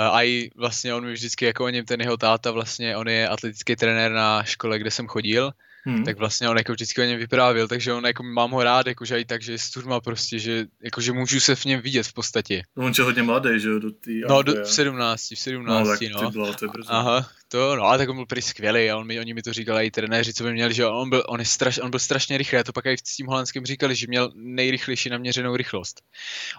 a 0.05 0.23
i 0.23 0.49
vlastně 0.55 0.93
on 0.93 1.05
mi 1.05 1.13
vždycky 1.13 1.45
jako 1.45 1.65
o 1.65 1.69
něm 1.69 1.85
ten 1.85 2.01
jeho 2.01 2.17
táta 2.17 2.51
vlastně, 2.51 2.97
on 2.97 3.07
je 3.07 3.29
atletický 3.29 3.75
trenér 3.75 4.11
na 4.11 4.43
škole, 4.43 4.79
kde 4.79 4.91
jsem 4.91 5.07
chodil 5.07 5.51
hmm. 5.87 6.03
tak 6.03 6.17
vlastně 6.17 6.49
on 6.49 6.57
jako 6.57 6.73
vždycky 6.73 7.01
o 7.01 7.05
něm 7.05 7.19
vyprávěl, 7.19 7.67
takže 7.67 7.93
on 7.93 8.05
jako 8.05 8.23
mám 8.23 8.51
ho 8.51 8.63
rád, 8.63 8.87
jakože 8.87 9.19
i 9.19 9.25
tak, 9.25 9.41
že 9.41 9.51
je 9.51 9.59
studma 9.59 9.99
prostě, 9.99 10.39
že 10.39 10.65
jakože 10.83 11.11
můžu 11.13 11.39
se 11.39 11.55
v 11.55 11.65
něm 11.65 11.81
vidět 11.81 12.07
v 12.07 12.13
podstatě. 12.13 12.63
No, 12.75 12.85
on 12.85 12.93
je 12.97 13.03
hodně 13.03 13.23
mladý, 13.23 13.59
že 13.59 13.69
jo, 13.69 13.79
do 13.79 13.91
tý, 13.91 14.21
No, 14.29 14.41
do, 14.41 14.63
v 14.63 14.71
17, 14.71 15.31
v 15.31 15.39
17, 15.39 15.87
no. 15.87 15.97
Tak 15.97 16.23
no. 16.23 16.31
Bylo, 16.31 16.53
to 16.53 16.65
je 16.65 16.69
brzo. 16.69 16.93
Aha, 16.93 17.29
to, 17.47 17.75
no, 17.75 17.83
ale 17.83 17.97
tak 17.97 18.09
on 18.09 18.15
byl 18.15 18.25
prý 18.25 18.41
skvělý 18.41 18.89
a 18.89 18.97
on 18.97 19.07
mi, 19.07 19.19
oni 19.19 19.33
mi 19.33 19.41
to 19.41 19.53
říkali 19.53 19.85
i 19.85 19.91
trenéři, 19.91 20.33
co 20.33 20.43
by 20.43 20.53
měli, 20.53 20.73
že 20.73 20.85
on 20.85 21.09
byl, 21.09 21.23
on, 21.27 21.39
je 21.39 21.45
straš, 21.45 21.79
on 21.79 21.89
byl 21.89 21.99
strašně 21.99 22.37
rychlý, 22.37 22.57
a 22.57 22.63
to 22.63 22.73
pak 22.73 22.85
i 22.85 22.97
v 22.97 23.01
tím 23.01 23.27
holandském 23.27 23.65
říkali, 23.65 23.95
že 23.95 24.07
měl 24.07 24.31
nejrychlejší 24.35 25.09
naměřenou 25.09 25.55
rychlost. 25.55 26.01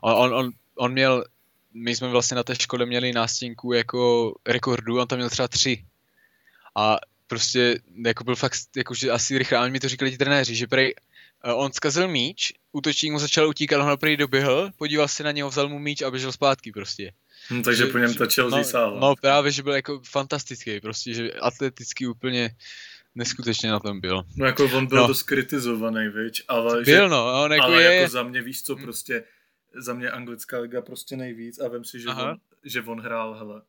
On, 0.03 0.13
on, 0.13 0.35
on, 0.35 0.51
on 0.79 0.93
měl, 0.93 1.25
my 1.79 1.97
jsme 1.97 2.09
vlastně 2.09 2.35
na 2.35 2.43
té 2.43 2.55
škole 2.55 2.87
měli 2.87 3.13
nástěnku 3.13 3.73
jako 3.73 4.35
rekordu, 4.47 5.01
on 5.01 5.07
tam 5.07 5.19
měl 5.19 5.31
třeba 5.31 5.49
tři. 5.49 5.85
A 6.77 6.99
prostě 7.27 7.81
jako 8.07 8.25
byl 8.25 8.37
fakt 8.37 8.59
jakože 8.77 9.11
asi 9.11 9.39
rychle, 9.39 9.59
a 9.59 9.69
mi 9.69 9.81
to 9.81 9.89
říkali 9.89 10.11
ti 10.11 10.19
trenéři, 10.19 10.55
že 10.55 10.67
prej 10.67 10.95
uh, 11.45 11.65
on 11.65 11.73
zkazil 11.73 12.09
míč, 12.09 12.53
útočník 12.73 13.13
mu 13.13 13.19
začal 13.19 13.49
utíkat, 13.49 13.81
on 13.81 13.99
prej 13.99 14.17
doběhl, 14.17 14.71
podíval 14.77 15.09
se 15.09 15.23
na 15.23 15.33
něho, 15.33 15.51
vzal 15.51 15.69
mu 15.69 15.79
míč 15.79 16.03
a 16.03 16.11
běžel 16.11 16.33
zpátky 16.33 16.73
prostě. 16.73 17.13
Hmm, 17.49 17.63
takže 17.63 17.87
že, 17.87 17.93
po 17.93 17.99
něm 17.99 18.15
to 18.15 18.27
Chelsea 18.35 18.87
no, 18.87 19.01
no, 19.01 19.15
právě, 19.21 19.53
že 19.53 19.63
byl 19.63 19.73
jako 19.73 20.01
fantastický, 20.11 20.81
prostě, 20.81 21.15
že 21.15 21.33
atleticky 21.33 22.07
úplně 22.07 22.51
neskutečně 23.15 23.71
na 23.71 23.81
tom 23.81 24.01
byl. 24.01 24.23
No 24.37 24.47
jako 24.47 24.65
on 24.65 24.87
byl 24.87 24.99
no. 24.99 25.07
dost 25.07 25.23
kritizovaný, 25.23 26.09
viď, 26.09 26.43
ale 26.49 26.75
byl, 26.75 26.85
že, 26.85 27.09
no, 27.09 27.43
on 27.45 27.53
jako 27.53 27.65
ale 27.65 27.83
je... 27.83 27.95
jako 27.95 28.13
za 28.13 28.23
mě, 28.23 28.43
víš 28.43 28.63
co, 28.63 28.75
hmm. 28.75 28.85
prostě 28.85 29.25
za 29.79 29.95
mě 29.95 30.11
anglická 30.11 30.59
liga 30.59 30.83
prostě 30.83 31.17
nejvíc 31.17 31.59
a 31.59 31.69
vem 31.69 31.85
si, 31.85 32.01
že, 32.01 32.09
on, 32.09 32.37
že 32.65 32.83
on 32.83 33.01
hrál, 33.01 33.35
hele, 33.35 33.63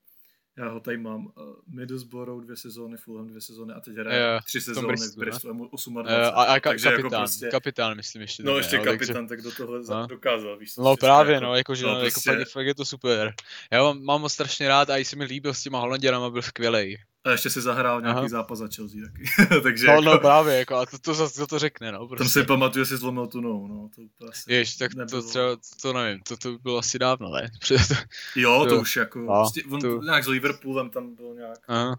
já 0.60 0.70
ho 0.70 0.80
tady 0.80 0.97
mám 0.97 1.26
uh, 1.26 1.32
Middlesbrough 1.68 2.43
dvě 2.43 2.57
sezóny, 2.57 2.97
Fulham 2.97 3.28
dvě 3.28 3.41
sezóny 3.41 3.74
a 3.74 3.80
teď 3.80 3.95
hraje 3.95 4.36
uh, 4.36 4.41
tři 4.45 4.62
sezóny 4.62 4.95
v 4.95 5.18
Bristolu 5.18 5.53
28. 5.53 5.95
Uh, 5.95 6.07
a, 6.10 6.30
a 6.30 6.57
ka- 6.57 6.70
takže 6.70 6.89
kapitán, 6.89 7.03
jako 7.03 7.18
prostě, 7.18 7.47
kapitán 7.47 7.95
myslím 7.95 8.22
ještě. 8.22 8.43
No 8.43 8.57
ještě 8.57 8.80
kapitán, 8.80 9.28
tak 9.28 9.41
do 9.41 9.51
tohle 9.51 9.80
no. 9.89 10.07
dokázal, 10.07 10.57
víš 10.57 10.76
No 10.78 10.97
právě, 10.97 11.34
jako, 11.34 11.45
no, 11.45 11.55
jakože 11.55 11.86
no, 11.86 11.89
jako 11.89 12.01
prostě... 12.01 12.30
fakt, 12.32 12.49
fakt, 12.51 12.66
je 12.66 12.76
to 12.76 12.86
super. 12.86 13.34
Já 13.72 13.84
mám, 13.84 14.03
mám 14.03 14.22
ho 14.22 14.30
strašně 14.30 14.68
rád 14.68 14.89
a 14.89 14.97
i 14.97 15.05
se 15.05 15.16
mi 15.16 15.26
líbil 15.26 15.53
s 15.53 15.64
těma 15.64 15.80
Holanděrama, 15.80 16.30
byl 16.30 16.41
skvělej. 16.41 16.97
A 17.24 17.32
ještě 17.32 17.49
si 17.49 17.61
zahrál 17.61 18.01
nějaký 18.01 18.17
Aha. 18.17 18.30
zápas 18.30 18.59
za 18.59 18.67
Chelsea 18.76 19.01
taky. 19.05 19.24
Takže 19.63 19.88
no, 19.88 19.93
jako... 19.93 20.03
no 20.03 20.20
právě, 20.20 20.57
jako, 20.57 20.76
a 20.76 20.86
to, 20.86 20.99
to, 20.99 21.15
to, 21.15 21.30
to, 21.30 21.47
to 21.47 21.59
řekne, 21.59 21.91
no. 21.91 22.07
Prostě. 22.07 22.24
Tam 22.24 22.30
si 22.30 22.43
pamatuju, 22.43 22.86
že 22.86 22.89
si 22.89 22.97
zlomil 22.97 23.28
tu 23.28 23.41
nohu, 23.41 23.67
no. 23.67 23.89
To, 23.95 24.01
to 24.17 24.30
asi 24.30 24.53
Jež, 24.53 24.76
tak 24.76 24.93
nebylo. 24.93 25.22
to 25.22 25.28
třeba, 25.28 25.57
to 25.82 25.93
nevím, 25.93 26.22
to, 26.28 26.38
to 26.38 26.57
bylo 26.57 26.78
asi 26.78 26.99
dávno, 26.99 27.30
ne? 27.30 27.49
jo, 28.36 28.59
to, 28.63 28.76
to 28.76 28.82
už 28.82 28.95
jako, 28.95 29.20
no, 29.20 29.26
prostě, 29.26 29.63
on, 29.72 29.82
to... 29.82 30.01
nějak 30.01 30.24
s 30.24 30.28
Liverpoolem 30.28 30.89
tam 30.89 31.15
byl 31.15 31.36
nějak. 31.36 31.59
Aha. 31.67 31.95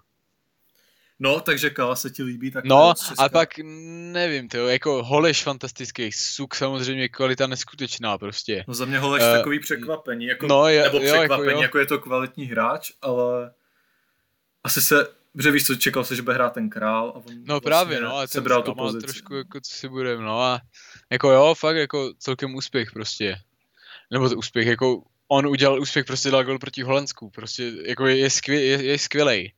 No, 1.22 1.40
takže 1.40 1.70
Kala 1.70 1.96
se 1.96 2.10
ti 2.10 2.22
líbí, 2.22 2.50
tak 2.50 2.64
No, 2.64 2.94
a 3.18 3.28
pak 3.28 3.48
nevím, 4.12 4.48
to 4.48 4.68
jako 4.68 5.02
Holeš 5.02 5.42
fantastický, 5.42 6.12
Suk 6.12 6.54
samozřejmě 6.54 7.08
kvalita 7.08 7.46
neskutečná 7.46 8.18
prostě. 8.18 8.64
No 8.68 8.74
za 8.74 8.84
mě 8.84 8.98
Holeš 8.98 9.22
uh, 9.22 9.32
takový 9.32 9.60
překvapení, 9.60 10.26
jako, 10.26 10.46
no, 10.46 10.68
je, 10.68 10.82
nebo 10.82 10.98
jo, 10.98 11.14
překvapení, 11.14 11.48
jako, 11.48 11.58
jo. 11.58 11.62
jako 11.62 11.78
je 11.78 11.86
to 11.86 11.98
kvalitní 11.98 12.44
hráč, 12.44 12.92
ale 13.02 13.52
asi 14.64 14.82
se, 14.82 15.06
že 15.38 15.50
víš 15.50 15.66
co, 15.66 15.74
čekal 15.74 16.04
se, 16.04 16.16
že 16.16 16.22
bude 16.22 16.34
hrát 16.34 16.52
ten 16.52 16.70
král 16.70 17.08
a 17.08 17.14
on 17.14 17.22
No 17.26 17.44
vlastně 17.44 17.60
právě, 17.60 18.00
no, 18.00 18.16
a 18.16 18.20
ten 18.20 18.28
sebral 18.28 18.62
tu 18.62 18.74
pozici. 18.74 19.06
trošku 19.06 19.34
jako 19.34 19.60
co 19.60 19.72
si 19.72 19.88
budeme, 19.88 20.22
no 20.22 20.40
a 20.40 20.60
jako 21.10 21.30
jo, 21.30 21.54
fakt 21.54 21.76
jako 21.76 22.12
celkem 22.18 22.54
úspěch 22.54 22.92
prostě. 22.92 23.36
Nebo 24.10 24.28
to 24.28 24.36
úspěch, 24.36 24.66
jako 24.66 25.02
on 25.28 25.46
udělal 25.46 25.80
úspěch, 25.80 26.04
prostě 26.04 26.30
dal 26.30 26.44
gol 26.44 26.58
proti 26.58 26.82
Holandsku, 26.82 27.30
prostě 27.30 27.72
jako 27.86 28.06
je, 28.06 28.16
je, 28.16 28.30
skvěl, 28.30 28.60
je, 28.60 28.84
je 28.84 28.98
skvělej. 28.98 29.52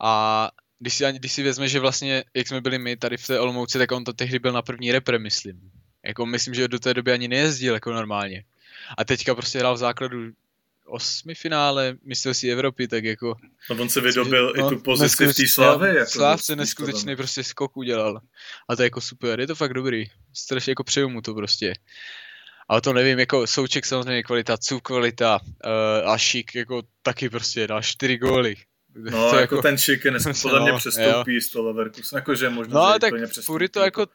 A 0.00 0.50
když 0.78 0.94
si, 0.94 1.12
když 1.12 1.32
si 1.32 1.42
vezme, 1.42 1.68
že 1.68 1.80
vlastně, 1.80 2.24
jak 2.34 2.48
jsme 2.48 2.60
byli 2.60 2.78
my 2.78 2.96
tady 2.96 3.16
v 3.16 3.26
té 3.26 3.40
Olomouci, 3.40 3.78
tak 3.78 3.92
on 3.92 4.04
to 4.04 4.12
tehdy 4.12 4.38
byl 4.38 4.52
na 4.52 4.62
první 4.62 4.92
repre, 4.92 5.18
myslím. 5.18 5.70
Jako 6.04 6.26
myslím, 6.26 6.54
že 6.54 6.68
do 6.68 6.78
té 6.78 6.94
doby 6.94 7.12
ani 7.12 7.28
nejezdil 7.28 7.74
jako 7.74 7.92
normálně. 7.92 8.44
A 8.98 9.04
teďka 9.04 9.34
prostě 9.34 9.58
hrál 9.58 9.74
v 9.74 9.78
základu 9.78 10.32
osmi 10.86 11.34
finále 11.34 11.96
mistrovství 12.04 12.52
Evropy, 12.52 12.88
tak 12.88 13.04
jako... 13.04 13.36
No 13.70 13.82
on 13.82 13.88
se 13.88 14.00
vydobil 14.00 14.52
no, 14.56 14.66
i 14.66 14.68
tu 14.68 14.78
pozici 14.78 15.26
v 15.26 15.34
té 15.34 15.48
slávě. 15.48 15.96
Jako 15.96 16.10
Slávce 16.10 16.56
neskutečný 16.56 17.16
prostě 17.16 17.44
skok 17.44 17.76
udělal. 17.76 18.20
A 18.68 18.76
to 18.76 18.82
je 18.82 18.86
jako 18.86 19.00
super, 19.00 19.40
je 19.40 19.46
to 19.46 19.54
fakt 19.54 19.74
dobrý. 19.74 20.04
Strašně 20.34 20.70
jako 20.70 20.84
přeju 20.84 21.08
mu 21.08 21.20
to 21.20 21.34
prostě. 21.34 21.74
Ale 22.68 22.80
to 22.80 22.92
nevím, 22.92 23.18
jako 23.18 23.46
Souček 23.46 23.86
samozřejmě 23.86 24.22
kvalita, 24.22 24.58
Cu 24.58 24.80
kvalita 24.80 25.40
uh, 25.42 26.10
a 26.10 26.18
Šik 26.18 26.54
jako 26.54 26.82
taky 27.02 27.30
prostě 27.30 27.66
dal 27.66 27.82
čtyři 27.82 28.18
góly. 28.18 28.56
No, 28.96 29.10
to 29.30 29.36
jako, 29.36 29.36
jako 29.36 29.62
ten 29.62 29.78
Šik 29.78 30.04
je 30.04 30.10
dnes, 30.10 30.42
podle 30.42 30.60
mě 30.60 30.72
no, 30.72 30.78
přestoupí 30.78 31.34
jo. 31.34 31.40
z 31.40 31.48
toho 31.48 31.64
Leverkusen, 31.64 32.16
jakože 32.16 32.50
možná, 32.50 32.92
no, 32.92 32.98
tak 32.98 33.14
furt 33.44 33.68
to 33.68 33.80
jako 33.80 34.06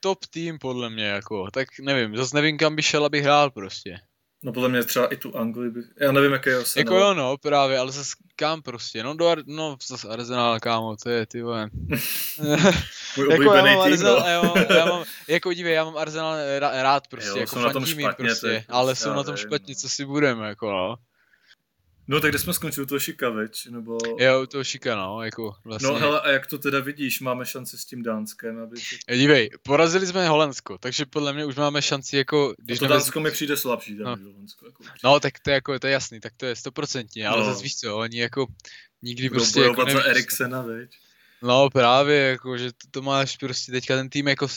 top 0.00 0.26
tým 0.26 0.58
podle 0.58 0.90
mě, 0.90 1.04
jako, 1.04 1.50
tak 1.50 1.68
nevím, 1.80 2.16
zase 2.16 2.36
nevím, 2.36 2.58
kam 2.58 2.76
by 2.76 2.82
šel, 2.82 3.04
aby 3.04 3.22
hrál 3.22 3.50
prostě. 3.50 3.98
No 4.42 4.52
podle 4.52 4.68
mě 4.68 4.84
třeba 4.84 5.06
i 5.06 5.16
tu 5.16 5.36
Anglii 5.36 5.70
bych, 5.70 5.84
já 6.00 6.12
nevím, 6.12 6.32
jaké 6.32 6.50
je 6.50 6.56
Arsenal. 6.56 6.94
Jako 6.94 7.06
jo, 7.06 7.14
no, 7.14 7.36
právě, 7.36 7.78
ale 7.78 7.92
zase 7.92 8.14
kam 8.36 8.62
prostě, 8.62 9.02
no 9.02 9.14
do, 9.14 9.28
Ar- 9.28 9.42
no 9.46 9.76
zase 9.86 10.08
Arsenal, 10.08 10.60
kámo, 10.60 10.96
to 10.96 11.10
je, 11.10 11.26
ty 11.26 11.42
vole. 11.42 11.70
Můj 13.16 13.28
jako 13.30 13.54
já 13.54 13.64
mám 13.64 13.80
Arsenal, 13.80 14.20
no. 14.20 14.32
jo, 14.32 14.66
já 14.76 14.84
mám, 14.86 15.04
jako 15.28 15.52
dívej, 15.52 15.74
já 15.74 15.84
mám 15.84 15.96
Arsenal 15.96 16.36
rád 16.58 17.08
prostě, 17.08 17.30
jo, 17.30 17.36
jako 17.36 17.60
fandím 17.60 18.08
prostě, 18.16 18.64
ale 18.68 18.96
jsou 18.96 19.12
na 19.12 19.22
tom 19.22 19.36
špatně, 19.36 19.74
co 19.74 19.88
si 19.88 20.04
budeme, 20.04 20.48
jako 20.48 20.70
no. 20.70 20.96
No 22.10 22.20
tak 22.20 22.30
kde 22.30 22.38
jsme 22.38 22.54
skončili, 22.54 22.86
to 22.86 22.98
šika, 22.98 23.30
več? 23.30 23.66
Nebo... 23.66 23.98
Jo, 24.18 24.46
to 24.46 24.64
šika, 24.64 24.96
no, 24.96 25.22
jako 25.22 25.54
vlastně. 25.64 25.88
No 25.88 25.94
hele, 25.94 26.20
a 26.20 26.30
jak 26.30 26.46
to 26.46 26.58
teda 26.58 26.80
vidíš, 26.80 27.20
máme 27.20 27.46
šanci 27.46 27.78
s 27.78 27.84
tím 27.84 28.02
Dánskem, 28.02 28.62
aby... 28.62 28.76
Dívej, 29.16 29.50
porazili 29.62 30.06
jsme 30.06 30.28
Holandsko, 30.28 30.78
takže 30.78 31.06
podle 31.06 31.32
mě 31.32 31.44
už 31.44 31.56
máme 31.56 31.82
šanci 31.82 32.16
jako... 32.16 32.54
Když 32.58 32.80
no 32.80 32.88
to 32.88 32.94
Dánsko 32.94 33.20
mi 33.20 33.30
přijde 33.30 33.56
slabší, 33.56 33.94
no. 33.94 34.16
Holandsko, 34.16 34.66
jako 34.66 34.84
No, 35.04 35.20
tak 35.20 35.38
to 35.38 35.50
je 35.50 35.54
jako, 35.54 35.78
to 35.78 35.86
je 35.86 35.92
jasný, 35.92 36.20
tak 36.20 36.32
to 36.36 36.46
je 36.46 36.56
stoprocentně, 36.56 37.28
ale 37.28 37.40
no. 37.40 37.44
zase 37.44 37.62
víš 37.62 37.76
co, 37.76 37.96
oni 37.96 38.18
jako 38.20 38.46
nikdy 39.02 39.28
Budou 39.28 39.38
prostě 39.38 39.60
jako 39.60 39.84
nevíš, 39.84 40.02
za 40.02 40.10
Eriksena, 40.10 40.62
veď? 40.62 40.90
No 41.42 41.70
právě, 41.70 42.16
jako, 42.16 42.58
že 42.58 42.72
to, 42.72 42.88
to 42.90 43.02
máš 43.02 43.36
prostě 43.36 43.72
teďka 43.72 43.96
ten 43.96 44.08
tým 44.08 44.28
jako, 44.28 44.48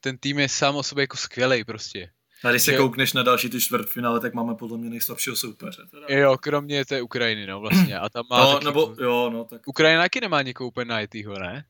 ten 0.00 0.18
tým 0.18 0.38
je 0.38 0.48
sám 0.48 0.76
o 0.76 0.82
sobě 0.82 1.02
jako 1.02 1.16
skvělej 1.16 1.64
prostě. 1.64 2.10
A 2.44 2.50
když 2.50 2.62
se 2.62 2.70
že... 2.70 2.76
koukneš 2.76 3.12
na 3.12 3.22
další 3.22 3.50
ty 3.50 3.60
čtvrtfinále, 3.60 4.20
tak 4.20 4.34
máme 4.34 4.54
podle 4.54 4.78
mě 4.78 4.90
nejslabšího 4.90 5.36
soupeře. 5.36 5.82
Teda. 5.90 6.06
Jo, 6.08 6.36
kromě 6.38 6.84
té 6.84 7.02
Ukrajiny, 7.02 7.46
no 7.46 7.60
vlastně. 7.60 7.98
A 7.98 8.08
tam 8.08 8.24
má 8.30 8.44
no, 8.44 8.52
taky... 8.52 8.64
nebo, 8.64 8.94
jo, 9.00 9.30
no, 9.32 9.44
tak... 9.44 9.62
Ukrajina 9.66 10.02
taky 10.02 10.20
nemá 10.20 10.42
někoho 10.42 10.68
úplně 10.68 10.84
najitýho, 10.84 11.38
ne? 11.38 11.64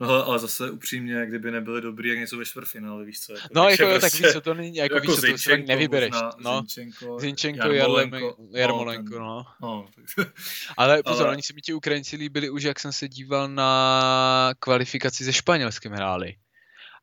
No 0.00 0.26
ale 0.26 0.38
zase 0.38 0.70
upřímně, 0.70 1.26
kdyby 1.26 1.50
nebyli 1.50 1.80
dobrý, 1.80 2.08
jak 2.08 2.18
něco 2.18 2.36
ve 2.36 2.44
čtvrtfinále, 2.44 3.04
víš 3.04 3.20
co? 3.20 3.32
Jako, 3.32 3.48
no 3.54 3.68
jako, 3.68 3.84
prostě, 3.84 4.00
tak 4.00 4.12
víš 4.20 4.32
co, 4.32 4.40
to 4.40 4.54
není, 4.54 4.76
jako, 4.76 4.94
jako 4.94 5.06
víš 5.06 5.20
co, 5.20 5.26
to 5.26 5.38
se 5.38 5.56
nevybereš. 5.56 6.10
Možná, 6.10 6.30
no, 6.38 6.58
Zinčenko, 6.58 7.18
Zinčenko 7.20 7.68
Jarmolenko, 7.68 8.36
Jarmolenko, 8.54 9.18
no. 9.18 9.44
no. 9.62 9.88
no 10.16 10.24
ale 10.76 11.02
pozor, 11.02 11.26
ale... 11.26 11.34
oni 11.34 11.42
se 11.42 11.52
mi 11.52 11.60
ti 11.60 11.74
Ukrajinci 11.74 12.16
líbili 12.16 12.50
už, 12.50 12.62
jak 12.62 12.80
jsem 12.80 12.92
se 12.92 13.08
díval 13.08 13.48
na 13.48 14.52
kvalifikaci 14.58 15.24
ze 15.24 15.32
Španělskem 15.32 15.92
hráli. 15.92 16.34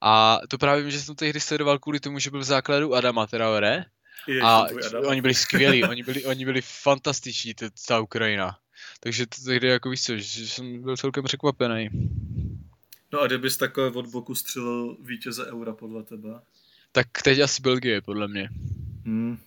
A 0.02 0.40
to 0.50 0.58
právě 0.58 0.84
vím, 0.84 0.92
že 0.92 1.02
jsem 1.02 1.16
tehdy 1.16 1.40
sledoval 1.40 1.80
kvůli 1.80 2.00
tomu, 2.00 2.20
že 2.20 2.32
byl 2.32 2.40
v 2.40 2.44
základu 2.44 2.96
Adama 2.96 3.28
Traore. 3.28 3.86
a 4.44 4.66
oni 5.08 5.22
byli 5.22 5.34
skvělí, 5.34 5.84
oni 5.84 6.04
byli, 6.04 6.26
oni 6.26 6.46
byli 6.46 6.62
fantastiční, 6.62 7.54
ta 7.88 8.00
Ukrajina. 8.00 8.58
Takže 9.00 9.28
to 9.28 9.42
tehdy 9.46 9.68
jako 9.68 9.90
víš 9.90 10.04
co, 10.04 10.18
že 10.18 10.48
jsem 10.48 10.82
byl 10.82 10.98
celkem 10.98 11.24
překvapený. 11.24 11.90
No 13.14 13.22
a 13.22 13.28
kdybys 13.28 13.58
takhle 13.58 13.92
od 13.92 14.08
boku 14.08 14.36
střelil 14.36 14.98
vítěze 15.02 15.46
Eura 15.46 15.74
podle 15.74 16.04
tebe? 16.04 16.30
Tak 16.92 17.08
teď 17.24 17.40
asi 17.40 17.62
Belgie, 17.62 18.02
podle 18.02 18.28
mě. 18.28 18.50
Hmm. 19.06 19.38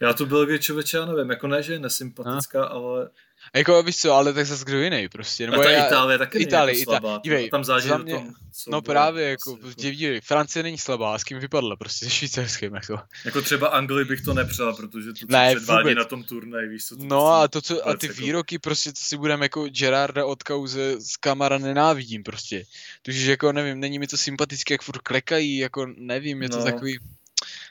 Já 0.00 0.12
tu 0.12 0.26
Belgii 0.26 0.58
člověče, 0.58 0.96
já 0.96 1.06
nevím, 1.06 1.30
jako 1.30 1.46
ne, 1.46 1.62
že 1.62 1.72
je 1.72 1.78
nesympatická, 1.78 2.64
a? 2.64 2.68
ale 2.68 3.10
jako 3.54 3.82
víš 3.82 3.96
co, 3.96 4.12
ale 4.12 4.32
tak 4.32 4.46
zase 4.46 4.64
kdo 4.64 4.82
jiný 4.82 5.08
prostě. 5.08 5.46
Nebo 5.46 5.60
a 5.60 5.64
ta 5.64 5.70
já, 5.70 5.86
Itálie 5.86 6.18
taky 6.18 6.38
Itálie, 6.38 6.78
jako 6.78 6.90
slabá. 6.90 7.20
Dívej, 7.24 7.50
tam 7.50 7.64
záleží 7.64 7.88
mě, 8.02 8.14
tom, 8.14 8.34
No 8.68 8.82
právě, 8.82 9.28
jako, 9.30 9.58
jako... 9.68 9.80
dívej, 9.80 10.20
Francie 10.20 10.62
není 10.62 10.78
slabá, 10.78 11.18
s 11.18 11.24
kým 11.24 11.38
vypadla 11.38 11.76
prostě, 11.76 12.04
se 12.04 12.10
švýcarským, 12.10 12.74
jako. 12.74 13.00
Jako 13.24 13.42
třeba 13.42 13.68
Anglii 13.68 14.04
bych 14.04 14.20
to 14.20 14.34
nepřál, 14.34 14.74
protože 14.74 15.12
to, 15.12 15.26
ne, 15.28 15.54
předvádí 15.54 15.82
vůbec. 15.82 15.96
na 15.96 16.04
tom 16.04 16.24
turnaji, 16.24 16.68
víš 16.68 16.84
co. 16.84 16.96
To 16.96 17.02
no 17.02 17.08
prostě 17.08 17.44
a 17.44 17.48
to, 17.48 17.62
co, 17.62 17.88
a 17.88 17.96
ty 17.96 18.06
jako... 18.06 18.20
výroky 18.20 18.58
prostě, 18.58 18.92
to 18.92 19.00
si 19.00 19.16
budeme 19.16 19.44
jako 19.44 19.68
Gerarda 19.68 20.26
od 20.26 20.42
kauze 20.42 21.00
z 21.00 21.16
Kamara 21.16 21.58
nenávidím 21.58 22.22
prostě. 22.22 22.64
Takže 23.02 23.30
jako 23.30 23.52
nevím, 23.52 23.80
není 23.80 23.98
mi 23.98 24.06
to 24.06 24.16
sympatické, 24.16 24.74
jak 24.74 24.82
furt 24.82 24.98
klekají, 24.98 25.56
jako 25.56 25.86
nevím, 25.96 26.42
je 26.42 26.48
to 26.48 26.58
no. 26.58 26.64
takový, 26.64 26.98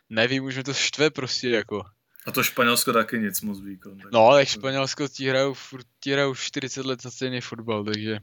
nevím, 0.09 0.43
už 0.43 0.57
mi 0.57 0.63
to 0.63 0.73
štve 0.73 1.09
prostě, 1.09 1.49
jako. 1.49 1.85
A 2.25 2.31
to 2.31 2.43
Španělsko 2.43 2.93
taky 2.93 3.19
nic 3.19 3.41
moc 3.41 3.61
výkon. 3.61 3.97
Tak 3.97 4.11
no, 4.11 4.19
ale 4.19 4.45
Španělsko 4.45 5.07
ti 5.07 5.29
hrajou, 5.29 5.53
furt, 5.53 5.85
ti 5.99 6.11
hrajou 6.11 6.35
40 6.35 6.85
let 6.85 7.05
na 7.05 7.11
stejný 7.11 7.41
fotbal, 7.41 7.83
takže... 7.83 8.19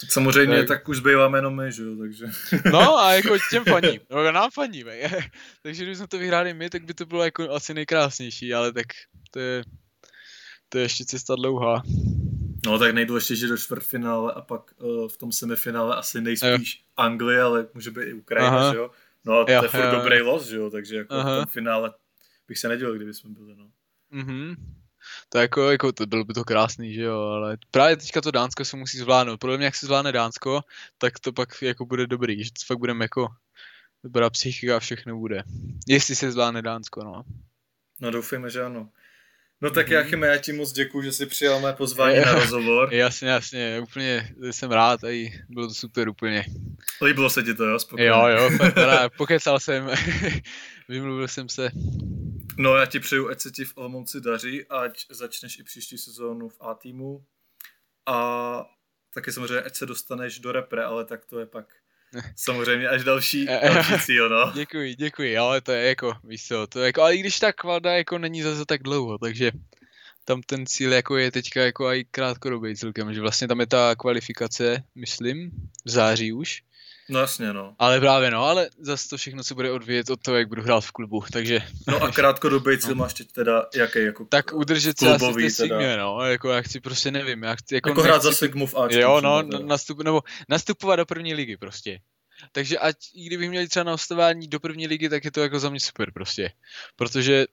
Tak 0.00 0.12
samozřejmě 0.12 0.58
tak, 0.58 0.68
tak 0.68 0.88
už 0.88 0.96
zbýváme 0.96 1.38
jenom 1.38 1.56
my, 1.56 1.72
že 1.72 1.82
jo, 1.82 1.96
takže. 1.98 2.26
No 2.72 2.98
a 2.98 3.12
jako 3.12 3.36
těm 3.50 3.64
faním, 3.64 4.00
no, 4.10 4.32
nám 4.32 4.50
faníme. 4.50 4.92
takže 5.62 5.84
když 5.84 5.98
jsme 5.98 6.06
to 6.06 6.18
vyhráli 6.18 6.54
my, 6.54 6.70
tak 6.70 6.84
by 6.84 6.94
to 6.94 7.06
bylo 7.06 7.24
jako 7.24 7.50
asi 7.50 7.74
nejkrásnější, 7.74 8.54
ale 8.54 8.72
tak 8.72 8.86
to 9.30 9.38
je, 9.38 9.62
to 10.68 10.78
je 10.78 10.84
ještě 10.84 11.04
cesta 11.04 11.34
dlouhá. 11.34 11.82
No 12.66 12.78
tak 12.78 12.94
nejdůležitější 12.94 13.48
do 13.48 13.58
čtvrtfinále 13.58 14.32
a 14.32 14.40
pak 14.40 14.62
uh, 14.78 15.08
v 15.08 15.16
tom 15.16 15.32
semifinále 15.32 15.96
asi 15.96 16.20
nejspíš 16.20 16.76
jo. 16.76 16.84
Anglie, 16.96 17.42
ale 17.42 17.66
může 17.74 17.90
být 17.90 18.04
i 18.04 18.12
Ukrajina, 18.12 18.48
Aha. 18.48 18.72
že 18.72 18.78
jo. 18.78 18.90
No 19.24 19.38
a 19.38 19.44
to 19.44 19.52
jo, 19.52 19.62
je 19.62 19.68
furt 19.68 19.84
jo. 19.84 19.90
dobrý 19.90 20.20
los, 20.20 20.46
že 20.46 20.56
jo, 20.56 20.70
takže 20.70 20.96
jako 20.96 21.14
Aha. 21.14 21.34
v 21.34 21.38
tom 21.38 21.46
finále 21.52 21.92
bych 22.50 22.58
se 22.58 22.68
nedělal, 22.68 22.94
kdyby 22.94 23.14
jsme 23.14 23.30
byli, 23.30 23.56
no. 23.56 23.70
Mhm. 24.10 24.54
To 25.28 25.38
jako, 25.38 25.70
jako 25.70 25.92
to 25.92 26.06
bylo 26.06 26.24
by 26.24 26.34
to 26.34 26.44
krásný, 26.44 26.94
že 26.94 27.02
jo, 27.02 27.20
ale 27.20 27.58
právě 27.70 27.96
teďka 27.96 28.20
to 28.20 28.30
Dánsko 28.30 28.64
se 28.64 28.76
musí 28.76 28.98
zvládnout. 28.98 29.40
Podle 29.40 29.56
mě, 29.56 29.64
jak 29.64 29.74
se 29.74 29.86
zvládne 29.86 30.12
Dánsko, 30.12 30.60
tak 30.98 31.20
to 31.20 31.32
pak 31.32 31.62
jako 31.62 31.86
bude 31.86 32.06
dobrý, 32.06 32.44
že 32.44 32.50
to 32.52 32.66
fakt 32.66 32.78
budeme 32.78 33.04
jako 33.04 33.28
dobrá 34.04 34.30
psychika 34.30 34.76
a 34.76 34.80
všechno 34.80 35.18
bude. 35.18 35.42
Jestli 35.88 36.16
se 36.16 36.32
zvládne 36.32 36.62
Dánsko, 36.62 37.04
no. 37.04 37.24
No 38.00 38.10
doufejme, 38.10 38.50
že 38.50 38.62
ano. 38.62 38.88
No 39.60 39.70
tak 39.70 39.88
mm-hmm. 39.88 39.92
Jachime, 39.92 40.26
já 40.26 40.36
ti 40.36 40.52
moc 40.52 40.72
děkuji, 40.72 41.02
že 41.02 41.12
jsi 41.12 41.26
přijal 41.26 41.60
mé 41.60 41.72
pozvání 41.72 42.20
na 42.26 42.32
rozhovor. 42.32 42.94
Jasně, 42.94 43.28
jasně, 43.28 43.80
úplně 43.82 44.34
jsem 44.50 44.70
rád, 44.70 45.04
a 45.04 45.30
bylo 45.48 45.68
to 45.68 45.74
super 45.74 46.08
úplně. 46.08 46.44
Líbilo 47.04 47.30
se 47.30 47.42
ti 47.42 47.54
to, 47.54 47.64
jo? 47.64 47.78
Spokojně. 47.78 48.06
Jo, 48.06 48.26
jo, 48.26 48.50
teda 48.74 49.08
pokecal 49.16 49.60
jsem, 49.60 49.90
vymluvil 50.88 51.28
jsem 51.28 51.48
se. 51.48 51.70
No 52.60 52.76
já 52.76 52.86
ti 52.86 53.00
přeju, 53.00 53.28
ať 53.28 53.40
se 53.40 53.50
ti 53.50 53.64
v 53.64 53.76
Olomouci 53.76 54.20
daří, 54.20 54.66
ať 54.66 55.06
začneš 55.10 55.58
i 55.58 55.64
příští 55.64 55.98
sezónu 55.98 56.48
v 56.48 56.56
A 56.60 56.74
týmu. 56.74 57.24
A 58.06 58.64
taky 59.14 59.32
samozřejmě, 59.32 59.62
ať 59.62 59.74
se 59.74 59.86
dostaneš 59.86 60.38
do 60.38 60.52
repre, 60.52 60.84
ale 60.84 61.04
tak 61.04 61.26
to 61.26 61.38
je 61.38 61.46
pak 61.46 61.66
samozřejmě 62.36 62.88
až 62.88 63.04
další, 63.04 63.46
další 63.46 63.98
cíl, 63.98 64.28
no. 64.28 64.52
Děkuji, 64.54 64.94
děkuji, 64.94 65.38
ale 65.38 65.60
to 65.60 65.72
je 65.72 65.88
jako, 65.88 66.12
víš 66.24 66.46
co, 66.46 66.66
to 66.66 66.80
je 66.80 66.86
jako, 66.86 67.02
ale 67.02 67.14
i 67.14 67.20
když 67.20 67.38
ta 67.38 67.52
kvalda 67.52 67.92
jako 67.92 68.18
není 68.18 68.42
zase 68.42 68.66
tak 68.66 68.82
dlouho, 68.82 69.18
takže 69.18 69.52
tam 70.24 70.42
ten 70.42 70.66
cíl 70.66 70.92
jako 70.92 71.16
je 71.16 71.32
teďka 71.32 71.62
jako 71.62 71.92
i 71.92 72.04
krátkodobý 72.04 72.76
celkem, 72.76 73.14
že 73.14 73.20
vlastně 73.20 73.48
tam 73.48 73.60
je 73.60 73.66
ta 73.66 73.94
kvalifikace, 73.96 74.82
myslím, 74.94 75.50
v 75.84 75.90
září 75.90 76.32
už, 76.32 76.62
No 77.10 77.20
jasně, 77.20 77.52
no. 77.52 77.74
Ale 77.78 78.00
právě 78.00 78.30
no, 78.30 78.44
ale 78.44 78.70
zase 78.78 79.08
to 79.08 79.16
všechno 79.16 79.44
se 79.44 79.54
bude 79.54 79.72
odvíjet 79.72 80.10
od 80.10 80.22
toho, 80.22 80.36
jak 80.36 80.48
budu 80.48 80.62
hrát 80.62 80.80
v 80.80 80.92
klubu, 80.92 81.24
takže... 81.32 81.60
No 81.88 82.02
a 82.02 82.10
krátkodobý 82.10 82.78
cíl 82.78 82.90
no. 82.90 82.94
máš 82.94 83.14
teď 83.14 83.32
teda 83.32 83.66
jaký, 83.74 83.98
jako 83.98 84.24
Tak 84.24 84.52
udržet 84.52 84.98
se 84.98 85.14
asi 85.14 85.34
té 85.34 85.50
Sigmě, 85.50 85.96
no, 85.96 86.20
jako 86.20 86.50
já 86.50 86.62
chci 86.62 86.80
prostě 86.80 87.10
nevím, 87.10 87.42
já 87.42 87.54
chci... 87.54 87.74
Jako, 87.74 87.88
jako 87.88 88.02
hrát 88.02 88.22
za 88.22 88.32
Sigmu 88.32 88.66
v 88.66 88.74
Ačku. 88.74 89.00
Jo, 89.00 89.20
no, 89.20 89.42
nastup, 89.42 90.02
nebo 90.02 90.22
nastupovat 90.48 90.96
do 90.96 91.06
první 91.06 91.34
ligy 91.34 91.56
prostě. 91.56 92.00
Takže 92.52 92.78
ať, 92.78 92.96
i 93.14 93.26
kdybych 93.26 93.50
měl 93.50 93.66
třeba 93.66 93.84
na 93.84 93.92
hostování 93.92 94.48
do 94.48 94.60
první 94.60 94.86
ligy, 94.86 95.08
tak 95.08 95.24
je 95.24 95.30
to 95.30 95.40
jako 95.40 95.58
za 95.58 95.70
mě 95.70 95.80
super 95.80 96.12
prostě. 96.12 96.52
Protože 96.96 97.46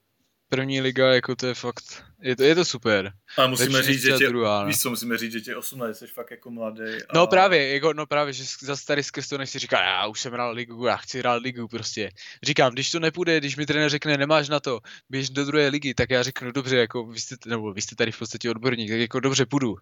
první 0.49 0.81
liga, 0.81 1.13
jako 1.13 1.35
to 1.35 1.47
je 1.47 1.53
fakt, 1.53 2.03
je 2.21 2.35
to, 2.35 2.43
je 2.43 2.55
to 2.55 2.65
super. 2.65 3.13
A 3.37 3.47
musíme 3.47 3.83
říct, 3.83 4.01
že 4.01 4.11
tě, 4.11 4.27
druhá, 4.27 4.61
no. 4.61 4.67
víš 4.67 4.79
co, 4.79 4.89
musíme 4.89 5.17
říct, 5.17 5.31
že 5.31 5.41
tě 5.41 5.55
18, 5.55 5.97
jsi 5.97 6.07
fakt 6.07 6.31
jako 6.31 6.51
mladý. 6.51 6.83
A... 7.09 7.17
No 7.17 7.27
právě, 7.27 7.73
jako, 7.73 7.93
no 7.93 8.05
právě, 8.05 8.33
že 8.33 8.43
za 8.61 8.75
starý 8.75 9.03
skrz 9.03 9.27
to 9.27 9.37
nechci 9.37 9.59
říkat, 9.59 9.81
já 9.81 10.07
už 10.07 10.21
jsem 10.21 10.33
hrál 10.33 10.53
ligu, 10.53 10.85
já 10.85 10.97
chci 10.97 11.19
hrát 11.19 11.41
ligu 11.41 11.67
prostě. 11.67 12.11
Říkám, 12.43 12.73
když 12.73 12.91
to 12.91 12.99
nepůjde, 12.99 13.39
když 13.39 13.55
mi 13.55 13.65
trenér 13.65 13.89
řekne, 13.89 14.17
nemáš 14.17 14.49
na 14.49 14.59
to, 14.59 14.79
běž 15.09 15.29
do 15.29 15.45
druhé 15.45 15.67
ligy, 15.67 15.93
tak 15.93 16.09
já 16.09 16.23
řeknu, 16.23 16.51
dobře, 16.51 16.77
jako 16.77 17.05
vy 17.05 17.19
jste, 17.19 17.35
nebo 17.45 17.73
vy 17.73 17.81
jste 17.81 17.95
tady 17.95 18.11
v 18.11 18.19
podstatě 18.19 18.49
odborník, 18.49 18.89
tak 18.89 18.99
jako 18.99 19.19
dobře 19.19 19.45
půjdu. 19.45 19.75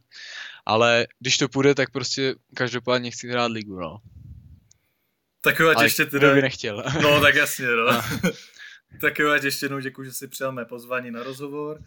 Ale 0.66 1.08
když 1.20 1.38
to 1.38 1.50
půjde, 1.50 1.76
tak 1.76 1.92
prostě 1.92 2.36
každopádně 2.56 3.12
chci 3.12 3.30
hrát 3.30 3.52
ligu, 3.52 3.80
no. 3.80 3.98
Tak 5.42 5.60
jo, 5.60 5.70
ať 5.70 5.84
ještě 5.84 6.06
teda... 6.06 6.34
by 6.34 6.42
nechtěl. 6.42 6.84
No, 7.02 7.22
tak 7.22 7.36
jasně, 7.36 7.66
no. 7.66 7.86
no. 7.92 8.32
Tak 9.02 9.20
jo, 9.20 9.34
ještě 9.34 9.66
jednou 9.66 9.80
děkuji, 9.80 10.04
že 10.04 10.14
jsi 10.14 10.28
přijal 10.28 10.52
mé 10.52 10.66
pozvání 10.66 11.12
na 11.12 11.24
rozhovor. 11.24 11.84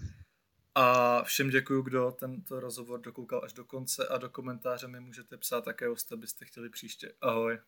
A 0.74 1.22
všem 1.22 1.50
děkuji, 1.50 1.82
kdo 1.82 2.11
tento 2.11 2.61
rozhovor 2.61 3.00
dokoukal 3.00 3.40
až 3.44 3.52
do 3.52 3.64
konce 3.64 4.09
a 4.09 4.18
do 4.18 4.30
komentáře 4.30 4.88
mi 4.88 5.00
můžete 5.00 5.36
psát, 5.36 5.64
také 5.64 5.88
hosta 5.88 6.16
byste 6.16 6.44
chtěli 6.44 6.70
příště. 6.70 7.12
Ahoj. 7.20 7.59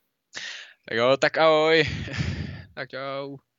Tak 0.88 0.98
jo, 0.98 1.16
tak 1.16 1.38
ahoj. 1.38 1.88
tak 2.74 2.90
čau. 2.90 3.49